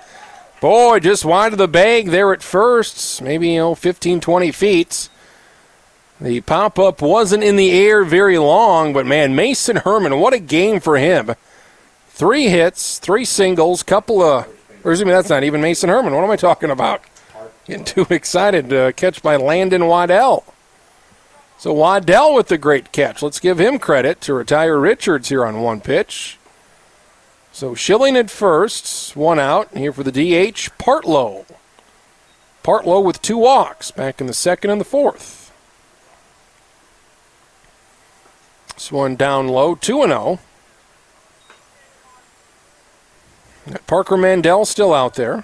Boy, 0.61 0.99
just 0.99 1.25
wide 1.25 1.53
of 1.53 1.57
the 1.57 1.67
bag 1.67 2.09
there 2.11 2.31
at 2.31 2.43
first. 2.43 3.19
Maybe, 3.23 3.49
you 3.49 3.57
know, 3.57 3.75
15, 3.75 4.21
20 4.21 4.51
feet. 4.51 5.09
The 6.21 6.41
pop 6.41 6.77
up 6.77 7.01
wasn't 7.01 7.43
in 7.43 7.55
the 7.55 7.71
air 7.71 8.05
very 8.05 8.37
long, 8.37 8.93
but 8.93 9.07
man, 9.07 9.35
Mason 9.35 9.77
Herman, 9.77 10.19
what 10.19 10.33
a 10.33 10.39
game 10.39 10.79
for 10.81 10.97
him. 10.97 11.33
Three 12.09 12.47
hits, 12.47 12.99
three 12.99 13.25
singles, 13.25 13.81
couple 13.81 14.21
of. 14.21 14.45
Or 14.83 14.91
excuse 14.91 15.03
me, 15.03 15.11
that's 15.11 15.29
not 15.29 15.43
even 15.43 15.61
Mason 15.61 15.89
Herman. 15.89 16.13
What 16.13 16.23
am 16.23 16.29
I 16.29 16.35
talking 16.35 16.69
about? 16.69 17.01
Getting 17.65 17.85
too 18.05 18.07
excited. 18.09 18.71
Uh, 18.73 18.91
catch 18.91 19.21
by 19.21 19.35
Landon 19.35 19.87
Waddell. 19.87 20.45
So 21.57 21.71
Waddell 21.71 22.35
with 22.35 22.47
the 22.47 22.57
great 22.57 22.91
catch. 22.91 23.21
Let's 23.21 23.39
give 23.39 23.59
him 23.59 23.79
credit 23.79 24.19
to 24.21 24.33
retire 24.33 24.77
Richards 24.77 25.29
here 25.29 25.45
on 25.45 25.61
one 25.61 25.79
pitch. 25.79 26.37
So 27.53 27.75
Schilling 27.75 28.17
at 28.17 28.29
first, 28.29 29.15
one 29.15 29.39
out. 29.39 29.75
Here 29.77 29.93
for 29.93 30.03
the 30.03 30.11
DH, 30.11 30.71
Partlow. 30.77 31.45
Partlow 32.63 33.03
with 33.03 33.21
two 33.21 33.37
walks 33.37 33.91
back 33.91 34.19
in 34.19 34.27
the 34.27 34.33
second 34.33 34.71
and 34.71 34.81
the 34.81 34.85
fourth. 34.85 35.43
This 38.73 38.91
one 38.91 39.15
down 39.15 39.47
low, 39.47 39.75
2 39.75 40.05
0. 40.05 40.39
Parker 43.87 44.17
Mandel 44.17 44.65
still 44.65 44.93
out 44.93 45.13
there. 45.13 45.43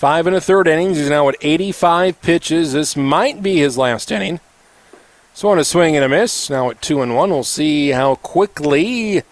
Five 0.00 0.26
and 0.26 0.34
a 0.34 0.40
third 0.40 0.66
innings. 0.66 0.96
He's 0.96 1.10
now 1.10 1.28
at 1.28 1.36
85 1.42 2.22
pitches. 2.22 2.72
This 2.72 2.96
might 2.96 3.42
be 3.42 3.58
his 3.58 3.76
last 3.76 4.10
inning. 4.10 4.40
So 5.34 5.50
on 5.50 5.58
a 5.58 5.62
swing 5.62 5.94
and 5.94 6.02
a 6.02 6.08
miss. 6.08 6.48
Now 6.48 6.70
at 6.70 6.80
two 6.80 7.02
and 7.02 7.14
one. 7.14 7.28
We'll 7.28 7.44
see 7.44 7.90
how 7.90 8.14
quickly 8.14 9.24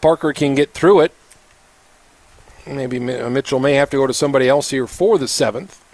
Parker 0.00 0.32
can 0.32 0.54
get 0.54 0.72
through 0.72 1.00
it. 1.00 1.12
Maybe 2.64 2.98
uh, 3.12 3.28
Mitchell 3.28 3.58
may 3.58 3.74
have 3.74 3.90
to 3.90 3.96
go 3.96 4.06
to 4.06 4.14
somebody 4.14 4.48
else 4.48 4.70
here 4.70 4.86
for 4.86 5.18
the 5.18 5.26
seventh. 5.26 5.84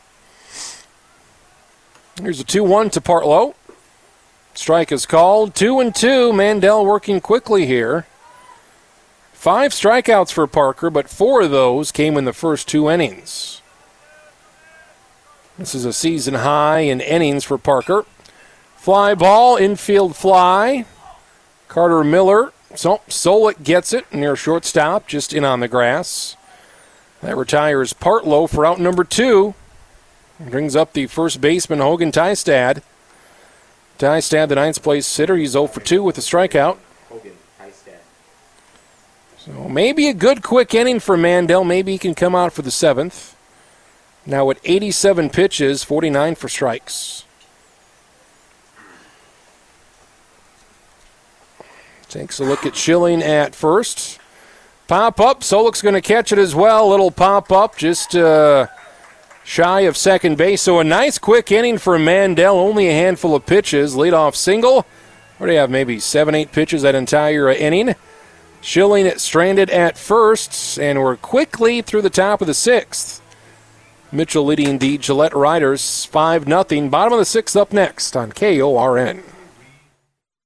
Here's 2.21 2.41
a 2.41 2.45
2 2.45 2.63
1 2.63 2.91
to 2.91 3.01
Partlow. 3.01 3.55
Strike 4.53 4.93
is 4.93 5.07
called. 5.07 5.55
2 5.55 5.81
and 5.81 5.95
2. 5.95 6.31
Mandel 6.35 6.85
working 6.85 7.23
quickly 7.23 7.65
here. 7.65 8.05
Five 9.33 9.73
strikeouts 9.73 10.31
for 10.31 10.47
Parker, 10.47 10.91
but 10.91 11.09
four 11.09 11.41
of 11.41 11.51
those 11.51 11.91
came 11.91 12.19
in 12.19 12.27
the 12.27 12.35
first 12.35 12.69
two 12.69 12.91
innings. 12.91 13.63
This 15.59 15.75
is 15.75 15.85
a 15.85 15.93
season 15.93 16.35
high 16.35 16.81
in 16.81 17.01
innings 17.01 17.45
for 17.45 17.59
Parker. 17.59 18.05
Fly 18.77 19.15
ball, 19.15 19.57
infield 19.57 20.17
fly. 20.17 20.85
Carter 21.69 22.03
Miller. 22.03 22.53
So 22.75 23.01
Solik 23.09 23.63
gets 23.63 23.93
it 23.93 24.13
near 24.13 24.35
shortstop, 24.35 25.07
just 25.07 25.33
in 25.33 25.45
on 25.45 25.61
the 25.61 25.69
grass. 25.69 26.37
That 27.23 27.37
retires 27.37 27.93
Partlow 27.93 28.51
for 28.51 28.67
out 28.67 28.81
number 28.81 29.05
two. 29.05 29.55
Brings 30.41 30.75
up 30.75 30.93
the 30.93 31.07
first 31.07 31.41
baseman, 31.41 31.79
Hogan 31.79 32.11
Tystad. 32.11 32.83
Tystad, 33.99 34.49
the 34.49 34.57
ninth 34.57 34.83
place 34.83 35.07
sitter, 35.07 35.37
he's 35.37 35.53
0 35.53 35.69
for 35.69 35.81
2 35.81 36.03
with 36.03 36.19
a 36.19 36.21
strikeout. 36.21 36.79
So 39.39 39.69
maybe 39.69 40.09
a 40.09 40.15
good 40.15 40.43
quick 40.43 40.75
inning 40.75 40.99
for 40.99 41.17
Mandel. 41.17 41.63
Maybe 41.63 41.93
he 41.93 41.99
can 41.99 42.15
come 42.15 42.35
out 42.35 42.53
for 42.53 42.63
the 42.63 42.73
seventh. 42.73 43.34
Now 44.27 44.51
at 44.51 44.59
87 44.65 45.31
pitches, 45.31 45.85
49 45.85 46.35
for 46.35 46.49
strikes. 46.49 47.25
Takes 52.09 52.39
a 52.39 52.45
look 52.45 52.65
at 52.65 52.77
Schilling 52.77 53.23
at 53.23 53.55
first. 53.55 54.21
Pop 54.87 55.19
up. 55.19 55.43
Solik's 55.43 55.83
going 55.83 55.95
to 55.95 56.01
catch 56.01 56.31
it 56.31 56.39
as 56.39 56.55
well. 56.55 56.89
Little 56.89 57.11
pop 57.11 57.51
up. 57.51 57.77
Just 57.77 58.15
uh, 58.15 58.69
shy 59.43 59.81
of 59.81 59.97
second 59.97 60.39
base. 60.39 60.63
So 60.63 60.79
a 60.79 60.85
nice 60.85 61.19
quick 61.19 61.51
inning 61.51 61.77
for 61.77 61.99
Mandel. 61.99 62.57
Only 62.57 62.89
a 62.89 62.93
handful 62.93 63.35
of 63.35 63.47
pitches. 63.47 63.97
Leadoff 63.97 64.37
single. 64.37 64.87
You 65.41 65.49
have? 65.49 65.71
Maybe 65.71 65.99
seven, 65.99 66.35
eight 66.35 66.53
pitches 66.53 66.83
that 66.83 66.95
entire 66.95 67.51
inning. 67.51 67.97
Schilling 68.61 69.11
stranded 69.19 69.69
at 69.69 69.99
first, 69.99 70.79
and 70.79 71.03
we're 71.03 71.17
quickly 71.17 71.83
through 71.83 72.03
the 72.03 72.11
top 72.11 72.41
of 72.41 72.47
the 72.47 72.55
sixth. 72.55 73.21
Mitchell 74.15 74.45
leading 74.45 74.79
the 74.79 74.97
Gillette 74.97 75.35
Riders 75.35 76.05
5 76.07 76.45
0. 76.45 76.89
Bottom 76.89 77.13
of 77.13 77.19
the 77.19 77.25
sixth 77.25 77.57
up 77.57 77.73
next 77.73 78.17
on 78.17 78.33
KORN. 78.33 79.23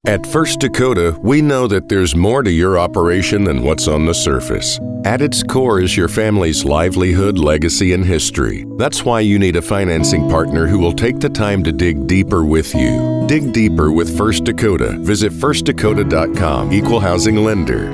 At 0.07 0.25
First 0.25 0.61
Dakota, 0.61 1.19
we 1.21 1.41
know 1.41 1.67
that 1.67 1.89
there's 1.89 2.15
more 2.15 2.41
to 2.41 2.49
your 2.49 2.79
operation 2.79 3.43
than 3.43 3.63
what's 3.63 3.87
on 3.87 4.05
the 4.05 4.13
surface. 4.13 4.79
At 5.03 5.21
its 5.21 5.43
core 5.43 5.81
is 5.81 5.97
your 5.97 6.07
family's 6.07 6.63
livelihood, 6.63 7.37
legacy, 7.37 7.91
and 7.93 8.05
history. 8.05 8.65
That's 8.77 9.03
why 9.03 9.19
you 9.19 9.37
need 9.37 9.57
a 9.57 9.61
financing 9.61 10.29
partner 10.29 10.67
who 10.67 10.79
will 10.79 10.93
take 10.93 11.19
the 11.19 11.29
time 11.29 11.63
to 11.63 11.73
dig 11.73 12.07
deeper 12.07 12.45
with 12.45 12.73
you. 12.73 13.25
Dig 13.27 13.51
deeper 13.51 13.91
with 13.91 14.17
First 14.17 14.45
Dakota. 14.45 14.97
Visit 14.99 15.33
firstdakota.com. 15.33 16.71
Equal 16.71 17.01
housing 17.01 17.35
lender. 17.35 17.89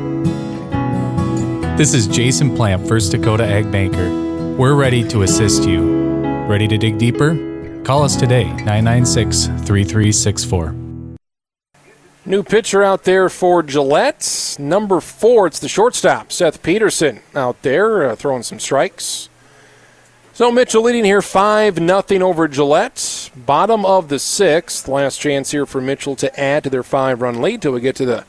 This 1.76 1.94
is 1.94 2.08
Jason 2.08 2.56
Plamp, 2.56 2.88
First 2.88 3.12
Dakota 3.12 3.46
Ag 3.46 3.72
Banker. 3.72 4.25
We're 4.58 4.76
ready 4.76 5.06
to 5.10 5.24
assist 5.24 5.68
you. 5.68 5.84
Ready 6.48 6.66
to 6.70 6.78
dig 6.78 6.98
deeper? 6.98 7.82
Call 7.84 8.04
us 8.04 8.16
today, 8.16 8.46
996 8.46 9.48
3364. 9.48 10.74
New 12.26 12.42
pitcher 12.42 12.82
out 12.82 13.04
there 13.04 13.28
for 13.28 13.62
Gillette. 13.64 14.56
Number 14.58 15.02
four, 15.02 15.46
it's 15.48 15.60
the 15.60 15.68
shortstop, 15.68 16.32
Seth 16.32 16.64
Peterson, 16.64 17.20
out 17.36 17.62
there 17.64 18.10
uh, 18.10 18.16
throwing 18.16 18.44
some 18.44 18.60
strikes. 18.60 19.28
So 20.32 20.50
Mitchell 20.54 20.84
leading 20.84 21.04
here 21.04 21.22
5 21.22 21.82
nothing 21.82 22.24
over 22.24 22.48
Gillette. 22.48 23.32
Bottom 23.36 23.86
of 23.86 24.08
the 24.08 24.20
sixth. 24.20 24.88
Last 24.88 25.18
chance 25.18 25.52
here 25.52 25.66
for 25.66 25.82
Mitchell 25.82 26.16
to 26.16 26.40
add 26.40 26.64
to 26.64 26.70
their 26.70 26.82
five 26.82 27.22
run 27.22 27.42
lead 27.42 27.62
till 27.62 27.74
we 27.74 27.82
get 27.82 27.98
to 27.98 28.06
the 28.06 28.24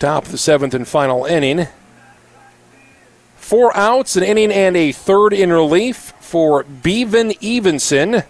top 0.00 0.26
of 0.26 0.32
the 0.32 0.38
seventh 0.38 0.74
and 0.74 0.88
final 0.88 1.24
inning. 1.24 1.68
Four 3.44 3.76
outs, 3.76 4.16
an 4.16 4.22
inning, 4.22 4.50
and 4.50 4.74
a 4.74 4.90
third 4.90 5.34
in 5.34 5.52
relief 5.52 6.14
for 6.18 6.62
Bevan 6.64 7.34
Evenson. 7.42 8.22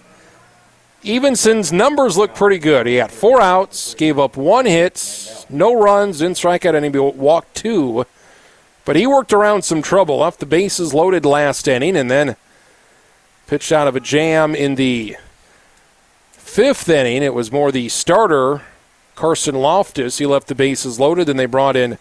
Evenson's 1.05 1.73
numbers 1.73 2.17
look 2.17 2.35
pretty 2.35 2.59
good. 2.59 2.89
He 2.89 2.97
had 2.97 3.13
four 3.13 3.41
outs, 3.41 3.95
gave 3.95 4.19
up 4.19 4.37
one 4.37 4.67
hit, 4.67 5.47
no 5.49 5.81
runs, 5.81 6.19
didn't 6.19 6.39
strike 6.39 6.67
out 6.67 6.75
anybody, 6.75 7.17
walked 7.17 7.55
two. 7.55 8.07
But 8.85 8.97
he 8.97 9.07
worked 9.07 9.33
around 9.33 9.63
some 9.63 9.83
trouble, 9.83 10.19
left 10.19 10.41
the 10.41 10.47
bases 10.47 10.93
loaded 10.93 11.25
last 11.25 11.69
inning, 11.69 11.97
and 11.97 12.11
then 12.11 12.35
pitched 13.47 13.71
out 13.71 13.87
of 13.87 13.95
a 13.95 14.01
jam 14.01 14.53
in 14.57 14.75
the 14.75 15.17
fifth 16.33 16.89
inning. 16.89 17.23
It 17.23 17.35
was 17.35 17.53
more 17.53 17.71
the 17.71 17.89
starter, 17.89 18.63
Carson 19.15 19.55
Loftus. 19.55 20.19
He 20.19 20.27
left 20.27 20.49
the 20.49 20.57
bases 20.57 20.99
loaded, 20.99 21.29
and 21.29 21.39
they 21.39 21.47
brought 21.47 21.77
in 21.77 21.99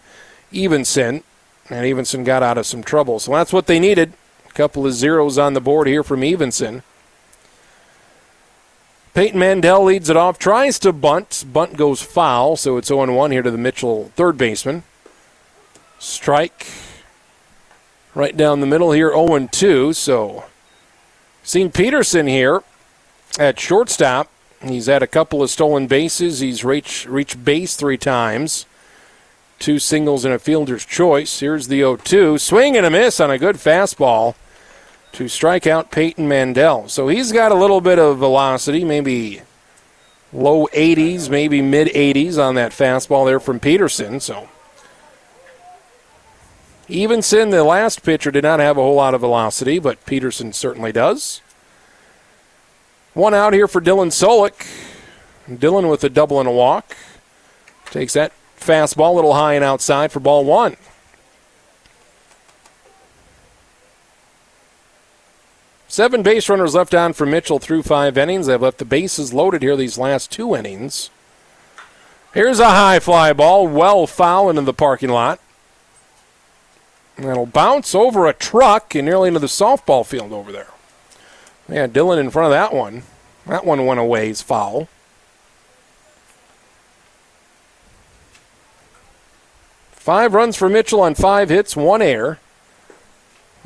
Evenson 0.52 1.22
and 1.70 1.86
Evenson 1.86 2.24
got 2.24 2.42
out 2.42 2.58
of 2.58 2.66
some 2.66 2.82
trouble. 2.82 3.18
So 3.18 3.32
that's 3.32 3.52
what 3.52 3.66
they 3.66 3.78
needed. 3.78 4.12
A 4.48 4.52
couple 4.52 4.86
of 4.86 4.92
zeros 4.92 5.38
on 5.38 5.54
the 5.54 5.60
board 5.60 5.86
here 5.86 6.02
from 6.02 6.22
Evenson. 6.22 6.82
Peyton 9.14 9.38
Mandel 9.38 9.84
leads 9.84 10.10
it 10.10 10.16
off, 10.16 10.38
tries 10.38 10.78
to 10.80 10.92
bunt. 10.92 11.44
Bunt 11.52 11.76
goes 11.76 12.02
foul, 12.02 12.56
so 12.56 12.76
it's 12.76 12.88
0 12.88 13.12
1 13.12 13.30
here 13.30 13.42
to 13.42 13.50
the 13.50 13.58
Mitchell 13.58 14.10
third 14.16 14.36
baseman. 14.36 14.82
Strike 16.00 16.66
right 18.14 18.36
down 18.36 18.60
the 18.60 18.66
middle 18.66 18.90
here, 18.90 19.10
0 19.10 19.48
2. 19.50 19.92
So, 19.92 20.44
seen 21.44 21.70
Peterson 21.70 22.26
here 22.26 22.64
at 23.38 23.60
shortstop. 23.60 24.28
He's 24.62 24.86
had 24.86 25.02
a 25.02 25.06
couple 25.06 25.42
of 25.42 25.50
stolen 25.50 25.86
bases. 25.86 26.40
He's 26.40 26.64
reached, 26.64 27.06
reached 27.06 27.44
base 27.44 27.76
three 27.76 27.98
times. 27.98 28.66
Two 29.64 29.78
singles 29.78 30.26
and 30.26 30.34
a 30.34 30.38
fielder's 30.38 30.84
choice. 30.84 31.40
Here's 31.40 31.68
the 31.68 31.78
0 31.78 31.96
2. 31.96 32.36
Swing 32.36 32.76
and 32.76 32.84
a 32.84 32.90
miss 32.90 33.18
on 33.18 33.30
a 33.30 33.38
good 33.38 33.56
fastball 33.56 34.34
to 35.12 35.26
strike 35.26 35.66
out 35.66 35.90
Peyton 35.90 36.28
Mandel. 36.28 36.86
So 36.90 37.08
he's 37.08 37.32
got 37.32 37.50
a 37.50 37.54
little 37.54 37.80
bit 37.80 37.98
of 37.98 38.18
velocity, 38.18 38.84
maybe 38.84 39.40
low 40.34 40.66
80s, 40.66 41.30
maybe 41.30 41.62
mid 41.62 41.88
80s 41.88 42.36
on 42.36 42.56
that 42.56 42.72
fastball 42.72 43.24
there 43.24 43.40
from 43.40 43.58
Peterson. 43.58 44.20
So 44.20 44.50
Evenson, 46.90 47.48
the 47.48 47.64
last 47.64 48.02
pitcher, 48.02 48.30
did 48.30 48.44
not 48.44 48.60
have 48.60 48.76
a 48.76 48.82
whole 48.82 48.96
lot 48.96 49.14
of 49.14 49.22
velocity, 49.22 49.78
but 49.78 50.04
Peterson 50.04 50.52
certainly 50.52 50.92
does. 50.92 51.40
One 53.14 53.32
out 53.32 53.54
here 53.54 53.66
for 53.66 53.80
Dylan 53.80 54.08
Solik. 54.12 54.66
Dylan 55.48 55.90
with 55.90 56.04
a 56.04 56.10
double 56.10 56.38
and 56.38 56.50
a 56.50 56.52
walk. 56.52 56.94
Takes 57.86 58.12
that 58.12 58.34
Fastball 58.58 59.10
a 59.10 59.14
little 59.14 59.34
high 59.34 59.54
and 59.54 59.64
outside 59.64 60.12
for 60.12 60.20
ball 60.20 60.44
one. 60.44 60.76
Seven 65.86 66.24
base 66.24 66.48
runners 66.48 66.74
left 66.74 66.92
on 66.92 67.12
for 67.12 67.24
Mitchell 67.24 67.60
through 67.60 67.84
five 67.84 68.18
innings. 68.18 68.46
They've 68.46 68.60
left 68.60 68.78
the 68.78 68.84
bases 68.84 69.32
loaded 69.32 69.62
here 69.62 69.76
these 69.76 69.96
last 69.96 70.32
two 70.32 70.56
innings. 70.56 71.10
Here's 72.32 72.58
a 72.58 72.70
high 72.70 72.98
fly 72.98 73.32
ball, 73.32 73.68
well 73.68 74.08
foul 74.08 74.50
into 74.50 74.62
the 74.62 74.74
parking 74.74 75.10
lot. 75.10 75.38
And 77.16 77.26
it'll 77.26 77.46
bounce 77.46 77.94
over 77.94 78.26
a 78.26 78.32
truck 78.32 78.96
and 78.96 79.06
nearly 79.06 79.28
into 79.28 79.38
the 79.38 79.46
softball 79.46 80.04
field 80.04 80.32
over 80.32 80.50
there. 80.50 80.72
Yeah, 81.68 81.86
Dylan 81.86 82.18
in 82.18 82.30
front 82.30 82.46
of 82.46 82.50
that 82.50 82.74
one. 82.74 83.04
That 83.46 83.64
one 83.64 83.86
went 83.86 84.00
away. 84.00 84.30
Is 84.30 84.42
foul. 84.42 84.88
Five 90.04 90.34
runs 90.34 90.54
for 90.54 90.68
Mitchell 90.68 91.00
on 91.00 91.14
five 91.14 91.48
hits, 91.48 91.74
one 91.74 92.02
air. 92.02 92.38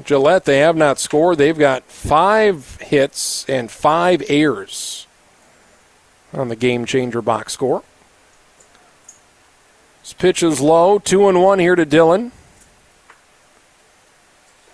Gillette, 0.05 0.44
they 0.44 0.60
have 0.60 0.77
not 0.77 1.01
scored. 1.01 1.36
They've 1.36 1.59
got 1.59 1.82
five 1.82 2.77
hits 2.81 3.44
and 3.48 3.69
five 3.69 4.23
airs 4.28 5.09
on 6.32 6.47
the 6.47 6.55
game 6.55 6.85
changer 6.85 7.20
box 7.20 7.55
score. 7.55 7.82
This 10.01 10.12
pitch 10.12 10.44
is 10.44 10.60
low, 10.60 11.01
two 11.01 11.28
and 11.28 11.43
one 11.43 11.59
here 11.59 11.74
to 11.74 11.85
Dylan. 11.85 12.31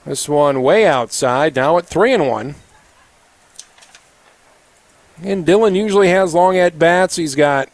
This 0.04 0.28
one 0.28 0.60
way 0.60 0.86
outside, 0.86 1.56
now 1.56 1.78
at 1.78 1.86
three 1.86 2.12
and 2.12 2.28
one. 2.28 2.56
And 5.22 5.46
Dylan 5.46 5.74
usually 5.74 6.10
has 6.10 6.34
long 6.34 6.58
at 6.58 6.78
bats. 6.78 7.16
He's 7.16 7.34
got 7.34 7.70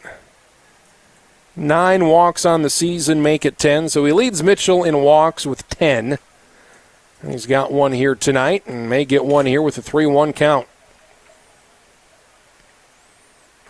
Nine 1.61 2.07
walks 2.07 2.43
on 2.43 2.63
the 2.63 2.71
season 2.71 3.21
make 3.21 3.45
it 3.45 3.59
10. 3.59 3.89
So 3.89 4.03
he 4.03 4.11
leads 4.11 4.41
Mitchell 4.41 4.83
in 4.83 5.03
walks 5.03 5.45
with 5.45 5.69
10. 5.69 6.17
he's 7.27 7.45
got 7.45 7.71
one 7.71 7.91
here 7.91 8.15
tonight 8.15 8.63
and 8.65 8.89
may 8.89 9.05
get 9.05 9.23
one 9.23 9.45
here 9.45 9.61
with 9.61 9.77
a 9.77 9.81
3 9.83 10.07
1 10.07 10.33
count. 10.33 10.67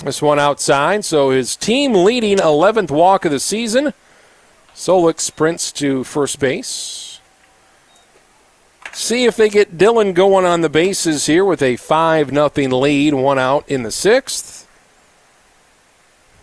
This 0.05 0.22
one 0.22 0.39
outside, 0.39 1.03
so 1.03 1.31
his 1.31 1.57
team 1.57 1.93
leading 2.05 2.38
11th 2.38 2.91
walk 2.91 3.26
of 3.26 3.31
the 3.31 3.41
season. 3.41 3.93
Solik 4.73 5.19
sprints 5.19 5.69
to 5.73 6.05
first 6.05 6.39
base. 6.39 7.19
See 8.93 9.26
if 9.26 9.35
they 9.35 9.49
get 9.49 9.77
Dylan 9.77 10.13
going 10.13 10.45
on 10.45 10.61
the 10.61 10.69
bases 10.69 11.26
here 11.26 11.43
with 11.43 11.61
a 11.61 11.76
5 11.76 12.30
0 12.30 12.49
lead, 12.55 13.15
one 13.15 13.38
out 13.38 13.68
in 13.68 13.84
the 13.84 13.91
sixth. 13.91 14.61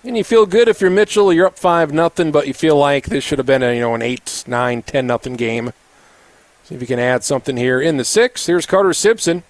And 0.08 0.16
you 0.16 0.24
feel 0.24 0.46
good 0.46 0.68
if 0.68 0.80
you're 0.80 0.88
Mitchell, 0.88 1.34
you're 1.34 1.44
up 1.44 1.58
five 1.58 1.92
nothing, 1.92 2.32
but 2.32 2.46
you 2.46 2.54
feel 2.54 2.76
like 2.76 3.04
this 3.04 3.22
should 3.22 3.38
have 3.38 3.44
been 3.44 3.62
a 3.62 3.74
you 3.74 3.80
know 3.80 3.94
an 3.94 4.00
eight, 4.00 4.42
nine, 4.46 4.80
ten 4.80 5.06
nothing 5.06 5.36
game. 5.36 5.74
See 6.64 6.74
if 6.74 6.80
you 6.80 6.86
can 6.86 6.98
add 6.98 7.24
something 7.24 7.58
here 7.58 7.78
in 7.78 7.98
the 7.98 8.06
sixth. 8.06 8.46
Here's 8.46 8.64
Carter 8.64 8.94
Simpson. 8.94 9.42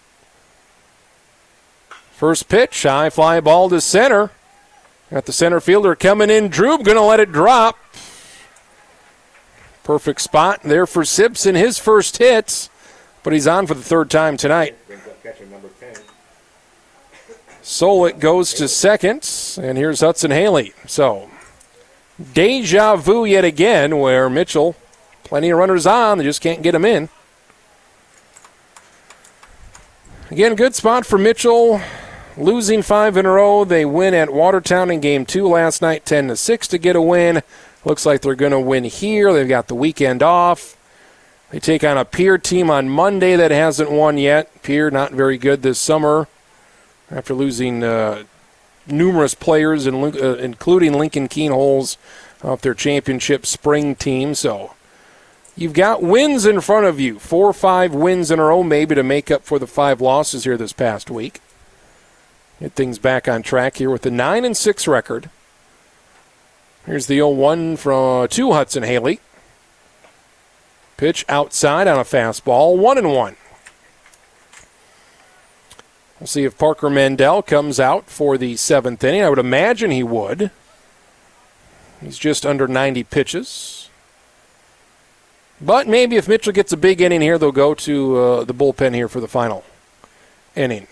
First 2.11 2.49
pitch, 2.49 2.83
high 2.83 3.09
fly 3.09 3.39
ball 3.39 3.69
to 3.69 3.81
center. 3.81 4.33
Got 5.13 5.27
the 5.27 5.33
center 5.33 5.61
fielder 5.61 5.95
coming 5.95 6.29
in. 6.29 6.49
Drube 6.49 6.83
going 6.83 6.97
to 6.97 7.03
let 7.05 7.21
it 7.21 7.31
drop. 7.31 7.79
Perfect 9.85 10.21
spot 10.21 10.65
there 10.65 10.89
for 10.89 11.05
Simpson. 11.05 11.55
His 11.55 11.79
first 11.79 12.17
hit, 12.19 12.69
but 13.23 13.33
he's 13.33 13.47
on 13.47 13.69
for 13.69 13.75
the 13.75 13.83
third 13.85 14.11
time 14.11 14.37
tonight. 14.37 14.77
Solik 17.69 18.19
goes 18.19 18.55
to 18.55 18.67
second, 18.67 19.29
and 19.61 19.77
here's 19.77 20.01
Hudson 20.01 20.31
Haley. 20.31 20.73
So, 20.87 21.29
deja 22.33 22.97
vu 22.97 23.27
yet 23.27 23.45
again, 23.45 23.99
where 23.99 24.31
Mitchell, 24.31 24.75
plenty 25.23 25.51
of 25.51 25.59
runners 25.59 25.87
on, 25.87 26.17
they 26.17 26.25
just 26.25 26.41
can't 26.41 26.63
get 26.63 26.73
them 26.73 26.87
in. 26.87 27.11
Again, 30.31 30.55
good 30.55 30.75
spot 30.75 31.05
for 31.05 31.19
Mitchell. 31.19 31.83
Losing 32.39 32.81
five 32.81 33.19
in 33.19 33.27
a 33.27 33.33
row, 33.33 33.67
they 33.67 33.85
win 33.85 34.15
at 34.15 34.33
Watertown 34.33 34.91
in 34.91 35.01
game 35.01 35.27
two 35.27 35.47
last 35.47 35.83
night, 35.83 36.07
10 36.07 36.29
to 36.29 36.37
6 36.37 36.69
to 36.69 36.79
get 36.79 36.97
a 36.97 37.03
win. 37.03 37.43
Looks 37.85 38.07
like 38.07 38.23
they're 38.23 38.35
going 38.35 38.53
to 38.53 38.61
win 38.61 38.85
here. 38.85 39.31
They've 39.31 39.47
got 39.47 39.69
the 39.69 39.75
weekend 39.75 40.23
off. 40.23 40.75
They 41.51 41.61
take 41.61 41.85
on 41.85 41.99
a 41.99 42.07
Pierre 42.07 42.39
team 42.39 42.71
on 42.71 42.89
Monday 42.89 43.37
that 43.37 43.51
hasn't 43.51 43.91
won 43.91 44.17
yet. 44.17 44.63
Pierre 44.63 44.91
not 44.91 45.13
very 45.13 45.37
good 45.37 45.61
this 45.61 45.79
summer 45.79 46.29
after 47.11 47.35
losing 47.35 47.83
uh, 47.83 48.25
numerous 48.87 49.35
players, 49.35 49.87
in, 49.87 49.95
uh, 49.95 50.35
including 50.35 50.95
Lincoln 50.95 51.29
Kienholz, 51.29 51.97
off 52.43 52.61
their 52.61 52.75
championship 52.75 53.47
spring 53.47 53.95
team. 53.95 54.35
So 54.35 54.75
you've 55.57 55.73
got 55.73 56.03
wins 56.03 56.47
in 56.47 56.61
front 56.61 56.87
of 56.87 57.01
you. 57.01 57.19
Four 57.19 57.47
or 57.47 57.53
five 57.53 57.95
wins 57.95 58.31
in 58.31 58.39
a 58.39 58.45
row, 58.45 58.63
maybe, 58.63 58.95
to 58.95 59.03
make 59.03 59.31
up 59.31 59.45
for 59.45 59.59
the 59.59 59.67
five 59.67 60.01
losses 60.01 60.45
here 60.45 60.57
this 60.57 60.73
past 60.73 61.11
week. 61.11 61.41
Get 62.61 62.73
things 62.73 62.99
back 62.99 63.29
on 63.29 63.43
track 63.43 63.77
here 63.77 63.91
with 63.91 64.03
the 64.03 64.11
9 64.11 64.45
and 64.45 64.57
6 64.57 64.89
record. 64.89 65.31
Here's 66.87 67.07
the 67.07 67.17
0 67.17 67.29
1 67.31 67.77
from 67.77 68.23
uh, 68.23 68.27
to 68.29 68.53
Hudson 68.53 68.83
Haley. 68.83 69.21
Pitch 70.97 71.25
outside 71.29 71.87
on 71.87 71.99
a 71.99 72.05
fastball, 72.05 72.77
1 72.77 72.99
and 72.99 73.15
1. 73.15 73.37
We'll 76.21 76.27
see 76.27 76.45
if 76.45 76.59
Parker 76.59 76.91
Mandel 76.91 77.43
comes 77.43 77.79
out 77.79 78.07
for 78.07 78.37
the 78.37 78.57
seventh 78.57 79.05
inning. 79.05 79.23
I 79.23 79.31
would 79.31 79.39
imagine 79.39 79.91
he 79.91 80.03
would. 80.03 80.51
He's 82.01 82.19
just 82.19 82.45
under 82.45 82.67
90 82.67 83.05
pitches. 83.05 83.89
But 85.61 85.87
maybe 85.87 86.17
if 86.17 86.29
Mitchell 86.29 86.53
gets 86.53 86.73
a 86.73 86.77
big 86.77 87.01
inning 87.01 87.21
here, 87.21 87.39
they'll 87.39 87.53
go 87.53 87.75
to 87.75 88.17
uh, 88.17 88.45
the 88.45 88.55
bullpen 88.55 88.95
here 88.95 89.09
for 89.09 89.21
the 89.21 89.29
final 89.29 89.65
inning. 90.55 90.87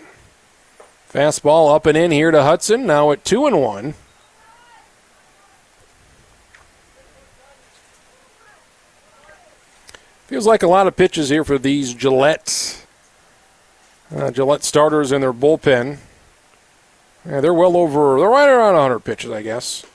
Fastball 1.11 1.73
up 1.73 1.85
and 1.85 1.97
in 1.97 2.11
here 2.11 2.31
to 2.31 2.43
Hudson. 2.43 2.85
Now 2.85 3.11
at 3.11 3.23
2 3.25 3.47
and 3.47 3.61
1. 3.61 3.93
Feels 10.27 10.45
like 10.45 10.63
a 10.63 10.67
lot 10.67 10.87
of 10.87 10.97
pitches 10.97 11.29
here 11.29 11.45
for 11.45 11.57
these 11.57 11.93
Gillette 11.93 12.85
uh, 14.15 14.31
Gillette 14.31 14.63
starters 14.63 15.11
in 15.11 15.21
their 15.21 15.33
bullpen. 15.33 15.97
Yeah, 17.25 17.41
they're 17.41 17.53
well 17.53 17.75
over, 17.75 18.19
they're 18.19 18.29
right 18.29 18.49
around 18.49 18.73
100 18.73 18.99
pitches, 18.99 19.31
I 19.31 19.41
guess. 19.41 19.85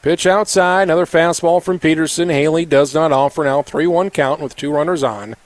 Pitch 0.00 0.26
outside, 0.26 0.84
another 0.84 1.06
fastball 1.06 1.62
from 1.62 1.78
Peterson. 1.78 2.28
Haley 2.28 2.64
does 2.64 2.94
not 2.94 3.12
offer 3.12 3.44
now 3.44 3.62
3 3.62 3.86
1 3.86 4.10
count 4.10 4.40
with 4.40 4.56
two 4.56 4.72
runners 4.72 5.02
on. 5.02 5.36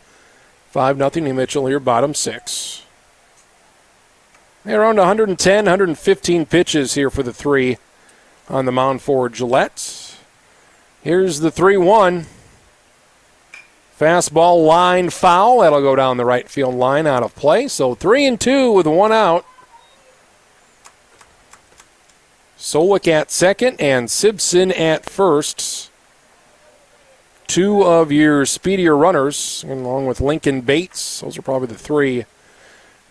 5 0.70 0.96
0 0.98 1.10
to 1.10 1.32
Mitchell 1.32 1.66
here, 1.66 1.80
bottom 1.80 2.14
six. 2.14 2.82
Around 4.66 4.96
110, 4.96 5.64
115 5.64 6.46
pitches 6.46 6.94
here 6.94 7.08
for 7.08 7.22
the 7.22 7.32
three 7.32 7.78
on 8.48 8.64
the 8.64 8.72
mound 8.72 9.00
for 9.00 9.28
Gillette. 9.28 10.16
Here's 11.02 11.40
the 11.40 11.50
3 11.50 11.76
1. 11.76 12.26
Fastball 13.98 14.66
line 14.66 15.10
foul. 15.10 15.60
That'll 15.60 15.80
go 15.80 15.96
down 15.96 16.16
the 16.16 16.24
right 16.24 16.48
field 16.48 16.74
line 16.74 17.06
out 17.06 17.22
of 17.22 17.34
play. 17.34 17.66
So 17.68 17.94
three 17.94 18.26
and 18.26 18.40
two 18.40 18.72
with 18.72 18.86
one 18.86 19.12
out. 19.12 19.46
Solik 22.58 23.08
at 23.08 23.30
second 23.30 23.80
and 23.80 24.10
Simpson 24.10 24.72
at 24.72 25.08
first. 25.08 25.90
Two 27.46 27.82
of 27.82 28.10
your 28.10 28.44
speedier 28.44 28.96
runners, 28.96 29.64
along 29.68 30.06
with 30.06 30.20
Lincoln 30.20 30.62
Bates. 30.62 31.20
Those 31.20 31.38
are 31.38 31.42
probably 31.42 31.68
the 31.68 31.74
three 31.74 32.24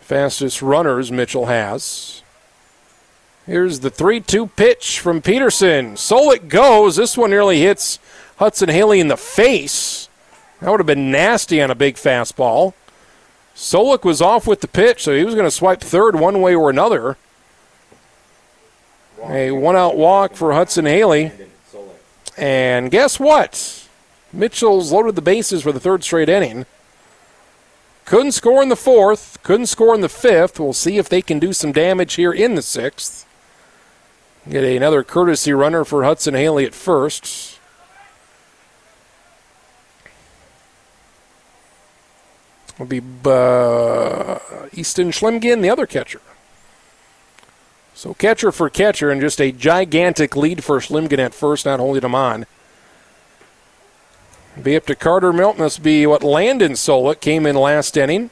fastest 0.01 0.61
runners 0.61 1.11
Mitchell 1.11 1.45
has. 1.45 2.21
Here's 3.45 3.79
the 3.79 3.89
3 3.89 4.21
2 4.21 4.47
pitch 4.47 4.99
from 4.99 5.21
Peterson. 5.21 5.93
Solik 5.93 6.47
goes. 6.47 6.95
This 6.95 7.17
one 7.17 7.29
nearly 7.29 7.59
hits 7.59 7.99
Hudson 8.37 8.69
Haley 8.69 8.99
in 8.99 9.07
the 9.07 9.17
face. 9.17 10.09
That 10.59 10.71
would 10.71 10.79
have 10.79 10.87
been 10.87 11.11
nasty 11.11 11.61
on 11.61 11.69
a 11.69 11.75
big 11.75 11.95
fastball. 11.95 12.73
Solik 13.55 14.03
was 14.03 14.21
off 14.21 14.47
with 14.47 14.61
the 14.61 14.67
pitch, 14.67 15.03
so 15.03 15.15
he 15.15 15.23
was 15.23 15.35
going 15.35 15.45
to 15.47 15.51
swipe 15.51 15.81
third 15.81 16.15
one 16.15 16.41
way 16.41 16.55
or 16.55 16.69
another. 16.69 17.17
A 19.27 19.51
one 19.51 19.75
out 19.75 19.97
walk 19.97 20.35
for 20.35 20.53
Hudson 20.53 20.85
Haley. 20.85 21.31
And 22.37 22.91
guess 22.91 23.19
what? 23.19 23.87
Mitchell's 24.33 24.91
loaded 24.91 25.15
the 25.15 25.21
bases 25.21 25.63
for 25.63 25.71
the 25.71 25.79
third 25.79 26.03
straight 26.03 26.29
inning. 26.29 26.65
Couldn't 28.03 28.33
score 28.33 28.61
in 28.61 28.69
the 28.69 28.75
fourth, 28.75 29.41
couldn't 29.41 29.65
score 29.65 29.95
in 29.95 30.01
the 30.01 30.09
fifth. 30.09 30.59
We'll 30.59 30.73
see 30.73 30.97
if 30.97 31.09
they 31.09 31.21
can 31.21 31.39
do 31.39 31.53
some 31.53 31.71
damage 31.71 32.15
here 32.15 32.33
in 32.33 32.55
the 32.55 32.61
sixth. 32.61 33.25
Get 34.47 34.63
another 34.63 35.03
courtesy 35.03 35.53
runner 35.53 35.83
for 35.83 36.03
Hudson 36.03 36.35
Haley 36.35 36.65
at 36.65 36.75
first. 36.75 37.54
Will 42.77 42.85
be 42.85 43.01
uh, 43.25 44.39
Easton 44.73 45.11
Schlimgin, 45.11 45.61
the 45.61 45.69
other 45.69 45.85
catcher. 45.85 46.21
So 47.93 48.13
catcher 48.13 48.51
for 48.51 48.69
catcher, 48.69 49.09
and 49.09 49.21
just 49.21 49.39
a 49.39 49.51
gigantic 49.51 50.35
lead 50.35 50.63
for 50.63 50.79
Schlimgin 50.79 51.19
at 51.19 51.33
first, 51.33 51.65
not 51.65 51.79
holding 51.79 52.03
him 52.03 52.15
on. 52.15 52.45
Be 54.61 54.75
up 54.75 54.85
to 54.87 54.95
Carter 54.95 55.33
Milton. 55.33 55.63
This 55.63 55.77
be 55.77 56.05
what 56.05 56.23
Landon 56.23 56.73
Solik 56.73 57.19
came 57.19 57.45
in 57.45 57.55
last 57.55 57.97
inning 57.97 58.29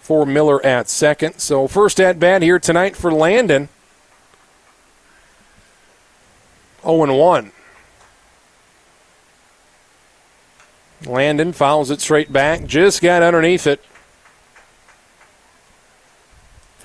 for 0.00 0.24
Miller 0.24 0.64
at 0.64 0.88
second. 0.88 1.38
So 1.38 1.66
first 1.66 2.00
at 2.00 2.20
bat 2.20 2.42
here 2.42 2.58
tonight 2.58 2.96
for 2.96 3.12
Landon. 3.12 3.68
0 6.82 7.16
1. 7.16 7.52
Landon 11.04 11.52
fouls 11.52 11.90
it 11.90 12.00
straight 12.00 12.32
back. 12.32 12.64
Just 12.64 13.02
got 13.02 13.22
underneath 13.22 13.66
it. 13.66 13.82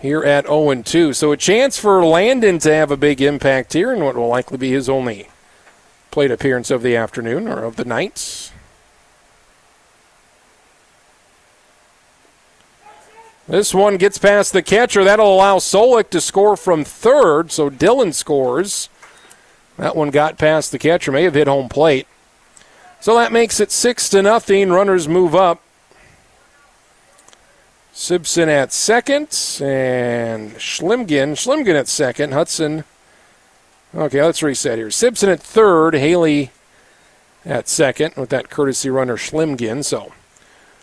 Here 0.02 0.24
at 0.24 0.48
0 0.48 0.82
2. 0.82 1.14
So 1.14 1.32
a 1.32 1.38
chance 1.38 1.80
for 1.80 2.04
Landon 2.04 2.60
to 2.60 2.74
have 2.74 2.92
a 2.92 2.98
big 2.98 3.22
impact 3.22 3.74
here 3.74 3.94
in 3.94 4.04
what 4.04 4.16
will 4.16 4.28
likely 4.28 4.58
be 4.58 4.72
his 4.72 4.90
only 4.90 5.30
plate 6.10 6.32
appearance 6.32 6.72
of 6.72 6.82
the 6.82 6.96
afternoon 6.96 7.48
or 7.48 7.64
of 7.64 7.76
the 7.76 7.86
night. 7.86 8.52
This 13.48 13.74
one 13.74 13.98
gets 13.98 14.18
past 14.18 14.54
the 14.54 14.62
catcher. 14.62 15.04
That'll 15.04 15.36
allow 15.36 15.58
Solik 15.58 16.10
to 16.12 16.22
score 16.22 16.56
from 16.56 16.84
third. 16.84 17.52
So 17.52 17.70
Dylan 17.70 18.14
scores. 18.14 18.90
That 19.78 19.96
one 19.96 20.10
got 20.10 20.38
past 20.38 20.72
the 20.72 20.80
catcher. 20.80 21.12
May 21.12 21.24
have 21.24 21.34
hit 21.34 21.48
home 21.48 21.68
plate. 21.68 22.08
So 23.02 23.16
that 23.16 23.32
makes 23.32 23.60
it 23.60 23.72
six 23.72 24.10
to 24.10 24.22
nothing. 24.22 24.70
Runners 24.70 25.08
move 25.08 25.34
up. 25.34 25.62
Simpson 27.92 28.48
at 28.48 28.72
second 28.72 29.24
and 29.60 30.52
Schlimgin. 30.54 31.34
Schlimgin 31.34 31.74
at 31.74 31.88
second. 31.88 32.32
Hudson. 32.32 32.84
Okay, 33.96 34.24
let's 34.24 34.44
reset 34.44 34.78
here. 34.78 34.92
Simpson 34.92 35.30
at 35.30 35.42
third. 35.42 35.96
Haley 35.96 36.52
at 37.44 37.68
second 37.68 38.16
with 38.16 38.30
that 38.30 38.52
courtesy 38.52 38.92
runner 38.92 39.18
Schlimgin. 39.18 39.84
So 39.84 40.14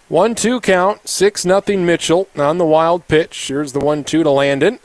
one 0.08 0.34
two 0.34 0.60
count. 0.60 1.08
Six 1.08 1.44
nothing 1.44 1.86
Mitchell 1.86 2.28
on 2.36 2.58
the 2.58 2.66
wild 2.66 3.06
pitch. 3.06 3.46
Here's 3.46 3.72
the 3.72 3.80
one 3.80 4.02
two 4.02 4.24
to 4.24 4.30
Landon. 4.30 4.80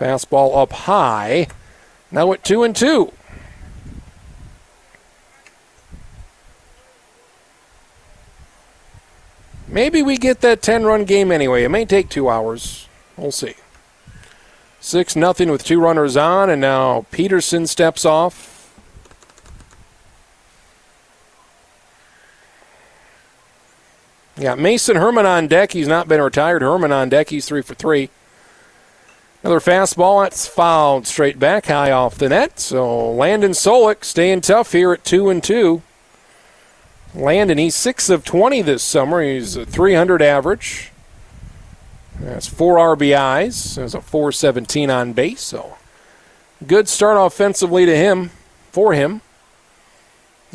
Fastball 0.00 0.56
up 0.56 0.72
high. 0.72 1.48
Now 2.10 2.32
at 2.32 2.42
two 2.42 2.62
and 2.62 2.74
two. 2.74 3.12
Maybe 9.72 10.02
we 10.02 10.18
get 10.18 10.42
that 10.42 10.60
10 10.60 10.84
run 10.84 11.06
game 11.06 11.32
anyway. 11.32 11.64
It 11.64 11.70
may 11.70 11.86
take 11.86 12.10
two 12.10 12.28
hours. 12.28 12.88
We'll 13.16 13.32
see. 13.32 13.54
6 14.80 15.16
nothing 15.16 15.50
with 15.50 15.64
two 15.64 15.80
runners 15.80 16.14
on, 16.14 16.50
and 16.50 16.60
now 16.60 17.06
Peterson 17.10 17.66
steps 17.66 18.04
off. 18.04 18.52
Yeah, 24.36 24.56
Mason 24.56 24.96
Herman 24.96 25.24
on 25.24 25.46
deck. 25.46 25.72
He's 25.72 25.88
not 25.88 26.06
been 26.06 26.20
retired. 26.20 26.60
Herman 26.60 26.92
on 26.92 27.08
deck. 27.08 27.30
He's 27.30 27.46
three 27.46 27.62
for 27.62 27.74
three. 27.74 28.10
Another 29.42 29.60
fastball. 29.60 30.22
That's 30.24 30.46
fouled 30.46 31.06
straight 31.06 31.38
back 31.38 31.66
high 31.66 31.92
off 31.92 32.18
the 32.18 32.28
net. 32.28 32.60
So 32.60 33.10
Landon 33.10 33.52
Solik 33.52 34.04
staying 34.04 34.42
tough 34.42 34.72
here 34.72 34.92
at 34.92 35.04
two 35.04 35.30
and 35.30 35.42
two. 35.42 35.82
Landon, 37.14 37.58
he's 37.58 37.74
6 37.74 38.08
of 38.08 38.24
20 38.24 38.62
this 38.62 38.82
summer. 38.82 39.22
He's 39.22 39.56
a 39.56 39.66
300 39.66 40.22
average. 40.22 40.90
That's 42.18 42.46
four 42.46 42.76
RBIs. 42.76 43.74
There's 43.74 43.94
a 43.94 44.00
417 44.00 44.90
on 44.90 45.12
base. 45.12 45.40
So 45.40 45.76
good 46.66 46.88
start 46.88 47.16
offensively 47.18 47.84
to 47.84 47.96
him, 47.96 48.30
for 48.70 48.92
him. 48.94 49.20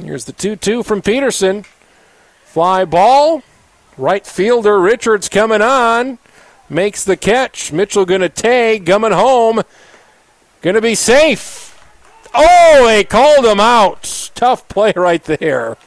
Here's 0.01 0.25
the 0.25 0.33
2 0.33 0.55
2 0.55 0.83
from 0.83 1.01
Peterson. 1.01 1.65
Fly 2.45 2.85
ball. 2.85 3.43
Right 3.97 4.25
fielder 4.25 4.79
Richards 4.79 5.27
coming 5.27 5.61
on. 5.61 6.19
Makes 6.69 7.03
the 7.03 7.17
catch. 7.17 7.71
Mitchell 7.71 8.05
going 8.05 8.21
to 8.21 8.29
tag. 8.29 8.85
Coming 8.85 9.11
home. 9.11 9.63
Going 10.61 10.75
to 10.75 10.81
be 10.81 10.95
safe. 10.95 11.73
Oh, 12.33 12.85
they 12.85 13.03
called 13.03 13.45
him 13.45 13.59
out. 13.59 14.31
Tough 14.35 14.67
play 14.67 14.93
right 14.95 15.23
there. 15.23 15.77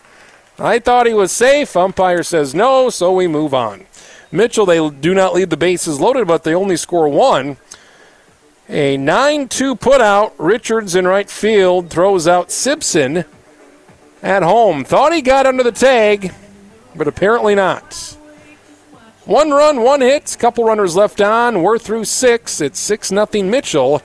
I 0.60 0.78
thought 0.78 1.06
he 1.06 1.14
was 1.14 1.32
safe. 1.32 1.74
Umpire 1.74 2.22
says 2.22 2.54
no, 2.54 2.90
so 2.90 3.12
we 3.12 3.26
move 3.26 3.54
on. 3.54 3.86
Mitchell, 4.30 4.66
they 4.66 4.88
do 4.90 5.14
not 5.14 5.34
leave 5.34 5.48
the 5.48 5.56
bases 5.56 6.00
loaded, 6.00 6.26
but 6.26 6.44
they 6.44 6.54
only 6.54 6.76
score 6.76 7.08
one. 7.08 7.56
A 8.68 8.96
9 8.96 9.48
2 9.48 9.74
putout. 9.74 10.32
Richards 10.38 10.94
in 10.94 11.06
right 11.06 11.28
field 11.28 11.90
throws 11.90 12.28
out 12.28 12.52
Simpson 12.52 13.24
at 14.22 14.42
home. 14.42 14.84
Thought 14.84 15.14
he 15.14 15.22
got 15.22 15.46
under 15.46 15.62
the 15.62 15.72
tag, 15.72 16.32
but 16.94 17.08
apparently 17.08 17.54
not. 17.54 18.16
One 19.24 19.50
run, 19.50 19.82
one 19.82 20.02
hit, 20.02 20.36
couple 20.38 20.64
runners 20.64 20.94
left 20.94 21.20
on. 21.20 21.62
We're 21.62 21.78
through 21.78 22.04
six. 22.04 22.60
It's 22.60 22.78
6 22.78 23.08
0 23.08 23.26
Mitchell. 23.44 24.02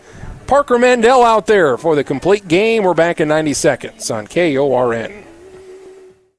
Parker 0.48 0.80
Mandel 0.80 1.24
out 1.24 1.48
there 1.48 1.78
for 1.78 1.96
the 1.96 2.04
complete 2.04 2.48
game. 2.48 2.84
We're 2.84 2.94
back 2.94 3.20
in 3.20 3.28
90 3.28 3.54
seconds 3.54 4.10
on 4.10 4.28
KORN. 4.28 5.25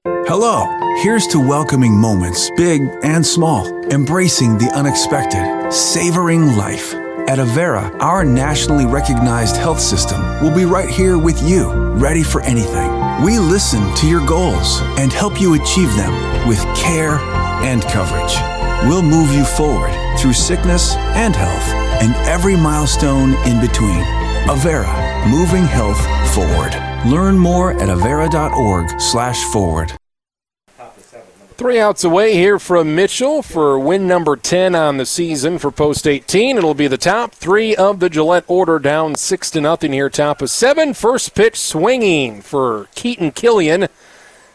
Hello. 0.06 0.66
Here's 1.02 1.26
to 1.28 1.40
welcoming 1.40 1.98
moments, 1.98 2.48
big 2.50 2.88
and 3.02 3.26
small, 3.26 3.66
embracing 3.90 4.56
the 4.56 4.70
unexpected, 4.72 5.72
savoring 5.72 6.56
life. 6.56 6.94
At 7.28 7.38
Avera, 7.38 7.92
our 8.00 8.24
nationally 8.24 8.86
recognized 8.86 9.56
health 9.56 9.80
system 9.80 10.20
will 10.40 10.54
be 10.54 10.64
right 10.64 10.88
here 10.88 11.18
with 11.18 11.42
you, 11.42 11.72
ready 11.94 12.22
for 12.22 12.40
anything. 12.42 12.88
We 13.24 13.40
listen 13.40 13.92
to 13.96 14.06
your 14.06 14.24
goals 14.24 14.80
and 14.96 15.12
help 15.12 15.40
you 15.40 15.54
achieve 15.54 15.92
them 15.96 16.48
with 16.48 16.60
care 16.76 17.18
and 17.64 17.82
coverage. 17.82 18.36
We'll 18.88 19.02
move 19.02 19.34
you 19.34 19.44
forward 19.44 19.92
through 20.20 20.34
sickness 20.34 20.94
and 20.94 21.34
health 21.34 21.68
and 22.00 22.14
every 22.28 22.54
milestone 22.54 23.34
in 23.44 23.60
between. 23.60 24.26
Avera, 24.47 25.28
moving 25.28 25.64
health 25.64 26.01
forward. 26.32 26.73
Learn 27.05 27.36
more 27.36 27.73
at 27.73 27.89
avera.org 27.89 29.01
slash 29.01 29.43
forward. 29.44 29.93
Three 31.56 31.81
outs 31.81 32.05
away 32.05 32.35
here 32.35 32.60
from 32.60 32.94
Mitchell 32.94 33.43
for 33.43 33.77
win 33.77 34.06
number 34.06 34.36
10 34.36 34.77
on 34.77 34.98
the 34.98 35.06
season 35.06 35.59
for 35.59 35.73
post 35.73 36.06
18. 36.06 36.59
It'll 36.59 36.74
be 36.74 36.86
the 36.86 36.97
top 36.97 37.32
three 37.32 37.74
of 37.74 37.98
the 37.98 38.09
Gillette 38.09 38.44
order 38.47 38.78
down 38.78 39.16
6 39.16 39.51
to 39.51 39.60
nothing 39.60 39.93
here. 39.93 40.09
Top 40.09 40.40
of 40.40 40.48
seven. 40.51 40.94
First 40.94 41.35
pitch 41.35 41.56
swinging 41.59 42.40
for 42.40 42.89
Keaton 42.94 43.32
Killian. 43.32 43.89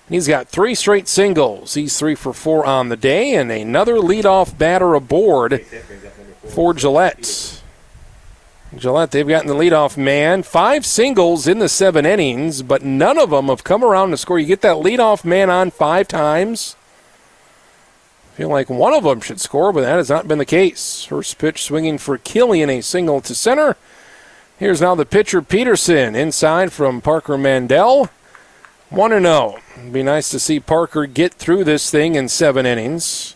He's 0.08 0.28
got 0.28 0.48
three 0.48 0.76
straight 0.76 1.10
singles. 1.10 1.74
He's 1.74 1.98
three 1.98 2.16
for 2.16 2.32
four 2.32 2.66
on 2.66 2.88
the 2.88 2.98
day, 2.98 3.34
and 3.34 3.52
another 3.52 3.96
leadoff 3.96 4.58
batter 4.58 4.94
aboard 4.94 5.66
for 6.48 6.74
Gillette. 6.74 7.61
Gillette, 8.76 9.12
they've 9.12 9.28
gotten 9.28 9.48
the 9.48 9.54
leadoff 9.54 9.98
man. 9.98 10.44
Five 10.44 10.86
singles 10.86 11.48
in 11.48 11.60
the 11.60 11.68
seven 11.68 12.06
innings, 12.06 12.62
but 12.62 12.84
none 12.84 13.18
of 13.18 13.32
them 13.32 13.48
have 13.48 13.64
come 13.64 13.84
around 13.84 14.12
to 14.12 14.18
score. 14.18 14.40
You 14.40 14.46
get 14.46 14.62
that 14.62 14.78
leadoff 14.78 15.26
man 15.26 15.50
on 15.50 15.72
five 15.72 16.08
times 16.08 16.76
feel 18.42 18.50
like 18.50 18.72
one 18.72 18.92
of 18.92 19.04
them 19.04 19.22
should 19.22 19.40
score, 19.40 19.72
but 19.72 19.82
that 19.82 19.98
has 19.98 20.10
not 20.10 20.28
been 20.28 20.40
the 20.40 20.46
case. 20.46 21.04
First 21.04 21.38
pitch 21.38 21.62
swinging 21.62 22.00
for 22.00 22.18
Killian, 22.18 22.72
a 22.72 22.82
single 22.82 23.22
to 23.22 23.36
center. 23.36 23.78
Here's 24.58 24.82
now 24.82 24.96
the 24.96 25.06
pitcher 25.06 25.44
Peterson 25.44 26.16
inside 26.16 26.74
from 26.74 27.02
Parker 27.02 27.38
Mandel. 27.38 28.10
1 28.90 29.12
0. 29.12 29.60
It'd 29.78 29.94
be 29.94 30.02
nice 30.02 30.30
to 30.30 30.40
see 30.40 30.60
Parker 30.60 31.06
get 31.06 31.36
through 31.36 31.66
this 31.66 31.92
thing 31.92 32.16
in 32.16 32.28
seven 32.28 32.66
innings. 32.66 33.36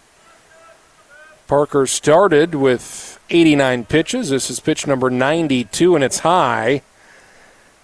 Parker 1.47 1.85
started 1.85 2.55
with 2.55 3.14
89 3.29 3.85
pitches. 3.85 4.29
This 4.29 4.49
is 4.49 4.59
pitch 4.59 4.87
number 4.87 5.09
92, 5.09 5.95
and 5.95 6.03
it's 6.03 6.19
high. 6.19 6.81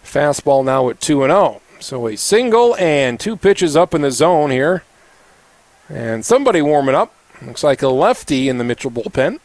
Fastball 0.04 0.64
now 0.64 0.90
at 0.90 1.00
2 1.00 1.22
0. 1.22 1.62
So 1.80 2.08
a 2.08 2.16
single 2.16 2.76
and 2.76 3.20
two 3.20 3.36
pitches 3.36 3.76
up 3.76 3.94
in 3.94 4.02
the 4.02 4.12
zone 4.12 4.52
here. 4.52 4.84
And 5.90 6.26
somebody 6.26 6.62
warming 6.62 6.96
up. 6.96 7.14
Looks 7.42 7.64
like 7.64 7.82
a 7.82 7.88
lefty 7.90 8.50
in 8.50 8.60
the 8.60 8.64
Mitchell 8.64 8.92
bullpen. 8.92 9.40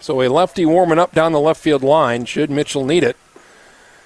So 0.00 0.20
a 0.20 0.28
lefty 0.28 0.66
warming 0.66 0.98
up 0.98 1.12
down 1.12 1.32
the 1.32 1.40
left 1.40 1.60
field 1.60 1.82
line, 1.82 2.24
should 2.24 2.50
Mitchell 2.50 2.84
need 2.84 3.04
it. 3.04 3.16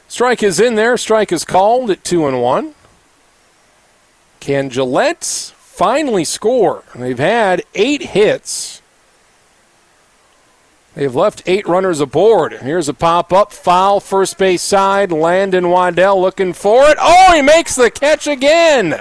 Strike 0.08 0.42
is 0.42 0.60
in 0.60 0.74
there. 0.74 0.96
Strike 0.96 1.32
is 1.32 1.44
called 1.44 1.90
at 1.90 2.04
2 2.04 2.26
and 2.26 2.40
1. 2.40 2.74
Can 4.40 4.70
Gillette 4.70 5.24
finally 5.24 6.24
score? 6.24 6.84
They've 6.94 7.18
had 7.18 7.64
eight 7.74 8.02
hits. 8.02 8.82
They've 10.98 11.14
left 11.14 11.44
eight 11.46 11.68
runners 11.68 12.00
aboard. 12.00 12.54
Here's 12.54 12.88
a 12.88 12.92
pop 12.92 13.32
up, 13.32 13.52
foul, 13.52 14.00
first 14.00 14.36
base 14.36 14.62
side. 14.62 15.12
Landon 15.12 15.70
Waddell 15.70 16.20
looking 16.20 16.52
for 16.52 16.90
it. 16.90 16.98
Oh, 17.00 17.32
he 17.36 17.40
makes 17.40 17.76
the 17.76 17.88
catch 17.88 18.26
again. 18.26 19.00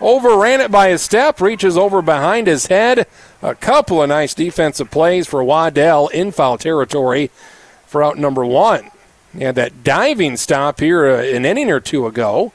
Overran 0.00 0.60
it 0.60 0.72
by 0.72 0.88
his 0.88 1.02
step, 1.02 1.40
reaches 1.40 1.78
over 1.78 2.02
behind 2.02 2.48
his 2.48 2.66
head. 2.66 3.06
A 3.42 3.54
couple 3.54 4.02
of 4.02 4.08
nice 4.08 4.34
defensive 4.34 4.90
plays 4.90 5.28
for 5.28 5.44
Waddell 5.44 6.08
in 6.08 6.32
foul 6.32 6.58
territory 6.58 7.30
for 7.86 8.02
out 8.02 8.18
number 8.18 8.44
one. 8.44 8.90
He 9.32 9.44
had 9.44 9.54
that 9.54 9.84
diving 9.84 10.36
stop 10.36 10.80
here 10.80 11.06
uh, 11.06 11.22
an 11.22 11.44
inning 11.44 11.70
or 11.70 11.78
two 11.78 12.08
ago. 12.08 12.52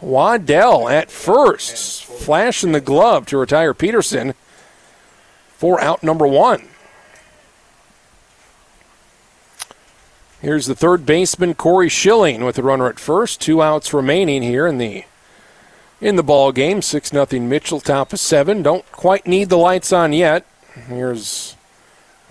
Waddell 0.00 0.88
at 0.88 1.12
first, 1.12 2.04
flashing 2.04 2.72
the 2.72 2.80
glove 2.80 3.26
to 3.26 3.38
retire 3.38 3.72
Peterson 3.72 4.34
for 5.56 5.80
out 5.80 6.02
number 6.02 6.26
one. 6.26 6.70
Here's 10.44 10.66
the 10.66 10.74
third 10.74 11.06
baseman, 11.06 11.54
Corey 11.54 11.88
Schilling, 11.88 12.44
with 12.44 12.56
the 12.56 12.62
runner 12.62 12.86
at 12.86 13.00
first. 13.00 13.40
Two 13.40 13.62
outs 13.62 13.94
remaining 13.94 14.42
here 14.42 14.66
in 14.66 14.76
the 14.76 15.06
in 16.02 16.16
the 16.16 16.22
ball 16.22 16.52
game. 16.52 16.82
Six 16.82 17.14
nothing 17.14 17.48
Mitchell, 17.48 17.80
top 17.80 18.12
of 18.12 18.20
seven. 18.20 18.62
Don't 18.62 18.84
quite 18.92 19.26
need 19.26 19.48
the 19.48 19.56
lights 19.56 19.90
on 19.90 20.12
yet. 20.12 20.44
Here's 20.86 21.56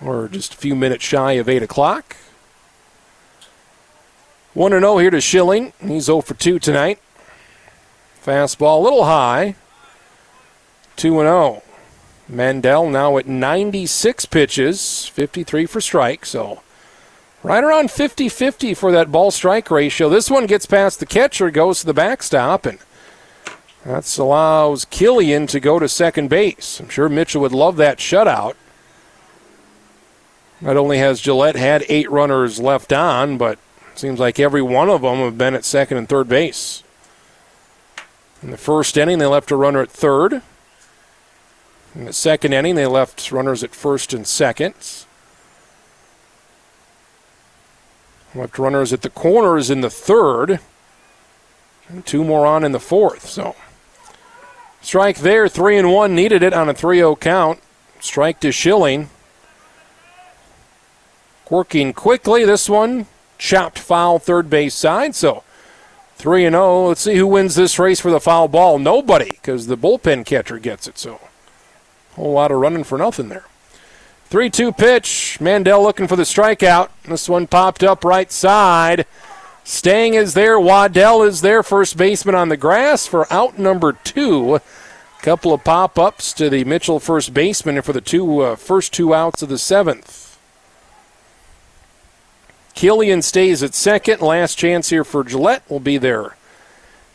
we're 0.00 0.28
just 0.28 0.54
a 0.54 0.56
few 0.56 0.76
minutes 0.76 1.02
shy 1.04 1.32
of 1.32 1.48
eight 1.48 1.64
o'clock. 1.64 2.16
One 4.52 4.72
and 4.72 4.82
zero 4.82 4.98
here 4.98 5.10
to 5.10 5.20
Schilling. 5.20 5.72
He's 5.84 6.04
0 6.04 6.20
for 6.20 6.34
two 6.34 6.60
tonight. 6.60 7.00
Fastball 8.24 8.78
a 8.78 8.84
little 8.84 9.06
high. 9.06 9.56
Two 10.94 11.18
and 11.18 11.26
zero. 11.26 11.64
Mandel 12.28 12.88
now 12.88 13.18
at 13.18 13.26
96 13.26 14.26
pitches, 14.26 15.08
53 15.08 15.66
for 15.66 15.80
strike. 15.80 16.24
So 16.24 16.62
right 17.44 17.62
around 17.62 17.90
50 17.90 18.28
50 18.28 18.74
for 18.74 18.90
that 18.90 19.12
ball 19.12 19.30
strike 19.30 19.70
ratio. 19.70 20.08
This 20.08 20.30
one 20.30 20.46
gets 20.46 20.66
past 20.66 20.98
the 20.98 21.06
catcher, 21.06 21.50
goes 21.50 21.80
to 21.80 21.86
the 21.86 21.94
backstop, 21.94 22.66
and 22.66 22.78
that 23.84 24.18
allows 24.18 24.86
Killian 24.86 25.46
to 25.48 25.60
go 25.60 25.78
to 25.78 25.88
second 25.88 26.28
base. 26.28 26.80
I'm 26.80 26.88
sure 26.88 27.08
Mitchell 27.08 27.42
would 27.42 27.52
love 27.52 27.76
that 27.76 27.98
shutout. 27.98 28.54
Not 30.60 30.78
only 30.78 30.98
has 30.98 31.20
Gillette 31.20 31.56
had 31.56 31.84
eight 31.90 32.10
runners 32.10 32.58
left 32.58 32.92
on, 32.92 33.36
but 33.36 33.58
seems 33.94 34.18
like 34.18 34.40
every 34.40 34.62
one 34.62 34.88
of 34.88 35.02
them 35.02 35.18
have 35.18 35.36
been 35.36 35.54
at 35.54 35.66
second 35.66 35.98
and 35.98 36.08
third 36.08 36.28
base. 36.28 36.82
In 38.42 38.50
the 38.50 38.56
first 38.56 38.96
inning, 38.96 39.18
they 39.18 39.26
left 39.26 39.50
a 39.50 39.56
runner 39.56 39.82
at 39.82 39.90
third. 39.90 40.40
In 41.94 42.06
the 42.06 42.12
second 42.12 42.54
inning, 42.54 42.74
they 42.74 42.86
left 42.86 43.30
runners 43.30 43.62
at 43.62 43.74
first 43.74 44.14
and 44.14 44.26
second. 44.26 45.03
Left 48.34 48.58
runners 48.58 48.92
at 48.92 49.02
the 49.02 49.10
corners 49.10 49.70
in 49.70 49.80
the 49.80 49.90
third. 49.90 50.60
And 51.88 52.04
two 52.04 52.24
more 52.24 52.46
on 52.46 52.64
in 52.64 52.72
the 52.72 52.80
fourth. 52.80 53.28
So 53.28 53.54
Strike 54.84 55.20
there, 55.20 55.48
three 55.48 55.78
and 55.78 55.90
one, 55.90 56.14
needed 56.14 56.42
it 56.42 56.52
on 56.52 56.68
a 56.68 56.74
3 56.74 56.98
0 56.98 57.16
count. 57.16 57.58
Strike 58.00 58.38
to 58.40 58.52
Schilling. 58.52 59.08
Working 61.48 61.94
quickly, 61.94 62.44
this 62.44 62.68
one 62.68 63.06
chopped 63.38 63.78
foul 63.78 64.18
third 64.18 64.50
base 64.50 64.74
side. 64.74 65.14
So 65.14 65.42
3 66.16 66.44
and 66.44 66.54
0. 66.54 66.88
Let's 66.88 67.00
see 67.00 67.16
who 67.16 67.26
wins 67.26 67.54
this 67.54 67.78
race 67.78 67.98
for 67.98 68.10
the 68.10 68.20
foul 68.20 68.46
ball. 68.46 68.78
Nobody, 68.78 69.30
because 69.30 69.68
the 69.68 69.78
bullpen 69.78 70.26
catcher 70.26 70.58
gets 70.58 70.86
it. 70.86 70.98
So 70.98 71.14
a 71.14 72.14
whole 72.16 72.32
lot 72.32 72.52
of 72.52 72.60
running 72.60 72.84
for 72.84 72.98
nothing 72.98 73.30
there. 73.30 73.46
3 74.34 74.50
2 74.50 74.72
pitch. 74.72 75.40
Mandel 75.40 75.80
looking 75.80 76.08
for 76.08 76.16
the 76.16 76.24
strikeout. 76.24 76.88
This 77.04 77.28
one 77.28 77.46
popped 77.46 77.84
up 77.84 78.04
right 78.04 78.32
side. 78.32 79.06
Stang 79.62 80.14
is 80.14 80.34
there. 80.34 80.58
Waddell 80.58 81.22
is 81.22 81.40
there. 81.40 81.62
First 81.62 81.96
baseman 81.96 82.34
on 82.34 82.48
the 82.48 82.56
grass 82.56 83.06
for 83.06 83.32
out 83.32 83.60
number 83.60 83.92
two. 83.92 84.58
Couple 85.22 85.54
of 85.54 85.62
pop 85.62 86.00
ups 86.00 86.32
to 86.32 86.50
the 86.50 86.64
Mitchell 86.64 86.98
first 86.98 87.32
baseman 87.32 87.80
for 87.80 87.92
the 87.92 88.00
two 88.00 88.40
uh, 88.40 88.56
first 88.56 88.92
two 88.92 89.14
outs 89.14 89.40
of 89.40 89.50
the 89.50 89.56
seventh. 89.56 90.36
Killian 92.74 93.22
stays 93.22 93.62
at 93.62 93.72
second. 93.72 94.20
Last 94.20 94.56
chance 94.56 94.90
here 94.90 95.04
for 95.04 95.22
Gillette 95.22 95.62
will 95.70 95.78
be 95.78 95.96
there. 95.96 96.36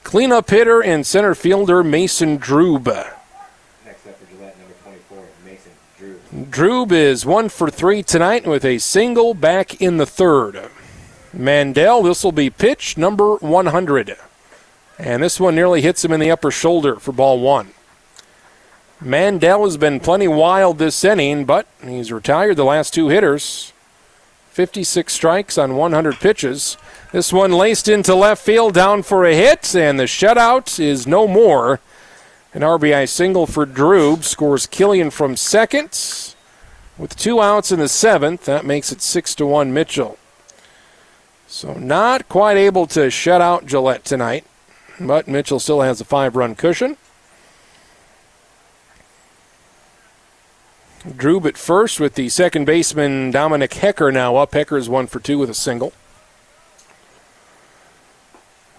Cleanup 0.06 0.50
hitter 0.50 0.82
and 0.82 1.06
center 1.06 1.36
fielder 1.36 1.84
Mason 1.84 2.40
Drube. 2.40 2.86
Next 3.86 4.08
up 4.08 4.18
for 4.18 4.34
Gillette, 4.34 4.58
number 4.58 4.74
24, 4.84 5.26
Mason 5.44 5.72
Drube 6.32 6.92
is 6.92 7.26
one 7.26 7.50
for 7.50 7.72
three 7.72 8.04
tonight 8.04 8.46
with 8.46 8.64
a 8.64 8.78
single 8.78 9.34
back 9.34 9.82
in 9.82 9.98
the 9.98 10.06
third. 10.06 10.70
Mandel, 11.34 12.04
this 12.04 12.24
will 12.24 12.32
be 12.32 12.52
pitch 12.52 12.98
number 12.98 13.38
100. 13.38 14.16
And 15.00 15.24
this 15.24 15.40
one 15.40 15.56
nearly 15.56 15.82
hits 15.82 16.06
him 16.06 16.12
in 16.12 16.20
the 16.20 16.30
upper 16.30 16.52
shoulder 16.52 16.98
for 16.98 17.12
ball 17.12 17.40
one. 17.40 17.70
Mandel 19.02 19.64
has 19.64 19.78
been 19.78 20.00
plenty 20.00 20.28
wild 20.28 20.78
this 20.78 21.04
inning, 21.04 21.46
but 21.46 21.66
he's 21.84 22.12
retired 22.12 22.58
the 22.58 22.66
last 22.66 22.94
two 22.94 23.08
hitters. 23.08 23.74
56 24.52 25.12
strikes 25.12 25.58
on 25.58 25.78
100 25.78 26.16
pitches. 26.16 26.78
This 27.12 27.34
one 27.34 27.54
laced 27.54 27.88
into 27.88 28.14
left 28.14 28.46
field, 28.46 28.76
down 28.76 29.02
for 29.02 29.26
a 29.26 29.34
hit, 29.34 29.76
and 29.76 30.00
the 30.00 30.04
shutout 30.04 30.80
is 30.80 31.08
no 31.08 31.28
more. 31.28 31.80
An 32.54 32.62
RBI 32.62 33.08
single 33.08 33.46
for 33.46 33.66
Drube 33.66 34.24
scores 34.24 34.66
Killian 34.66 35.12
from 35.12 35.36
second 35.36 36.36
with 36.98 37.16
two 37.16 37.40
outs 37.40 37.72
in 37.72 37.80
the 37.80 37.88
seventh. 37.88 38.46
That 38.46 38.66
makes 38.66 38.92
it 38.92 39.02
six 39.02 39.36
to 39.36 39.46
one 39.46 39.72
Mitchell. 39.72 40.18
So 41.48 41.74
not 41.74 42.28
quite 42.28 42.58
able 42.58 42.88
to 42.88 43.12
shut 43.12 43.42
out 43.42 43.68
Gillette 43.68 44.04
tonight, 44.04 44.46
but 45.00 45.28
Mitchell 45.28 45.60
still 45.60 45.82
has 45.82 46.02
a 46.02 46.06
five-run 46.06 46.56
cushion. 46.56 46.98
Drube 51.08 51.46
at 51.46 51.58
first 51.58 52.00
with 52.00 52.16
the 52.16 52.30
second 52.30 52.66
baseman 52.66 53.32
Dominic 53.32 53.74
Hecker 53.74 54.12
now 54.12 54.36
up. 54.36 54.54
Hecker 54.54 54.78
is 54.78 54.90
one 54.90 55.08
for 55.08 55.20
two 55.20 55.38
with 55.38 55.50
a 55.50 55.54
single. 55.54 55.94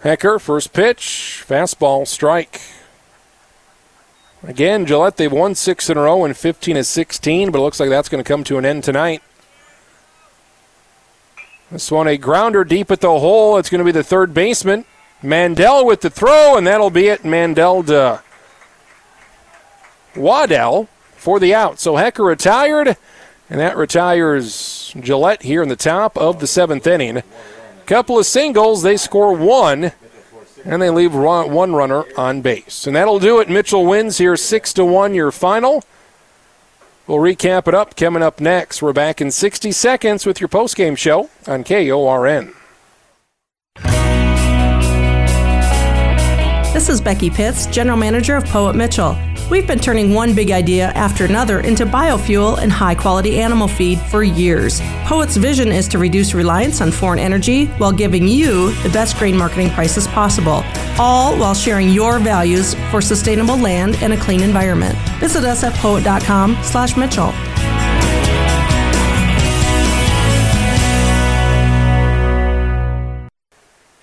Hecker, 0.03 0.39
first 0.39 0.73
pitch, 0.73 1.45
fastball, 1.47 2.07
strike. 2.07 2.61
Again, 4.43 4.87
Gillette, 4.87 5.17
they've 5.17 5.31
won 5.31 5.55
six 5.55 5.91
in 5.91 5.99
a 5.99 6.03
row 6.03 6.25
and 6.25 6.37
15 6.37 6.77
of 6.79 6.87
16, 6.87 7.51
but 7.51 7.59
it 7.59 7.63
looks 7.63 7.79
like 7.79 7.91
that's 7.91 8.09
going 8.09 8.23
to 8.23 8.29
come 8.29 8.43
to 8.45 8.57
an 8.57 8.65
end 8.65 8.85
tonight. 8.85 9.23
This 11.71 11.91
one, 11.91 12.09
a 12.09 12.17
grounder 12.17 12.65
deep 12.65 12.91
at 12.91 13.01
the 13.01 13.19
hole. 13.19 13.59
It's 13.59 13.71
going 13.71 13.81
to 13.81 13.85
be 13.85 13.93
the 13.93 14.03
third 14.03 14.33
baseman. 14.33 14.87
Mandel 15.23 15.85
with 15.85 16.01
the 16.01 16.11
throw, 16.11 16.57
and 16.57 16.67
that'll 16.67 16.91
be 16.91 17.09
it. 17.09 17.25
Mandel 17.25 17.83
to 17.85 18.23
Waddell 20.17 20.89
for 21.17 21.39
the 21.39 21.55
out. 21.55 21.79
So 21.79 21.97
Hecker 21.97 22.25
retired, 22.25 22.97
and 23.51 23.61
that 23.61 23.77
retires 23.77 24.93
Gillette 24.99 25.43
here 25.43 25.63
in 25.63 25.69
the 25.69 25.77
top 25.77 26.17
of 26.17 26.41
the 26.41 26.47
seventh 26.47 26.87
inning. 26.87 27.23
Couple 27.87 28.19
of 28.19 28.27
singles, 28.27 28.83
they 28.83 28.97
score 28.97 29.37
one 29.37 29.93
and 30.65 30.81
they 30.81 30.91
leave 30.91 31.15
one 31.15 31.75
runner 31.75 32.05
on 32.17 32.43
base. 32.43 32.87
And 32.87 32.97
that'll 32.97 33.19
do 33.19 33.41
it. 33.41 33.49
Mitchell 33.49 33.87
wins 33.87 34.19
here 34.19 34.37
6 34.37 34.73
to 34.75 34.85
1 34.85 35.15
your 35.15 35.31
final. 35.31 35.85
We'll 37.07 37.19
recap 37.19 37.67
it 37.67 37.75
up 37.75 37.97
coming 37.97 38.23
up 38.23 38.41
next. 38.41 38.83
We're 38.83 38.93
back 38.93 39.21
in 39.21 39.31
60 39.31 39.73
seconds 39.73 40.27
with 40.27 40.41
your 40.41 40.49
postgame 40.49 40.97
show 40.97 41.31
on 41.47 41.65
KORN. 41.65 42.55
This 46.73 46.89
is 46.89 47.01
Becky 47.01 47.31
Pitts, 47.31 47.67
General 47.67 47.97
Manager 47.97 48.37
of 48.37 48.45
Poet 48.45 48.77
Mitchell. 48.77 49.19
We've 49.51 49.67
been 49.67 49.81
turning 49.81 50.15
one 50.15 50.37
big 50.37 50.53
idea 50.53 50.91
after 50.91 51.25
another 51.25 51.59
into 51.59 51.85
biofuel 51.85 52.59
and 52.59 52.71
high 52.71 52.95
quality 52.95 53.41
animal 53.41 53.67
feed 53.67 53.99
for 53.99 54.23
years. 54.23 54.81
Poet's 55.05 55.37
vision 55.37 55.73
is 55.73 55.89
to 55.89 55.99
reduce 55.99 56.33
reliance 56.33 56.81
on 56.81 56.93
foreign 56.93 57.19
energy 57.19 57.65
while 57.79 57.91
giving 57.91 58.29
you 58.29 58.73
the 58.85 58.89
best 58.91 59.19
grain 59.19 59.37
marketing 59.37 59.71
prices 59.71 60.07
possible, 60.07 60.63
all 60.97 61.37
while 61.37 61.55
sharing 61.55 61.89
your 61.89 62.21
values 62.21 62.75
for 62.93 63.01
sustainable 63.01 63.57
land 63.57 63.97
and 64.01 64.13
a 64.13 64.17
clean 64.17 64.41
environment. 64.41 64.97
Visit 65.19 65.43
us 65.43 65.65
at 65.65 65.75
poet.com/mitchell. 65.75 67.35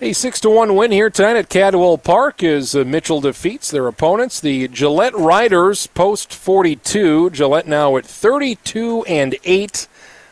A 0.00 0.12
6 0.12 0.38
to 0.42 0.50
1 0.50 0.76
win 0.76 0.92
here 0.92 1.10
tonight 1.10 1.34
at 1.34 1.48
Cadwell 1.48 1.98
Park 1.98 2.44
as 2.44 2.72
uh, 2.76 2.84
Mitchell 2.84 3.20
defeats 3.20 3.68
their 3.68 3.88
opponents. 3.88 4.38
The 4.38 4.68
Gillette 4.68 5.16
Riders 5.16 5.88
post 5.88 6.32
42. 6.32 7.30
Gillette 7.30 7.66
now 7.66 7.96
at 7.96 8.06
32 8.06 9.02
and 9.06 9.34
8 9.42 9.88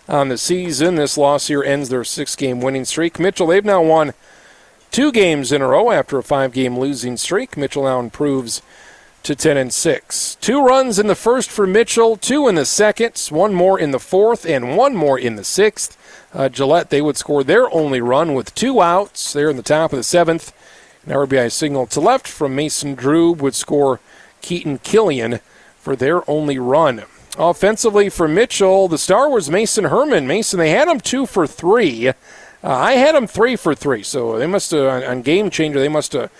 on 0.08 0.28
the 0.28 0.38
season. 0.38 0.94
This 0.94 1.18
loss 1.18 1.48
here 1.48 1.64
ends 1.64 1.88
their 1.88 2.04
six 2.04 2.36
game 2.36 2.60
winning 2.60 2.84
streak. 2.84 3.18
Mitchell, 3.18 3.48
they've 3.48 3.64
now 3.64 3.82
won 3.82 4.14
two 4.92 5.10
games 5.10 5.50
in 5.50 5.62
a 5.62 5.66
row 5.66 5.90
after 5.90 6.16
a 6.16 6.22
five 6.22 6.52
game 6.52 6.78
losing 6.78 7.16
streak. 7.16 7.56
Mitchell 7.56 7.82
now 7.82 7.98
improves 7.98 8.62
to 9.24 9.34
10 9.34 9.56
and 9.56 9.72
6. 9.72 10.36
Two 10.40 10.64
runs 10.64 11.00
in 11.00 11.08
the 11.08 11.16
first 11.16 11.50
for 11.50 11.66
Mitchell, 11.66 12.16
two 12.16 12.46
in 12.46 12.54
the 12.54 12.64
second, 12.64 13.18
one 13.30 13.52
more 13.52 13.80
in 13.80 13.90
the 13.90 13.98
fourth, 13.98 14.46
and 14.46 14.76
one 14.76 14.94
more 14.94 15.18
in 15.18 15.34
the 15.34 15.42
sixth. 15.42 15.98
Uh, 16.36 16.50
Gillette, 16.50 16.90
they 16.90 17.00
would 17.00 17.16
score 17.16 17.42
their 17.42 17.72
only 17.74 18.02
run 18.02 18.34
with 18.34 18.54
two 18.54 18.82
outs 18.82 19.32
there 19.32 19.48
in 19.48 19.56
the 19.56 19.62
top 19.62 19.92
of 19.92 19.96
the 19.96 20.02
seventh. 20.02 20.52
An 21.06 21.12
RBI 21.12 21.50
signal 21.50 21.86
to 21.86 22.00
left 22.00 22.28
from 22.28 22.54
Mason 22.54 22.94
Drube 22.94 23.40
would 23.40 23.54
score 23.54 24.00
Keaton 24.42 24.78
Killian 24.78 25.40
for 25.78 25.96
their 25.96 26.28
only 26.28 26.58
run. 26.58 27.04
Offensively 27.38 28.10
for 28.10 28.28
Mitchell, 28.28 28.86
the 28.86 28.98
star 28.98 29.30
was 29.30 29.48
Mason 29.48 29.84
Herman. 29.84 30.26
Mason, 30.26 30.58
they 30.58 30.70
had 30.70 30.88
him 30.88 31.00
two 31.00 31.24
for 31.24 31.46
three. 31.46 32.08
Uh, 32.08 32.12
I 32.62 32.92
had 32.92 33.14
him 33.14 33.26
three 33.26 33.56
for 33.56 33.74
three, 33.74 34.02
so 34.02 34.38
they 34.38 34.46
must 34.46 34.72
have 34.72 34.86
on, 34.86 35.04
on 35.04 35.22
Game 35.22 35.48
Changer. 35.48 35.80
They 35.80 35.88
must 35.88 36.12
have 36.12 36.30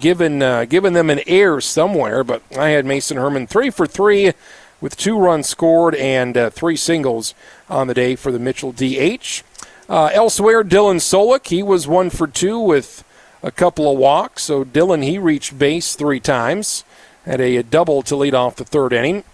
given 0.00 0.42
uh, 0.42 0.64
given 0.64 0.94
them 0.94 1.10
an 1.10 1.20
air 1.28 1.60
somewhere. 1.60 2.24
But 2.24 2.42
I 2.58 2.70
had 2.70 2.86
Mason 2.86 3.18
Herman 3.18 3.46
three 3.46 3.70
for 3.70 3.86
three 3.86 4.32
with 4.80 4.96
two 4.96 5.18
runs 5.18 5.48
scored 5.48 5.94
and 5.94 6.36
uh, 6.36 6.50
three 6.50 6.76
singles 6.76 7.34
on 7.68 7.86
the 7.86 7.94
day 7.94 8.16
for 8.16 8.30
the 8.32 8.38
Mitchell 8.38 8.72
DH. 8.72 9.42
Uh, 9.88 10.10
elsewhere, 10.12 10.64
Dylan 10.64 10.96
Solik, 10.96 11.48
he 11.48 11.62
was 11.62 11.86
one 11.86 12.10
for 12.10 12.26
two 12.26 12.58
with 12.58 13.04
a 13.42 13.50
couple 13.50 13.90
of 13.90 13.98
walks. 13.98 14.44
So 14.44 14.64
Dylan, 14.64 15.04
he 15.04 15.18
reached 15.18 15.58
base 15.58 15.94
three 15.94 16.20
times, 16.20 16.84
had 17.24 17.40
a, 17.40 17.56
a 17.56 17.62
double 17.62 18.02
to 18.02 18.16
lead 18.16 18.34
off 18.34 18.56
the 18.56 18.64
third 18.64 18.92
inning. 18.92 19.24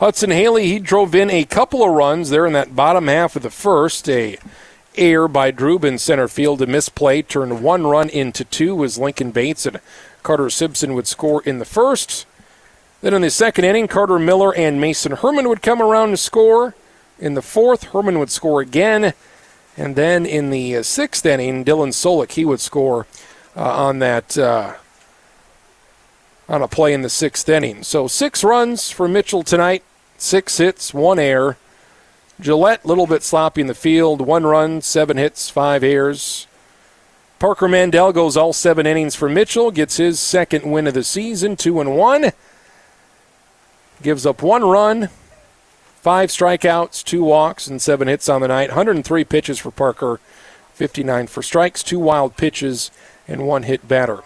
Hudson 0.00 0.30
Haley, 0.30 0.66
he 0.66 0.78
drove 0.78 1.14
in 1.14 1.30
a 1.30 1.44
couple 1.44 1.84
of 1.84 1.90
runs 1.90 2.30
there 2.30 2.46
in 2.46 2.52
that 2.54 2.74
bottom 2.74 3.06
half 3.06 3.36
of 3.36 3.42
the 3.42 3.50
first. 3.50 4.08
A 4.08 4.36
air 4.96 5.28
by 5.28 5.50
Drube 5.50 5.84
in 5.84 5.98
center 5.98 6.28
field, 6.28 6.60
a 6.60 6.66
misplay 6.66 7.22
turned 7.22 7.62
one 7.62 7.86
run 7.86 8.08
into 8.08 8.44
two 8.44 8.82
as 8.84 8.98
Lincoln 8.98 9.30
Bates 9.30 9.64
and 9.64 9.80
Carter 10.22 10.50
Simpson 10.50 10.94
would 10.94 11.06
score 11.06 11.42
in 11.42 11.58
the 11.58 11.64
first. 11.64 12.26
Then 13.02 13.14
in 13.14 13.22
the 13.22 13.30
second 13.30 13.64
inning, 13.64 13.88
Carter 13.88 14.18
Miller 14.18 14.54
and 14.54 14.80
Mason 14.80 15.12
Herman 15.12 15.48
would 15.48 15.60
come 15.60 15.82
around 15.82 16.10
to 16.10 16.16
score. 16.16 16.74
In 17.18 17.34
the 17.34 17.42
fourth, 17.42 17.84
Herman 17.84 18.20
would 18.20 18.30
score 18.30 18.60
again. 18.60 19.12
And 19.76 19.96
then 19.96 20.24
in 20.24 20.50
the 20.50 20.76
uh, 20.76 20.82
sixth 20.84 21.26
inning, 21.26 21.64
Dylan 21.64 21.88
Solik, 21.88 22.32
he 22.32 22.44
would 22.44 22.60
score 22.60 23.06
uh, 23.56 23.86
on 23.86 23.98
that 23.98 24.38
uh, 24.38 24.74
on 26.48 26.62
a 26.62 26.68
play 26.68 26.92
in 26.92 27.02
the 27.02 27.08
sixth 27.08 27.48
inning. 27.48 27.82
So 27.82 28.06
six 28.06 28.44
runs 28.44 28.90
for 28.90 29.08
Mitchell 29.08 29.42
tonight, 29.42 29.82
six 30.16 30.58
hits, 30.58 30.94
one 30.94 31.18
error. 31.18 31.56
Gillette, 32.40 32.84
a 32.84 32.88
little 32.88 33.06
bit 33.06 33.22
sloppy 33.22 33.62
in 33.62 33.66
the 33.66 33.74
field, 33.74 34.20
one 34.20 34.44
run, 34.44 34.80
seven 34.80 35.16
hits, 35.16 35.48
five 35.48 35.82
errors. 35.82 36.46
Parker 37.38 37.68
Mandel 37.68 38.12
goes 38.12 38.36
all 38.36 38.52
seven 38.52 38.86
innings 38.86 39.16
for 39.16 39.28
Mitchell, 39.28 39.70
gets 39.72 39.96
his 39.96 40.20
second 40.20 40.70
win 40.70 40.86
of 40.86 40.94
the 40.94 41.02
season, 41.02 41.56
two 41.56 41.80
and 41.80 41.96
one 41.96 42.32
gives 44.02 44.26
up 44.26 44.42
one 44.42 44.64
run, 44.64 45.08
five 46.00 46.30
strikeouts, 46.30 47.04
two 47.04 47.22
walks, 47.22 47.66
and 47.66 47.80
seven 47.80 48.08
hits 48.08 48.28
on 48.28 48.40
the 48.40 48.48
night. 48.48 48.70
103 48.70 49.24
pitches 49.24 49.58
for 49.58 49.70
Parker, 49.70 50.20
59 50.74 51.26
for 51.26 51.42
strikes, 51.42 51.82
two 51.82 51.98
wild 51.98 52.36
pitches, 52.36 52.90
and 53.28 53.46
one 53.46 53.62
hit 53.62 53.86
batter. 53.86 54.20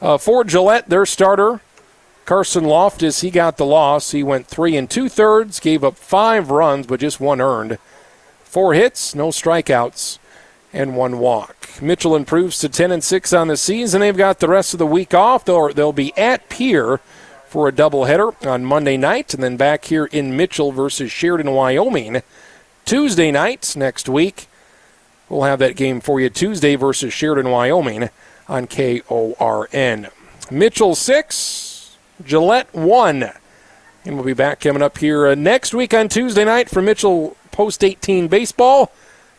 Uh, 0.00 0.18
for 0.18 0.44
Gillette, 0.44 0.88
their 0.88 1.06
starter, 1.06 1.60
Carson 2.26 2.64
Loftus, 2.64 3.20
he 3.20 3.30
got 3.30 3.56
the 3.56 3.64
loss. 3.64 4.10
He 4.10 4.22
went 4.22 4.46
three 4.46 4.76
and 4.76 4.90
two 4.90 5.08
thirds, 5.08 5.60
gave 5.60 5.84
up 5.84 5.96
five 5.96 6.50
runs, 6.50 6.86
but 6.86 7.00
just 7.00 7.20
one 7.20 7.40
earned. 7.40 7.78
Four 8.42 8.74
hits, 8.74 9.14
no 9.14 9.28
strikeouts, 9.28 10.18
and 10.72 10.96
one 10.96 11.18
walk. 11.18 11.80
Mitchell 11.80 12.16
improves 12.16 12.58
to 12.60 12.68
10 12.68 12.90
and 12.90 13.04
6 13.04 13.32
on 13.32 13.48
the 13.48 13.56
season. 13.56 14.00
They've 14.00 14.16
got 14.16 14.40
the 14.40 14.48
rest 14.48 14.74
of 14.74 14.78
the 14.78 14.86
week 14.86 15.14
off. 15.14 15.44
They'll, 15.44 15.72
they'll 15.72 15.92
be 15.92 16.16
at 16.16 16.48
Pierre 16.48 17.00
for 17.48 17.68
a 17.68 17.72
doubleheader 17.72 18.46
on 18.46 18.64
Monday 18.64 18.96
night, 18.96 19.32
and 19.34 19.42
then 19.42 19.56
back 19.56 19.86
here 19.86 20.06
in 20.06 20.36
Mitchell 20.36 20.72
versus 20.72 21.10
Sheridan, 21.10 21.52
Wyoming, 21.52 22.22
Tuesday 22.84 23.30
night 23.30 23.74
next 23.76 24.08
week. 24.08 24.48
We'll 25.28 25.42
have 25.42 25.58
that 25.58 25.76
game 25.76 26.00
for 26.00 26.20
you 26.20 26.30
Tuesday 26.30 26.76
versus 26.76 27.12
Sheridan, 27.12 27.50
Wyoming 27.50 28.10
on 28.48 28.66
KORN. 28.66 30.08
Mitchell 30.50 30.94
6, 30.94 31.96
Gillette 32.24 32.72
1. 32.72 33.32
And 34.04 34.14
we'll 34.14 34.24
be 34.24 34.34
back 34.34 34.60
coming 34.60 34.82
up 34.82 34.98
here 34.98 35.26
uh, 35.26 35.34
next 35.34 35.74
week 35.74 35.92
on 35.92 36.08
Tuesday 36.08 36.44
night 36.44 36.70
for 36.70 36.80
Mitchell 36.80 37.36
Post 37.50 37.82
18 37.82 38.28
Baseball. 38.28 38.92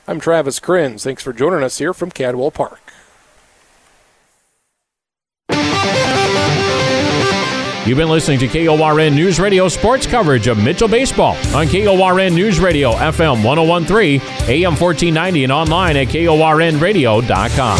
I'm 0.07 0.19
Travis 0.19 0.59
Krenz. 0.59 1.03
Thanks 1.03 1.23
for 1.23 1.31
joining 1.31 1.63
us 1.63 1.77
here 1.77 1.93
from 1.93 2.11
Cadwell 2.11 2.51
Park. 2.51 2.86
You've 7.87 7.97
been 7.97 8.09
listening 8.09 8.37
to 8.39 8.49
KORN 8.49 9.15
News 9.15 9.39
Radio 9.39 9.69
sports 9.69 10.05
coverage 10.05 10.47
of 10.47 10.61
Mitchell 10.61 10.89
Baseball 10.89 11.37
on 11.55 11.67
KORN 11.67 12.35
News 12.35 12.59
Radio, 12.59 12.91
FM 12.91 13.41
1013, 13.45 14.19
AM 14.49 14.75
1490, 14.75 15.43
and 15.45 15.53
online 15.53 15.95
at 15.95 16.07
KORNradio.com. 16.07 17.79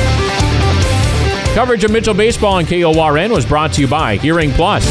Coverage 1.53 1.83
of 1.83 1.91
Mitchell 1.91 2.13
Baseball 2.13 2.53
on 2.53 2.65
KORN 2.65 3.33
was 3.33 3.45
brought 3.45 3.73
to 3.73 3.81
you 3.81 3.87
by 3.89 4.15
Hearing 4.15 4.51
Plus, 4.51 4.85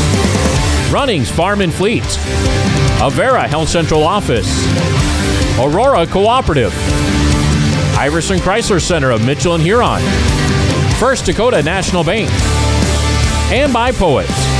Runnings 0.92 1.30
Farm 1.30 1.62
and 1.62 1.72
Fleet, 1.72 2.02
Avera 3.00 3.46
Health 3.46 3.70
Central 3.70 4.04
Office, 4.04 4.46
Aurora 5.58 6.06
Cooperative, 6.06 6.74
Iverson 7.96 8.38
Chrysler 8.38 8.82
Center 8.82 9.12
of 9.12 9.24
Mitchell 9.24 9.54
and 9.54 9.62
Huron, 9.62 10.02
First 11.00 11.24
Dakota 11.24 11.62
National 11.62 12.04
Bank, 12.04 12.30
and 13.50 13.72
by 13.72 13.92
Poets. 13.92 14.55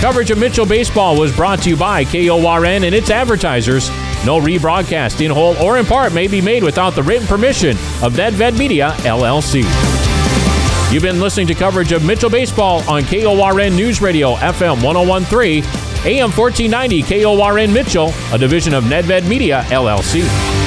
Coverage 0.00 0.30
of 0.30 0.38
Mitchell 0.38 0.66
Baseball 0.66 1.18
was 1.18 1.34
brought 1.34 1.62
to 1.62 1.70
you 1.70 1.76
by 1.76 2.04
KORN 2.04 2.84
and 2.84 2.94
its 2.94 3.10
advertisers. 3.10 3.88
No 4.26 4.38
rebroadcast 4.38 5.24
in 5.24 5.30
whole 5.30 5.56
or 5.56 5.78
in 5.78 5.86
part 5.86 6.12
may 6.12 6.28
be 6.28 6.40
made 6.40 6.62
without 6.62 6.94
the 6.94 7.02
written 7.02 7.26
permission 7.26 7.70
of 8.02 8.12
NedVed 8.12 8.58
Media, 8.58 8.90
LLC. 8.98 9.64
You've 10.92 11.02
been 11.02 11.18
listening 11.18 11.46
to 11.48 11.54
coverage 11.54 11.92
of 11.92 12.04
Mitchell 12.04 12.30
Baseball 12.30 12.88
on 12.88 13.04
KORN 13.04 13.74
News 13.74 14.02
Radio, 14.02 14.34
FM 14.36 14.84
1013, 14.84 15.64
AM 16.04 16.30
1490, 16.30 17.02
KORN 17.02 17.72
Mitchell, 17.72 18.12
a 18.32 18.38
division 18.38 18.74
of 18.74 18.84
NedVed 18.84 19.26
Media, 19.26 19.62
LLC. 19.68 20.65